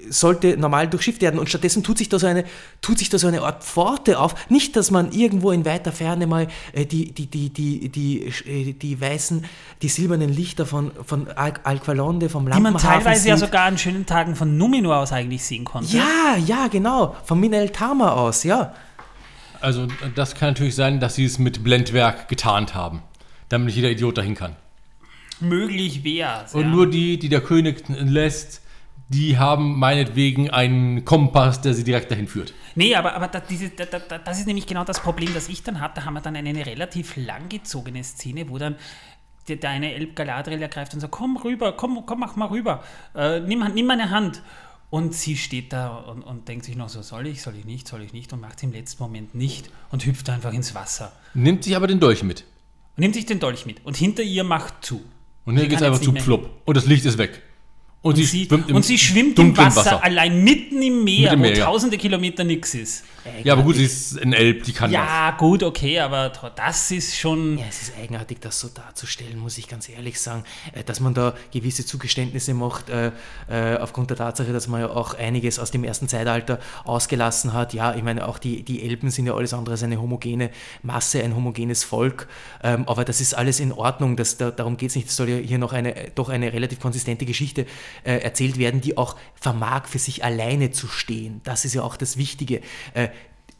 sollte 0.08 0.56
normal 0.56 0.88
durchschifft 0.88 1.20
werden 1.20 1.38
und 1.38 1.48
stattdessen 1.48 1.82
tut 1.82 1.98
sich 1.98 2.08
da 2.08 2.18
so 2.18 2.26
eine, 2.26 2.44
tut 2.80 2.98
sich 2.98 3.10
da 3.10 3.18
so 3.18 3.26
eine 3.26 3.42
Art 3.42 3.62
Pforte 3.62 4.18
auf. 4.18 4.34
Nicht, 4.50 4.76
dass 4.76 4.90
man 4.90 5.12
irgendwo 5.12 5.50
in 5.50 5.64
weiter 5.64 5.92
Ferne 5.92 6.26
mal 6.26 6.48
äh, 6.72 6.86
die, 6.86 7.12
die, 7.12 7.26
die, 7.26 7.50
die, 7.50 7.88
die, 7.90 8.26
äh, 8.46 8.72
die 8.72 9.00
weißen, 9.00 9.44
die 9.82 9.88
silbernen 9.88 10.30
Lichter 10.30 10.64
von, 10.64 10.92
von 11.04 11.28
Al 11.28 11.54
Alqualonde, 11.64 12.28
vom 12.30 12.44
Die 12.46 12.50
man 12.50 12.62
Lampenhafen 12.62 13.02
teilweise 13.04 13.28
ja 13.28 13.36
sieht. 13.36 13.46
sogar 13.46 13.64
an 13.66 13.78
schönen 13.78 14.06
Tagen 14.06 14.34
von 14.34 14.56
Numenor 14.56 14.96
aus 14.96 15.12
eigentlich 15.12 15.44
sehen 15.44 15.64
konnte. 15.64 15.94
Ja, 15.94 16.36
ja, 16.46 16.68
genau. 16.68 17.16
Von 17.24 17.40
Minel 17.40 17.70
Tama 17.70 18.12
aus, 18.12 18.44
ja. 18.44 18.74
Also 19.60 19.86
das 20.14 20.34
kann 20.34 20.50
natürlich 20.50 20.74
sein, 20.74 21.00
dass 21.00 21.16
sie 21.16 21.24
es 21.24 21.38
mit 21.38 21.64
Blendwerk 21.64 22.28
getarnt 22.28 22.74
haben, 22.74 23.02
damit 23.48 23.66
nicht 23.66 23.76
jeder 23.76 23.90
Idiot 23.90 24.16
dahin 24.16 24.34
kann. 24.34 24.56
Möglich 25.40 26.04
wäre 26.04 26.44
es. 26.46 26.54
Und 26.54 26.62
ja. 26.62 26.68
nur 26.68 26.88
die, 26.88 27.18
die 27.18 27.28
der 27.28 27.40
König 27.40 27.84
lässt, 27.88 28.62
die 29.08 29.38
haben 29.38 29.78
meinetwegen 29.78 30.50
einen 30.50 31.04
Kompass, 31.04 31.60
der 31.62 31.72
sie 31.74 31.84
direkt 31.84 32.10
dahin 32.10 32.28
führt. 32.28 32.52
Nee, 32.74 32.94
aber, 32.94 33.14
aber 33.14 33.28
da, 33.28 33.40
diese, 33.40 33.70
da, 33.70 33.86
da, 33.86 33.98
da- 33.98 34.18
das 34.18 34.38
ist 34.38 34.46
nämlich 34.46 34.66
genau 34.66 34.84
das 34.84 35.00
Problem, 35.00 35.32
das 35.34 35.48
ich 35.48 35.62
dann 35.62 35.80
habe. 35.80 35.94
Da 35.96 36.04
haben 36.04 36.14
wir 36.14 36.20
dann 36.20 36.36
eine 36.36 36.66
relativ 36.66 37.16
langgezogene 37.16 38.04
Szene, 38.04 38.48
wo 38.50 38.58
dann 38.58 38.76
der, 39.48 39.56
der 39.56 39.70
eine 39.70 39.94
Elb 39.94 40.14
Galadriel 40.14 40.60
ergreift 40.60 40.92
und 40.94 41.00
sagt, 41.00 41.12
komm 41.12 41.36
rüber, 41.38 41.72
komm, 41.72 42.04
komm, 42.04 42.20
mach 42.20 42.36
mal 42.36 42.48
rüber, 42.48 42.84
äh, 43.14 43.40
nimm, 43.40 43.64
nimm 43.74 43.86
meine 43.86 44.10
Hand. 44.10 44.42
Und 44.90 45.14
sie 45.14 45.36
steht 45.36 45.72
da 45.72 45.88
und, 45.96 46.22
und 46.22 46.48
denkt 46.48 46.64
sich 46.64 46.74
noch 46.76 46.88
so, 46.88 47.02
soll 47.02 47.26
ich, 47.26 47.42
soll 47.42 47.54
ich 47.56 47.64
nicht, 47.66 47.86
soll 47.88 48.02
ich 48.02 48.12
nicht 48.14 48.32
und 48.32 48.40
macht 48.40 48.56
es 48.58 48.62
im 48.62 48.72
letzten 48.72 49.02
Moment 49.02 49.34
nicht 49.34 49.70
und 49.90 50.04
hüpft 50.06 50.30
einfach 50.30 50.52
ins 50.52 50.74
Wasser. 50.74 51.12
Nimmt 51.34 51.64
sich 51.64 51.76
aber 51.76 51.86
den 51.86 52.00
Dolch 52.00 52.22
mit. 52.22 52.44
Und 52.96 53.02
nimmt 53.02 53.14
sich 53.14 53.26
den 53.26 53.38
Dolch 53.38 53.66
mit 53.66 53.84
und 53.84 53.96
hinter 53.96 54.22
ihr 54.22 54.44
macht 54.44 54.84
zu. 54.84 55.02
Und 55.44 55.58
Sie 55.58 55.68
geht 55.68 55.78
es 55.78 55.82
einfach 55.82 56.00
zu 56.00 56.12
plopp. 56.12 56.50
Und 56.66 56.76
das 56.76 56.86
Licht 56.86 57.04
ist 57.06 57.16
weg. 57.18 57.42
Und, 58.00 58.16
Und 58.16 58.24
sie, 58.24 58.48
und 58.48 58.84
sie 58.84 58.96
schwimmt 58.96 59.40
im 59.40 59.46
dunklen 59.46 59.74
Wasser, 59.74 60.04
allein 60.04 60.44
mitten 60.44 60.80
im 60.80 61.02
Meer, 61.02 61.32
Mitten 61.32 61.34
im 61.34 61.38
wo 61.40 61.42
Meer, 61.42 61.56
ja. 61.56 61.64
tausende 61.64 61.98
Kilometer 61.98 62.44
nix 62.44 62.72
ist. 62.74 63.04
Ja, 63.42 63.54
aber 63.54 63.62
gut, 63.62 63.74
sie 63.74 63.84
ist 63.84 64.22
ein 64.22 64.32
Elb, 64.32 64.62
die 64.62 64.72
kann 64.72 64.90
das. 64.92 65.00
Ja, 65.00 65.32
gut, 65.32 65.62
okay, 65.64 65.98
aber 65.98 66.32
das 66.54 66.90
ist 66.92 67.16
schon. 67.16 67.58
Ja, 67.58 67.64
es 67.68 67.82
ist 67.82 67.92
eigenartig, 68.00 68.38
das 68.40 68.60
so 68.60 68.68
darzustellen, 68.68 69.38
muss 69.38 69.58
ich 69.58 69.68
ganz 69.68 69.88
ehrlich 69.88 70.20
sagen, 70.20 70.44
äh, 70.72 70.84
dass 70.84 71.00
man 71.00 71.12
da 71.12 71.34
gewisse 71.52 71.84
Zugeständnisse 71.84 72.54
macht, 72.54 72.88
äh, 72.88 73.10
äh, 73.50 73.76
aufgrund 73.78 74.10
der 74.10 74.16
Tatsache, 74.16 74.52
dass 74.52 74.68
man 74.68 74.80
ja 74.80 74.90
auch 74.90 75.14
einiges 75.14 75.58
aus 75.58 75.72
dem 75.72 75.82
ersten 75.84 76.08
Zeitalter 76.08 76.60
ausgelassen 76.84 77.52
hat. 77.52 77.74
Ja, 77.74 77.96
ich 77.96 78.02
meine, 78.04 78.28
auch 78.28 78.38
die, 78.38 78.62
die 78.62 78.82
Elben 78.82 79.10
sind 79.10 79.26
ja 79.26 79.34
alles 79.34 79.52
andere 79.52 79.72
als 79.72 79.82
eine 79.82 80.00
homogene 80.00 80.50
Masse, 80.82 81.22
ein 81.22 81.34
homogenes 81.34 81.84
Volk, 81.84 82.28
ähm, 82.62 82.88
aber 82.88 83.04
das 83.04 83.20
ist 83.20 83.34
alles 83.34 83.60
in 83.60 83.72
Ordnung, 83.72 84.16
das, 84.16 84.36
da, 84.36 84.52
darum 84.52 84.76
geht 84.76 84.90
es 84.90 84.96
nicht. 84.96 85.08
Es 85.08 85.16
soll 85.16 85.28
ja 85.28 85.36
hier 85.36 85.58
noch 85.58 85.72
eine, 85.72 86.12
doch 86.14 86.28
eine 86.28 86.52
relativ 86.52 86.80
konsistente 86.80 87.26
Geschichte 87.26 87.66
äh, 88.04 88.18
erzählt 88.18 88.58
werden, 88.58 88.80
die 88.80 88.96
auch 88.96 89.16
vermag, 89.34 89.86
für 89.86 89.98
sich 89.98 90.24
alleine 90.24 90.70
zu 90.70 90.88
stehen. 90.88 91.40
Das 91.44 91.64
ist 91.64 91.74
ja 91.74 91.82
auch 91.82 91.96
das 91.96 92.16
Wichtige. 92.16 92.60
Äh, 92.94 93.08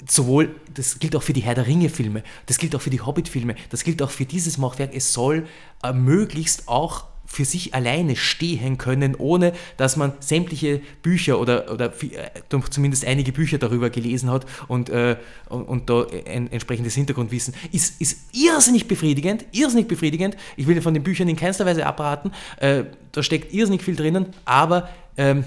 sowohl, 0.06 0.55
das 0.72 0.98
gilt 0.98 1.16
auch 1.16 1.22
für 1.22 1.32
die 1.32 1.40
Herr 1.40 1.55
der 1.55 1.66
Ringe-Filme, 1.66 2.22
das 2.46 2.59
gilt 2.59 2.74
auch 2.76 2.80
für 2.80 2.90
die 2.90 3.00
Hobbit-Filme, 3.00 3.56
das 3.70 3.82
gilt 3.82 4.00
auch 4.02 4.10
für 4.10 4.26
dieses 4.26 4.59
Machwerk, 4.59 4.94
es 4.94 5.12
soll 5.12 5.46
äh, 5.82 5.92
möglichst 5.92 6.68
auch 6.68 7.06
für 7.28 7.44
sich 7.44 7.74
alleine 7.74 8.16
stehen 8.16 8.78
können, 8.78 9.14
ohne 9.14 9.52
dass 9.76 9.96
man 9.96 10.14
sämtliche 10.18 10.80
Bücher 11.02 11.38
oder, 11.38 11.70
oder 11.70 11.92
äh, 12.02 12.70
zumindest 12.70 13.05
einige 13.05 13.32
Bücher 13.32 13.59
darüber 13.59 13.90
gelesen 13.90 14.30
hat 14.30 14.46
und, 14.66 14.88
äh, 14.88 15.16
und, 15.48 15.62
und 15.64 15.90
da 15.90 16.06
ein 16.26 16.50
entsprechendes 16.50 16.94
Hintergrundwissen. 16.94 17.55
Ist, 17.70 18.00
ist 18.00 18.34
irrsinnig 18.34 18.88
befriedigend, 18.88 19.44
irrsinnig 19.52 19.86
befriedigend. 19.86 20.36
Ich 20.56 20.66
will 20.66 20.80
von 20.80 20.94
den 20.94 21.02
Büchern 21.02 21.28
in 21.28 21.36
keinster 21.36 21.66
Weise 21.66 21.86
abraten, 21.86 22.32
äh, 22.56 22.84
da 23.12 23.22
steckt 23.22 23.52
irrsinnig 23.52 23.82
viel 23.82 23.94
drinnen, 23.94 24.26
aber 24.44 24.88
ähm, 25.16 25.44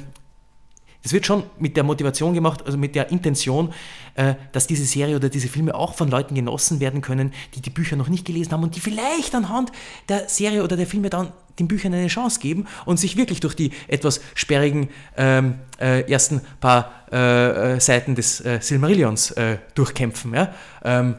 das 1.03 1.13
wird 1.13 1.25
schon 1.25 1.43
mit 1.57 1.77
der 1.77 1.83
Motivation 1.83 2.33
gemacht, 2.33 2.65
also 2.65 2.77
mit 2.77 2.95
der 2.95 3.09
Intention, 3.09 3.73
äh, 4.15 4.35
dass 4.51 4.67
diese 4.67 4.85
Serie 4.85 5.15
oder 5.15 5.29
diese 5.29 5.47
Filme 5.47 5.73
auch 5.73 5.95
von 5.95 6.09
Leuten 6.09 6.35
genossen 6.35 6.79
werden 6.79 7.01
können, 7.01 7.33
die 7.55 7.61
die 7.61 7.69
Bücher 7.69 7.95
noch 7.95 8.07
nicht 8.07 8.25
gelesen 8.25 8.51
haben 8.51 8.63
und 8.63 8.75
die 8.75 8.79
vielleicht 8.79 9.33
anhand 9.33 9.71
der 10.09 10.29
Serie 10.29 10.63
oder 10.63 10.77
der 10.77 10.87
Filme 10.87 11.09
dann 11.09 11.31
den 11.59 11.67
Büchern 11.67 11.93
eine 11.93 12.07
Chance 12.07 12.39
geben 12.39 12.67
und 12.85 12.97
sich 12.97 13.17
wirklich 13.17 13.39
durch 13.39 13.55
die 13.55 13.71
etwas 13.87 14.21
sperrigen 14.35 14.89
ähm, 15.17 15.55
äh, 15.79 16.09
ersten 16.11 16.41
paar 16.59 16.91
äh, 17.11 17.75
äh, 17.75 17.79
Seiten 17.79 18.15
des 18.15 18.41
äh, 18.41 18.59
Silmarillions 18.61 19.31
äh, 19.31 19.57
durchkämpfen. 19.75 20.33
Ja? 20.33 20.53
Ähm, 20.83 21.15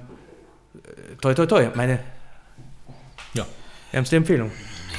äh, 0.75 1.17
toi, 1.21 1.35
toi, 1.35 1.47
toi, 1.47 1.69
meine 1.75 1.99
Ja. 3.35 3.47
ärmste 3.93 4.17
Empfehlung. 4.17 4.51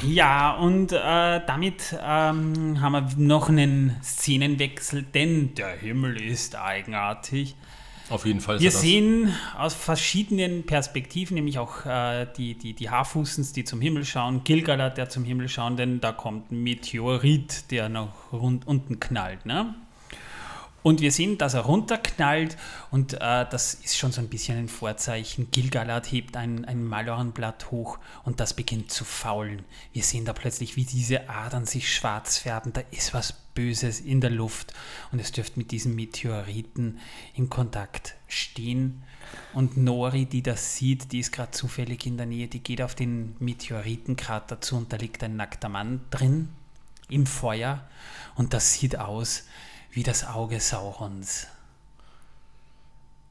Ja, 0.06 0.52
und 0.52 0.92
äh, 0.92 1.40
damit 1.46 1.96
ähm, 2.02 2.80
haben 2.80 2.92
wir 2.92 3.06
noch 3.16 3.48
einen 3.48 3.96
Szenenwechsel, 4.02 5.02
denn 5.02 5.54
der 5.54 5.76
Himmel 5.76 6.20
ist 6.20 6.56
eigenartig. 6.56 7.54
Auf 8.10 8.26
jeden 8.26 8.40
Fall 8.40 8.60
Wir 8.60 8.70
sehen 8.70 9.34
aus 9.56 9.72
verschiedenen 9.72 10.66
Perspektiven, 10.66 11.36
nämlich 11.36 11.58
auch 11.58 11.86
äh, 11.86 12.26
die, 12.36 12.54
die, 12.54 12.74
die 12.74 12.90
Haarfußens, 12.90 13.54
die 13.54 13.64
zum 13.64 13.80
Himmel 13.80 14.04
schauen, 14.04 14.44
Gilgalad, 14.44 14.98
der 14.98 15.08
zum 15.08 15.24
Himmel 15.24 15.48
schaut, 15.48 15.78
denn 15.78 16.00
da 16.00 16.12
kommt 16.12 16.52
ein 16.52 16.62
Meteorit, 16.62 17.70
der 17.70 17.88
nach 17.88 18.30
rund, 18.30 18.66
unten 18.66 19.00
knallt. 19.00 19.46
Ne? 19.46 19.74
Und 20.84 21.00
wir 21.00 21.12
sehen, 21.12 21.38
dass 21.38 21.54
er 21.54 21.62
runterknallt 21.62 22.58
und 22.90 23.14
äh, 23.14 23.46
das 23.50 23.72
ist 23.72 23.96
schon 23.96 24.12
so 24.12 24.20
ein 24.20 24.28
bisschen 24.28 24.58
ein 24.58 24.68
Vorzeichen. 24.68 25.50
Gilgalad 25.50 26.12
hebt 26.12 26.36
ein, 26.36 26.66
ein 26.66 26.84
Malorenblatt 26.84 27.70
hoch 27.70 27.98
und 28.24 28.38
das 28.38 28.52
beginnt 28.52 28.90
zu 28.90 29.06
faulen. 29.06 29.64
Wir 29.94 30.02
sehen 30.02 30.26
da 30.26 30.34
plötzlich, 30.34 30.76
wie 30.76 30.84
diese 30.84 31.30
Adern 31.30 31.64
sich 31.64 31.90
schwarz 31.90 32.36
färben. 32.36 32.74
Da 32.74 32.82
ist 32.90 33.14
was 33.14 33.32
Böses 33.54 33.98
in 33.98 34.20
der 34.20 34.28
Luft 34.28 34.74
und 35.10 35.20
es 35.20 35.32
dürfte 35.32 35.58
mit 35.58 35.70
diesem 35.70 35.94
Meteoriten 35.94 36.98
in 37.32 37.48
Kontakt 37.48 38.16
stehen. 38.28 39.04
Und 39.54 39.78
Nori, 39.78 40.26
die 40.26 40.42
das 40.42 40.76
sieht, 40.76 41.12
die 41.12 41.20
ist 41.20 41.32
gerade 41.32 41.52
zufällig 41.52 42.04
in 42.04 42.18
der 42.18 42.26
Nähe, 42.26 42.46
die 42.46 42.62
geht 42.62 42.82
auf 42.82 42.94
den 42.94 43.36
Meteoritenkrater 43.38 44.60
zu 44.60 44.76
und 44.76 44.92
da 44.92 44.98
liegt 44.98 45.24
ein 45.24 45.36
nackter 45.36 45.70
Mann 45.70 46.02
drin 46.10 46.50
im 47.08 47.24
Feuer 47.24 47.88
und 48.34 48.52
das 48.52 48.74
sieht 48.74 48.98
aus 48.98 49.44
wie 49.94 50.02
das 50.02 50.26
Auge 50.26 50.60
Saurons. 50.60 51.46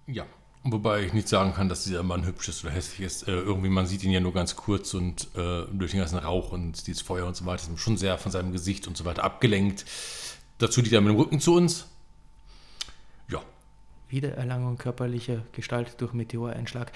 Ja. 0.07 0.25
Wobei 0.65 1.01
ich 1.01 1.11
nicht 1.11 1.27
sagen 1.27 1.53
kann, 1.53 1.67
dass 1.67 1.83
dieser 1.83 2.03
Mann 2.03 2.25
hübsch 2.25 2.47
ist 2.47 2.63
oder 2.63 2.73
hässlich 2.73 3.01
ist. 3.01 3.27
Äh, 3.27 3.31
irgendwie, 3.31 3.67
man 3.67 3.85
sieht 3.85 4.01
ihn 4.03 4.11
ja 4.11 4.21
nur 4.21 4.33
ganz 4.33 4.55
kurz 4.55 4.93
und 4.93 5.27
äh, 5.35 5.65
durch 5.73 5.91
den 5.91 5.99
ganzen 5.99 6.19
Rauch 6.19 6.53
und 6.53 6.87
dieses 6.87 7.01
Feuer 7.01 7.27
und 7.27 7.35
so 7.35 7.45
weiter 7.45 7.69
ist 7.69 7.79
schon 7.81 7.97
sehr 7.97 8.17
von 8.17 8.31
seinem 8.31 8.53
Gesicht 8.53 8.87
und 8.87 8.95
so 8.95 9.03
weiter 9.03 9.25
abgelenkt. 9.25 9.83
Dazu 10.59 10.79
liegt 10.79 10.93
er 10.93 11.01
mit 11.01 11.09
dem 11.09 11.17
Rücken 11.17 11.41
zu 11.41 11.53
uns. 11.55 11.87
Ja. 13.27 13.41
Wiedererlangung 14.07 14.77
körperlicher 14.77 15.41
Gestalt 15.51 15.95
durch 15.97 16.13
Meteoreinschlag. 16.13 16.93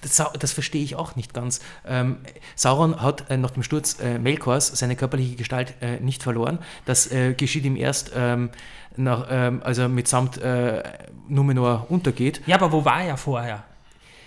Das, 0.00 0.22
das 0.38 0.52
verstehe 0.52 0.82
ich 0.82 0.96
auch 0.96 1.14
nicht 1.14 1.34
ganz. 1.34 1.60
Ähm, 1.84 2.20
Sauron 2.56 3.02
hat 3.02 3.30
äh, 3.30 3.36
nach 3.36 3.50
dem 3.50 3.62
Sturz 3.62 4.00
äh, 4.00 4.18
Melkors 4.18 4.68
seine 4.68 4.96
körperliche 4.96 5.36
Gestalt 5.36 5.74
äh, 5.82 6.00
nicht 6.00 6.22
verloren. 6.22 6.58
Das 6.86 7.12
äh, 7.12 7.34
geschieht 7.34 7.66
ihm 7.66 7.76
erst, 7.76 8.12
ähm, 8.14 8.48
nach, 8.96 9.26
ähm, 9.30 9.62
als 9.64 9.78
er 9.78 9.88
mitsamt 9.88 10.38
äh, 10.38 10.82
Numenor 11.28 11.86
untergeht. 11.88 12.42
Ja, 12.46 12.56
aber 12.56 12.72
wo 12.72 12.84
war 12.84 13.02
er 13.02 13.16
vorher? 13.16 13.64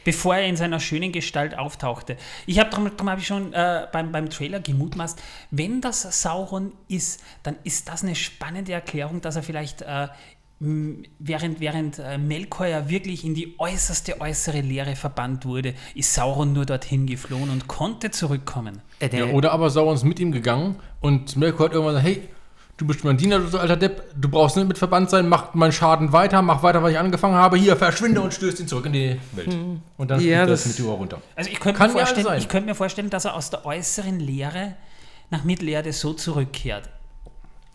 Bevor 0.05 0.35
er 0.35 0.47
in 0.47 0.57
seiner 0.57 0.81
schönen 0.81 1.13
Gestalt 1.13 1.57
auftauchte. 1.57 2.17
Ich 2.45 2.59
habe 2.59 2.69
darum, 2.69 2.91
darum 2.91 3.09
habe 3.09 3.21
ich 3.21 3.27
schon 3.27 3.53
äh, 3.53 3.87
beim, 3.91 4.11
beim 4.11 4.29
Trailer 4.29 4.59
gemutmaßt, 4.59 5.21
wenn 5.51 5.79
das 5.79 6.21
Sauron 6.21 6.73
ist, 6.89 7.23
dann 7.43 7.55
ist 7.63 7.87
das 7.87 8.03
eine 8.03 8.15
spannende 8.15 8.73
Erklärung, 8.73 9.21
dass 9.21 9.37
er 9.37 9.43
vielleicht 9.43 9.81
äh, 9.81 10.07
während, 10.59 11.59
während 11.59 11.99
äh, 11.99 12.17
Melkor 12.17 12.67
ja 12.67 12.89
wirklich 12.89 13.25
in 13.25 13.33
die 13.33 13.55
äußerste 13.57 14.21
äußere 14.21 14.61
Leere 14.61 14.95
verbannt 14.95 15.45
wurde, 15.45 15.73
ist 15.95 16.13
Sauron 16.13 16.53
nur 16.53 16.65
dorthin 16.65 17.05
geflohen 17.05 17.49
und 17.49 17.67
konnte 17.67 18.11
zurückkommen. 18.11 18.81
Ja. 19.11 19.25
Oder 19.27 19.51
aber 19.51 19.69
Sauron 19.69 19.95
ist 19.95 20.05
mit 20.05 20.19
ihm 20.19 20.31
gegangen 20.31 20.77
und 21.01 21.35
Melkor 21.35 21.67
hat 21.67 21.73
irgendwann 21.73 21.95
gesagt, 21.95 22.17
hey, 22.17 22.29
du 22.77 22.87
bist 22.87 23.03
mein 23.03 23.17
Diener, 23.17 23.39
du 23.39 23.47
so 23.47 23.59
alter 23.59 23.77
Depp, 23.77 24.03
du 24.15 24.29
brauchst 24.29 24.55
nicht 24.57 24.67
mit 24.67 24.77
verbannt 24.77 25.09
sein, 25.09 25.29
mach 25.29 25.53
meinen 25.53 25.71
Schaden 25.71 26.11
weiter, 26.11 26.41
mach 26.41 26.63
weiter, 26.63 26.81
was 26.83 26.91
ich 26.91 26.97
angefangen 26.97 27.35
habe, 27.35 27.57
hier, 27.57 27.77
verschwinde 27.77 28.21
und 28.21 28.33
stößt 28.33 28.59
ihn 28.59 28.67
zurück 28.67 28.85
in 28.87 28.93
die 28.93 29.19
Welt. 29.33 29.55
Und 29.97 30.11
dann 30.11 30.19
Ja, 30.21 30.39
fliegt 30.39 30.49
das 30.51 30.63
das- 30.63 30.77
Meteor 30.77 30.95
runter. 30.95 31.21
Also 31.35 31.49
ich 31.51 31.59
könnte, 31.59 31.77
Kann 31.77 31.91
mir 31.93 31.99
vorstellen, 31.99 32.37
ich 32.37 32.47
könnte 32.49 32.69
mir 32.69 32.75
vorstellen, 32.75 33.09
dass 33.09 33.25
er 33.25 33.35
aus 33.35 33.49
der 33.49 33.65
äußeren 33.65 34.19
Leere 34.19 34.75
nach 35.29 35.43
Mittelerde 35.43 35.93
so 35.93 36.13
zurückkehrt. 36.13 36.89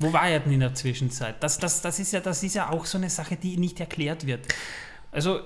Wo 0.00 0.12
war 0.12 0.28
er 0.28 0.40
denn 0.40 0.52
in 0.52 0.60
der 0.60 0.74
Zwischenzeit? 0.74 1.42
Das, 1.42 1.58
das, 1.58 1.80
das, 1.82 1.98
ist 1.98 2.12
ja, 2.12 2.20
das 2.20 2.42
ist 2.42 2.54
ja 2.54 2.70
auch 2.70 2.84
so 2.84 2.98
eine 2.98 3.10
Sache, 3.10 3.34
die 3.36 3.56
nicht 3.56 3.80
erklärt 3.80 4.26
wird. 4.26 4.46
Also 5.10 5.40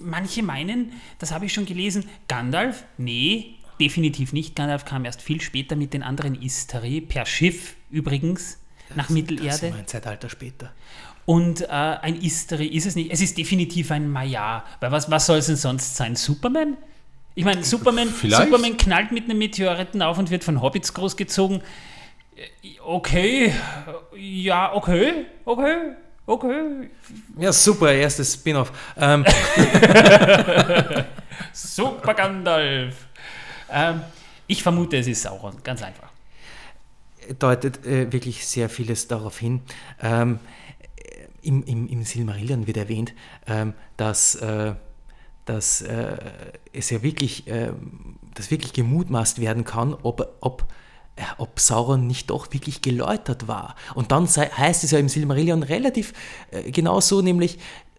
manche 0.00 0.42
meinen, 0.42 0.92
das 1.18 1.32
habe 1.32 1.44
ich 1.46 1.52
schon 1.52 1.66
gelesen, 1.66 2.04
Gandalf, 2.28 2.84
nee, 2.96 3.56
definitiv 3.80 4.32
nicht. 4.32 4.56
Gandalf 4.56 4.84
kam 4.84 5.04
erst 5.04 5.20
viel 5.20 5.40
später 5.40 5.76
mit 5.76 5.92
den 5.92 6.02
anderen 6.02 6.40
Istari, 6.40 7.00
per 7.02 7.26
Schiff 7.26 7.74
übrigens, 7.90 8.58
nach 8.94 9.06
Das 9.06 9.10
Mittelerde. 9.10 9.48
ist 9.48 9.64
ein 9.64 9.86
Zeitalter 9.86 10.28
später. 10.28 10.72
Und 11.26 11.62
äh, 11.62 11.66
ein 11.68 12.16
Istari 12.20 12.66
ist 12.68 12.86
es 12.86 12.94
nicht. 12.96 13.10
Es 13.12 13.20
ist 13.20 13.36
definitiv 13.36 13.90
ein 13.90 14.10
Maya. 14.10 14.64
Weil 14.80 14.92
was, 14.92 15.10
was 15.10 15.26
soll 15.26 15.38
es 15.38 15.46
denn 15.46 15.56
sonst 15.56 15.96
sein? 15.96 16.16
Superman? 16.16 16.76
Ich 17.34 17.44
meine, 17.44 17.62
Superman, 17.62 18.08
Vielleicht. 18.08 18.44
Superman 18.44 18.76
knallt 18.76 19.12
mit 19.12 19.24
einem 19.24 19.38
Meteoriten 19.38 20.02
auf 20.02 20.18
und 20.18 20.30
wird 20.30 20.42
von 20.42 20.60
Hobbits 20.62 20.92
großgezogen. 20.94 21.60
Äh, 22.34 22.68
Okay, 22.82 23.52
ja, 24.16 24.72
okay, 24.74 25.26
okay, 25.44 25.76
okay. 26.24 26.88
Ja, 27.38 27.52
super, 27.52 27.92
erstes 27.92 28.32
Spin-off. 28.34 28.72
Ähm, 28.96 29.24
Super 31.52 32.14
Gandalf. 32.14 32.94
Ähm, 33.70 34.00
ich 34.46 34.62
vermute, 34.62 34.96
es 34.96 35.06
ist 35.06 35.22
Sauron, 35.22 35.56
ganz 35.62 35.82
einfach. 35.82 36.08
Deutet 37.38 37.84
äh, 37.86 38.12
wirklich 38.12 38.46
sehr 38.46 38.68
vieles 38.68 39.08
darauf 39.08 39.38
hin. 39.38 39.60
Ähm, 40.00 40.38
im, 41.42 41.62
im, 41.64 41.86
Im 41.88 42.02
Silmarillion 42.04 42.66
wird 42.66 42.76
erwähnt, 42.76 43.14
ähm, 43.46 43.74
dass, 43.96 44.34
äh, 44.36 44.74
dass 45.44 45.80
äh, 45.82 46.16
es 46.72 46.90
ja 46.90 47.02
wirklich, 47.02 47.44
ähm, 47.46 48.16
dass 48.34 48.50
wirklich 48.50 48.72
gemutmaßt 48.72 49.40
werden 49.40 49.64
kann, 49.64 49.94
ob, 49.94 50.36
ob, 50.40 50.66
äh, 51.16 51.22
ob 51.38 51.58
Sauron 51.60 52.06
nicht 52.06 52.30
doch 52.30 52.52
wirklich 52.52 52.82
geläutert 52.82 53.48
war. 53.48 53.76
Und 53.94 54.12
dann 54.12 54.26
sei, 54.26 54.46
heißt 54.46 54.84
es 54.84 54.90
ja 54.90 54.98
im 54.98 55.08
Silmarillion 55.08 55.62
relativ 55.62 56.12
äh, 56.50 56.70
genau 56.70 57.00
so, 57.00 57.22
nämlich 57.22 57.58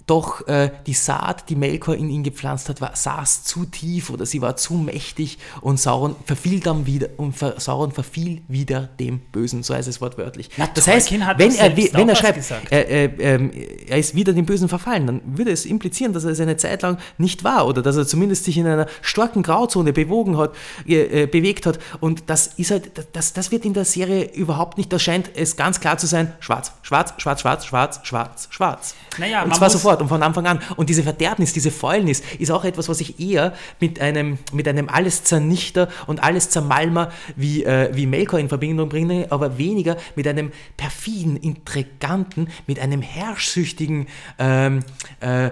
doch 0.09 0.47
äh, 0.47 0.71
die 0.87 0.93
Saat, 0.93 1.49
die 1.49 1.55
Melkor 1.55 1.95
in 1.95 2.09
ihn 2.09 2.23
gepflanzt 2.23 2.69
hat, 2.69 2.81
war, 2.81 2.95
saß 2.95 3.43
zu 3.43 3.65
tief 3.65 4.09
oder 4.09 4.25
sie 4.25 4.41
war 4.41 4.55
zu 4.55 4.73
mächtig 4.73 5.37
und 5.61 5.79
Sauron 5.79 6.15
verfiel 6.25 6.59
dann 6.59 6.85
wieder 6.85 7.07
und 7.17 7.33
ver, 7.37 7.59
Sauron 7.59 7.91
verfiel 7.91 8.41
wieder 8.47 8.89
dem 8.99 9.19
Bösen, 9.19 9.63
so 9.63 9.73
heißt 9.73 9.87
es 9.87 10.01
wortwörtlich. 10.01 10.49
Na, 10.57 10.67
das 10.73 10.87
heißt, 10.87 11.11
wenn 11.11 11.21
er, 11.21 11.75
wenn 11.93 12.09
er 12.09 12.15
schreibt, 12.15 12.51
er, 12.71 12.87
er, 12.89 13.19
ähm, 13.19 13.51
er 13.87 13.97
ist 13.97 14.15
wieder 14.15 14.33
dem 14.33 14.45
Bösen 14.45 14.69
verfallen, 14.69 15.05
dann 15.07 15.21
würde 15.25 15.51
es 15.51 15.65
implizieren, 15.65 16.13
dass 16.13 16.23
er 16.23 16.31
es 16.31 16.39
eine 16.39 16.57
Zeit 16.57 16.81
lang 16.81 16.97
nicht 17.17 17.43
war 17.43 17.67
oder 17.67 17.81
dass 17.81 17.95
er 17.95 18.07
zumindest 18.07 18.45
sich 18.45 18.57
in 18.57 18.65
einer 18.67 18.87
starken 19.01 19.43
Grauzone 19.43 19.93
bewogen 19.93 20.37
hat, 20.37 20.53
äh, 20.87 21.23
äh, 21.23 21.25
bewegt 21.27 21.65
hat 21.65 21.79
und 21.99 22.23
das 22.27 22.47
ist 22.57 22.71
halt, 22.71 22.91
das, 23.13 23.33
das 23.33 23.51
wird 23.51 23.65
in 23.65 23.73
der 23.73 23.85
Serie 23.85 24.23
überhaupt 24.33 24.77
nicht, 24.77 24.91
da 24.91 24.99
scheint 24.99 25.29
es 25.35 25.55
ganz 25.55 25.79
klar 25.79 25.97
zu 25.97 26.07
sein, 26.07 26.33
schwarz, 26.39 26.71
schwarz, 26.81 27.13
schwarz, 27.17 27.41
schwarz, 27.41 27.65
schwarz, 27.65 27.99
schwarz, 28.03 28.47
schwarz. 28.49 28.95
Naja, 29.17 29.43
und 29.43 29.53
zwar 29.55 29.67
muss- 29.67 29.73
sofort 29.73 29.98
und 29.99 30.07
von 30.07 30.23
Anfang 30.23 30.45
an. 30.47 30.59
Und 30.75 30.89
diese 30.89 31.03
Verderbnis, 31.03 31.53
diese 31.53 31.71
Fäulnis 31.71 32.21
ist 32.39 32.51
auch 32.51 32.63
etwas, 32.63 32.89
was 32.89 33.01
ich 33.01 33.19
eher 33.19 33.53
mit 33.79 33.99
einem, 33.99 34.37
mit 34.51 34.67
einem 34.67 34.89
alles 34.89 35.23
Zernichter 35.23 35.89
und 36.07 36.23
alles 36.23 36.49
Zermalmer 36.49 37.11
wie, 37.35 37.63
äh, 37.63 37.89
wie 37.93 38.05
Melkor 38.05 38.39
in 38.39 38.49
Verbindung 38.49 38.89
bringe, 38.89 39.27
aber 39.29 39.57
weniger 39.57 39.97
mit 40.15 40.27
einem 40.27 40.51
perfiden, 40.77 41.37
intriganten, 41.37 42.49
mit 42.67 42.79
einem 42.79 43.01
herrschsüchtigen, 43.01 44.07
ähm, 44.37 44.83
äh, 45.19 45.51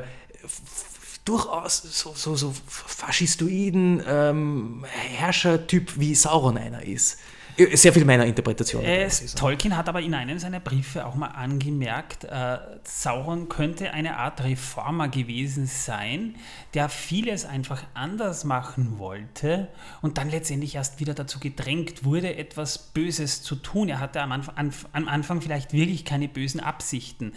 durchaus 1.26 1.78
so, 1.78 2.14
so, 2.16 2.36
so 2.36 2.54
faschistoiden 2.68 4.02
ähm, 4.08 4.86
Herrschertyp 4.90 6.00
wie 6.00 6.16
Sauron 6.16 6.58
einer 6.58 6.84
ist. 6.84 7.18
Äh, 7.58 7.76
Sehr 7.76 7.92
viel 7.94 8.06
meiner 8.06 8.26
Interpretation. 8.26 8.84
Es, 8.84 9.34
Tolkien 9.36 9.76
hat 9.76 9.90
aber 9.90 10.02
in 10.02 10.14
einem 10.14 10.40
seiner 10.40 10.60
Briefe 10.60 11.06
auch 11.06 11.16
mal 11.16 11.28
angemerkt, 11.28 12.24
äh, 12.26 12.58
Sauron 12.84 13.50
könnte 13.50 13.92
eine 13.92 14.18
Art 14.18 14.44
Reformer 14.44 15.10
gewesen 15.10 15.66
sein, 15.66 16.36
der 16.74 16.90
vieles 16.90 17.46
einfach 17.46 17.84
anders 17.94 18.44
machen 18.44 19.00
wollte 19.00 19.68
und 20.02 20.18
dann 20.18 20.30
letztendlich 20.30 20.76
erst 20.76 21.00
wieder 21.00 21.14
dazu 21.14 21.40
gedrängt 21.40 22.04
wurde, 22.04 22.36
etwas 22.36 22.78
Böses 22.78 23.42
zu 23.42 23.56
tun. 23.56 23.90
Er 23.90 24.00
hatte 24.00 24.22
am 24.22 24.32
Anfang, 24.32 24.56
anf- 24.56 24.86
am 24.94 25.08
Anfang 25.08 25.42
vielleicht 25.42 25.74
wirklich 25.74 26.06
keine 26.06 26.28
bösen 26.28 26.60
Absichten. 26.60 27.34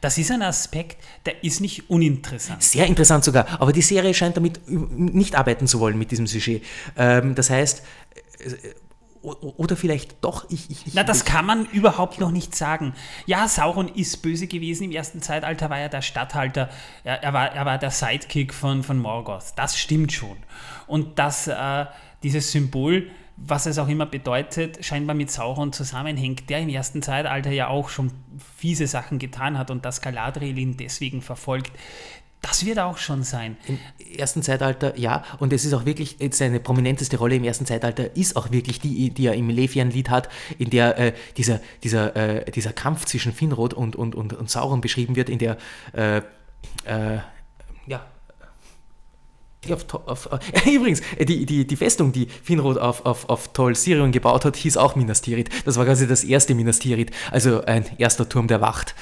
Das 0.00 0.18
ist 0.18 0.30
ein 0.30 0.42
Aspekt, 0.42 1.02
der 1.26 1.42
ist 1.42 1.60
nicht 1.60 1.90
uninteressant. 1.90 2.62
Sehr 2.62 2.86
interessant 2.86 3.24
sogar, 3.24 3.60
aber 3.60 3.72
die 3.72 3.82
Serie 3.82 4.14
scheint 4.14 4.36
damit 4.36 4.60
nicht 4.68 5.34
arbeiten 5.34 5.66
zu 5.66 5.80
wollen 5.80 5.98
mit 5.98 6.10
diesem 6.10 6.26
Sujet. 6.26 6.62
Ähm, 6.96 7.34
das 7.34 7.50
heißt, 7.50 7.82
äh, 8.38 8.50
oder 9.24 9.76
vielleicht 9.76 10.22
doch, 10.22 10.48
ich. 10.50 10.70
ich, 10.70 10.86
ich 10.86 10.94
Na, 10.94 11.02
das 11.02 11.24
kann 11.24 11.46
man 11.46 11.66
überhaupt 11.66 12.20
noch 12.20 12.30
nicht 12.30 12.54
sagen. 12.54 12.94
Ja, 13.26 13.48
Sauron 13.48 13.88
ist 13.88 14.22
böse 14.22 14.46
gewesen. 14.46 14.84
Im 14.84 14.92
ersten 14.92 15.22
Zeitalter 15.22 15.70
war 15.70 15.78
er 15.78 15.88
der 15.88 16.02
Statthalter. 16.02 16.68
Er, 17.04 17.22
er, 17.22 17.32
war, 17.32 17.52
er 17.52 17.64
war 17.64 17.78
der 17.78 17.90
Sidekick 17.90 18.52
von, 18.52 18.82
von 18.82 18.98
Morgoth. 18.98 19.52
Das 19.56 19.78
stimmt 19.78 20.12
schon. 20.12 20.36
Und 20.86 21.18
dass 21.18 21.46
äh, 21.46 21.86
dieses 22.22 22.52
Symbol, 22.52 23.10
was 23.36 23.66
es 23.66 23.78
auch 23.78 23.88
immer 23.88 24.06
bedeutet, 24.06 24.84
scheinbar 24.84 25.16
mit 25.16 25.30
Sauron 25.30 25.72
zusammenhängt, 25.72 26.48
der 26.50 26.60
im 26.60 26.68
ersten 26.68 27.02
Zeitalter 27.02 27.50
ja 27.50 27.68
auch 27.68 27.88
schon 27.88 28.12
fiese 28.56 28.86
Sachen 28.86 29.18
getan 29.18 29.58
hat 29.58 29.70
und 29.70 29.84
dass 29.84 30.00
Galadriel 30.00 30.56
ihn 30.58 30.76
deswegen 30.76 31.22
verfolgt. 31.22 31.72
Das 32.46 32.66
wird 32.66 32.78
auch 32.78 32.98
schon 32.98 33.22
sein. 33.22 33.56
Im 33.66 33.78
ersten 34.18 34.42
Zeitalter, 34.42 34.98
ja, 34.98 35.24
und 35.38 35.52
es 35.54 35.64
ist 35.64 35.72
auch 35.72 35.86
wirklich, 35.86 36.18
seine 36.32 36.60
prominenteste 36.60 37.16
Rolle 37.16 37.36
im 37.36 37.44
ersten 37.44 37.64
Zeitalter 37.64 38.14
ist 38.16 38.36
auch 38.36 38.50
wirklich 38.50 38.80
die, 38.80 39.10
die 39.10 39.26
er 39.26 39.34
im 39.34 39.48
Levian-Lied 39.48 40.10
hat, 40.10 40.28
in 40.58 40.68
der 40.68 40.98
äh, 40.98 41.12
dieser, 41.38 41.60
dieser, 41.82 42.14
äh, 42.14 42.50
dieser 42.50 42.74
Kampf 42.74 43.06
zwischen 43.06 43.32
Finrod 43.32 43.72
und, 43.72 43.96
und, 43.96 44.14
und, 44.14 44.34
und 44.34 44.50
Sauron 44.50 44.82
beschrieben 44.82 45.16
wird, 45.16 45.30
in 45.30 45.38
der, 45.38 45.56
äh, 45.94 46.18
äh, 46.84 47.20
ja, 47.86 48.04
auf, 49.72 49.86
auf, 50.06 50.28
äh, 50.30 50.70
übrigens, 50.74 51.00
äh, 51.16 51.24
die, 51.24 51.46
die, 51.46 51.66
die 51.66 51.76
Festung, 51.76 52.12
die 52.12 52.26
Finrod 52.26 52.76
auf, 52.76 53.06
auf, 53.06 53.26
auf 53.30 53.54
Tol 53.54 53.74
Sirion 53.74 54.12
gebaut 54.12 54.44
hat, 54.44 54.56
hieß 54.56 54.76
auch 54.76 54.96
Minas 54.96 55.22
Tirith. 55.22 55.48
Das 55.64 55.76
war 55.76 55.86
quasi 55.86 56.06
das 56.06 56.24
erste 56.24 56.54
Minas 56.54 56.78
Tirith, 56.78 57.10
also 57.30 57.64
ein 57.64 57.86
erster 57.96 58.28
Turm 58.28 58.48
der 58.48 58.60
Wacht. 58.60 58.94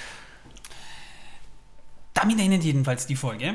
Damit 2.15 2.39
endet 2.41 2.65
jedenfalls 2.65 3.07
die 3.07 3.17
Folge. 3.17 3.55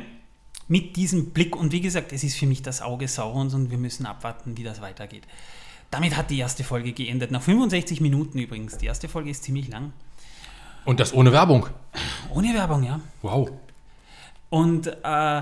Mit 0.68 0.96
diesem 0.96 1.32
Blick. 1.32 1.56
Und 1.56 1.72
wie 1.72 1.82
gesagt, 1.82 2.12
es 2.12 2.24
ist 2.24 2.38
für 2.38 2.46
mich 2.46 2.62
das 2.62 2.82
Auge 2.82 3.08
Saurons 3.08 3.54
und 3.54 3.72
wir 3.72 3.78
müssen 3.78 4.06
abwarten, 4.06 4.58
wie 4.58 4.64
das 4.64 4.82
weitergeht. 4.82 5.24
Damit 5.92 6.18
hat 6.18 6.30
die 6.30 6.40
erste 6.40 6.64
Folge 6.64 6.92
geendet. 6.92 7.32
Nach 7.32 7.42
65 7.42 8.02
Minuten 8.02 8.40
übrigens. 8.40 8.78
Die 8.78 8.88
erste 8.88 9.08
Folge 9.08 9.30
ist 9.30 9.44
ziemlich 9.44 9.70
lang. 9.70 9.94
Und 10.84 11.00
das 11.00 11.14
ohne 11.14 11.32
Werbung. 11.32 11.68
Ohne 12.30 12.54
Werbung, 12.54 12.84
ja. 12.84 13.00
Wow. 13.22 13.50
Und 14.50 14.88
äh, 14.88 15.42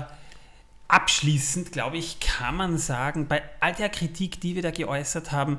abschließend, 0.88 1.72
glaube 1.72 1.96
ich, 1.96 2.20
kann 2.20 2.56
man 2.56 2.78
sagen, 2.78 3.26
bei 3.28 3.42
all 3.60 3.72
der 3.72 3.88
Kritik, 3.88 4.40
die 4.40 4.54
wir 4.54 4.62
da 4.62 4.70
geäußert 4.70 5.32
haben, 5.32 5.58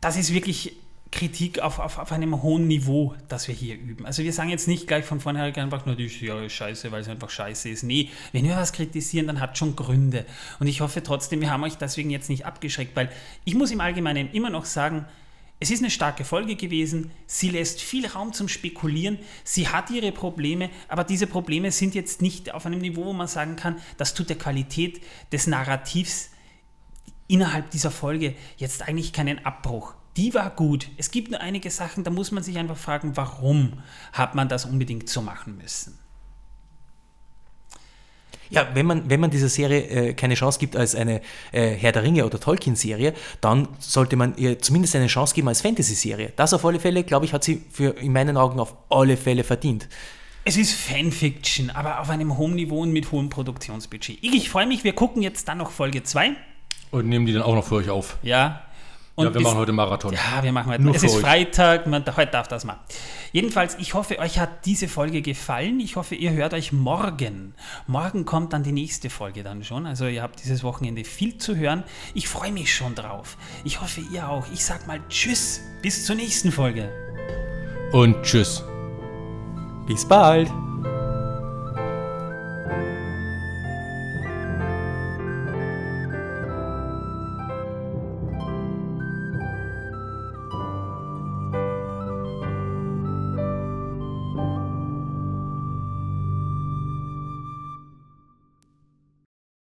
das 0.00 0.16
ist 0.16 0.32
wirklich 0.32 0.76
Kritik 1.14 1.60
auf, 1.60 1.78
auf, 1.78 1.98
auf 1.98 2.10
einem 2.10 2.42
hohen 2.42 2.66
Niveau, 2.66 3.14
das 3.28 3.46
wir 3.46 3.54
hier 3.54 3.76
üben. 3.76 4.04
Also 4.04 4.24
wir 4.24 4.32
sagen 4.32 4.50
jetzt 4.50 4.66
nicht 4.66 4.88
gleich 4.88 5.04
von 5.04 5.20
vornherein 5.20 5.54
einfach 5.54 5.86
nur, 5.86 5.94
die 5.94 6.08
Serie 6.08 6.46
ist 6.46 6.54
scheiße, 6.54 6.90
weil 6.90 7.04
sie 7.04 7.12
einfach 7.12 7.30
scheiße 7.30 7.68
ist. 7.68 7.84
Nee, 7.84 8.10
wenn 8.32 8.44
wir 8.44 8.56
was 8.56 8.72
kritisieren, 8.72 9.28
dann 9.28 9.40
hat 9.40 9.56
schon 9.56 9.76
Gründe. 9.76 10.26
Und 10.58 10.66
ich 10.66 10.80
hoffe 10.80 11.04
trotzdem, 11.04 11.40
wir 11.40 11.52
haben 11.52 11.62
euch 11.62 11.76
deswegen 11.76 12.10
jetzt 12.10 12.28
nicht 12.28 12.46
abgeschreckt, 12.46 12.96
weil 12.96 13.10
ich 13.44 13.54
muss 13.54 13.70
im 13.70 13.80
Allgemeinen 13.80 14.32
immer 14.32 14.50
noch 14.50 14.64
sagen, 14.64 15.06
es 15.60 15.70
ist 15.70 15.78
eine 15.82 15.90
starke 15.90 16.24
Folge 16.24 16.56
gewesen. 16.56 17.12
Sie 17.28 17.48
lässt 17.48 17.80
viel 17.80 18.08
Raum 18.08 18.32
zum 18.32 18.48
Spekulieren. 18.48 19.20
Sie 19.44 19.68
hat 19.68 19.90
ihre 19.90 20.10
Probleme, 20.10 20.68
aber 20.88 21.04
diese 21.04 21.28
Probleme 21.28 21.70
sind 21.70 21.94
jetzt 21.94 22.22
nicht 22.22 22.52
auf 22.52 22.66
einem 22.66 22.80
Niveau, 22.80 23.04
wo 23.04 23.12
man 23.12 23.28
sagen 23.28 23.54
kann, 23.54 23.76
das 23.98 24.14
tut 24.14 24.30
der 24.30 24.38
Qualität 24.38 25.00
des 25.30 25.46
Narrativs 25.46 26.30
innerhalb 27.28 27.70
dieser 27.70 27.92
Folge 27.92 28.34
jetzt 28.56 28.82
eigentlich 28.82 29.12
keinen 29.12 29.46
Abbruch. 29.46 29.94
Die 30.16 30.32
war 30.34 30.50
gut. 30.50 30.88
Es 30.96 31.10
gibt 31.10 31.30
nur 31.30 31.40
einige 31.40 31.70
Sachen, 31.70 32.04
da 32.04 32.10
muss 32.10 32.30
man 32.30 32.42
sich 32.42 32.56
einfach 32.58 32.76
fragen, 32.76 33.16
warum 33.16 33.82
hat 34.12 34.34
man 34.34 34.48
das 34.48 34.64
unbedingt 34.64 35.08
so 35.08 35.22
machen 35.22 35.56
müssen? 35.56 35.98
Ja, 38.50 38.68
wenn 38.74 38.86
man, 38.86 39.10
wenn 39.10 39.20
man 39.20 39.30
dieser 39.30 39.48
Serie 39.48 39.80
äh, 39.80 40.14
keine 40.14 40.34
Chance 40.34 40.58
gibt 40.58 40.76
als 40.76 40.94
eine 40.94 41.20
äh, 41.50 41.70
Herr 41.70 41.92
der 41.92 42.02
Ringe 42.02 42.24
oder 42.24 42.38
Tolkien-Serie, 42.38 43.14
dann 43.40 43.68
sollte 43.78 44.16
man 44.16 44.36
ihr 44.36 44.58
zumindest 44.60 44.94
eine 44.94 45.06
Chance 45.06 45.34
geben 45.34 45.48
als 45.48 45.62
Fantasy-Serie. 45.62 46.32
Das 46.36 46.52
auf 46.52 46.64
alle 46.64 46.78
Fälle, 46.78 47.02
glaube 47.02 47.24
ich, 47.24 47.32
hat 47.32 47.42
sie 47.42 47.62
für, 47.72 47.96
in 47.96 48.12
meinen 48.12 48.36
Augen 48.36 48.60
auf 48.60 48.74
alle 48.90 49.16
Fälle 49.16 49.42
verdient. 49.42 49.88
Es 50.44 50.56
ist 50.56 50.74
Fanfiction, 50.74 51.70
aber 51.70 52.00
auf 52.00 52.10
einem 52.10 52.36
hohen 52.36 52.54
Niveau 52.54 52.82
und 52.82 52.92
mit 52.92 53.10
hohem 53.10 53.30
Produktionsbudget. 53.30 54.18
Ich, 54.20 54.34
ich 54.34 54.50
freue 54.50 54.66
mich, 54.66 54.84
wir 54.84 54.92
gucken 54.92 55.22
jetzt 55.22 55.48
dann 55.48 55.58
noch 55.58 55.70
Folge 55.70 56.02
2. 56.02 56.32
Und 56.90 57.08
nehmen 57.08 57.24
die 57.26 57.32
dann 57.32 57.42
auch 57.42 57.54
noch 57.54 57.64
für 57.64 57.76
euch 57.76 57.88
auf. 57.88 58.18
Ja. 58.22 58.63
Und 59.16 59.26
ja, 59.26 59.32
wir 59.34 59.38
bis- 59.38 59.44
machen 59.48 59.58
heute 59.58 59.72
Marathon. 59.72 60.12
Ja, 60.14 60.42
wir 60.42 60.50
machen 60.52 60.72
heute. 60.72 60.82
Nur 60.82 60.94
es 60.94 61.04
ist 61.04 61.14
euch. 61.14 61.20
Freitag, 61.20 61.86
man, 61.86 62.04
heute 62.16 62.32
darf 62.32 62.48
das 62.48 62.64
mal. 62.64 62.80
Jedenfalls, 63.32 63.76
ich 63.78 63.94
hoffe, 63.94 64.18
euch 64.18 64.40
hat 64.40 64.66
diese 64.66 64.88
Folge 64.88 65.22
gefallen. 65.22 65.78
Ich 65.78 65.94
hoffe, 65.96 66.14
ihr 66.16 66.32
hört 66.32 66.52
euch 66.52 66.72
morgen. 66.72 67.54
Morgen 67.86 68.24
kommt 68.24 68.52
dann 68.52 68.64
die 68.64 68.72
nächste 68.72 69.10
Folge 69.10 69.42
dann 69.44 69.62
schon. 69.62 69.86
Also 69.86 70.06
ihr 70.06 70.22
habt 70.22 70.42
dieses 70.42 70.64
Wochenende 70.64 71.04
viel 71.04 71.38
zu 71.38 71.54
hören. 71.56 71.84
Ich 72.14 72.28
freue 72.28 72.50
mich 72.50 72.74
schon 72.74 72.94
drauf. 72.96 73.36
Ich 73.64 73.80
hoffe, 73.80 74.00
ihr 74.12 74.28
auch. 74.28 74.46
Ich 74.52 74.64
sag 74.64 74.86
mal 74.88 75.00
Tschüss. 75.08 75.60
Bis 75.80 76.04
zur 76.06 76.16
nächsten 76.16 76.50
Folge. 76.50 76.90
Und 77.92 78.20
tschüss. 78.22 78.64
Bis 79.86 80.04
bald! 80.08 80.50